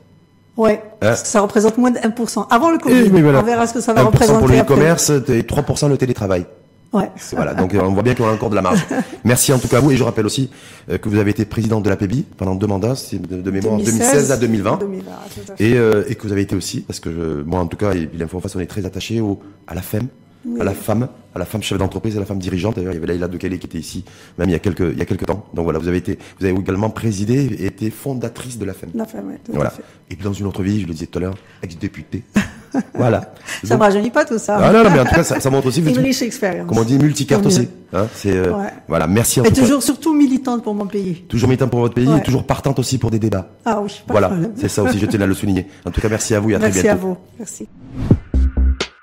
Ouais. 0.57 0.81
Hein 0.83 0.95
Parce 0.99 1.21
que 1.21 1.27
ça 1.29 1.39
représente 1.39 1.77
moins 1.77 1.91
de 1.91 1.99
1%. 1.99 2.45
Avant 2.49 2.71
le 2.71 2.77
Covid. 2.79 2.95
Et, 3.05 3.09
mais 3.09 3.21
voilà. 3.21 3.39
On 3.39 3.43
verra 3.43 3.65
ce 3.67 3.73
que 3.73 3.79
ça 3.79 3.93
va 3.93 4.01
1% 4.01 4.05
représenter. 4.07 4.39
pour 4.39 4.47
le 4.49 4.57
e-commerce 4.59 5.09
et 5.29 5.43
3% 5.43 5.87
le 5.87 5.95
télétravail. 5.97 6.45
Ouais. 6.91 7.09
Voilà, 7.33 7.53
donc 7.53 7.75
euh, 7.75 7.81
on 7.83 7.93
voit 7.93 8.01
bien 8.01 8.15
qu'on 8.15 8.27
a 8.27 8.31
encore 8.31 8.49
de 8.49 8.55
la 8.55 8.63
marge. 8.63 8.83
Merci 9.23 9.53
en 9.53 9.59
tout 9.59 9.67
cas 9.67 9.77
à 9.77 9.79
vous 9.79 9.91
et 9.91 9.97
je 9.97 10.03
rappelle 10.03 10.25
aussi 10.25 10.49
euh, 10.89 10.97
que 10.97 11.07
vous 11.07 11.17
avez 11.17 11.29
été 11.31 11.45
présidente 11.45 11.83
de 11.83 11.89
la 11.89 11.95
PEBI 11.95 12.25
pendant 12.35 12.55
deux 12.55 12.65
mandats, 12.65 12.95
c'est 12.95 13.21
de, 13.21 13.41
de 13.41 13.51
mémoire 13.51 13.75
en 13.75 13.77
2016 13.77 14.31
à 14.31 14.37
2020. 14.37 14.77
2020, 14.77 15.03
tout 15.03 15.51
à 15.51 15.55
fait. 15.55 15.63
Et, 15.63 15.77
euh, 15.77 16.03
et 16.07 16.15
que 16.15 16.23
vous 16.23 16.31
avez 16.31 16.41
été 16.41 16.55
aussi, 16.55 16.81
parce 16.81 16.99
que 16.99 17.11
je, 17.11 17.43
moi 17.43 17.59
en 17.59 17.67
tout 17.67 17.77
cas, 17.77 17.93
et 17.93 18.09
l'info 18.17 18.37
en 18.37 18.41
face, 18.41 18.55
on 18.55 18.59
est 18.59 18.65
très 18.65 18.85
attaché 18.85 19.21
au, 19.21 19.39
à 19.67 19.75
la 19.75 19.81
à 20.59 20.63
la 20.63 20.73
femme, 20.73 21.07
à 21.35 21.39
la 21.39 21.45
femme 21.45 21.61
chef 21.61 21.77
d'entreprise, 21.77 22.15
à 22.15 22.19
la 22.19 22.25
femme 22.25 22.39
dirigeante. 22.39 22.75
D'ailleurs, 22.75 22.93
il 22.93 22.95
y 22.95 22.97
avait 22.97 23.07
Laïla 23.07 23.27
Dekele 23.27 23.59
qui 23.59 23.67
était 23.67 23.77
ici, 23.77 24.05
même 24.37 24.49
il 24.49 24.53
y 24.53 24.55
a 24.55 24.59
quelques, 24.59 24.79
il 24.93 24.97
y 24.97 25.01
a 25.01 25.05
quelques 25.05 25.25
temps. 25.25 25.45
Donc 25.53 25.63
voilà, 25.65 25.79
vous 25.79 25.87
avez 25.87 25.97
été, 25.97 26.17
vous 26.39 26.45
avez 26.45 26.55
également 26.57 26.89
présidé 26.89 27.45
et 27.59 27.65
été 27.65 27.89
fondatrice 27.89 28.57
de 28.57 28.65
la 28.65 28.73
femme. 28.73 28.89
La 28.93 29.05
femme, 29.05 29.33
tout 29.43 29.51
à 29.51 29.55
Voilà. 29.55 29.69
fait. 29.71 29.83
Et 30.09 30.15
puis 30.15 30.23
dans 30.23 30.33
une 30.33 30.45
autre 30.47 30.63
vie, 30.63 30.81
je 30.81 30.87
le 30.87 30.93
disais 30.93 31.07
tout 31.07 31.19
à 31.19 31.21
l'heure, 31.21 31.35
ex-députée. 31.61 32.23
voilà. 32.93 33.33
Ça 33.63 33.75
ne 33.75 33.79
rajeunit 33.81 34.11
pas 34.11 34.25
tout 34.25 34.37
ça. 34.37 34.57
Ah 34.61 34.71
non, 34.71 34.83
non, 34.83 34.91
mais 34.91 34.99
en 34.99 35.05
tout 35.05 35.15
cas, 35.15 35.23
ça, 35.23 35.39
ça 35.39 35.49
montre 35.49 35.67
aussi, 35.67 35.81
Une 35.85 35.97
riche 35.99 36.21
expérience. 36.21 36.67
comme 36.69 36.77
on 36.77 36.83
dit, 36.83 36.97
multicarte 36.97 37.45
aussi. 37.45 37.67
Hein, 37.93 38.07
c'est, 38.15 38.35
euh, 38.35 38.53
Ouais. 38.53 38.67
voilà, 38.87 39.07
merci 39.07 39.41
en 39.41 39.43
Et 39.43 39.49
tout 39.49 39.55
cas. 39.55 39.61
toujours, 39.61 39.83
surtout 39.83 40.13
militante 40.13 40.63
pour 40.63 40.73
mon 40.75 40.85
pays. 40.87 41.23
Toujours 41.27 41.49
militant 41.49 41.67
pour 41.67 41.79
votre 41.81 41.95
pays 41.95 42.07
Ouais. 42.07 42.19
et 42.19 42.21
toujours 42.21 42.45
partante 42.45 42.77
aussi 42.79 42.97
pour 42.97 43.11
des 43.11 43.19
débats. 43.19 43.49
Ah 43.65 43.81
oui, 43.81 43.91
pas 44.07 44.13
de 44.13 44.19
Voilà, 44.19 44.31
c'est 44.55 44.69
ça 44.69 44.83
aussi, 44.83 44.99
je 44.99 45.05
tenais 45.05 45.23
à 45.23 45.27
le 45.27 45.33
souligner. 45.33 45.67
En 45.85 45.91
tout 45.91 45.99
cas, 46.01 46.09
merci 46.09 46.33
à 46.35 46.39
vous 46.39 46.51
et 46.51 46.55
à 46.55 46.59
Merci 46.59 46.79
très 46.79 46.89
à 46.89 46.93
bientôt. 46.95 47.07
vous. 47.09 47.17
Merci. 47.39 47.67